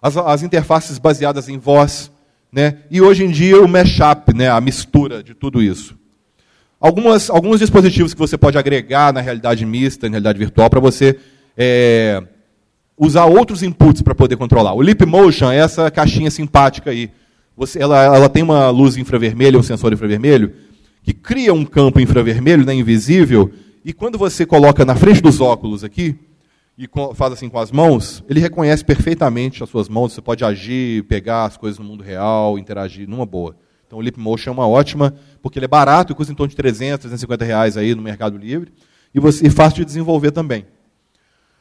As, 0.00 0.16
as, 0.16 0.42
interfaces 0.42 0.98
baseadas 0.98 1.48
em 1.48 1.58
voz. 1.58 2.10
Né? 2.52 2.78
E 2.90 3.00
hoje 3.00 3.24
em 3.24 3.30
dia, 3.30 3.60
o 3.60 3.68
mashup, 3.68 4.34
né, 4.34 4.48
a 4.48 4.60
mistura 4.60 5.22
de 5.22 5.34
tudo 5.34 5.62
isso. 5.62 5.96
Algumas, 6.80 7.28
alguns 7.28 7.58
dispositivos 7.58 8.14
que 8.14 8.20
você 8.20 8.38
pode 8.38 8.56
agregar 8.56 9.12
na 9.12 9.20
realidade 9.20 9.66
mista, 9.66 10.06
na 10.06 10.12
realidade 10.12 10.38
virtual, 10.38 10.70
para 10.70 10.80
você 10.80 11.18
é, 11.56 12.22
usar 12.96 13.24
outros 13.24 13.62
inputs 13.62 14.02
para 14.02 14.14
poder 14.14 14.36
controlar. 14.36 14.74
O 14.74 14.80
Leap 14.80 15.02
Motion 15.02 15.50
é 15.50 15.58
essa 15.58 15.90
caixinha 15.90 16.30
simpática 16.30 16.90
aí 16.90 17.10
você, 17.58 17.82
ela, 17.82 18.04
ela 18.04 18.28
tem 18.28 18.40
uma 18.40 18.70
luz 18.70 18.96
infravermelha, 18.96 19.58
um 19.58 19.64
sensor 19.64 19.92
infravermelho, 19.92 20.52
que 21.02 21.12
cria 21.12 21.52
um 21.52 21.64
campo 21.64 21.98
infravermelho, 21.98 22.64
né, 22.64 22.72
invisível, 22.72 23.52
e 23.84 23.92
quando 23.92 24.18
você 24.18 24.44
coloca 24.44 24.84
na 24.84 24.94
frente 24.94 25.20
dos 25.20 25.40
óculos 25.40 25.84
aqui, 25.84 26.18
e 26.78 26.88
faz 27.14 27.32
assim 27.32 27.48
com 27.48 27.58
as 27.58 27.72
mãos, 27.72 28.22
ele 28.28 28.38
reconhece 28.38 28.84
perfeitamente 28.84 29.64
as 29.64 29.68
suas 29.68 29.88
mãos, 29.88 30.12
você 30.12 30.22
pode 30.22 30.44
agir, 30.44 31.02
pegar 31.04 31.44
as 31.44 31.56
coisas 31.56 31.78
no 31.78 31.84
mundo 31.84 32.04
real, 32.04 32.56
interagir 32.56 33.08
numa 33.08 33.26
boa. 33.26 33.56
Então 33.84 33.98
o 33.98 34.02
Leap 34.02 34.16
Motion 34.16 34.50
é 34.50 34.52
uma 34.52 34.68
ótima, 34.68 35.14
porque 35.42 35.58
ele 35.58 35.64
é 35.64 35.68
barato 35.68 36.14
custa 36.14 36.32
em 36.32 36.36
torno 36.36 36.50
de 36.50 36.56
300, 36.56 37.00
350 37.00 37.44
reais 37.44 37.76
aí 37.76 37.94
no 37.94 38.02
Mercado 38.02 38.38
Livre, 38.38 38.72
e, 39.12 39.18
você, 39.18 39.46
e 39.46 39.50
fácil 39.50 39.78
de 39.78 39.86
desenvolver 39.86 40.30
também. 40.30 40.66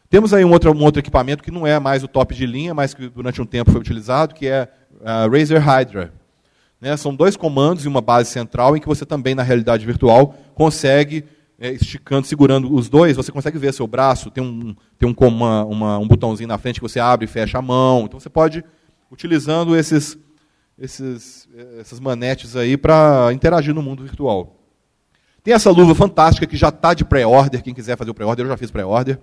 Temos 0.09 0.33
aí 0.33 0.45
um 0.45 0.51
outro, 0.51 0.71
um 0.71 0.83
outro 0.83 1.01
equipamento 1.01 1.43
que 1.43 1.51
não 1.51 1.65
é 1.65 1.79
mais 1.79 2.03
o 2.03 2.07
top 2.07 2.35
de 2.35 2.45
linha, 2.45 2.73
mas 2.73 2.93
que 2.93 3.09
durante 3.09 3.41
um 3.41 3.45
tempo 3.45 3.71
foi 3.71 3.81
utilizado, 3.81 4.35
que 4.35 4.47
é 4.47 4.69
a 5.03 5.27
Razer 5.27 5.61
Hydra. 5.61 6.13
Né, 6.79 6.95
são 6.95 7.15
dois 7.15 7.35
comandos 7.35 7.85
e 7.85 7.87
uma 7.87 8.01
base 8.01 8.29
central 8.29 8.77
em 8.77 8.79
que 8.79 8.87
você 8.87 9.05
também, 9.05 9.33
na 9.33 9.41
realidade 9.41 9.83
virtual, 9.85 10.35
consegue, 10.53 11.25
é, 11.59 11.71
esticando, 11.71 12.27
segurando 12.27 12.73
os 12.73 12.87
dois, 12.89 13.15
você 13.15 13.31
consegue 13.31 13.57
ver 13.57 13.73
seu 13.73 13.87
braço, 13.87 14.29
tem, 14.29 14.43
um, 14.43 14.75
tem 14.97 15.09
um, 15.09 15.27
uma, 15.27 15.65
uma, 15.65 15.97
um 15.97 16.07
botãozinho 16.07 16.47
na 16.47 16.57
frente 16.57 16.79
que 16.79 16.87
você 16.87 16.99
abre 16.99 17.25
e 17.25 17.27
fecha 17.27 17.57
a 17.57 17.61
mão. 17.61 18.05
Então 18.05 18.19
você 18.19 18.29
pode, 18.29 18.63
utilizando 19.11 19.75
esses, 19.75 20.17
esses, 20.77 21.47
essas 21.79 21.99
manetes 21.99 22.55
aí 22.55 22.77
para 22.77 23.29
interagir 23.33 23.73
no 23.73 23.81
mundo 23.81 24.03
virtual. 24.03 24.55
Tem 25.43 25.53
essa 25.53 25.71
luva 25.71 25.95
fantástica 25.95 26.45
que 26.45 26.57
já 26.57 26.69
está 26.69 26.93
de 26.93 27.05
pré-order, 27.05 27.63
quem 27.63 27.73
quiser 27.73 27.97
fazer 27.97 28.11
o 28.11 28.13
pré-order, 28.13 28.45
eu 28.45 28.49
já 28.49 28.57
fiz 28.57 28.69
pré-order. 28.69 29.19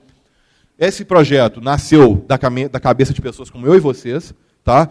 Esse 0.79 1.05
projeto 1.05 1.61
nasceu 1.61 2.25
da, 2.27 2.39
da 2.71 2.81
cabeça 2.81 3.13
de 3.13 3.21
pessoas 3.21 3.51
como 3.51 3.67
eu 3.67 3.77
e 3.77 3.81
vocês, 3.81 4.35
tá? 4.65 4.89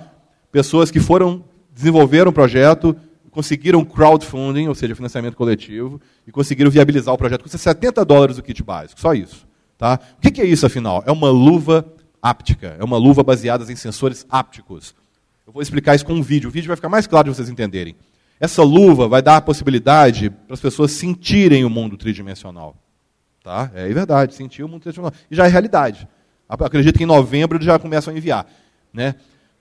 pessoas 0.54 0.92
que 0.92 1.00
foram 1.00 1.44
desenvolveram 1.74 2.30
o 2.30 2.34
projeto, 2.34 2.96
conseguiram 3.34 3.84
crowdfunding, 3.84 4.68
ou 4.68 4.76
seja, 4.76 4.96
financiamento 4.96 5.36
coletivo, 5.36 6.00
e 6.26 6.32
conseguiram 6.32 6.70
viabilizar 6.70 7.14
o 7.14 7.18
projeto. 7.18 7.42
Custa 7.42 7.58
70 7.58 8.06
dólares 8.06 8.38
o 8.38 8.44
kit 8.44 8.64
básico, 8.64 9.02
só 9.02 9.14
isso. 9.14 9.48
Tá? 9.78 10.00
O 10.18 10.32
que 10.32 10.40
é 10.40 10.46
isso, 10.46 10.66
afinal? 10.66 11.04
É 11.06 11.12
uma 11.12 11.30
luva 11.30 11.86
áptica, 12.22 12.78
é 12.80 12.84
uma 12.84 12.98
luva 12.98 13.24
baseada 13.24 13.70
em 13.70 13.76
sensores 13.76 14.26
ápticos. 14.30 14.96
Eu 15.46 15.52
vou 15.52 15.62
explicar 15.62 15.96
isso 15.96 16.06
com 16.06 16.14
um 16.14 16.22
vídeo. 16.22 16.48
O 16.48 16.52
vídeo 16.52 16.68
vai 16.68 16.76
ficar 16.78 16.88
mais 16.90 17.06
claro 17.06 17.30
de 17.30 17.36
vocês 17.36 17.50
entenderem. 17.50 17.96
Essa 18.40 18.64
luva 18.64 19.08
vai 19.08 19.22
dar 19.22 19.38
a 19.38 19.42
possibilidade 19.42 20.30
para 20.30 20.54
as 20.54 20.62
pessoas 20.62 20.92
sentirem 20.92 21.66
o 21.66 21.70
mundo 21.70 21.98
tridimensional. 21.98 22.78
Tá? 23.44 23.70
É 23.74 23.88
verdade, 23.90 24.36
sentir 24.36 24.64
o 24.64 24.68
mundo 24.68 24.84
tridimensional. 24.84 25.20
E 25.30 25.36
já 25.36 25.46
é 25.46 25.50
realidade. 25.50 26.08
Acredito 26.48 26.98
que 26.98 27.04
em 27.04 27.08
novembro 27.08 27.62
já 27.62 27.80
começam 27.80 28.14
a 28.14 28.18
enviar. 28.18 28.46
Né? 28.94 29.16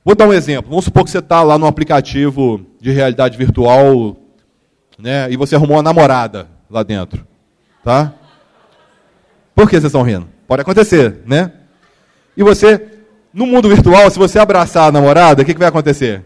Vou 0.04 0.16
dar 0.16 0.26
um 0.26 0.32
exemplo. 0.32 0.68
Vamos 0.68 0.84
supor 0.84 1.04
que 1.04 1.10
você 1.10 1.18
está 1.18 1.42
lá 1.42 1.56
no 1.56 1.66
aplicativo 1.66 2.66
de 2.80 2.90
realidade 2.90 3.38
virtual 3.38 4.16
né, 4.98 5.30
e 5.30 5.36
você 5.36 5.54
arrumou 5.54 5.76
uma 5.76 5.82
namorada 5.82 6.48
lá 6.68 6.82
dentro. 6.82 7.26
Tá? 7.84 8.12
Por 9.54 9.68
que 9.68 9.76
vocês 9.76 9.84
estão 9.84 10.02
rindo? 10.02 10.28
Pode 10.46 10.62
acontecer, 10.62 11.22
né? 11.24 11.52
E 12.36 12.42
você, 12.42 12.88
no 13.32 13.46
mundo 13.46 13.68
virtual, 13.68 14.10
se 14.10 14.18
você 14.18 14.38
abraçar 14.38 14.88
a 14.88 14.92
namorada, 14.92 15.42
o 15.42 15.44
que, 15.44 15.52
que 15.52 15.58
vai 15.58 15.68
acontecer? 15.68 16.24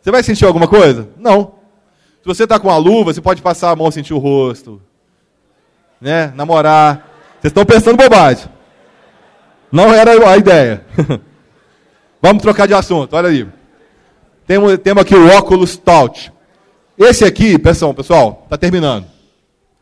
Você 0.00 0.10
vai 0.10 0.22
sentir 0.22 0.44
alguma 0.44 0.68
coisa? 0.68 1.08
Não. 1.16 1.54
Se 2.20 2.26
você 2.26 2.44
está 2.44 2.58
com 2.58 2.70
a 2.70 2.76
luva, 2.76 3.12
você 3.12 3.20
pode 3.20 3.40
passar 3.40 3.70
a 3.70 3.76
mão 3.76 3.88
e 3.88 3.92
sentir 3.92 4.12
o 4.12 4.18
rosto. 4.18 4.82
Né? 6.00 6.32
Namorar. 6.34 7.08
Vocês 7.40 7.50
estão 7.50 7.64
pensando 7.64 7.96
bobagem. 7.96 8.46
Não 9.70 9.92
era 9.92 10.28
a 10.28 10.36
ideia. 10.36 10.84
Vamos 12.22 12.40
trocar 12.40 12.68
de 12.68 12.74
assunto, 12.74 13.16
olha 13.16 13.30
aí. 13.30 13.48
Temos, 14.46 14.78
temos 14.78 15.02
aqui 15.02 15.12
o 15.12 15.26
óculos 15.36 15.76
Touch. 15.76 16.32
Esse 16.96 17.24
aqui, 17.24 17.58
pessoal, 17.58 17.92
pessoal, 17.92 18.42
está 18.44 18.56
terminando. 18.56 19.06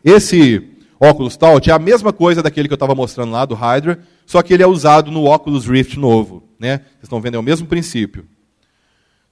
Esse 0.03 0.67
óculos 0.99 1.37
Touch 1.37 1.69
é 1.69 1.73
a 1.75 1.79
mesma 1.79 2.15
coisa 2.15 2.43
daquele 2.43 2.67
que 2.67 2.73
eu 2.73 2.77
estava 2.77 2.95
mostrando 2.95 3.33
lá, 3.33 3.45
do 3.45 3.55
Hydra, 3.55 4.01
só 4.25 4.41
que 4.41 4.55
ele 4.55 4.63
é 4.63 4.67
usado 4.67 5.11
no 5.11 5.27
óculos 5.27 5.67
Rift 5.67 5.99
novo. 5.99 6.43
Né? 6.59 6.79
Vocês 6.79 7.03
estão 7.03 7.21
vendo, 7.21 7.35
é 7.35 7.39
o 7.39 7.43
mesmo 7.43 7.67
princípio. 7.67 8.27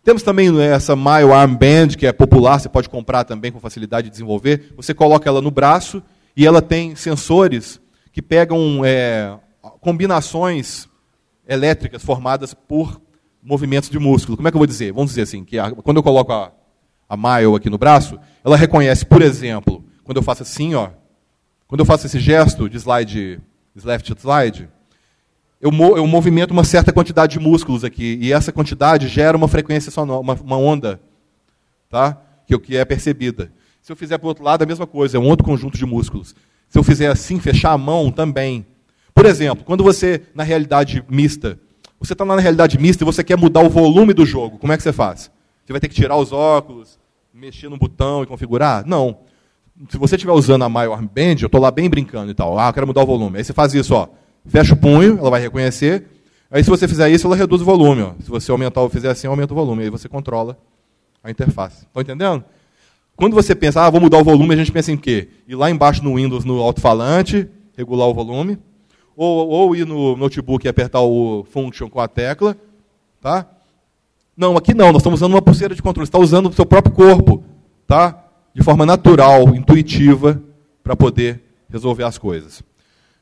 Temos 0.04 0.22
também 0.22 0.50
né, 0.50 0.66
essa 0.66 0.94
Mile 0.94 1.32
Arm 1.32 1.54
Band, 1.54 1.88
que 1.96 2.06
é 2.06 2.12
popular, 2.12 2.60
você 2.60 2.68
pode 2.68 2.90
comprar 2.90 3.24
também 3.24 3.50
com 3.50 3.58
facilidade 3.58 4.08
de 4.08 4.10
desenvolver. 4.10 4.74
Você 4.76 4.92
coloca 4.92 5.26
ela 5.26 5.40
no 5.40 5.50
braço 5.50 6.02
e 6.36 6.46
ela 6.46 6.60
tem 6.60 6.94
sensores 6.94 7.80
que 8.12 8.20
pegam 8.20 8.84
é, 8.84 9.34
combinações 9.80 10.87
elétricas 11.48 12.04
formadas 12.04 12.52
por 12.52 13.00
movimentos 13.42 13.88
de 13.88 13.98
músculo. 13.98 14.36
Como 14.36 14.46
é 14.46 14.50
que 14.50 14.56
eu 14.56 14.60
vou 14.60 14.66
dizer? 14.66 14.92
Vamos 14.92 15.10
dizer 15.10 15.22
assim, 15.22 15.42
que 15.42 15.58
a, 15.58 15.70
quando 15.70 15.96
eu 15.96 16.02
coloco 16.02 16.30
a, 16.32 16.52
a 17.08 17.16
Mile 17.16 17.56
aqui 17.56 17.70
no 17.70 17.78
braço, 17.78 18.18
ela 18.44 18.56
reconhece, 18.56 19.06
por 19.06 19.22
exemplo, 19.22 19.82
quando 20.04 20.18
eu 20.18 20.22
faço 20.22 20.42
assim, 20.42 20.74
ó, 20.74 20.90
quando 21.66 21.80
eu 21.80 21.86
faço 21.86 22.06
esse 22.06 22.20
gesto 22.20 22.68
de 22.68 22.76
slide, 22.76 23.40
left 23.82 24.14
slide, 24.20 24.68
eu, 25.60 25.72
eu 25.96 26.06
movimento 26.06 26.50
uma 26.50 26.64
certa 26.64 26.92
quantidade 26.92 27.32
de 27.32 27.40
músculos 27.40 27.82
aqui, 27.82 28.18
e 28.20 28.32
essa 28.32 28.52
quantidade 28.52 29.08
gera 29.08 29.36
uma 29.36 29.48
frequência 29.48 29.90
sonora, 29.90 30.20
uma, 30.20 30.34
uma 30.34 30.56
onda, 30.56 31.00
tá? 31.88 32.22
que, 32.46 32.58
que 32.58 32.76
é 32.76 32.84
percebida. 32.84 33.52
Se 33.82 33.92
eu 33.92 33.96
fizer 33.96 34.18
para 34.18 34.26
o 34.26 34.28
outro 34.28 34.44
lado, 34.44 34.62
a 34.62 34.66
mesma 34.66 34.86
coisa, 34.86 35.16
é 35.16 35.20
um 35.20 35.26
outro 35.26 35.44
conjunto 35.44 35.76
de 35.76 35.84
músculos. 35.84 36.34
Se 36.68 36.78
eu 36.78 36.82
fizer 36.82 37.08
assim, 37.08 37.38
fechar 37.38 37.72
a 37.72 37.78
mão 37.78 38.10
também, 38.10 38.66
por 39.18 39.26
exemplo, 39.26 39.64
quando 39.64 39.82
você, 39.82 40.22
na 40.32 40.44
realidade 40.44 41.04
mista, 41.08 41.58
você 41.98 42.12
está 42.12 42.24
na 42.24 42.38
realidade 42.38 42.78
mista 42.78 43.02
e 43.02 43.04
você 43.04 43.24
quer 43.24 43.36
mudar 43.36 43.64
o 43.64 43.68
volume 43.68 44.14
do 44.14 44.24
jogo, 44.24 44.58
como 44.58 44.72
é 44.72 44.76
que 44.76 44.82
você 44.84 44.92
faz? 44.92 45.28
Você 45.66 45.72
vai 45.72 45.80
ter 45.80 45.88
que 45.88 45.94
tirar 45.96 46.16
os 46.16 46.32
óculos, 46.32 47.00
mexer 47.34 47.68
no 47.68 47.76
botão 47.76 48.22
e 48.22 48.26
configurar? 48.26 48.86
Não. 48.86 49.18
Se 49.88 49.98
você 49.98 50.14
estiver 50.14 50.30
usando 50.30 50.62
a 50.62 50.68
Maior 50.68 51.02
Band, 51.02 51.34
eu 51.40 51.46
estou 51.46 51.60
lá 51.60 51.68
bem 51.72 51.90
brincando 51.90 52.30
e 52.30 52.34
tal. 52.34 52.56
Ah, 52.60 52.68
eu 52.68 52.72
quero 52.72 52.86
mudar 52.86 53.02
o 53.02 53.06
volume. 53.06 53.38
Aí 53.38 53.44
você 53.44 53.52
faz 53.52 53.74
isso, 53.74 53.92
ó. 53.92 54.06
Fecha 54.46 54.74
o 54.74 54.76
punho, 54.76 55.18
ela 55.18 55.30
vai 55.30 55.40
reconhecer. 55.40 56.06
Aí 56.48 56.62
se 56.62 56.70
você 56.70 56.86
fizer 56.86 57.10
isso, 57.10 57.26
ela 57.26 57.34
reduz 57.34 57.60
o 57.60 57.64
volume. 57.64 58.02
Ó. 58.02 58.12
Se 58.20 58.30
você 58.30 58.52
aumentar 58.52 58.82
ou 58.82 58.88
fizer 58.88 59.10
assim, 59.10 59.26
aumenta 59.26 59.52
o 59.52 59.56
volume. 59.56 59.82
Aí 59.82 59.90
você 59.90 60.08
controla 60.08 60.56
a 61.24 61.28
interface. 61.28 61.86
Estão 61.86 62.02
entendendo? 62.02 62.44
Quando 63.16 63.34
você 63.34 63.52
pensa, 63.52 63.84
ah, 63.84 63.90
vou 63.90 64.00
mudar 64.00 64.18
o 64.18 64.24
volume, 64.24 64.54
a 64.54 64.56
gente 64.56 64.70
pensa 64.70 64.92
em 64.92 64.96
quê? 64.96 65.28
Ir 65.48 65.56
lá 65.56 65.68
embaixo 65.68 66.04
no 66.04 66.14
Windows, 66.14 66.44
no 66.44 66.60
alto-falante, 66.60 67.48
regular 67.76 68.06
o 68.06 68.14
volume 68.14 68.60
ou, 69.18 69.48
ou 69.48 69.74
ir 69.74 69.84
no 69.84 70.16
notebook 70.16 70.64
e 70.64 70.68
apertar 70.68 71.00
o 71.00 71.44
function 71.50 71.90
com 71.90 71.98
a 72.00 72.06
tecla, 72.06 72.56
tá? 73.20 73.44
Não, 74.36 74.56
aqui 74.56 74.72
não, 74.72 74.92
nós 74.92 74.98
estamos 74.98 75.18
usando 75.18 75.32
uma 75.32 75.42
pulseira 75.42 75.74
de 75.74 75.82
controle, 75.82 76.06
você 76.06 76.10
está 76.10 76.20
usando 76.20 76.48
o 76.48 76.52
seu 76.52 76.64
próprio 76.64 76.94
corpo, 76.94 77.42
tá? 77.84 78.26
De 78.54 78.62
forma 78.62 78.86
natural, 78.86 79.56
intuitiva, 79.56 80.40
para 80.84 80.94
poder 80.94 81.42
resolver 81.68 82.04
as 82.04 82.16
coisas. 82.16 82.62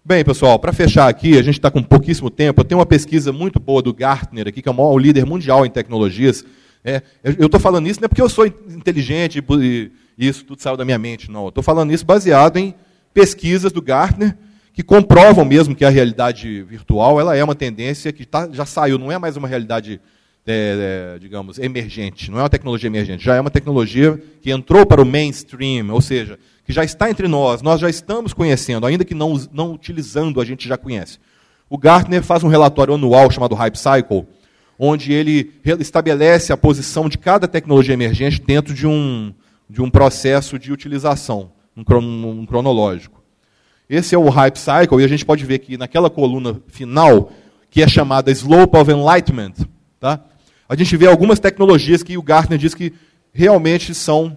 Bem, 0.05 0.23
pessoal, 0.23 0.59
para 0.59 0.71
fechar 0.71 1.09
aqui, 1.09 1.39
a 1.39 1.43
gente 1.43 1.55
está 1.55 1.71
com 1.71 1.83
pouquíssimo 1.83 2.29
tempo. 2.29 2.61
Eu 2.61 2.65
tenho 2.65 2.79
uma 2.79 2.87
pesquisa 2.87 3.33
muito 3.33 3.59
boa 3.59 3.81
do 3.81 3.95
Gartner 3.95 4.49
aqui, 4.49 4.61
que 4.61 4.69
é 4.69 4.73
o 4.73 4.75
maior 4.75 4.99
líder 4.99 5.25
mundial 5.25 5.65
em 5.65 5.71
tecnologias. 5.71 6.45
É, 6.85 7.03
eu 7.25 7.47
estou 7.47 7.59
falando 7.59 7.89
isso 7.89 8.01
não 8.01 8.05
é 8.05 8.09
porque 8.09 8.23
eu 8.23 8.29
sou 8.29 8.47
inteligente 8.47 9.43
e 9.59 9.91
isso 10.19 10.45
tudo 10.45 10.61
saiu 10.61 10.77
da 10.77 10.85
minha 10.85 10.99
mente, 10.99 11.31
não. 11.31 11.45
Eu 11.45 11.49
estou 11.49 11.65
falando 11.65 11.91
isso 11.91 12.05
baseado 12.05 12.59
em 12.59 12.75
pesquisas 13.15 13.73
do 13.73 13.81
Gartner, 13.81 14.37
que 14.77 14.83
comprovam 14.83 15.43
mesmo 15.43 15.75
que 15.75 15.87
a 15.87 15.89
realidade 15.89 16.63
virtual 16.65 17.19
ela 17.19 17.35
é 17.35 17.43
uma 17.43 17.55
tendência 17.55 18.13
que 18.13 18.27
tá, 18.27 18.47
já 18.53 18.67
saiu, 18.67 18.99
não 18.99 19.11
é 19.11 19.17
mais 19.17 19.35
uma 19.35 19.49
realidade, 19.49 19.99
é, 20.47 21.15
é, 21.15 21.19
digamos, 21.19 21.59
emergente, 21.59 22.31
não 22.31 22.39
é 22.39 22.43
uma 22.43 22.51
tecnologia 22.51 22.87
emergente, 22.87 23.25
já 23.25 23.37
é 23.37 23.41
uma 23.41 23.51
tecnologia 23.51 24.23
que 24.43 24.51
entrou 24.51 24.85
para 24.85 25.01
o 25.01 25.07
mainstream, 25.07 25.89
ou 25.91 26.03
seja, 26.03 26.39
que 26.63 26.75
já 26.75 26.85
está 26.85 27.09
entre 27.09 27.27
nós, 27.27 27.63
nós 27.63 27.81
já 27.81 27.89
estamos 27.89 28.35
conhecendo, 28.35 28.85
ainda 28.85 29.03
que 29.03 29.15
não, 29.15 29.41
não 29.51 29.73
utilizando, 29.73 30.43
a 30.43 30.45
gente 30.45 30.69
já 30.69 30.77
conhece. 30.77 31.19
O 31.71 31.79
Gartner 31.79 32.23
faz 32.23 32.45
um 32.45 32.49
relatório 32.49 32.93
anual 32.93 33.31
chamado 33.31 33.55
Hype 33.55 33.79
Cycle, 33.79 34.27
onde 34.79 35.11
ele 35.11 35.55
estabelece 35.81 36.53
a 36.53 36.57
posição 36.57 37.09
de 37.09 37.17
cada 37.17 37.49
tecnologia 37.49 37.95
emergente 37.95 38.43
dentro 38.43 38.75
de 38.75 38.87
um, 38.87 39.33
de 39.71 39.81
um 39.81 39.89
processo 39.89 40.59
de 40.59 40.71
utilização, 40.71 41.51
um, 41.75 42.29
um 42.29 42.45
cronológico. 42.45 43.16
Esse 43.89 44.15
é 44.15 44.19
o 44.19 44.29
Hype 44.29 44.57
Cycle, 44.57 45.01
e 45.01 45.05
a 45.05 45.09
gente 45.09 45.25
pode 45.25 45.45
ver 45.45 45.61
que 45.61 45.77
naquela 45.77 46.11
coluna 46.11 46.61
final, 46.69 47.33
que 47.71 47.83
é 47.83 47.89
chamada 47.89 48.31
Slope 48.31 48.77
of 48.77 48.91
Enlightenment, 48.91 49.53
tá? 50.01 50.25
a 50.69 50.75
gente 50.75 50.97
vê 50.97 51.07
algumas 51.07 51.39
tecnologias 51.39 52.03
que 52.03 52.19
o 52.19 52.23
Gartner 52.23 52.59
diz 52.59 52.75
que 52.75 52.93
realmente 53.33 53.95
são, 53.95 54.37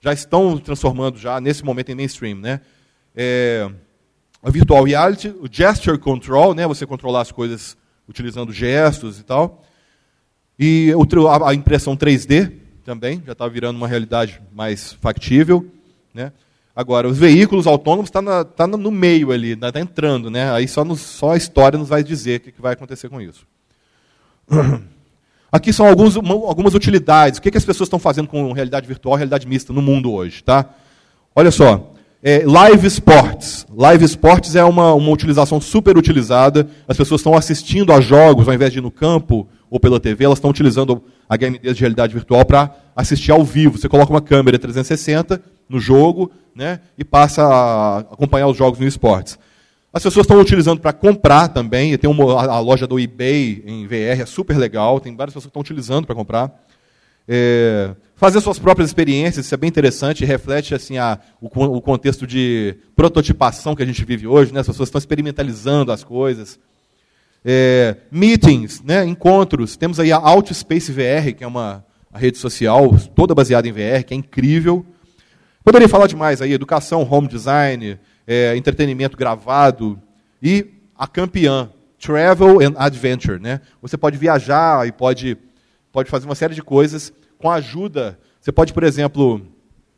já 0.00 0.12
estão 0.12 0.58
transformando 0.58 1.18
já 1.18 1.40
nesse 1.40 1.64
momento 1.64 1.90
em 1.90 1.94
mainstream. 1.94 2.38
Né? 2.38 2.60
É, 3.14 3.70
a 4.42 4.50
virtual 4.50 4.82
reality, 4.84 5.28
o 5.28 5.48
gesture 5.50 5.98
control, 5.98 6.54
né? 6.54 6.66
você 6.66 6.84
controlar 6.86 7.20
as 7.20 7.30
coisas 7.30 7.76
utilizando 8.08 8.52
gestos 8.52 9.20
e 9.20 9.22
tal. 9.22 9.64
E 10.58 10.92
a 11.44 11.54
impressão 11.54 11.96
3D 11.96 12.52
também, 12.84 13.22
já 13.24 13.32
está 13.32 13.46
virando 13.46 13.76
uma 13.76 13.86
realidade 13.86 14.40
mais 14.52 14.94
factível. 14.94 15.70
Né? 16.12 16.32
Agora, 16.78 17.08
os 17.08 17.18
veículos 17.18 17.66
autônomos 17.66 18.06
estão 18.06 18.24
tá, 18.24 18.44
tá 18.44 18.64
no 18.64 18.92
meio 18.92 19.32
ali, 19.32 19.54
está 19.54 19.72
tá 19.72 19.80
entrando, 19.80 20.30
né? 20.30 20.52
Aí 20.52 20.68
só, 20.68 20.84
nos, 20.84 21.00
só 21.00 21.32
a 21.32 21.36
história 21.36 21.76
nos 21.76 21.88
vai 21.88 22.04
dizer 22.04 22.36
o 22.36 22.40
que, 22.40 22.52
que 22.52 22.62
vai 22.62 22.74
acontecer 22.74 23.08
com 23.08 23.20
isso. 23.20 23.44
Aqui 25.50 25.72
são 25.72 25.88
alguns, 25.88 26.14
algumas 26.14 26.74
utilidades. 26.74 27.40
O 27.40 27.42
que, 27.42 27.50
que 27.50 27.58
as 27.58 27.64
pessoas 27.64 27.88
estão 27.88 27.98
fazendo 27.98 28.28
com 28.28 28.52
realidade 28.52 28.86
virtual 28.86 29.16
realidade 29.16 29.44
mista 29.48 29.72
no 29.72 29.82
mundo 29.82 30.12
hoje, 30.12 30.44
tá? 30.44 30.66
Olha 31.34 31.50
só, 31.50 31.94
é, 32.22 32.44
live 32.46 32.86
sports. 32.86 33.66
Live 33.74 34.04
sports 34.04 34.54
é 34.54 34.62
uma, 34.62 34.94
uma 34.94 35.10
utilização 35.10 35.60
super 35.60 35.98
utilizada. 35.98 36.68
As 36.86 36.96
pessoas 36.96 37.20
estão 37.20 37.34
assistindo 37.34 37.92
a 37.92 38.00
jogos 38.00 38.46
ao 38.46 38.54
invés 38.54 38.72
de 38.72 38.78
ir 38.78 38.82
no 38.82 38.92
campo 38.92 39.48
ou 39.70 39.78
pela 39.78 40.00
TV, 40.00 40.24
elas 40.24 40.38
estão 40.38 40.50
utilizando 40.50 41.02
HMDs 41.28 41.76
de 41.76 41.80
realidade 41.80 42.14
virtual 42.14 42.44
para 42.44 42.74
assistir 42.96 43.32
ao 43.32 43.44
vivo. 43.44 43.78
Você 43.78 43.88
coloca 43.88 44.12
uma 44.12 44.20
câmera 44.20 44.58
360 44.58 45.40
no 45.68 45.78
jogo 45.78 46.30
né, 46.54 46.80
e 46.96 47.04
passa 47.04 47.42
a 47.44 47.98
acompanhar 47.98 48.48
os 48.48 48.56
jogos 48.56 48.78
no 48.78 48.86
esportes. 48.86 49.38
As 49.92 50.02
pessoas 50.02 50.24
estão 50.24 50.38
utilizando 50.38 50.80
para 50.80 50.92
comprar 50.92 51.48
também. 51.48 51.96
Tem 51.96 52.10
uma, 52.10 52.42
a 52.46 52.60
loja 52.60 52.86
do 52.86 52.98
eBay 52.98 53.62
em 53.66 53.86
VR, 53.86 54.20
é 54.20 54.26
super 54.26 54.56
legal. 54.56 55.00
Tem 55.00 55.14
várias 55.16 55.32
pessoas 55.32 55.46
que 55.46 55.50
estão 55.50 55.62
utilizando 55.62 56.06
para 56.06 56.14
comprar. 56.14 56.52
É, 57.26 57.94
fazer 58.16 58.40
suas 58.40 58.58
próprias 58.58 58.88
experiências, 58.88 59.44
isso 59.44 59.54
é 59.54 59.58
bem 59.58 59.68
interessante, 59.68 60.24
reflete 60.24 60.74
assim 60.74 60.96
a, 60.96 61.18
o, 61.40 61.46
o, 61.46 61.82
contexto 61.82 62.26
de 62.26 62.74
prototipação 62.96 63.76
que 63.76 63.82
a 63.82 63.86
gente 63.86 64.02
vive 64.02 64.26
hoje, 64.26 64.52
né? 64.52 64.60
as 64.60 64.66
pessoas 64.66 64.88
estão 64.88 64.98
experimentalizando 64.98 65.92
as 65.92 66.02
coisas. 66.02 66.58
É, 67.44 67.96
meetings, 68.10 68.82
né? 68.82 69.04
encontros, 69.04 69.76
temos 69.76 69.98
aí 70.00 70.12
a 70.12 70.16
Outspace 70.16 70.92
VR, 70.92 71.32
que 71.36 71.44
é 71.44 71.46
uma 71.46 71.84
rede 72.12 72.38
social 72.38 72.90
toda 73.14 73.34
baseada 73.34 73.68
em 73.68 73.72
VR, 73.72 74.04
que 74.06 74.12
é 74.12 74.16
incrível. 74.16 74.84
Poderia 75.64 75.88
falar 75.88 76.06
demais 76.06 76.42
aí, 76.42 76.52
educação, 76.52 77.06
home 77.08 77.28
design, 77.28 77.98
é, 78.26 78.56
entretenimento 78.56 79.16
gravado 79.16 80.00
e 80.42 80.66
a 80.96 81.06
campeã, 81.06 81.70
Travel 81.98 82.60
and 82.60 82.74
Adventure. 82.76 83.40
Né? 83.40 83.60
Você 83.80 83.96
pode 83.96 84.16
viajar 84.16 84.86
e 84.86 84.92
pode, 84.92 85.36
pode 85.92 86.10
fazer 86.10 86.26
uma 86.26 86.34
série 86.34 86.54
de 86.54 86.62
coisas 86.62 87.12
com 87.38 87.50
ajuda. 87.50 88.18
Você 88.40 88.50
pode, 88.50 88.72
por 88.72 88.82
exemplo, 88.82 89.42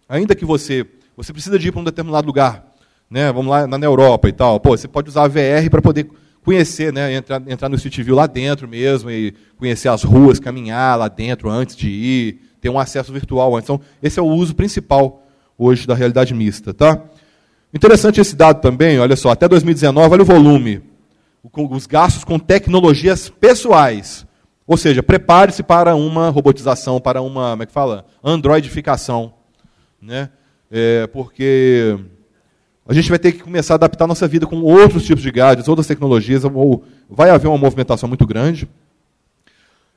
ainda 0.08 0.34
que 0.34 0.44
você 0.44 0.86
você 1.16 1.34
precisa 1.34 1.58
de 1.58 1.68
ir 1.68 1.72
para 1.72 1.82
um 1.82 1.84
determinado 1.84 2.26
lugar, 2.26 2.64
né? 3.10 3.30
Vamos 3.30 3.50
lá 3.50 3.66
na 3.66 3.84
Europa 3.84 4.26
e 4.26 4.32
tal. 4.32 4.58
Pô, 4.58 4.74
você 4.74 4.88
pode 4.88 5.10
usar 5.10 5.24
a 5.24 5.28
VR 5.28 5.68
para 5.70 5.82
poder 5.82 6.08
conhecer, 6.50 6.92
né? 6.92 7.14
Entrar, 7.14 7.42
entrar 7.46 7.68
no 7.68 7.76
Street 7.76 8.00
View 8.00 8.14
lá 8.14 8.26
dentro 8.26 8.66
mesmo 8.66 9.10
e 9.10 9.34
conhecer 9.56 9.88
as 9.88 10.02
ruas, 10.02 10.40
caminhar 10.40 10.98
lá 10.98 11.08
dentro 11.08 11.48
antes 11.48 11.76
de 11.76 11.88
ir, 11.88 12.40
ter 12.60 12.68
um 12.68 12.78
acesso 12.78 13.12
virtual 13.12 13.56
antes. 13.56 13.70
Então, 13.70 13.80
esse 14.02 14.18
é 14.18 14.22
o 14.22 14.26
uso 14.26 14.54
principal 14.54 15.26
hoje 15.56 15.86
da 15.86 15.94
realidade 15.94 16.34
mista, 16.34 16.74
tá? 16.74 17.02
Interessante 17.72 18.20
esse 18.20 18.34
dado 18.34 18.60
também, 18.60 18.98
olha 18.98 19.14
só, 19.14 19.30
até 19.30 19.46
2019, 19.46 20.12
olha 20.12 20.22
o 20.22 20.24
volume, 20.24 20.82
os 21.54 21.86
gastos 21.86 22.24
com 22.24 22.38
tecnologias 22.38 23.28
pessoais 23.28 24.26
ou 24.70 24.76
seja, 24.76 25.02
prepare-se 25.02 25.64
para 25.64 25.96
uma 25.96 26.28
robotização, 26.28 27.00
para 27.00 27.20
uma, 27.20 27.50
como 27.50 27.62
é 27.64 27.66
que 27.66 27.72
fala? 27.72 28.06
Androidificação. 28.22 29.34
Né? 30.00 30.30
É, 30.70 31.08
porque 31.08 31.98
a 32.90 32.92
gente 32.92 33.08
vai 33.08 33.20
ter 33.20 33.30
que 33.30 33.38
começar 33.38 33.74
a 33.74 33.76
adaptar 33.76 34.04
nossa 34.08 34.26
vida 34.26 34.48
com 34.48 34.62
outros 34.62 35.04
tipos 35.04 35.22
de 35.22 35.30
gadgets, 35.30 35.68
outras 35.68 35.86
tecnologias, 35.86 36.42
ou 36.44 36.82
vai 37.08 37.30
haver 37.30 37.46
uma 37.46 37.56
movimentação 37.56 38.08
muito 38.08 38.26
grande. 38.26 38.68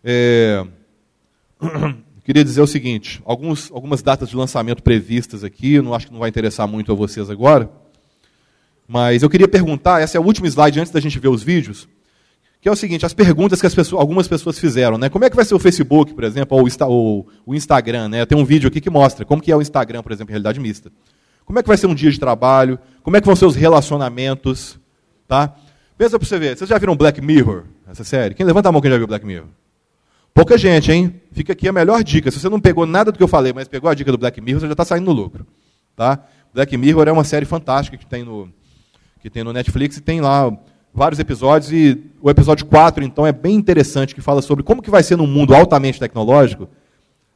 É, 0.03 0.63
queria 2.23 2.43
dizer 2.43 2.61
o 2.61 2.67
seguinte: 2.67 3.19
alguns, 3.25 3.71
algumas 3.71 4.03
datas 4.03 4.29
de 4.29 4.35
lançamento 4.35 4.83
previstas 4.83 5.43
aqui, 5.43 5.81
não 5.81 5.95
acho 5.95 6.05
que 6.05 6.13
não 6.13 6.19
vai 6.19 6.29
interessar 6.29 6.67
muito 6.67 6.91
a 6.91 6.95
vocês 6.95 7.31
agora, 7.31 7.67
mas 8.87 9.23
eu 9.23 9.29
queria 9.29 9.47
perguntar, 9.47 9.99
essa 9.99 10.15
é 10.15 10.19
a 10.19 10.23
última 10.23 10.45
slide 10.47 10.79
antes 10.79 10.93
da 10.93 10.99
gente 10.99 11.17
ver 11.17 11.29
os 11.29 11.41
vídeos 11.41 11.87
que 12.61 12.69
é 12.69 12.71
o 12.71 12.77
seguinte, 12.77 13.05
as 13.05 13.13
perguntas 13.13 13.59
que 13.59 13.67
as 13.67 13.75
pessoas, 13.75 13.99
algumas 13.99 14.25
pessoas 14.25 14.57
fizeram, 14.57 14.97
né? 14.97 15.09
Como 15.09 15.25
é 15.25 15.29
que 15.29 15.35
vai 15.35 15.43
ser 15.43 15.53
o 15.53 15.59
Facebook, 15.59 16.13
por 16.13 16.23
exemplo, 16.23 16.57
ou 16.57 16.65
o, 16.87 17.25
o 17.47 17.53
Instagram, 17.53 18.07
né? 18.07 18.25
Tem 18.25 18.37
um 18.37 18.45
vídeo 18.45 18.69
aqui 18.69 18.79
que 18.79 18.89
mostra 18.89 19.25
como 19.25 19.41
que 19.41 19.51
é 19.51 19.55
o 19.55 19.61
Instagram, 19.61 20.01
por 20.01 20.13
exemplo, 20.13 20.31
em 20.31 20.35
realidade 20.35 20.61
mista. 20.61 20.89
Como 21.45 21.59
é 21.59 21.61
que 21.61 21.67
vai 21.67 21.77
ser 21.77 21.87
um 21.87 21.95
dia 21.95 22.11
de 22.11 22.19
trabalho? 22.19 22.79
Como 23.01 23.17
é 23.17 23.21
que 23.21 23.25
vão 23.25 23.35
ser 23.35 23.45
os 23.45 23.55
relacionamentos? 23.55 24.79
Tá? 25.27 25.53
Pensa 25.97 26.17
para 26.17 26.27
você 26.27 26.39
ver. 26.39 26.57
Vocês 26.57 26.69
já 26.69 26.77
viram 26.77 26.95
Black 26.95 27.21
Mirror, 27.21 27.65
essa 27.87 28.03
série? 28.03 28.33
Quem 28.33 28.45
levanta 28.45 28.69
a 28.69 28.71
mão 28.71 28.81
quem 28.81 28.91
já 28.91 28.97
viu 28.97 29.07
Black 29.07 29.25
Mirror? 29.25 29.47
Pouca 30.33 30.57
gente, 30.57 30.91
hein? 30.91 31.21
Fica 31.31 31.53
aqui 31.53 31.67
a 31.67 31.73
melhor 31.73 32.03
dica. 32.03 32.31
Se 32.31 32.39
você 32.39 32.49
não 32.49 32.59
pegou 32.59 32.85
nada 32.85 33.11
do 33.11 33.17
que 33.17 33.23
eu 33.23 33.27
falei, 33.27 33.53
mas 33.53 33.67
pegou 33.67 33.89
a 33.89 33.93
dica 33.93 34.11
do 34.11 34.17
Black 34.17 34.41
Mirror, 34.41 34.61
você 34.61 34.67
já 34.67 34.73
está 34.73 34.85
saindo 34.85 35.05
no 35.05 35.11
lucro. 35.11 35.45
Tá? 35.95 36.19
Black 36.53 36.75
Mirror 36.75 37.07
é 37.07 37.11
uma 37.11 37.23
série 37.23 37.45
fantástica 37.45 37.97
que 37.97 38.05
tem 38.05 38.23
no, 38.23 38.49
que 39.21 39.29
tem 39.29 39.43
no 39.43 39.53
Netflix 39.53 39.97
e 39.97 40.01
tem 40.01 40.21
lá 40.21 40.51
vários 40.93 41.19
episódios 41.19 41.71
e 41.71 42.03
o 42.21 42.29
episódio 42.29 42.65
4, 42.65 43.03
então, 43.03 43.25
é 43.25 43.31
bem 43.31 43.55
interessante, 43.55 44.13
que 44.13 44.21
fala 44.21 44.41
sobre 44.41 44.63
como 44.63 44.81
que 44.81 44.91
vai 44.91 45.01
ser 45.01 45.15
num 45.15 45.25
mundo 45.25 45.55
altamente 45.55 45.99
tecnológico 45.99 46.67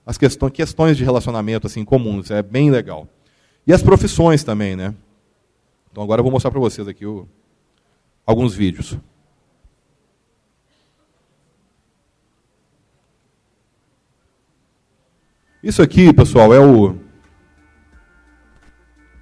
as 0.07 0.17
questões, 0.17 0.53
questões 0.53 0.95
de 0.95 1.03
relacionamento 1.03 1.67
assim 1.67 1.83
comuns, 1.83 2.31
é 2.31 2.41
bem 2.41 2.71
legal. 2.71 3.07
E 3.67 3.73
as 3.73 3.83
profissões 3.83 4.45
também, 4.45 4.77
né? 4.77 4.95
Então 5.91 6.01
agora 6.01 6.19
eu 6.19 6.23
vou 6.23 6.31
mostrar 6.31 6.49
para 6.49 6.59
vocês 6.59 6.87
aqui 6.87 7.05
o, 7.05 7.27
alguns 8.25 8.55
vídeos. 8.55 8.97
Isso 15.61 15.81
aqui, 15.81 16.13
pessoal, 16.13 16.53
é 16.53 16.59
o 16.59 16.95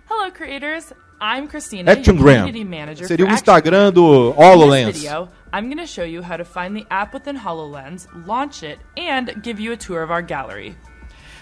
Hello 0.07 0.31
creators, 0.31 0.93
I'm 1.19 1.47
Christina, 1.47 1.91
Actiongram. 1.91 2.45
Manager 2.65 3.07
Seria 3.07 3.25
o 3.25 3.29
Instagram 3.29 3.91
do 3.91 4.31
HoloLens. 4.37 5.01
Video, 5.01 5.27
I'm 5.51 5.69
going 5.69 5.77
to 5.77 5.87
show 5.87 6.05
you 6.05 6.21
how 6.21 6.37
to 6.37 6.45
find 6.45 6.75
the 6.75 6.85
app 6.91 7.15
within 7.15 7.35
HoloLens, 7.35 8.07
launch 8.27 8.61
it, 8.61 8.77
and 8.95 9.41
give 9.41 9.59
you 9.59 9.71
a 9.71 9.77
tour 9.77 10.03
of 10.03 10.11
our 10.11 10.21
gallery. 10.21 10.75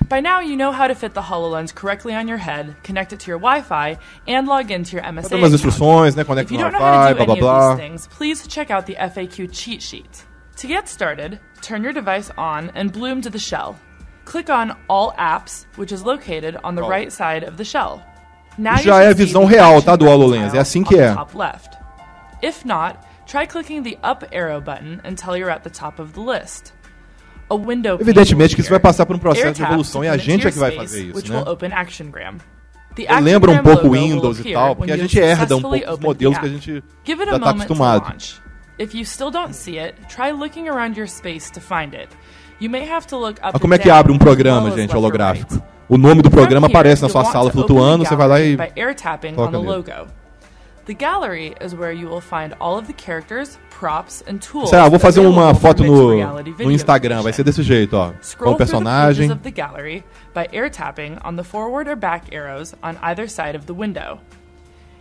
By 0.10 0.20
now, 0.20 0.42
you 0.42 0.56
know 0.56 0.72
how 0.72 0.88
to 0.88 0.96
fit 0.96 1.14
the 1.14 1.22
HoloLens 1.22 1.74
correctly 1.74 2.14
on 2.14 2.28
your 2.28 2.38
head, 2.38 2.76
connect 2.84 3.14
it 3.14 3.20
to 3.22 3.28
your 3.32 3.40
Wi-Fi, 3.40 3.98
and 4.28 4.48
log 4.48 4.70
into 4.70 4.96
your 4.96 5.04
MSA 5.04 5.26
account. 5.26 5.54
instruções, 5.54 6.16
né? 6.16 6.24
Conecta 6.24 6.44
if 6.44 6.52
you 6.52 6.58
don't 6.58 6.72
know 6.72 6.80
how 6.80 7.08
to 7.08 7.14
do 7.14 7.26
blá, 7.26 7.26
blá, 7.26 7.40
blá. 7.40 7.72
Of 7.72 7.78
these 7.78 7.88
things, 7.88 8.08
please 8.08 8.48
check 8.48 8.70
out 8.70 8.86
the 8.86 8.96
FAQ 8.96 9.50
cheat 9.52 9.82
sheet. 9.82 10.26
To 10.58 10.68
get 10.68 10.88
started, 10.88 11.40
turn 11.62 11.84
your 11.84 11.94
device 11.94 12.32
on 12.38 12.72
and 12.76 12.92
bloom 12.92 13.22
to 13.22 13.30
the 13.30 13.40
shell. 13.40 13.76
Click 14.26 14.50
on 14.50 14.76
All 14.88 15.14
Apps, 15.18 15.66
which 15.78 15.92
is 15.92 16.04
located 16.04 16.58
on 16.64 16.76
the 16.76 16.84
right 16.84 17.12
side 17.12 17.44
of 17.44 17.58
the 17.58 17.66
shell. 17.66 18.02
Já 18.84 19.02
é 19.02 19.10
a 19.10 19.14
visão 19.14 19.46
real, 19.46 19.82
tá, 19.82 19.96
do 19.96 20.06
HoloLens. 20.06 20.54
É 20.54 20.60
assim 20.60 20.84
que 20.84 20.96
é. 20.96 21.16
If 22.44 22.66
not, 22.66 23.00
try 23.26 23.48
clicking 23.48 23.82
the 23.82 23.98
up 24.04 24.24
arrow 24.32 24.62
button 24.62 25.02
until 25.04 25.36
you're 25.36 25.50
at 25.50 25.64
the 25.64 25.72
top 25.72 26.00
of 26.00 26.14
the 26.14 26.22
list. 26.22 26.74
A 27.54 27.68
window 27.68 27.98
Evidentemente 28.00 28.56
que 28.56 28.62
isso 28.62 28.70
vai 28.70 28.80
passar 28.80 29.06
por 29.06 29.16
um 29.16 29.20
processo 29.20 29.54
de 29.54 29.64
evolução 29.64 30.04
e 30.04 30.08
a 30.08 30.18
gente 30.18 30.48
é 30.48 30.52
que 30.52 30.58
vai 30.58 30.72
fazer 30.72 31.08
isso, 31.08 31.32
né? 31.32 31.44
Lembra 33.22 33.52
um 33.52 33.58
pouco 33.58 33.88
o 33.88 33.92
Windows 33.92 34.40
e 34.40 34.54
tal, 34.54 34.76
porque 34.76 34.92
a 34.92 34.98
gente 34.98 35.20
herda 35.20 35.58
um 35.58 35.62
pouco 35.62 35.92
os 35.92 36.00
modelos 36.00 36.38
que 36.38 36.46
a 36.46 36.50
gente 36.50 36.84
já 37.06 37.36
está 37.36 37.50
acostumado. 37.50 38.16
If 38.80 38.96
you 38.96 39.06
still 39.06 39.30
don't 39.30 39.56
see 39.56 39.78
it, 39.78 39.96
try 40.08 40.32
looking 40.32 40.68
around 40.68 40.98
your 40.98 41.08
space 41.08 41.52
to 41.52 41.62
find 41.62 41.94
it. 41.94 42.10
You 42.60 42.70
may 42.70 42.90
have 42.90 43.06
to 43.08 43.18
look 43.18 43.40
up 43.40 43.52
Mas 43.54 43.62
como 43.62 43.74
é 43.74 43.78
que 43.78 43.90
abre 43.90 44.12
um 44.12 44.18
programa, 44.18 44.72
gente, 44.72 44.96
holográfico? 44.96 45.62
O 45.88 45.98
nome 45.98 46.22
do 46.22 46.32
programa 46.32 46.68
aparece 46.68 47.02
na 47.02 47.10
sua 47.10 47.26
sala 47.26 47.52
flutuando, 47.52 48.06
você 48.06 48.16
vai 48.16 48.28
lá 48.28 48.40
e 48.40 48.54
ali. 48.54 50.14
The 50.86 50.94
gallery 50.94 51.56
is 51.62 51.74
where 51.74 51.94
you 51.94 52.10
will 52.10 52.20
find 52.20 52.54
all 52.60 52.78
of 52.78 52.88
the 52.88 52.94
characters, 52.94 53.58
props 53.70 54.22
and 54.28 54.42
tools. 54.42 54.70
Sei 54.70 54.78
lá, 54.78 54.90
vou 54.90 55.00
fazer 55.00 55.22
uma 55.22 55.54
foto 55.56 55.82
no, 55.82 56.14
no 56.14 56.72
Instagram, 56.72 57.22
vai 57.22 57.32
ser 57.32 57.44
desse 57.46 57.64
jeito, 57.64 57.96
ó. 57.96 58.12
Com 58.38 58.52
o 58.52 58.56
personagem. 58.58 59.32
of 59.32 59.42
the 59.44 59.52
gallery 59.52 60.04
by 60.34 60.46
air 60.52 60.70
tapping 60.70 61.18
on 61.24 61.38
the 61.38 61.44
forward 61.44 61.88
or 61.88 61.96
back 61.96 62.34
arrows 62.34 62.76
on 62.84 62.98
either 63.02 63.30
side 63.30 63.56
of 63.56 63.66
the 63.66 63.74
window. 63.74 64.20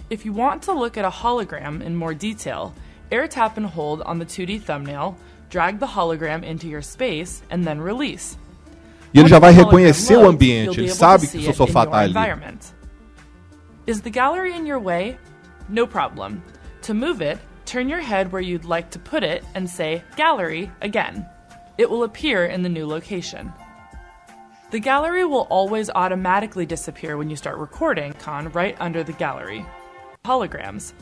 If 0.08 0.24
you 0.24 0.32
want 0.32 0.62
to 0.66 0.72
look 0.72 0.96
at 0.96 1.04
a 1.04 1.10
hologram 1.10 1.82
in 1.82 1.96
more 1.96 2.14
detail, 2.14 2.72
air 3.10 3.26
tap 3.26 3.56
and 3.56 3.66
hold 3.66 4.02
on 4.02 4.20
the 4.20 4.26
2D 4.26 4.62
thumbnail, 4.62 5.16
drag 5.50 5.80
the 5.80 5.86
hologram 5.86 6.44
into 6.44 6.68
your 6.68 6.82
space 6.82 7.42
and 7.50 7.64
then 7.64 7.80
release. 7.80 8.38
E 9.12 9.18
ele 9.18 9.28
já 9.28 9.40
vai 9.40 9.52
reconhecer 9.52 10.16
o 10.16 10.28
ambiente, 10.28 10.78
ele 10.78 10.88
sabe 10.88 11.26
que 11.26 11.38
o 11.38 11.42
seu 11.42 11.54
sofá 11.54 11.84
está 11.84 11.98
ali. 11.98 12.14
Is 13.84 14.00
the 14.02 14.10
gallery 14.10 14.56
in 14.56 14.64
your 14.64 14.78
way? 14.78 15.18
No 15.68 15.86
problem. 15.86 16.42
To 16.82 16.94
move 16.94 17.22
it, 17.22 17.38
turn 17.64 17.88
your 17.88 18.00
head 18.00 18.32
where 18.32 18.42
you'd 18.42 18.64
like 18.64 18.90
to 18.90 18.98
put 18.98 19.22
it 19.22 19.44
and 19.54 19.68
say 19.68 20.02
gallery 20.16 20.70
again. 20.80 21.26
It 21.78 21.88
will 21.88 22.04
appear 22.04 22.46
in 22.46 22.62
the 22.62 22.68
new 22.68 22.86
location. 22.86 23.52
The 24.70 24.80
gallery 24.80 25.24
will 25.24 25.46
always 25.50 25.90
automatically 25.90 26.66
disappear 26.66 27.16
when 27.16 27.28
you 27.30 27.36
start 27.36 27.58
recording 27.58 28.12
con 28.14 28.50
right 28.52 28.76
under 28.80 29.02
the 29.04 29.12
gallery. 29.12 29.64
Holograms. 30.24 30.92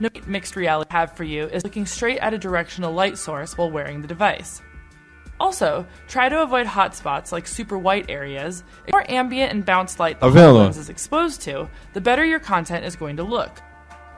No 0.00 0.08
mixed 0.26 0.56
reality 0.56 0.90
have 0.90 1.12
for 1.12 1.24
you 1.24 1.46
is 1.46 1.64
looking 1.64 1.86
straight 1.86 2.18
at 2.18 2.34
a 2.34 2.38
directional 2.38 2.92
light 2.92 3.18
source 3.18 3.58
while 3.58 3.70
wearing 3.70 4.00
the 4.00 4.08
device. 4.08 4.62
Also, 5.40 5.86
try 6.08 6.28
to 6.28 6.42
avoid 6.42 6.66
hotspots 6.66 7.30
like 7.32 7.46
super 7.46 7.78
white 7.78 8.06
areas. 8.08 8.64
The 8.86 8.92
more 8.92 9.04
ambient 9.08 9.52
and 9.52 9.64
bounce 9.64 10.00
light 10.00 10.18
the 10.20 10.28
lens 10.28 10.76
is 10.76 10.88
exposed 10.88 11.42
to, 11.42 11.68
the 11.92 12.00
better 12.00 12.24
your 12.24 12.40
content 12.40 12.84
is 12.84 12.96
going 12.96 13.16
to 13.18 13.22
look. 13.22 13.50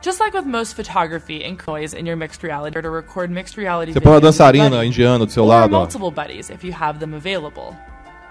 Just 0.01 0.19
like 0.19 0.33
with 0.33 0.47
most 0.47 0.75
photography 0.75 1.43
and 1.43 1.59
noise 1.67 1.93
in 1.93 2.07
your 2.07 2.15
mixed 2.15 2.41
reality, 2.41 2.75
or 2.75 2.81
to 2.81 2.89
record 2.89 3.29
mixed 3.29 3.55
reality 3.55 3.93
Você 3.93 4.01
põe 4.01 4.19
dançarina 4.19 4.83
indiana 4.83 5.25
do 5.27 5.31
seu 5.31 5.45
lado. 5.45 5.69
multiple 5.71 6.09
buddies 6.09 6.49
if 6.49 6.63
you 6.63 6.73
have 6.73 6.99
them 6.99 7.13
available. 7.13 7.75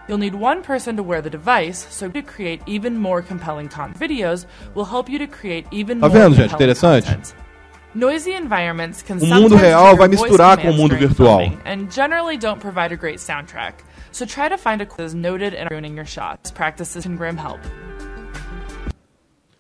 You'll 0.08 0.18
need 0.18 0.34
one 0.34 0.62
person 0.62 0.96
to 0.96 1.04
wear 1.04 1.22
the 1.22 1.30
device, 1.30 1.86
so 1.88 2.08
to 2.08 2.22
create 2.22 2.60
even 2.66 2.96
more 2.98 3.22
compelling 3.22 3.68
content. 3.68 3.96
Videos 3.96 4.46
will 4.74 4.84
help 4.84 5.08
you 5.08 5.20
to 5.20 5.28
create 5.28 5.68
even 5.70 6.00
tá 6.00 6.08
more 6.08 6.10
vendo, 6.10 6.34
gente? 6.34 6.52
Interessante. 6.54 7.06
Content. 7.06 7.34
Noisy 7.94 8.34
environments 8.34 9.02
can 9.02 9.18
O 9.18 9.26
mundo 9.26 9.56
real 9.56 9.96
vai 9.96 10.06
misturar 10.08 10.58
com 10.58 10.70
o 10.70 10.72
mundo 10.72 10.96
virtual. 10.96 11.40
And 11.64 11.90
generally 11.90 12.36
don't 12.38 12.60
provide 12.60 12.92
a 12.92 12.96
great 12.96 13.18
soundtrack. 13.18 13.82
So 14.12 14.24
try 14.24 14.48
to 14.48 14.56
find 14.56 14.80
a 14.80 15.02
is 15.02 15.12
noted 15.14 15.54
and 15.54 15.68
ruining 15.70 15.96
your 15.96 16.06
shots. 16.06 16.52
Practices 16.52 17.04
can 17.04 17.16
grim 17.16 17.36
help. 17.36 17.60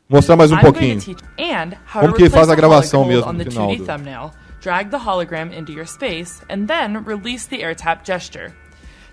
Mostrar 0.08 0.36
mais 0.36 0.50
um 0.52 0.58
pouquinho. 0.58 0.98
to 1.00 1.06
teach 1.06 1.22
and 1.38 1.74
how 1.86 2.00
Como 2.02 2.14
que 2.14 2.28
faz 2.28 2.48
a 2.48 2.54
gravação 2.54 3.04
mesmo 3.04 3.32
no 3.32 3.44
final 3.44 3.68
2D 3.68 3.76
do- 3.78 3.84
thumbnail. 3.86 4.32
Drag 4.60 4.90
the 4.90 4.98
hologram 4.98 5.52
into 5.52 5.72
your 5.72 5.86
space 5.86 6.42
and 6.48 6.66
then 6.66 7.02
release 7.04 7.46
the 7.48 7.62
air 7.62 7.74
tap 7.74 8.04
gesture. 8.04 8.52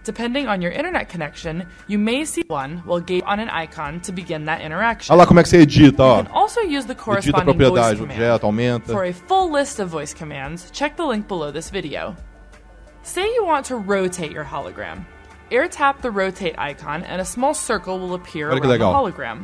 Depending 0.08 0.48
on 0.48 0.62
your 0.62 0.72
internet 0.72 1.10
connection, 1.10 1.68
you 1.88 1.98
may 2.00 2.24
see 2.24 2.42
one 2.48 2.82
will 2.86 3.02
gape 3.02 3.28
on 3.28 3.42
an 3.42 3.50
icon 3.50 4.00
to 4.00 4.14
begin 4.14 4.46
that 4.46 4.62
interaction. 4.62 5.12
Olha 5.14 5.24
lá 5.24 5.28
como 5.28 5.42
é 5.42 5.44
que 5.44 5.50
você 5.50 5.58
edita, 5.64 6.02
You 6.02 6.24
can 6.24 6.32
also 6.32 6.62
use 6.62 6.86
the 6.86 6.94
Edita 6.94 7.02
a 7.02 7.04
corresponding 7.04 7.58
voice 7.58 7.58
propriedade, 7.58 7.98
command. 8.00 8.18
objeto, 8.22 8.44
aumenta. 8.46 8.94
For 8.94 9.04
a 9.04 9.12
full 9.12 9.52
list 9.52 9.80
of 9.82 9.90
voice 9.90 10.14
commands, 10.14 10.72
check 10.72 10.96
the 10.96 11.06
link 11.06 11.28
below 11.28 11.52
this 11.52 11.70
video. 11.70 12.16
Say 13.04 13.26
you 13.36 13.44
want 13.46 13.66
to 13.66 13.76
rotate 13.76 14.32
your 14.32 14.46
hologram. 14.46 15.06
Air 15.52 15.68
tap 15.68 16.02
the 16.02 16.10
rotate 16.10 16.56
icon 16.58 17.04
and 17.04 17.20
a 17.20 17.26
small 17.26 17.54
circle 17.54 18.00
will 18.00 18.14
appear 18.14 18.50
Olha 18.50 18.62
que 18.62 18.70
around 18.70 18.80
the 18.80 18.86
legal. 18.86 18.94
hologram. 18.94 19.44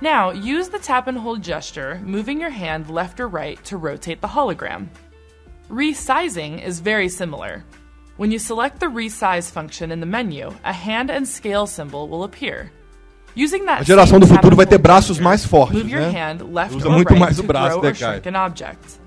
Now, 0.00 0.30
use 0.30 0.70
the 0.70 0.78
tap 0.78 1.08
and 1.08 1.18
hold 1.18 1.42
gesture, 1.42 2.00
moving 2.06 2.40
your 2.40 2.48
hand 2.48 2.88
left 2.88 3.20
or 3.20 3.28
right 3.28 3.62
to 3.66 3.76
rotate 3.76 4.22
the 4.22 4.28
hologram. 4.28 4.88
Resizing 5.68 6.64
is 6.64 6.80
very 6.80 7.10
similar. 7.10 7.64
When 8.20 8.30
you 8.30 8.38
select 8.38 8.80
the 8.80 8.86
resize 8.86 9.50
function 9.50 9.90
in 9.90 10.00
the 10.00 10.04
menu, 10.06 10.50
a 10.62 10.74
hand 10.74 11.10
and 11.10 11.24
scale 11.24 11.66
symbol 11.66 12.06
will 12.06 12.22
appear. 12.22 12.70
Using 13.34 13.64
that 13.64 13.80
A 13.80 13.82
geração 13.82 14.20
do 14.20 14.26
futuro 14.26 14.54
vai 14.54 14.66
ter 14.66 14.76
braços 14.76 15.18
mais 15.18 15.42
fortes, 15.42 15.78
move 15.82 15.90
your 15.90 16.02
né? 16.02 16.10
hand 16.10 16.42
left 16.52 16.76
Usa 16.76 16.86
or 16.88 16.92
muito 16.92 17.08
right 17.08 17.18
mais 17.18 17.38
o 17.38 17.42
to 17.42 17.46
braço, 17.48 17.70
grow 17.78 17.82
né, 17.82 17.88
or 17.88 17.96
Caio? 17.98 18.12
shrink 18.20 18.28
an 18.36 18.44
object. 18.46 19.00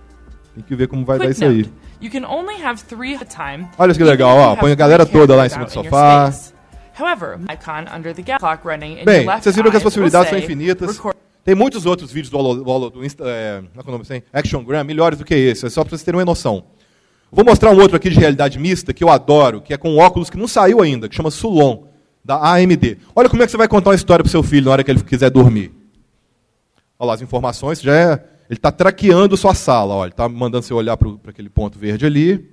Tem 0.55 0.64
que 0.64 0.76
ver 0.76 0.88
como 0.88 1.05
vai 1.05 1.20
dar 1.20 1.26
Quick 1.26 1.36
isso 1.36 1.45
aí. 1.45 1.57
note, 1.57 1.72
you 2.01 2.09
can 2.09 2.26
only 2.28 2.59
have 2.59 2.82
three 2.86 3.14
at 3.16 3.22
a 3.22 3.26
time. 3.26 3.68
Olha 3.78 3.91
isso 3.91 3.99
que 3.99 4.03
even 4.03 4.11
legal, 4.14 4.36
you 4.36 4.41
ó. 4.41 4.51
have 4.53 4.59
Põe 4.61 4.72
a 4.72 4.76
three 4.76 4.80
galera 4.80 5.05
toda 5.05 5.36
lá 5.36 5.45
em 5.45 5.49
cima 5.49 5.66
do 5.66 5.68
out 5.68 5.78
in 5.78 5.84
your 5.84 5.91
sofá. 5.91 6.32
space. 6.32 6.53
However, 6.99 7.39
icon 7.51 7.86
under 7.95 8.16
the 8.16 8.24
clock 8.39 8.66
running 8.68 8.99
in 8.99 9.05
Bem, 9.05 9.28
left 9.28 9.43
vocês 9.43 9.55
viram 9.55 9.70
que 9.70 9.78
as 9.78 9.84
eye 9.84 9.86
will 9.86 9.91
possibilidades 9.91 10.30
são 10.30 10.39
say, 10.39 10.43
infinitas. 10.43 10.95
record 10.97 11.16
Tem 11.45 11.53
muitos 11.53 11.86
outros 11.86 12.11
vídeos 12.11 12.32
do, 12.32 12.38
Holo, 12.39 12.55
do, 12.64 12.68
Holo- 12.68 12.89
do 12.89 13.05
Insta, 13.05 13.26
é, 13.28 13.57
como 13.61 13.70
é 13.80 13.84
que 13.84 13.88
é 13.88 13.89
o 13.89 13.91
nome 13.91 14.01
assim? 14.03 14.24
Actiongram, 14.34 14.84
melhores 14.84 15.20
do 15.20 15.26
que 15.26 15.36
esse, 15.36 15.68
é 15.68 15.70
só 15.70 15.84
para 15.84 15.89
vocês 15.91 16.01
terem 16.01 16.18
uma 16.20 16.26
noção. 16.26 16.64
Vou 17.34 17.43
mostrar 17.43 17.71
um 17.71 17.81
outro 17.81 17.97
aqui 17.97 18.11
de 18.11 18.19
realidade 18.19 18.59
mista 18.59 18.93
que 18.93 19.03
eu 19.03 19.09
adoro, 19.09 19.59
que 19.59 19.73
é 19.73 19.77
com 19.77 19.97
óculos 19.97 20.29
que 20.29 20.38
não 20.38 20.47
saiu 20.47 20.84
ainda, 20.84 21.09
que 21.09 21.15
chama 21.15 21.31
Sulon, 21.31 21.86
da 22.23 22.36
AMD. 22.53 22.99
Olha 23.15 23.27
como 23.27 23.41
é 23.41 23.45
que 23.47 23.51
você 23.51 23.57
vai 23.57 23.67
contar 23.67 23.89
uma 23.89 23.95
história 23.95 24.23
para 24.23 24.29
seu 24.29 24.43
filho 24.43 24.65
na 24.65 24.71
hora 24.71 24.84
que 24.84 24.91
ele 24.91 25.01
quiser 25.01 25.31
dormir. 25.31 25.71
Olha 26.99 27.07
lá 27.07 27.13
as 27.15 27.23
informações, 27.23 27.81
já 27.81 27.95
é, 27.95 28.11
ele 28.47 28.59
está 28.59 28.71
traqueando 28.71 29.36
sua 29.36 29.55
sala, 29.55 29.95
olha, 29.95 30.09
ele 30.09 30.13
está 30.13 30.29
mandando 30.29 30.63
você 30.63 30.75
olhar 30.75 30.95
para 30.95 31.09
aquele 31.27 31.49
ponto 31.49 31.77
verde 31.79 32.05
ali, 32.05 32.49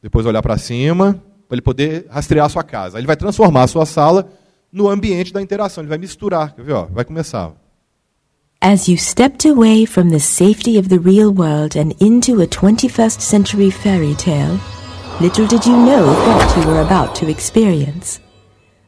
depois 0.00 0.24
olhar 0.24 0.40
para 0.40 0.56
cima, 0.56 1.20
para 1.48 1.56
ele 1.56 1.62
poder 1.62 2.06
rastrear 2.08 2.46
a 2.46 2.48
sua 2.48 2.62
casa. 2.62 2.96
Aí 2.96 3.00
ele 3.00 3.08
vai 3.08 3.16
transformar 3.16 3.64
a 3.64 3.66
sua 3.66 3.84
sala 3.84 4.30
no 4.70 4.88
ambiente 4.88 5.32
da 5.32 5.42
interação, 5.42 5.82
ele 5.82 5.88
vai 5.88 5.98
misturar, 5.98 6.54
quer 6.54 6.62
ver? 6.62 6.74
Ó, 6.74 6.84
vai 6.86 7.04
começar. 7.04 7.52
As 8.60 8.88
you 8.88 8.96
stepped 8.96 9.44
away 9.44 9.84
from 9.84 10.10
the 10.10 10.18
safety 10.18 10.78
of 10.78 10.88
the 10.88 10.98
real 10.98 11.30
world 11.30 11.76
and 11.76 11.94
into 12.02 12.40
a 12.40 12.46
21st 12.48 13.20
century 13.20 13.70
fairy 13.70 14.14
tale, 14.16 14.58
little 15.20 15.46
did 15.46 15.64
you 15.64 15.76
know 15.76 16.08
what 16.08 16.56
you 16.56 16.66
were 16.66 16.80
about 16.80 17.14
to 17.16 17.30
experience. 17.30 18.18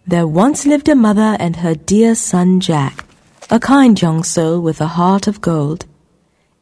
There 0.08 0.26
once 0.26 0.66
lived 0.66 0.88
a 0.88 0.96
mother 0.96 1.36
and 1.38 1.54
her 1.54 1.76
dear 1.76 2.16
son 2.16 2.58
Jack, 2.58 3.04
a 3.48 3.60
kind 3.60 4.00
young 4.02 4.24
soul 4.24 4.60
with 4.60 4.80
a 4.80 4.88
heart 4.88 5.28
of 5.28 5.40
gold. 5.40 5.86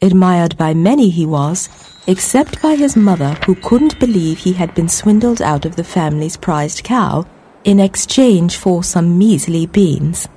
Admired 0.03 0.59
by 0.59 0.75
many 0.75 1.09
he 1.09 1.25
was, 1.25 1.71
except 2.07 2.61
by 2.61 2.75
his 2.75 2.95
mother 2.95 3.39
who 3.47 3.55
couldn't 3.55 3.99
believe 3.99 4.37
he 4.37 4.53
had 4.53 4.75
been 4.75 4.89
swindled 4.89 5.41
out 5.41 5.65
of 5.65 5.77
the 5.77 5.83
family's 5.83 6.37
prized 6.37 6.85
cow 6.85 7.27
in 7.65 7.81
exchange 7.81 8.57
for 8.57 8.85
some 8.85 9.17
measly 9.17 9.65
beans. 9.65 10.29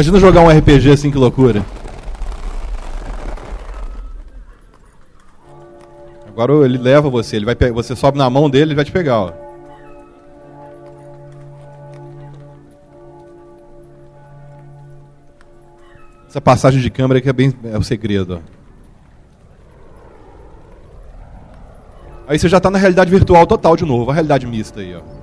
Imagina 0.00 0.18
jogar 0.18 0.40
um 0.40 0.48
RPG 0.48 0.92
assim, 0.92 1.10
que 1.10 1.18
loucura. 1.18 1.62
Agora 6.26 6.64
ele 6.64 6.78
leva 6.78 7.10
você, 7.10 7.36
ele 7.36 7.44
vai 7.44 7.54
você 7.70 7.94
sobe 7.94 8.16
na 8.16 8.30
mão 8.30 8.48
dele, 8.48 8.70
ele 8.70 8.74
vai 8.74 8.84
te 8.86 8.90
pegar, 8.90 9.20
ó. 9.20 9.32
Essa 16.26 16.40
passagem 16.40 16.80
de 16.80 16.88
câmera 16.88 17.20
que 17.20 17.28
é 17.28 17.32
bem 17.34 17.54
é 17.64 17.76
o 17.76 17.82
segredo, 17.82 18.36
ó. 18.36 18.50
Aí 22.26 22.38
você 22.38 22.48
já 22.48 22.56
está 22.56 22.70
na 22.70 22.78
realidade 22.78 23.10
virtual 23.10 23.46
total 23.46 23.76
de 23.76 23.84
novo, 23.84 24.10
a 24.10 24.14
realidade 24.14 24.46
mista 24.46 24.80
aí, 24.80 24.96
ó. 24.96 25.19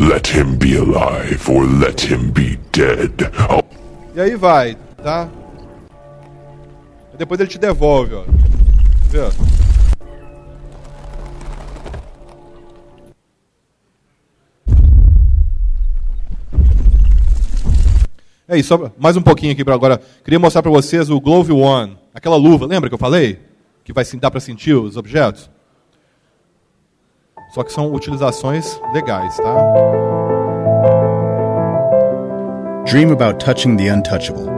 Let 0.00 0.28
him 0.28 0.56
be 0.56 0.76
alive 0.76 1.50
or 1.50 1.64
let 1.64 2.00
him 2.00 2.30
be 2.30 2.56
dead. 2.70 3.32
I'll 3.36 3.64
E 4.14 4.20
aí 4.20 4.36
vai, 4.36 4.76
tá? 5.02 5.28
Depois 7.18 7.40
ele 7.40 7.48
te 7.48 7.58
devolve, 7.58 8.14
ó. 8.14 8.22
Ó. 8.22 9.32
É 18.46 18.56
isso, 18.56 18.92
mais 18.96 19.16
um 19.16 19.22
pouquinho 19.22 19.52
aqui 19.52 19.64
para 19.64 19.74
agora. 19.74 20.00
Queria 20.22 20.38
mostrar 20.38 20.62
para 20.62 20.70
vocês 20.70 21.10
o 21.10 21.20
Glove 21.20 21.52
One, 21.52 21.98
aquela 22.14 22.36
luva, 22.36 22.66
lembra 22.66 22.88
que 22.88 22.94
eu 22.94 22.98
falei? 22.98 23.40
Que 23.82 23.92
vai 23.92 24.04
dar 24.04 24.30
para 24.30 24.38
sentir 24.38 24.74
os 24.74 24.96
objetos? 24.96 25.50
Só 27.50 27.62
que 27.62 27.72
são 27.72 27.92
utilizações 27.92 28.80
legais, 28.92 29.36
tá? 29.36 29.54
Dream 32.84 33.12
about 33.12 33.38
touching 33.38 33.76
the 33.76 33.90
untouchable. 33.90 34.48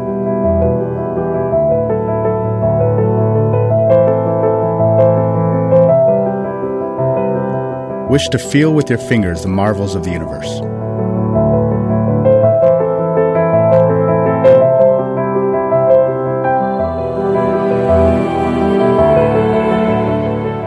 Wish 8.08 8.28
to 8.30 8.38
feel 8.38 8.74
with 8.74 8.90
your 8.90 8.98
fingers 8.98 9.42
the 9.42 9.48
marvels 9.48 9.94
of 9.94 10.02
the 10.02 10.10
universe. 10.10 10.60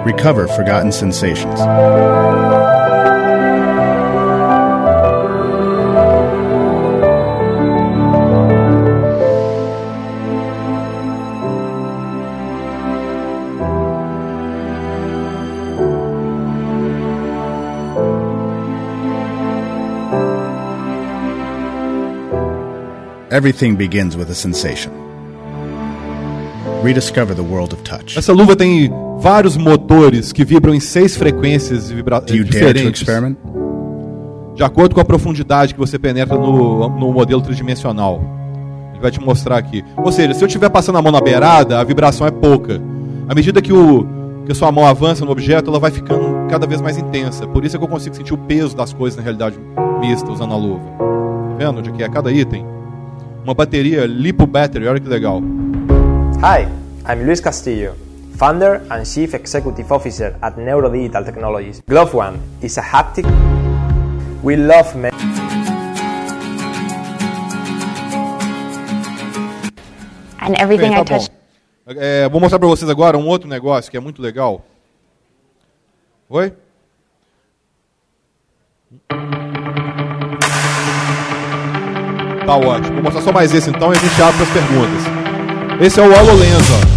recover 0.05 0.47
forgotten 0.47 0.91
sensations. 0.91 1.59
Everything 23.34 23.75
begins 23.75 24.15
with 24.15 24.30
a 24.30 24.35
sensation. 24.35 24.93
Rediscover 26.84 27.34
the 27.34 27.41
world 27.41 27.73
of 27.73 27.84
touch. 27.84 28.15
Essa 28.15 28.31
luva 28.31 28.55
tem 28.55 28.88
vários 29.24 29.56
motores 29.56 30.34
que 30.34 30.44
vibram 30.44 30.76
em 30.76 30.82
seis 30.82 31.16
frequências 31.16 31.90
vibra 31.90 32.20
diferentes, 32.20 33.06
de 34.54 34.62
acordo 34.62 34.94
com 34.94 35.00
a 35.00 35.06
profundidade 35.06 35.74
que 35.74 35.80
você 35.80 35.98
penetra 35.98 36.38
no, 36.38 36.90
no 36.90 37.14
modelo 37.14 37.41
tridimensional. 37.41 38.22
Ele 38.91 39.00
vai 39.02 39.10
te 39.10 39.22
mostrar 39.22 39.56
aqui. 39.56 39.82
Ou 39.95 40.12
seja, 40.12 40.34
se 40.34 40.44
eu 40.44 40.45
estiver 40.48 40.70
passando 40.70 40.98
a 40.98 41.02
mão 41.02 41.10
na 41.10 41.22
beirada, 41.22 41.80
a 41.80 41.84
vibração 41.86 42.28
é 42.28 42.32
pouca. 42.32 42.82
À 43.30 43.34
medida 43.34 43.62
que, 43.62 43.72
o, 43.72 44.06
que 44.45 44.52
a 44.52 44.56
sua 44.56 44.70
mão 44.74 44.86
avança 44.86 45.24
no 45.24 45.32
objeto, 45.32 45.70
ela 45.70 45.80
vai 45.80 45.90
ficando 45.90 46.45
cada 46.50 46.68
vez 46.68 46.82
mais 46.82 46.98
intensa. 46.98 47.48
Por 47.48 47.64
isso 47.64 47.78
é 47.78 47.80
que 47.80 47.86
eu 47.86 47.90
consigo 47.90 48.14
sentir 48.14 48.34
o 48.34 48.38
peso 48.38 48.76
das 48.76 48.91
coisas 48.91 49.16
na 49.16 49.24
realidade 49.24 49.58
mista 50.02 50.30
usando 50.30 50.54
a 50.54 50.58
luva. 50.58 50.84
Tá 51.00 51.56
vendo 51.60 51.80
onde 51.80 51.94
que 51.94 52.04
é 52.04 52.10
cada 52.10 52.30
item? 52.30 52.66
Uma 53.41 53.54
bateria 53.54 54.06
Lipo 54.06 54.45
Battery, 54.45 54.86
olha 54.86 55.00
que 55.00 55.08
legal. 55.08 55.41
Hi, 56.40 56.68
I'm 57.10 57.26
Luis 57.26 57.40
Castillo, 57.40 57.94
founder 58.44 58.86
and 58.91 59.06
chief 59.07 59.34
executive 59.34 59.90
officer 59.90 60.36
at 60.41 60.57
Neurodigital 60.57 61.24
Technologies. 61.24 61.82
Glove 61.88 62.14
One 62.14 62.41
is 62.61 62.78
a 62.78 62.82
haptic. 62.82 63.24
We 64.44 64.57
love 64.57 64.94
me- 64.98 65.11
And 70.41 70.56
everything 70.60 70.90
Bem, 70.90 70.99
I 70.99 71.06
tá 71.06 71.20
touch 71.20 71.30
bom. 71.30 71.94
É, 71.95 72.28
vou 72.28 72.41
mostrar 72.41 72.60
para 72.60 72.68
vocês 72.68 72.90
agora 72.91 73.18
um 73.18 73.26
outro 73.28 73.48
negócio 73.48 73.90
que 73.90 73.95
é 73.95 73.99
muito 74.02 74.22
legal. 74.22 74.65
Oi? 76.28 76.52
Tá 82.45 82.57
ótimo. 82.57 82.95
Vou 82.95 83.03
mostrar 83.03 83.22
só 83.22 83.32
mais 83.32 83.53
esse 83.53 83.70
então 83.70 83.94
e 83.94 83.95
a 83.95 83.99
gente 83.99 84.22
abre 84.22 84.36
para 84.36 84.44
as 84.44 84.52
perguntas. 84.52 85.82
Esse 85.82 85.99
é 86.02 86.03
o 86.03 86.07
HoloLens, 86.11 86.72
ó. 86.90 86.93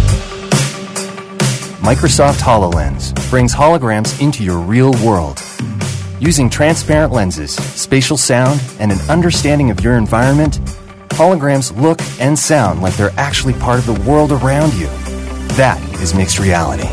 Microsoft 1.87 2.41
HoloLens 2.41 3.15
brings 3.29 3.55
holograms 3.55 4.21
into 4.21 4.43
your 4.43 4.59
real 4.59 4.91
world. 5.05 5.41
Using 6.19 6.49
transparent 6.49 7.13
lenses, 7.13 7.55
spatial 7.55 8.17
sound, 8.17 8.61
and 8.79 8.91
an 8.91 8.99
understanding 9.09 9.71
of 9.71 9.79
your 9.79 9.95
environment, 9.95 10.59
holograms 11.11 11.73
look 11.81 12.01
and 12.19 12.37
sound 12.37 12.81
like 12.81 12.93
they're 12.97 13.13
actually 13.15 13.53
part 13.53 13.79
of 13.79 13.85
the 13.85 14.01
world 14.01 14.33
around 14.33 14.73
you. 14.73 14.87
That 15.55 15.81
is 16.01 16.13
mixed 16.13 16.39
reality. 16.39 16.89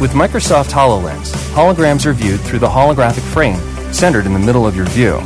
With 0.00 0.14
Microsoft 0.14 0.72
HoloLens, 0.72 1.30
holograms 1.54 2.04
are 2.04 2.12
viewed 2.12 2.40
through 2.40 2.58
the 2.58 2.66
holographic 2.66 3.22
frame 3.32 3.60
centered 3.92 4.26
in 4.26 4.32
the 4.32 4.40
middle 4.40 4.66
of 4.66 4.74
your 4.74 4.86
view. 4.86 5.20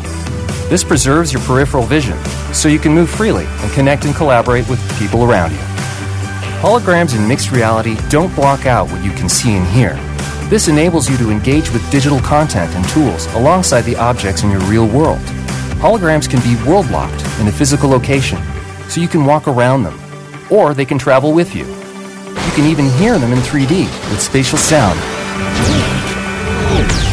This 0.69 0.85
preserves 0.85 1.32
your 1.32 1.40
peripheral 1.44 1.85
vision 1.85 2.23
so 2.52 2.69
you 2.69 2.78
can 2.78 2.93
move 2.93 3.09
freely 3.09 3.47
and 3.47 3.73
connect 3.73 4.05
and 4.05 4.14
collaborate 4.14 4.69
with 4.69 4.98
people 4.98 5.24
around 5.24 5.52
you. 5.52 5.72
Holograms 6.62 7.18
in 7.18 7.26
mixed 7.26 7.51
reality 7.51 7.97
don't 8.09 8.32
block 8.36 8.66
out 8.66 8.89
what 8.89 9.02
you 9.02 9.10
can 9.10 9.28
see 9.28 9.56
and 9.56 9.66
hear. 9.66 9.94
This 10.48 10.68
enables 10.68 11.10
you 11.10 11.16
to 11.16 11.32
engage 11.32 11.68
with 11.72 11.90
digital 11.90 12.20
content 12.20 12.72
and 12.76 12.89
tools 12.89 13.26
alongside 13.34 13.80
the 13.82 13.97
objects 13.97 14.44
in 14.44 14.51
your 14.52 14.60
real 14.60 14.86
world. 14.86 15.18
Holograms 15.82 16.30
can 16.30 16.40
be 16.43 16.55
world 16.64 16.89
locked 16.89 17.20
in 17.40 17.48
a 17.48 17.52
physical 17.52 17.90
location, 17.90 18.39
so 18.89 19.01
you 19.01 19.09
can 19.09 19.24
walk 19.24 19.48
around 19.48 19.82
them, 19.82 19.98
or 20.52 20.72
they 20.72 20.84
can 20.84 20.98
travel 20.98 21.32
with 21.32 21.52
you. 21.52 21.64
You 21.64 22.52
can 22.55 22.66
even 22.66 22.89
hear 22.90 23.18
them 23.18 23.32
in 23.32 23.40
3D 23.40 23.86
with 24.12 24.22
spatial 24.22 24.56
sound. 24.56 25.01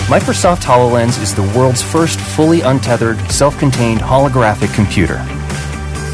Microsoft 0.05 0.61
HoloLens 0.61 1.19
is 1.19 1.34
the 1.34 1.51
world's 1.57 1.81
first 1.81 2.19
fully 2.19 2.61
untethered, 2.61 3.19
self 3.31 3.57
contained 3.57 3.99
holographic 3.99 4.71
computer. 4.76 5.17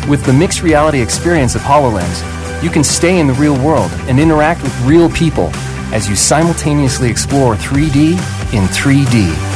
With 0.10 0.24
the 0.24 0.32
mixed 0.32 0.62
reality 0.62 1.02
experience 1.02 1.56
of 1.56 1.62
HoloLens, 1.64 2.35
you 2.64 2.70
can 2.70 2.84
stay 2.84 3.20
in 3.20 3.28
the 3.28 3.34
real 3.34 3.58
world 3.64 3.92
and 4.10 4.20
interact 4.20 4.64
with 4.64 4.74
real 4.86 5.10
people 5.10 5.50
as 5.94 6.10
you 6.10 6.16
simultaneously 6.16 7.10
explore 7.10 7.56
3D 7.56 8.14
in 8.54 8.68
3D. 8.70 9.56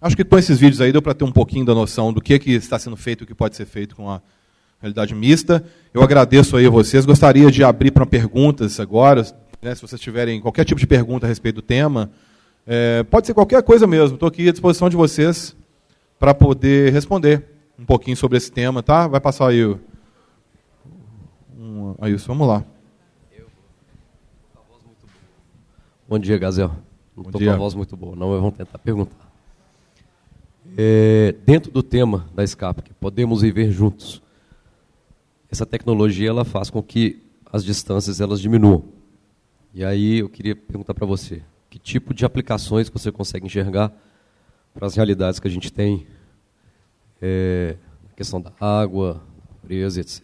Acho 0.00 0.16
que 0.16 0.22
com 0.22 0.38
esses 0.38 0.58
vídeos 0.58 0.80
aí 0.80 0.92
deu 0.92 1.02
para 1.02 1.14
ter 1.14 1.24
um 1.24 1.32
pouquinho 1.32 1.64
da 1.64 1.74
noção 1.74 2.12
do 2.12 2.20
que, 2.20 2.38
que 2.38 2.52
está 2.52 2.78
sendo 2.78 2.96
feito 2.96 3.22
e 3.22 3.24
o 3.24 3.26
que 3.26 3.34
pode 3.34 3.56
ser 3.56 3.66
feito 3.66 3.96
com 3.96 4.08
a 4.08 4.20
realidade 4.80 5.14
mista. 5.14 5.64
Eu 5.92 6.02
agradeço 6.02 6.56
aí 6.56 6.66
a 6.66 6.70
vocês. 6.70 7.04
Gostaria 7.04 7.50
de 7.50 7.64
abrir 7.64 7.90
para 7.90 8.06
perguntas 8.06 8.78
agora. 8.78 9.26
né, 9.60 9.74
se 9.74 9.82
vocês 9.82 10.00
tiverem 10.00 10.40
qualquer 10.40 10.64
tipo 10.64 10.78
de 10.78 10.86
pergunta 10.86 11.26
a 11.26 11.28
respeito 11.28 11.56
do 11.56 11.62
tema, 11.62 12.10
é, 12.66 13.04
pode 13.04 13.26
ser 13.26 13.34
qualquer 13.34 13.62
coisa 13.62 13.86
mesmo. 13.86 14.16
Estou 14.16 14.28
aqui 14.28 14.48
à 14.48 14.52
disposição 14.52 14.88
de 14.88 14.96
vocês 14.96 15.56
para 16.18 16.34
poder 16.34 16.92
responder 16.92 17.44
um 17.78 17.84
pouquinho 17.84 18.16
sobre 18.16 18.38
esse 18.38 18.50
tema, 18.50 18.82
tá? 18.82 19.06
Vai 19.06 19.20
passar 19.20 19.48
aí 19.48 19.64
o. 19.64 19.78
Um, 21.56 21.94
aí, 22.00 22.12
isso, 22.12 22.26
vamos 22.26 22.48
lá. 22.48 22.64
Bom 26.08 26.18
dia, 26.18 26.38
Gazel. 26.38 26.70
Não 27.16 27.24
estou 27.24 27.40
com 27.40 27.50
a 27.50 27.56
voz 27.56 27.74
muito 27.74 27.96
boa, 27.96 28.14
não, 28.14 28.30
mas 28.30 28.40
vamos 28.40 28.56
tentar 28.56 28.78
perguntar. 28.78 29.26
É, 30.76 31.34
dentro 31.44 31.70
do 31.70 31.82
tema 31.82 32.26
da 32.34 32.44
escape, 32.44 32.82
que 32.82 32.92
podemos 32.92 33.42
viver 33.42 33.70
juntos, 33.70 34.22
essa 35.50 35.64
tecnologia 35.64 36.28
ela 36.28 36.44
faz 36.44 36.68
com 36.68 36.82
que 36.82 37.22
as 37.50 37.64
distâncias 37.64 38.20
elas 38.20 38.40
diminuam. 38.40 38.84
E 39.72 39.84
aí 39.84 40.18
eu 40.18 40.28
queria 40.28 40.54
perguntar 40.54 40.94
para 40.94 41.06
você, 41.06 41.42
que 41.76 41.78
tipo 41.78 42.14
de 42.14 42.24
aplicações 42.24 42.88
você 42.88 43.12
consegue 43.12 43.46
enxergar 43.46 43.92
para 44.74 44.86
as 44.86 44.94
realidades 44.94 45.38
que 45.38 45.46
a 45.46 45.50
gente 45.50 45.70
tem, 45.70 46.06
é, 47.20 47.76
a 48.10 48.14
questão 48.14 48.40
da 48.40 48.50
água, 48.58 49.22
natureza, 49.50 50.00
etc. 50.00 50.22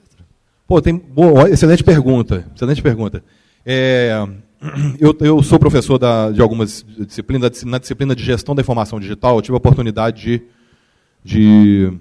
Pô, 0.66 0.80
tem 0.80 0.96
boa, 0.96 1.50
excelente 1.50 1.84
pergunta, 1.84 2.50
excelente 2.54 2.82
pergunta. 2.82 3.22
É, 3.66 4.26
eu, 4.98 5.14
eu 5.20 5.42
sou 5.42 5.58
professor 5.58 5.98
da, 5.98 6.30
de 6.30 6.40
algumas 6.40 6.84
disciplinas, 7.06 7.62
na 7.64 7.78
disciplina 7.78 8.16
de 8.16 8.24
gestão 8.24 8.54
da 8.54 8.62
informação 8.62 8.98
digital, 8.98 9.36
eu 9.36 9.42
tive 9.42 9.54
a 9.54 9.58
oportunidade 9.58 10.22
de, 10.22 10.42
de, 11.22 11.92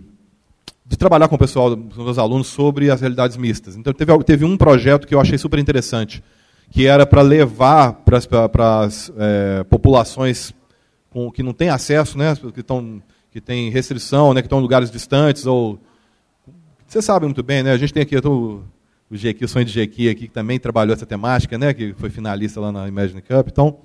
de 0.86 0.98
trabalhar 0.98 1.28
com 1.28 1.36
o 1.36 1.40
pessoal, 1.40 1.76
com 1.76 1.90
os 1.90 2.06
meus 2.06 2.18
alunos, 2.18 2.48
sobre 2.48 2.90
as 2.90 3.02
realidades 3.02 3.36
mistas. 3.36 3.76
Então, 3.76 3.92
teve, 3.92 4.18
teve 4.24 4.46
um 4.46 4.56
projeto 4.56 5.06
que 5.06 5.14
eu 5.14 5.20
achei 5.20 5.38
super 5.38 5.60
interessante, 5.60 6.24
que 6.72 6.88
era 6.88 7.06
para 7.06 7.22
levar 7.22 7.94
para 7.94 8.80
as 8.80 9.12
é, 9.18 9.64
populações 9.66 10.54
com, 11.12 11.30
que 11.30 11.44
não 11.44 11.54
têm 11.54 11.70
acesso, 11.70 12.18
né, 12.18 12.34
que, 12.54 12.64
tão, 12.64 13.04
que 13.30 13.40
têm 13.40 13.70
restrição, 13.70 14.34
né, 14.34 14.42
que 14.42 14.48
estão 14.48 14.60
em 14.60 14.62
lugares 14.64 14.90
distantes, 14.90 15.46
ou 15.46 15.80
você 16.92 17.02
sabe 17.02 17.26
muito 17.26 17.42
bem, 17.42 17.64
né? 17.64 17.72
A 17.72 17.78
gente 17.78 17.94
tem 17.94 18.04
aqui 18.04 18.18
o, 18.18 18.64
o 19.10 19.16
Jequi, 19.16 19.46
o 19.46 19.48
sonho 19.48 19.64
de 19.64 19.72
Jequi 19.72 20.10
aqui, 20.10 20.28
que 20.28 20.34
também 20.34 20.60
trabalhou 20.60 20.94
essa 20.94 21.06
temática, 21.06 21.58
né? 21.58 21.74
Que 21.74 21.94
foi 21.94 22.10
finalista 22.10 22.60
lá 22.60 22.70
na 22.70 22.86
Imagine 22.86 23.22
Cup. 23.22 23.48
Então, 23.48 23.78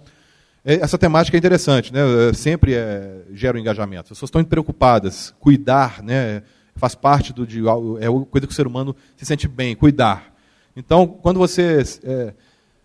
é, 0.64 0.74
essa 0.74 0.98
temática 0.98 1.36
é 1.36 1.38
interessante, 1.38 1.92
né? 1.92 2.00
É, 2.00 2.32
Sempre 2.32 2.74
é, 2.74 3.22
gera 3.32 3.56
um 3.56 3.60
engajamento. 3.60 4.06
As 4.12 4.18
pessoas 4.18 4.28
estão 4.28 4.42
preocupadas. 4.42 5.32
Cuidar, 5.38 6.02
né? 6.02 6.42
Faz 6.74 6.96
parte 6.96 7.32
do 7.32 7.46
de, 7.46 7.60
é 8.00 8.10
uma 8.10 8.26
coisa 8.26 8.44
que 8.44 8.52
o 8.52 8.56
ser 8.56 8.66
humano 8.66 8.96
se 9.16 9.24
sente 9.24 9.46
bem, 9.46 9.76
cuidar. 9.76 10.34
Então, 10.74 11.06
quando 11.06 11.38
você 11.38 11.84
é, 12.02 12.34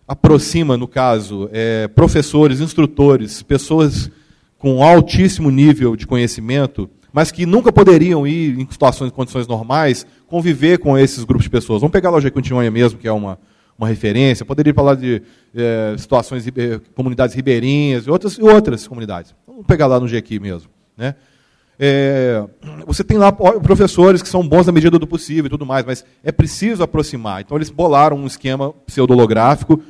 aproxima, 0.06 0.76
no 0.76 0.88
caso, 0.88 1.48
é, 1.52 1.88
professores, 1.88 2.60
instrutores, 2.60 3.42
pessoas 3.42 4.10
com 4.58 4.82
altíssimo 4.82 5.50
nível 5.50 5.96
de 5.96 6.06
conhecimento, 6.06 6.88
mas 7.12 7.30
que 7.30 7.44
nunca 7.44 7.72
poderiam 7.72 8.26
ir 8.26 8.58
em 8.58 8.66
situações, 8.70 9.10
condições 9.10 9.46
normais, 9.46 10.06
conviver 10.26 10.78
com 10.78 10.96
esses 10.96 11.24
grupos 11.24 11.44
de 11.44 11.50
pessoas. 11.50 11.80
Vamos 11.80 11.92
pegar 11.92 12.10
lá 12.10 12.18
o 12.18 12.20
Jequitinhonha 12.20 12.70
mesmo, 12.70 12.98
que 12.98 13.08
é 13.08 13.12
uma, 13.12 13.38
uma 13.76 13.88
referência, 13.88 14.46
poderia 14.46 14.72
falar 14.72 14.94
de 14.94 15.22
é, 15.54 15.94
situações, 15.98 16.46
é, 16.46 16.80
comunidades 16.94 17.34
ribeirinhas 17.34 18.06
e 18.06 18.10
outras, 18.10 18.38
outras 18.38 18.86
comunidades. 18.86 19.34
Vamos 19.46 19.66
pegar 19.66 19.86
lá 19.86 19.98
no 19.98 20.08
Jequi 20.08 20.38
mesmo. 20.38 20.70
Né? 20.96 21.14
É, 21.78 22.44
você 22.86 23.02
tem 23.02 23.18
lá 23.18 23.32
professores 23.32 24.22
que 24.22 24.28
são 24.28 24.46
bons 24.46 24.66
na 24.66 24.72
medida 24.72 24.98
do 24.98 25.06
possível 25.06 25.46
e 25.46 25.50
tudo 25.50 25.66
mais, 25.66 25.84
mas 25.84 26.04
é 26.22 26.30
preciso 26.30 26.82
aproximar. 26.82 27.40
Então 27.40 27.58
eles 27.58 27.70
bolaram 27.70 28.16
um 28.16 28.26
esquema 28.26 28.72
pseudolográfico 28.86 29.82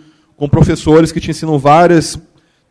com 0.42 0.48
professores 0.48 1.12
que 1.12 1.20
te 1.20 1.30
ensinam 1.30 1.56
várias 1.56 2.20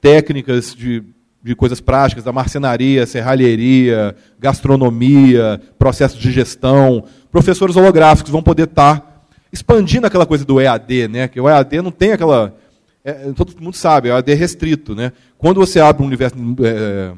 técnicas 0.01 0.75
de 0.75 1.01
de 1.43 1.55
coisas 1.55 1.79
práticas, 1.81 2.23
da 2.23 2.31
marcenaria, 2.31 3.07
serralheria, 3.07 4.15
gastronomia, 4.37 5.59
processos 5.79 6.19
de 6.19 6.31
gestão. 6.31 7.03
Professores 7.31 7.75
holográficos 7.75 8.29
vão 8.31 8.43
poder 8.43 8.65
estar 8.65 9.25
expandindo 9.51 10.05
aquela 10.05 10.25
coisa 10.25 10.45
do 10.45 10.61
EAD, 10.61 11.07
né? 11.07 11.27
que 11.27 11.41
o 11.41 11.49
EAD 11.49 11.81
não 11.81 11.89
tem 11.89 12.11
aquela... 12.11 12.55
É, 13.03 13.31
todo 13.31 13.59
mundo 13.59 13.75
sabe, 13.75 14.09
o 14.09 14.11
EAD 14.11 14.33
é 14.33 14.35
restrito. 14.35 14.93
Né? 14.93 15.11
Quando 15.35 15.59
você 15.59 15.79
abre 15.79 16.03
um 16.03 16.05
universo 16.05 16.35
é, 16.63 17.13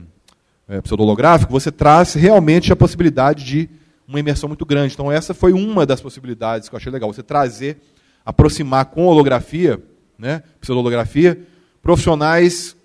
é, 0.69 0.81
pseudolográfico, 0.81 1.51
você 1.51 1.69
traz 1.69 2.13
realmente 2.13 2.71
a 2.71 2.77
possibilidade 2.77 3.43
de 3.43 3.69
uma 4.07 4.21
imersão 4.21 4.47
muito 4.47 4.65
grande. 4.65 4.93
Então 4.93 5.11
essa 5.11 5.34
foi 5.34 5.51
uma 5.51 5.85
das 5.85 5.99
possibilidades 5.99 6.69
que 6.69 6.75
eu 6.75 6.77
achei 6.77 6.91
legal. 6.93 7.11
Você 7.11 7.23
trazer, 7.23 7.81
aproximar 8.25 8.85
com 8.85 9.05
holografia, 9.05 9.81
né? 10.18 10.44
pseudolografia, 10.60 11.41
profissionais 11.81 12.76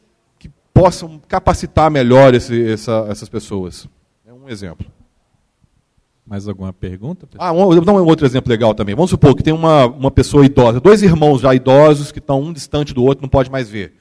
possam 0.79 1.21
capacitar 1.27 1.91
melhor 1.91 2.35
esse, 2.35 2.71
essa, 2.71 3.07
essas 3.11 3.29
pessoas. 3.29 3.89
É 4.25 4.33
um 4.33 4.49
exemplo. 4.49 4.87
Mais 6.25 6.47
alguma 6.47 6.73
pergunta? 6.73 7.27
Ah, 7.37 7.53
um, 7.53 7.57
vou 7.57 7.81
dar 7.81 7.93
um 7.93 8.05
outro 8.05 8.25
exemplo 8.25 8.49
legal 8.49 8.73
também. 8.75 8.95
Vamos 8.95 9.11
supor 9.11 9.35
que 9.35 9.43
tem 9.43 9.53
uma, 9.53 9.87
uma 9.87 10.11
pessoa 10.11 10.47
idosa, 10.47 10.79
dois 10.79 11.03
irmãos 11.03 11.41
já 11.41 11.53
idosos 11.53 12.13
que 12.13 12.21
estão 12.21 12.41
um 12.41 12.53
distante 12.53 12.95
do 12.95 13.03
outro, 13.03 13.23
não 13.23 13.29
pode 13.29 13.51
mais 13.51 13.69
ver. 13.69 13.95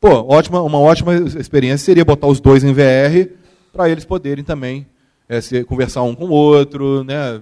Pô, 0.00 0.10
ótima, 0.10 0.62
uma 0.62 0.78
ótima 0.78 1.14
experiência 1.14 1.84
seria 1.84 2.04
botar 2.04 2.28
os 2.28 2.40
dois 2.40 2.62
em 2.62 2.72
VR 2.72 3.32
para 3.72 3.88
eles 3.88 4.04
poderem 4.04 4.44
também 4.44 4.86
é, 5.28 5.40
se, 5.40 5.64
conversar 5.64 6.02
um 6.02 6.14
com 6.14 6.26
o 6.26 6.30
outro, 6.30 7.02
né, 7.02 7.40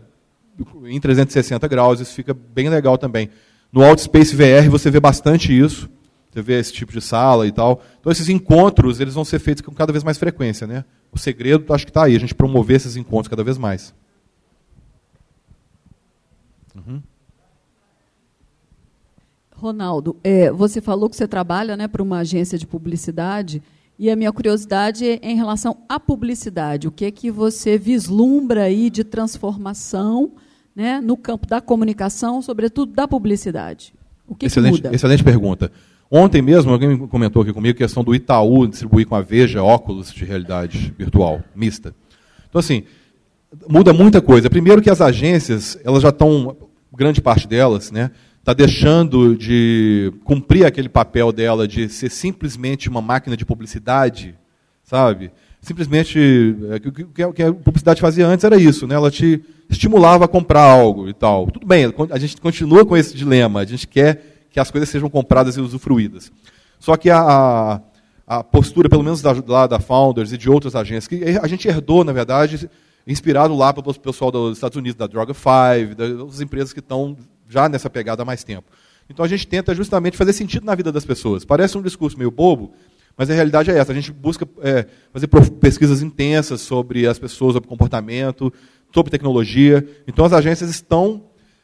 em 0.84 1.00
360 1.00 1.66
graus, 1.68 2.00
isso 2.00 2.14
fica 2.14 2.32
bem 2.32 2.68
legal 2.68 2.96
também. 2.96 3.28
No 3.72 3.84
Outspace 3.84 4.34
VR 4.34 4.68
você 4.68 4.90
vê 4.90 4.98
bastante 4.98 5.56
isso, 5.56 5.88
você 6.30 6.42
vê 6.42 6.58
esse 6.58 6.72
tipo 6.72 6.92
de 6.92 7.00
sala 7.00 7.46
e 7.46 7.52
tal. 7.52 7.82
Então 8.00 8.10
esses 8.10 8.28
encontros 8.28 9.00
eles 9.00 9.14
vão 9.14 9.24
ser 9.24 9.38
feitos 9.38 9.62
com 9.62 9.72
cada 9.72 9.92
vez 9.92 10.04
mais 10.04 10.18
frequência. 10.18 10.66
Né? 10.66 10.84
O 11.12 11.18
segredo 11.18 11.72
acho 11.72 11.84
que 11.84 11.90
está 11.90 12.04
aí, 12.04 12.16
a 12.16 12.20
gente 12.20 12.34
promover 12.34 12.76
esses 12.76 12.96
encontros 12.96 13.28
cada 13.28 13.44
vez 13.44 13.58
mais. 13.58 13.94
Uhum. 16.74 17.02
Ronaldo, 19.54 20.16
é, 20.24 20.50
você 20.50 20.80
falou 20.80 21.10
que 21.10 21.16
você 21.16 21.28
trabalha 21.28 21.76
né, 21.76 21.86
para 21.86 22.02
uma 22.02 22.20
agência 22.20 22.56
de 22.56 22.66
publicidade 22.66 23.62
e 23.98 24.08
a 24.08 24.16
minha 24.16 24.32
curiosidade 24.32 25.06
é 25.06 25.18
em 25.22 25.36
relação 25.36 25.76
à 25.86 26.00
publicidade. 26.00 26.88
O 26.88 26.90
que 26.90 27.04
é 27.04 27.10
que 27.10 27.30
você 27.30 27.76
vislumbra 27.76 28.62
aí 28.62 28.88
de 28.88 29.04
transformação 29.04 30.32
né, 30.80 30.98
no 30.98 31.14
campo 31.14 31.46
da 31.46 31.60
comunicação, 31.60 32.40
sobretudo 32.40 32.94
da 32.94 33.06
publicidade? 33.06 33.92
O 34.26 34.34
que, 34.34 34.46
excelente, 34.46 34.80
que 34.80 34.84
muda? 34.84 34.96
Excelente 34.96 35.22
pergunta. 35.22 35.70
Ontem 36.10 36.40
mesmo, 36.40 36.72
alguém 36.72 36.96
comentou 37.06 37.42
aqui 37.42 37.52
comigo 37.52 37.76
a 37.76 37.78
questão 37.78 38.02
do 38.02 38.14
Itaú 38.14 38.66
distribuir 38.66 39.06
com 39.06 39.14
a 39.14 39.20
Veja 39.20 39.62
óculos 39.62 40.10
de 40.10 40.24
realidade 40.24 40.94
virtual 40.98 41.44
mista. 41.54 41.94
Então, 42.48 42.58
assim, 42.58 42.84
muda 43.68 43.92
muita 43.92 44.22
coisa. 44.22 44.48
Primeiro 44.48 44.80
que 44.80 44.88
as 44.88 45.02
agências, 45.02 45.78
elas 45.84 46.02
já 46.02 46.08
estão, 46.08 46.56
grande 46.96 47.20
parte 47.20 47.46
delas, 47.46 47.92
né, 47.92 48.10
está 48.38 48.54
deixando 48.54 49.36
de 49.36 50.10
cumprir 50.24 50.64
aquele 50.64 50.88
papel 50.88 51.30
dela 51.30 51.68
de 51.68 51.90
ser 51.90 52.10
simplesmente 52.10 52.88
uma 52.88 53.02
máquina 53.02 53.36
de 53.36 53.44
publicidade, 53.44 54.34
sabe? 54.82 55.30
Simplesmente, 55.60 56.56
é, 56.70 57.26
o 57.26 57.32
que 57.34 57.42
a 57.42 57.52
publicidade 57.52 58.00
fazia 58.00 58.26
antes 58.26 58.44
era 58.44 58.56
isso, 58.56 58.86
né? 58.86 58.94
ela 58.94 59.10
te 59.10 59.44
estimulava 59.70 60.24
a 60.24 60.28
comprar 60.28 60.62
algo 60.62 61.08
e 61.08 61.14
tal. 61.14 61.46
Tudo 61.46 61.66
bem, 61.66 61.92
a 62.10 62.18
gente 62.18 62.40
continua 62.40 62.84
com 62.84 62.96
esse 62.96 63.16
dilema, 63.16 63.60
a 63.60 63.64
gente 63.64 63.86
quer 63.86 64.46
que 64.50 64.58
as 64.58 64.70
coisas 64.70 64.88
sejam 64.88 65.08
compradas 65.08 65.56
e 65.56 65.60
usufruídas. 65.60 66.32
Só 66.78 66.96
que 66.96 67.08
a, 67.08 67.80
a 68.26 68.44
postura, 68.44 68.88
pelo 68.88 69.04
menos 69.04 69.22
da, 69.22 69.34
lá 69.46 69.66
da 69.66 69.78
Founders 69.78 70.32
e 70.32 70.36
de 70.36 70.50
outras 70.50 70.74
agências, 70.74 71.06
que 71.06 71.38
a 71.40 71.46
gente 71.46 71.68
herdou, 71.68 72.02
na 72.02 72.12
verdade, 72.12 72.68
inspirado 73.06 73.54
lá 73.54 73.72
pelo 73.72 73.94
pessoal 73.94 74.32
dos 74.32 74.56
Estados 74.56 74.76
Unidos, 74.76 74.96
da 74.96 75.08
Droga5, 75.08 75.94
das 75.94 76.40
empresas 76.40 76.72
que 76.72 76.80
estão 76.80 77.16
já 77.48 77.68
nessa 77.68 77.88
pegada 77.88 78.22
há 78.22 78.24
mais 78.24 78.42
tempo. 78.42 78.70
Então 79.08 79.24
a 79.24 79.28
gente 79.28 79.46
tenta 79.46 79.74
justamente 79.74 80.16
fazer 80.16 80.32
sentido 80.32 80.64
na 80.64 80.74
vida 80.74 80.90
das 80.90 81.04
pessoas. 81.04 81.44
Parece 81.44 81.76
um 81.76 81.82
discurso 81.82 82.16
meio 82.16 82.30
bobo, 82.30 82.72
mas 83.16 83.28
a 83.28 83.34
realidade 83.34 83.70
é 83.70 83.76
essa. 83.76 83.92
A 83.92 83.94
gente 83.94 84.12
busca 84.12 84.48
é, 84.62 84.86
fazer 85.12 85.28
pesquisas 85.60 86.00
intensas 86.00 86.60
sobre 86.60 87.06
as 87.06 87.18
pessoas, 87.18 87.54
sobre 87.54 87.68
comportamento, 87.68 88.52
sobre 88.92 89.10
tecnologia. 89.10 89.86
Então 90.06 90.24
as 90.24 90.32
agências 90.32 90.70
estão 90.70 91.22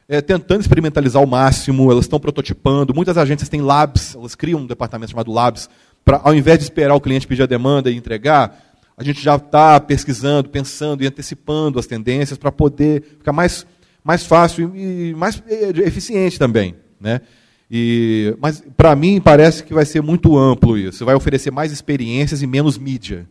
é, 0.08 0.20
tentando 0.20 0.60
experimentalizar 0.60 1.20
ao 1.20 1.26
máximo, 1.26 1.90
elas 1.90 2.04
estão 2.04 2.20
prototipando. 2.20 2.94
Muitas 2.94 3.18
agências 3.18 3.48
têm 3.48 3.60
labs, 3.60 4.14
elas 4.14 4.34
criam 4.34 4.60
um 4.60 4.66
departamento 4.66 5.10
chamado 5.10 5.32
labs, 5.32 5.68
para 6.04 6.20
ao 6.22 6.34
invés 6.34 6.58
de 6.58 6.64
esperar 6.64 6.94
o 6.94 7.00
cliente 7.00 7.26
pedir 7.26 7.42
a 7.42 7.46
demanda 7.46 7.90
e 7.90 7.96
entregar, 7.96 8.62
a 8.96 9.04
gente 9.04 9.20
já 9.20 9.36
está 9.36 9.78
pesquisando, 9.78 10.48
pensando 10.48 11.02
e 11.02 11.06
antecipando 11.06 11.78
as 11.78 11.86
tendências 11.86 12.38
para 12.38 12.50
poder 12.50 13.02
ficar 13.18 13.32
mais 13.32 13.66
mais 14.06 14.24
fácil 14.24 14.70
e 14.76 15.12
mais 15.16 15.42
eficiente 15.84 16.38
também. 16.38 16.76
Né? 17.00 17.20
E, 17.68 18.36
mas, 18.40 18.62
para 18.76 18.94
mim, 18.94 19.20
parece 19.20 19.64
que 19.64 19.74
vai 19.74 19.84
ser 19.84 20.00
muito 20.00 20.38
amplo 20.38 20.78
isso. 20.78 21.04
Vai 21.04 21.16
oferecer 21.16 21.50
mais 21.50 21.72
experiências 21.72 22.40
e 22.40 22.46
menos 22.46 22.78
mídia. 22.78 23.26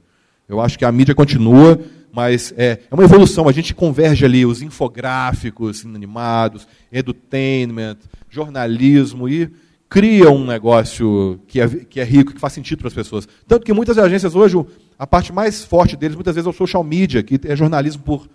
Eu 0.50 0.60
acho 0.60 0.78
que 0.78 0.84
a 0.84 0.92
mídia 0.92 1.16
continua, 1.16 1.80
mas 2.16 2.54
é, 2.58 2.80
é 2.90 2.94
uma 2.96 3.04
evolução. 3.04 3.50
A 3.50 3.52
gente 3.52 3.76
converge 3.76 4.24
ali 4.24 4.46
os 4.46 4.62
infográficos 4.62 5.86
animados, 5.86 6.68
edutainment, 6.92 7.98
jornalismo 8.30 9.28
e 9.28 9.52
cria 9.90 10.30
um 10.30 10.46
negócio 10.46 11.40
que 11.48 11.60
é, 11.60 11.68
que 11.68 12.00
é 12.00 12.04
rico, 12.04 12.34
que 12.34 12.40
faz 12.40 12.54
sentido 12.54 12.80
para 12.80 12.88
as 12.88 12.94
pessoas. 12.94 13.28
Tanto 13.48 13.66
que 13.66 13.74
muitas 13.74 13.98
agências 13.98 14.34
hoje, 14.36 14.58
a 14.98 15.06
parte 15.06 15.34
mais 15.34 15.66
forte 15.66 15.96
deles, 15.96 16.16
muitas 16.16 16.36
vezes, 16.36 16.48
é 16.48 16.50
o 16.50 16.54
social 16.54 16.84
media, 16.84 17.22
que 17.22 17.40
é 17.44 17.56
jornalismo 17.56 18.02
por 18.04 18.28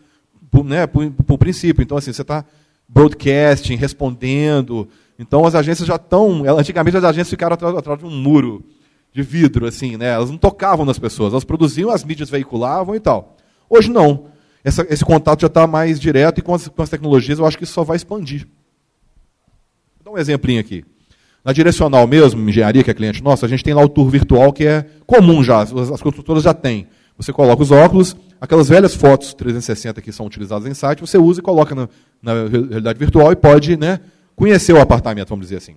por, 0.51 0.65
né, 0.65 0.87
por, 0.87 1.09
por 1.11 1.39
princípio. 1.39 1.83
Então, 1.83 1.97
assim, 1.97 2.13
você 2.13 2.23
está 2.23 2.45
broadcasting, 2.89 3.77
respondendo. 3.77 4.89
Então, 5.19 5.47
as 5.47 5.55
agências 5.55 5.87
já 5.87 5.97
estão. 5.97 6.45
Antigamente, 6.59 6.97
as 6.97 7.05
agências 7.05 7.31
ficaram 7.31 7.55
atrás, 7.55 7.77
atrás 7.77 7.99
de 7.99 8.05
um 8.05 8.11
muro 8.11 8.65
de 9.13 9.23
vidro, 9.23 9.67
assim, 9.67 9.97
né? 9.97 10.09
Elas 10.11 10.31
não 10.31 10.39
tocavam 10.39 10.85
nas 10.85 10.99
pessoas, 10.99 11.33
elas 11.33 11.45
produziam, 11.45 11.91
as 11.91 12.05
mídias 12.05 12.31
veiculavam 12.31 12.95
e 12.95 13.01
tal. 13.01 13.37
Hoje 13.71 13.89
não. 13.89 14.27
Essa, 14.65 14.85
esse 14.91 15.05
contato 15.05 15.41
já 15.43 15.47
está 15.47 15.67
mais 15.67 15.99
direto 15.99 16.39
e 16.39 16.43
com 16.43 16.53
as, 16.53 16.69
com 16.69 16.83
as, 16.83 16.91
tecnologias 16.91 17.39
eu 17.39 17.47
acho 17.47 17.57
que 17.57 17.65
isso 17.65 17.73
só 17.73 17.85
vai 17.85 17.97
expandir. 17.97 18.47
Vou 19.97 20.05
dar 20.05 20.11
um 20.11 20.19
exemplinho 20.19 20.61
aqui. 20.61 20.85
Na 21.43 21.53
direcional 21.53 22.07
mesmo, 22.07 22.47
engenharia, 22.47 22.85
que 22.85 22.91
é 22.91 22.95
cliente 22.95 23.23
nosso, 23.23 23.47
a 23.47 23.49
gente 23.49 23.65
tem 23.65 23.73
lá 23.73 23.83
o 23.83 23.89
tour 23.89 24.11
virtual 24.11 24.53
que 24.53 24.67
é 24.67 24.85
comum 25.07 25.43
já, 25.43 25.63
as, 25.63 25.73
as 25.73 26.03
construtoras 26.03 26.43
já 26.43 26.53
têm. 26.53 26.89
Você 27.17 27.33
coloca 27.33 27.63
os 27.63 27.71
óculos, 27.71 28.15
aquelas 28.41 28.69
velhas 28.69 28.95
fotos 28.95 29.33
360 29.33 30.03
que 30.03 30.13
são 30.13 30.27
utilizadas 30.27 30.67
em 30.67 30.75
site, 30.75 31.01
você 31.01 31.17
usa 31.17 31.41
e 31.41 31.43
coloca 31.43 31.75
na, 31.75 31.89
na 32.23 32.33
realidade 32.49 32.99
virtual 32.99 33.33
e 33.33 33.37
pode 33.37 33.79
né, 33.79 34.01
conhecer 34.37 34.75
o 34.75 34.81
apartamento, 34.81 35.29
vamos 35.29 35.47
dizer 35.47 35.57
assim. 35.57 35.77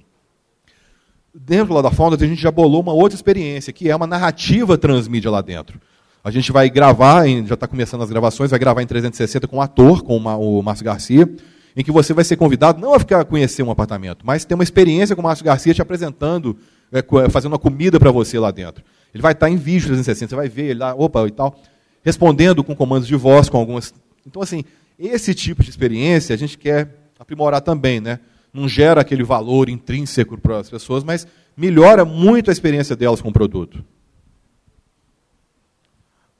Dentro 1.34 1.74
lá 1.74 1.82
da 1.82 1.92
Founders, 1.92 2.22
a 2.22 2.28
gente 2.28 2.42
já 2.42 2.52
bolou 2.52 2.82
uma 2.82 2.94
outra 2.94 3.16
experiência, 3.16 3.74
que 3.74 3.90
é 3.90 3.96
uma 3.96 4.06
narrativa 4.06 4.78
transmídia 4.78 5.32
lá 5.32 5.42
dentro. 5.42 5.80
A 6.24 6.32
gente 6.32 6.54
vai 6.54 6.70
gravar, 6.70 7.28
já 7.46 7.54
está 7.54 7.68
começando 7.68 8.02
as 8.02 8.10
gravações, 8.10 8.50
vai 8.50 8.58
gravar 8.58 8.82
em 8.82 8.88
360 8.88 9.46
com 9.46 9.58
um 9.58 9.62
ator, 9.62 10.02
com 10.04 10.18
o 10.18 10.64
Márcio 10.64 10.86
Garcia, 10.86 11.30
em 11.76 11.84
que 11.84 11.92
você 11.92 12.14
vai 12.14 12.24
ser 12.24 12.38
convidado 12.38 12.80
não 12.80 12.94
a 12.94 13.00
ficar 13.00 13.26
conhecer 13.26 13.62
um 13.62 13.70
apartamento, 13.70 14.26
mas 14.26 14.46
ter 14.46 14.54
uma 14.54 14.64
experiência 14.64 15.18
com 15.18 15.22
o 15.22 15.24
Márcio 15.26 15.44
Garcia 15.44 15.74
te 15.74 15.82
apresentando, 15.82 16.58
é, 16.94 17.04
fazendo 17.30 17.52
uma 17.52 17.60
comida 17.60 18.00
para 18.00 18.10
você 18.10 18.40
lá 18.40 18.52
dentro. 18.52 18.86
Ele 19.14 19.22
vai 19.22 19.34
estar 19.34 19.50
em 19.50 19.58
vídeo 19.58 19.88
360, 19.88 20.30
você 20.30 20.36
vai 20.36 20.48
ver 20.48 20.70
ele 20.70 20.80
lá, 20.80 20.96
opa, 20.96 21.28
e 21.28 21.32
tal, 21.32 21.60
respondendo 22.02 22.64
com 22.64 22.74
comandos 22.74 23.06
de 23.06 23.16
voz, 23.18 23.50
com 23.50 23.58
algumas. 23.58 23.94
Então, 24.26 24.42
assim, 24.42 24.64
esse 24.98 25.34
tipo 25.34 25.62
de 25.62 25.70
experiência 25.70 26.34
a 26.34 26.38
gente 26.38 26.58
quer 26.58 26.88
aprimorar 27.20 27.60
também, 27.60 28.00
né? 28.00 28.20
Não 28.54 28.70
gera 28.70 29.02
aquele 29.02 29.24
valor 29.24 29.68
intrínseco 29.68 30.38
para 30.38 30.60
as 30.60 30.70
pessoas, 30.70 31.04
mas 31.04 31.28
melhora 31.58 32.06
muito 32.06 32.50
a 32.50 32.54
experiência 32.54 32.96
delas 32.96 33.20
com 33.20 33.28
o 33.28 33.34
produto. 33.34 33.84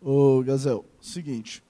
Ô, 0.06 0.44
Gazel, 0.44 0.84
seguinte, 1.00 1.64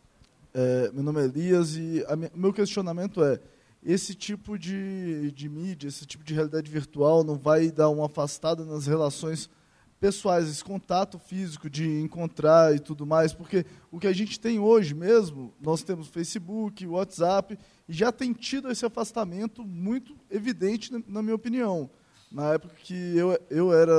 é, 0.55 0.89
meu 0.91 1.03
nome 1.03 1.22
é 1.22 1.26
Elias 1.26 1.76
e 1.76 2.03
o 2.34 2.39
meu 2.39 2.51
questionamento 2.51 3.23
é, 3.23 3.39
esse 3.85 4.15
tipo 4.15 4.57
de, 4.57 5.31
de 5.34 5.47
mídia, 5.47 5.88
esse 5.88 6.03
tipo 6.03 6.23
de 6.23 6.34
realidade 6.34 6.72
virtual 6.72 7.23
não 7.23 7.38
vai 7.38 7.69
dar 7.69 7.89
uma 7.89 8.07
afastada 8.07 8.65
nas 8.65 8.88
relações 8.88 9.51
pessoais, 9.99 10.49
esse 10.49 10.64
contato 10.64 11.19
físico 11.19 11.69
de 11.69 11.88
encontrar 12.01 12.76
e 12.76 12.80
tudo 12.80 13.05
mais, 13.05 13.35
porque 13.35 13.68
o 13.91 13.99
que 13.99 14.07
a 14.07 14.14
gente 14.14 14.39
tem 14.39 14.57
hoje 14.57 14.95
mesmo, 14.95 15.53
nós 15.61 15.84
temos 15.84 16.07
Facebook, 16.07 16.88
WhatsApp, 16.88 17.55
e 17.88 17.93
já 17.93 18.11
tem 18.11 18.34
tido 18.34 18.72
esse 18.72 18.84
afastamento 18.84 19.64
muito 19.64 20.15
evidente, 20.31 20.91
na 21.07 21.22
minha 21.22 21.35
opinião. 21.35 21.88
Na 22.31 22.55
época 22.55 22.73
que 22.84 22.95
eu, 23.15 23.39
eu 23.51 23.72
era 23.72 23.93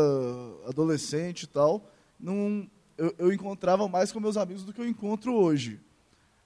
adolescente 0.67 1.45
e 1.45 1.47
tal, 1.47 1.89
não, 2.19 2.69
eu, 2.97 3.15
eu 3.19 3.33
encontrava 3.33 3.87
mais 3.89 4.13
com 4.13 4.21
meus 4.21 4.37
amigos 4.37 4.65
do 4.65 4.73
que 4.73 4.81
eu 4.81 4.89
encontro 4.89 5.35
hoje. 5.35 5.81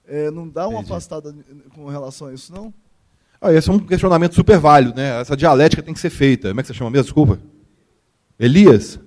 É, 0.07 0.31
não 0.31 0.47
dá 0.47 0.67
uma 0.67 0.79
Entendi. 0.79 0.91
afastada 0.91 1.35
com 1.73 1.87
relação 1.87 2.27
a 2.27 2.33
isso, 2.33 2.51
não? 2.53 2.73
Ah, 3.41 3.53
esse 3.53 3.69
é 3.69 3.73
um 3.73 3.79
questionamento 3.79 4.35
super 4.35 4.57
válido, 4.57 4.95
né? 4.95 5.21
Essa 5.21 5.37
dialética 5.37 5.81
tem 5.81 5.93
que 5.93 5.99
ser 5.99 6.09
feita. 6.09 6.49
Como 6.49 6.59
é 6.59 6.63
que 6.63 6.67
você 6.67 6.73
chama 6.73 6.89
mesmo? 6.89 7.05
Desculpa. 7.05 7.39
Elias? 8.39 8.99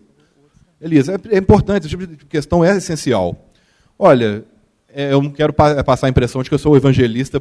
Elisa, 0.81 1.15
é, 1.15 1.37
é 1.37 1.39
importante, 1.39 1.87
esse 1.87 1.91
tipo 1.91 2.07
de 2.07 2.17
questão 2.27 2.65
é 2.65 2.77
essencial. 2.77 3.51
Olha, 3.99 4.45
é, 4.89 5.13
eu 5.13 5.23
não 5.23 5.31
quero 5.31 5.53
pa 5.53 5.83
passar 5.85 6.09
a 6.09 6.11
impressão 6.11 6.43
de 6.43 6.49
que 6.49 6.55
eu 6.55 6.59
sou 6.59 6.73
o 6.73 6.77
evangelista 6.77 7.39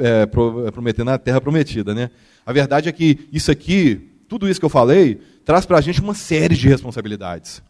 é, 0.00 0.26
pro, 0.26 0.70
prometendo 0.72 1.10
a 1.10 1.18
terra 1.18 1.40
prometida. 1.40 1.94
Né? 1.94 2.10
A 2.44 2.52
verdade 2.52 2.88
é 2.88 2.92
que 2.92 3.28
isso 3.32 3.50
aqui, 3.50 4.10
tudo 4.28 4.48
isso 4.48 4.60
que 4.60 4.66
eu 4.66 4.70
falei, 4.70 5.20
traz 5.44 5.64
para 5.64 5.78
a 5.78 5.80
gente 5.80 6.00
uma 6.00 6.14
série 6.14 6.54
de 6.54 6.68
responsabilidades. 6.68 7.62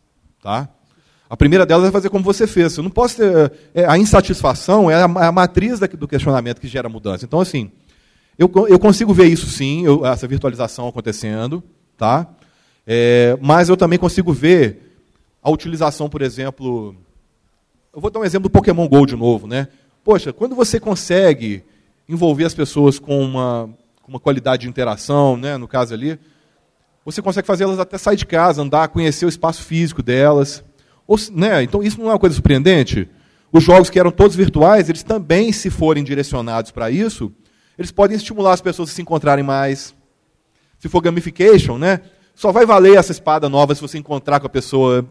Tá? 0.42 0.68
A 1.32 1.36
primeira 1.36 1.64
delas 1.64 1.88
é 1.88 1.90
fazer 1.90 2.10
como 2.10 2.22
você 2.22 2.46
fez. 2.46 2.76
Eu 2.76 2.82
não 2.82 2.90
posso 2.90 3.16
ter, 3.16 3.52
é, 3.74 3.86
a 3.86 3.96
insatisfação 3.96 4.90
é 4.90 4.96
a, 4.96 5.10
é 5.22 5.24
a 5.24 5.32
matriz 5.32 5.80
do 5.80 6.06
questionamento 6.06 6.60
que 6.60 6.68
gera 6.68 6.90
mudança. 6.90 7.24
Então, 7.24 7.40
assim, 7.40 7.72
eu, 8.38 8.52
eu 8.68 8.78
consigo 8.78 9.14
ver 9.14 9.28
isso 9.28 9.46
sim, 9.46 9.82
eu, 9.82 10.04
essa 10.04 10.28
virtualização 10.28 10.86
acontecendo, 10.86 11.64
tá? 11.96 12.28
É, 12.86 13.38
mas 13.40 13.70
eu 13.70 13.78
também 13.78 13.98
consigo 13.98 14.30
ver 14.30 15.00
a 15.42 15.50
utilização, 15.50 16.06
por 16.06 16.20
exemplo, 16.20 16.94
eu 17.94 18.00
vou 18.02 18.10
dar 18.10 18.20
um 18.20 18.24
exemplo 18.26 18.50
do 18.50 18.52
Pokémon 18.52 18.86
GO 18.86 19.06
de 19.06 19.16
novo, 19.16 19.46
né? 19.46 19.68
Poxa, 20.04 20.34
quando 20.34 20.54
você 20.54 20.78
consegue 20.78 21.64
envolver 22.06 22.44
as 22.44 22.52
pessoas 22.52 22.98
com 22.98 23.18
uma, 23.24 23.70
uma 24.06 24.20
qualidade 24.20 24.64
de 24.64 24.68
interação, 24.68 25.38
né, 25.38 25.56
no 25.56 25.66
caso 25.66 25.94
ali, 25.94 26.18
você 27.06 27.22
consegue 27.22 27.46
fazê-las 27.46 27.78
até 27.78 27.96
sair 27.96 28.16
de 28.16 28.26
casa, 28.26 28.60
andar, 28.60 28.88
conhecer 28.88 29.24
o 29.24 29.30
espaço 29.30 29.62
físico 29.62 30.02
delas. 30.02 30.62
Ou, 31.12 31.18
né, 31.30 31.62
então 31.62 31.82
isso 31.82 32.00
não 32.00 32.06
é 32.06 32.12
uma 32.12 32.18
coisa 32.18 32.34
surpreendente? 32.34 33.06
Os 33.52 33.62
jogos 33.62 33.90
que 33.90 33.98
eram 33.98 34.10
todos 34.10 34.34
virtuais, 34.34 34.88
eles 34.88 35.02
também, 35.02 35.52
se 35.52 35.68
forem 35.68 36.02
direcionados 36.02 36.70
para 36.70 36.90
isso, 36.90 37.30
eles 37.78 37.90
podem 37.90 38.16
estimular 38.16 38.54
as 38.54 38.62
pessoas 38.62 38.88
a 38.88 38.94
se 38.94 39.02
encontrarem 39.02 39.44
mais. 39.44 39.94
Se 40.78 40.88
for 40.88 41.02
gamification, 41.02 41.76
né? 41.76 42.00
Só 42.34 42.50
vai 42.50 42.64
valer 42.64 42.96
essa 42.96 43.12
espada 43.12 43.46
nova 43.46 43.74
se 43.74 43.82
você 43.82 43.98
encontrar 43.98 44.40
com 44.40 44.46
a 44.46 44.48
pessoa, 44.48 45.06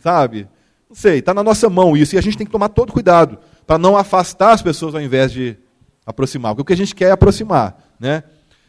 sabe? 0.00 0.46
Não 0.86 0.94
sei, 0.94 1.20
está 1.20 1.32
na 1.32 1.42
nossa 1.42 1.70
mão 1.70 1.96
isso. 1.96 2.14
E 2.14 2.18
a 2.18 2.20
gente 2.20 2.36
tem 2.36 2.46
que 2.46 2.52
tomar 2.52 2.68
todo 2.68 2.92
cuidado 2.92 3.38
para 3.66 3.78
não 3.78 3.96
afastar 3.96 4.52
as 4.52 4.60
pessoas 4.60 4.94
ao 4.94 5.00
invés 5.00 5.32
de 5.32 5.56
aproximar. 6.04 6.54
Porque 6.54 6.60
o 6.60 6.66
que 6.66 6.74
a 6.74 6.76
gente 6.76 6.94
quer 6.94 7.06
é 7.06 7.12
aproximar. 7.12 7.82
Né? 7.98 8.22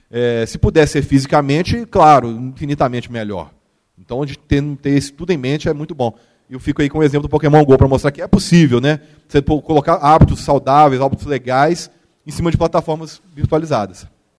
É, 0.09 0.45
se 0.45 0.57
puder 0.57 0.87
ser 0.87 1.01
fisicamente, 1.01 1.85
claro, 1.85 2.29
infinitamente 2.29 3.11
melhor. 3.11 3.51
Então, 3.99 4.25
ter, 4.47 4.63
ter 4.81 4.97
isso 4.97 5.11
tudo 5.11 5.33
em 5.33 5.37
mente 5.37 5.67
é 5.67 5.73
muito 5.73 5.93
bom. 5.93 6.17
Eu 6.49 6.59
fico 6.59 6.81
aí 6.81 6.89
com 6.89 6.99
o 6.99 7.03
exemplo 7.03 7.27
do 7.27 7.31
Pokémon 7.31 7.63
GO 7.63 7.77
para 7.77 7.87
mostrar 7.87 8.11
que 8.11 8.21
é 8.21 8.27
possível, 8.27 8.79
né? 8.79 8.99
Você 9.27 9.41
colocar 9.41 9.95
hábitos 9.95 10.41
saudáveis, 10.41 11.01
hábitos 11.01 11.25
legais 11.25 11.89
em 12.25 12.31
cima 12.31 12.51
de 12.51 12.57
plataformas 12.57 13.21
virtualizadas. 13.33 14.07